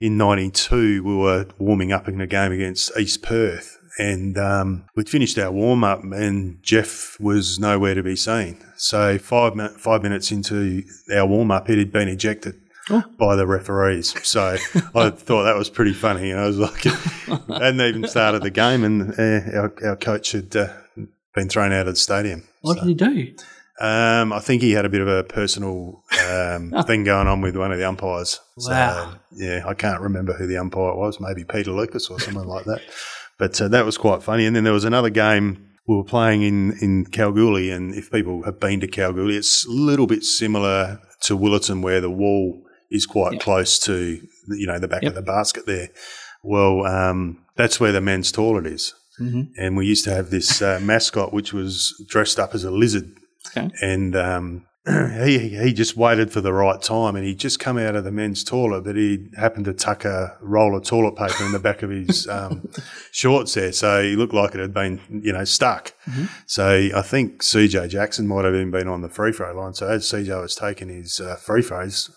in 0.00 0.16
92, 0.16 1.04
we 1.04 1.14
were 1.14 1.46
warming 1.58 1.92
up 1.92 2.08
in 2.08 2.20
a 2.20 2.26
game 2.26 2.52
against 2.52 2.96
East 2.98 3.22
Perth. 3.22 3.78
And 3.98 4.38
um, 4.38 4.86
we'd 4.96 5.10
finished 5.10 5.38
our 5.38 5.52
warm 5.52 5.84
up, 5.84 6.02
and 6.02 6.62
Jeff 6.62 7.20
was 7.20 7.58
nowhere 7.58 7.94
to 7.94 8.02
be 8.02 8.16
seen. 8.16 8.58
So 8.76 9.18
five 9.18 9.54
min- 9.54 9.76
five 9.76 10.02
minutes 10.02 10.32
into 10.32 10.82
our 11.14 11.26
warm 11.26 11.50
up, 11.50 11.68
it 11.68 11.76
had 11.76 11.92
been 11.92 12.08
ejected 12.08 12.61
by 12.88 13.36
the 13.36 13.46
referees. 13.46 14.14
So 14.26 14.56
I 14.94 15.10
thought 15.10 15.44
that 15.44 15.56
was 15.56 15.70
pretty 15.70 15.92
funny. 15.92 16.30
And 16.30 16.40
I 16.40 16.46
was 16.46 16.58
like, 16.58 16.82
hadn't 17.48 17.80
even 17.80 18.06
started 18.06 18.42
the 18.42 18.50
game, 18.50 18.84
and 18.84 19.12
uh, 19.18 19.58
our, 19.58 19.74
our 19.84 19.96
coach 19.96 20.32
had 20.32 20.54
uh, 20.56 20.68
been 21.34 21.48
thrown 21.48 21.72
out 21.72 21.86
of 21.86 21.94
the 21.94 22.00
stadium. 22.00 22.44
what 22.60 22.78
did 22.78 22.88
he 22.88 22.94
do? 22.94 23.34
Um, 23.80 24.32
I 24.32 24.38
think 24.38 24.62
he 24.62 24.72
had 24.72 24.84
a 24.84 24.88
bit 24.88 25.00
of 25.00 25.08
a 25.08 25.24
personal 25.24 26.04
um, 26.28 26.72
thing 26.86 27.04
going 27.04 27.26
on 27.26 27.40
with 27.40 27.56
one 27.56 27.72
of 27.72 27.78
the 27.78 27.88
umpires. 27.88 28.40
Wow. 28.56 29.12
So, 29.12 29.18
yeah, 29.32 29.64
I 29.66 29.74
can't 29.74 30.00
remember 30.00 30.34
who 30.34 30.46
the 30.46 30.58
umpire 30.58 30.94
was. 30.94 31.18
Maybe 31.20 31.44
Peter 31.44 31.72
Lucas 31.72 32.08
or 32.08 32.20
someone 32.20 32.46
like 32.46 32.64
that. 32.66 32.82
But 33.38 33.60
uh, 33.60 33.68
that 33.68 33.84
was 33.84 33.98
quite 33.98 34.22
funny. 34.22 34.46
And 34.46 34.54
then 34.54 34.62
there 34.64 34.72
was 34.72 34.84
another 34.84 35.10
game 35.10 35.68
we 35.88 35.96
were 35.96 36.04
playing 36.04 36.42
in, 36.42 36.78
in 36.80 37.06
Kalgoorlie. 37.06 37.70
And 37.70 37.94
if 37.94 38.10
people 38.12 38.44
have 38.44 38.60
been 38.60 38.78
to 38.80 38.86
Kalgoorlie, 38.86 39.36
it's 39.36 39.66
a 39.66 39.70
little 39.70 40.06
bit 40.06 40.22
similar 40.22 41.00
to 41.22 41.36
Willetton 41.36 41.82
where 41.82 42.00
the 42.00 42.10
wall 42.10 42.62
is 42.92 43.06
quite 43.06 43.40
close 43.40 43.78
to, 43.80 44.20
you 44.48 44.66
know, 44.66 44.78
the 44.78 44.88
back 44.88 45.02
Yep. 45.02 45.10
of 45.10 45.14
the 45.16 45.22
basket 45.22 45.66
there. 45.66 45.88
Well, 46.42 46.84
um, 46.86 47.44
that's 47.56 47.78
where 47.80 47.92
the 47.92 48.00
men's 48.00 48.30
toilet 48.32 48.66
is. 48.66 48.94
And 49.56 49.76
we 49.76 49.86
used 49.86 50.02
to 50.04 50.10
have 50.14 50.30
this 50.30 50.60
uh, 50.60 50.80
mascot 50.82 51.32
which 51.32 51.52
was 51.52 51.94
dressed 52.08 52.40
up 52.40 52.54
as 52.56 52.64
a 52.64 52.72
lizard 52.72 53.08
Okay. 53.56 53.70
and 53.80 54.16
um, 54.16 54.66
he 55.24 55.38
he 55.50 55.72
just 55.72 55.96
waited 55.96 56.32
for 56.32 56.40
the 56.40 56.52
right 56.52 56.82
time, 56.82 57.14
and 57.14 57.24
he'd 57.24 57.38
just 57.38 57.60
come 57.60 57.78
out 57.78 57.94
of 57.94 58.02
the 58.02 58.10
men's 58.10 58.42
toilet, 58.42 58.82
but 58.82 58.96
he 58.96 59.28
happened 59.36 59.66
to 59.66 59.72
tuck 59.72 60.04
a 60.04 60.36
roll 60.40 60.76
of 60.76 60.82
toilet 60.84 61.14
paper 61.14 61.44
in 61.44 61.52
the 61.52 61.60
back 61.60 61.82
of 61.84 61.90
his 61.90 62.26
um, 62.36 62.68
shorts 63.12 63.54
there, 63.54 63.70
so 63.72 64.02
he 64.02 64.16
looked 64.16 64.34
like 64.34 64.54
it 64.56 64.60
had 64.60 64.74
been 64.74 65.00
you 65.22 65.32
know 65.32 65.44
stuck. 65.44 65.92
So 66.46 66.66
I 66.92 67.02
think 67.02 67.42
CJ 67.42 67.90
Jackson 67.90 68.26
might 68.26 68.44
have 68.44 68.54
even 68.56 68.72
been 68.72 68.88
on 68.88 69.02
the 69.02 69.08
free 69.08 69.30
throw 69.32 69.54
line. 69.56 69.74
So 69.74 69.86
as 69.88 70.04
CJ 70.04 70.40
was 70.42 70.56
taking 70.56 70.88
his 70.88 71.20
uh, 71.20 71.36
free 71.36 71.62
throws. 71.62 72.10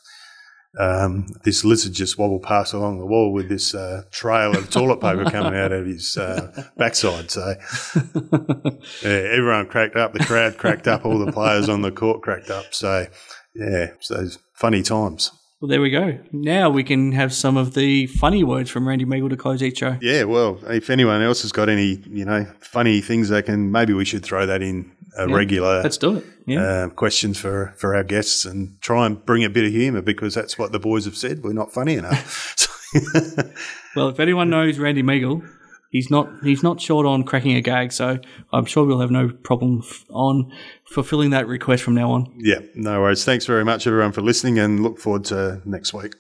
Um, 0.78 1.28
this 1.44 1.64
lizard 1.64 1.94
just 1.94 2.18
wobbled 2.18 2.44
past 2.44 2.74
along 2.74 3.00
the 3.00 3.06
wall 3.06 3.32
with 3.32 3.50
this 3.50 3.74
uh, 3.74 4.04
trail 4.12 4.58
of 4.58 4.70
toilet 4.70 5.00
paper 5.00 5.26
coming 5.32 5.58
out 5.58 5.72
of 5.72 5.86
his 5.86 6.18
uh, 6.18 6.70
backside. 6.78 7.32
So 7.32 7.56
yeah, 9.04 9.30
everyone 9.32 9.68
cracked 9.68 9.96
up. 9.96 10.14
The 10.14 10.26
crowd 10.26 10.58
cracked 10.58 10.88
up. 10.88 11.06
All 11.06 11.18
the 11.18 11.32
players 11.32 11.70
on 11.70 11.82
the 11.82 11.92
court 11.92 12.22
cracked 12.22 12.50
up. 12.50 12.74
So, 12.74 13.08
yeah, 13.54 13.92
so 14.02 14.16
those 14.16 14.38
funny 14.54 14.84
times. 14.84 15.32
Well, 15.62 15.70
there 15.70 15.82
we 15.82 15.90
go. 15.90 16.20
Now 16.34 16.70
we 16.70 16.84
can 16.84 17.14
have 17.14 17.34
some 17.34 17.56
of 17.56 17.74
the 17.74 18.08
funny 18.08 18.44
words 18.44 18.70
from 18.70 18.88
Randy 18.88 19.06
Meagle 19.06 19.30
to 19.30 19.38
close 19.38 19.64
each 19.64 19.80
show. 19.80 19.98
Yeah, 20.02 20.26
well, 20.26 20.60
if 20.68 20.90
anyone 20.90 21.22
else 21.22 21.44
has 21.44 21.54
got 21.54 21.70
any, 21.70 22.04
you 22.08 22.26
know, 22.26 22.46
funny 22.60 23.00
things 23.00 23.30
they 23.30 23.42
can, 23.42 23.72
maybe 23.72 23.94
we 23.94 24.04
should 24.04 24.24
throw 24.24 24.46
that 24.46 24.62
in 24.62 24.92
a 25.18 25.28
regular 25.28 25.82
Let's 25.84 25.98
do 25.98 26.18
it. 26.18 26.26
Yeah. 26.46 26.62
uh, 26.62 26.90
questions 26.90 27.38
for, 27.40 27.74
for 27.78 27.96
our 27.96 28.04
guests 28.04 28.46
and 28.46 28.80
try 28.82 29.06
and 29.06 29.24
bring 29.26 29.44
a 29.44 29.50
bit 29.50 29.66
of 29.66 29.72
humour 29.72 30.02
because 30.02 30.34
that's 30.36 30.58
what 30.60 30.72
the 30.72 30.80
boys 30.80 31.06
have 31.06 31.18
said. 31.18 31.44
We're 31.44 31.54
not 31.54 31.74
funny 31.74 31.96
enough. 31.96 32.58
Well, 33.96 34.10
if 34.10 34.20
anyone 34.20 34.50
knows 34.50 34.78
Randy 34.78 35.04
Meagle, 35.04 35.46
he's 35.90 36.10
not 36.12 36.30
he's 36.44 36.64
not 36.64 36.82
short 36.82 37.06
on 37.06 37.24
cracking 37.24 37.56
a 37.56 37.62
gag, 37.62 37.92
so 37.94 38.20
I'm 38.52 38.66
sure 38.66 38.86
we'll 38.86 39.00
have 39.00 39.12
no 39.12 39.30
problem 39.44 39.82
f- 39.84 40.04
on 40.10 40.52
fulfilling 40.86 41.30
that 41.30 41.48
request 41.48 41.84
from 41.84 41.96
now 41.96 42.12
on. 42.12 42.34
yeah, 42.38 42.60
no 42.76 43.00
worries. 43.02 43.24
Thanks 43.24 43.46
very 43.46 43.64
much, 43.66 43.88
everyone, 43.88 44.12
for 44.12 44.22
listening 44.22 44.60
and 44.60 44.84
look 44.84 45.00
forward 45.00 45.24
to 45.26 45.62
next 45.66 45.94
week. 45.94 46.14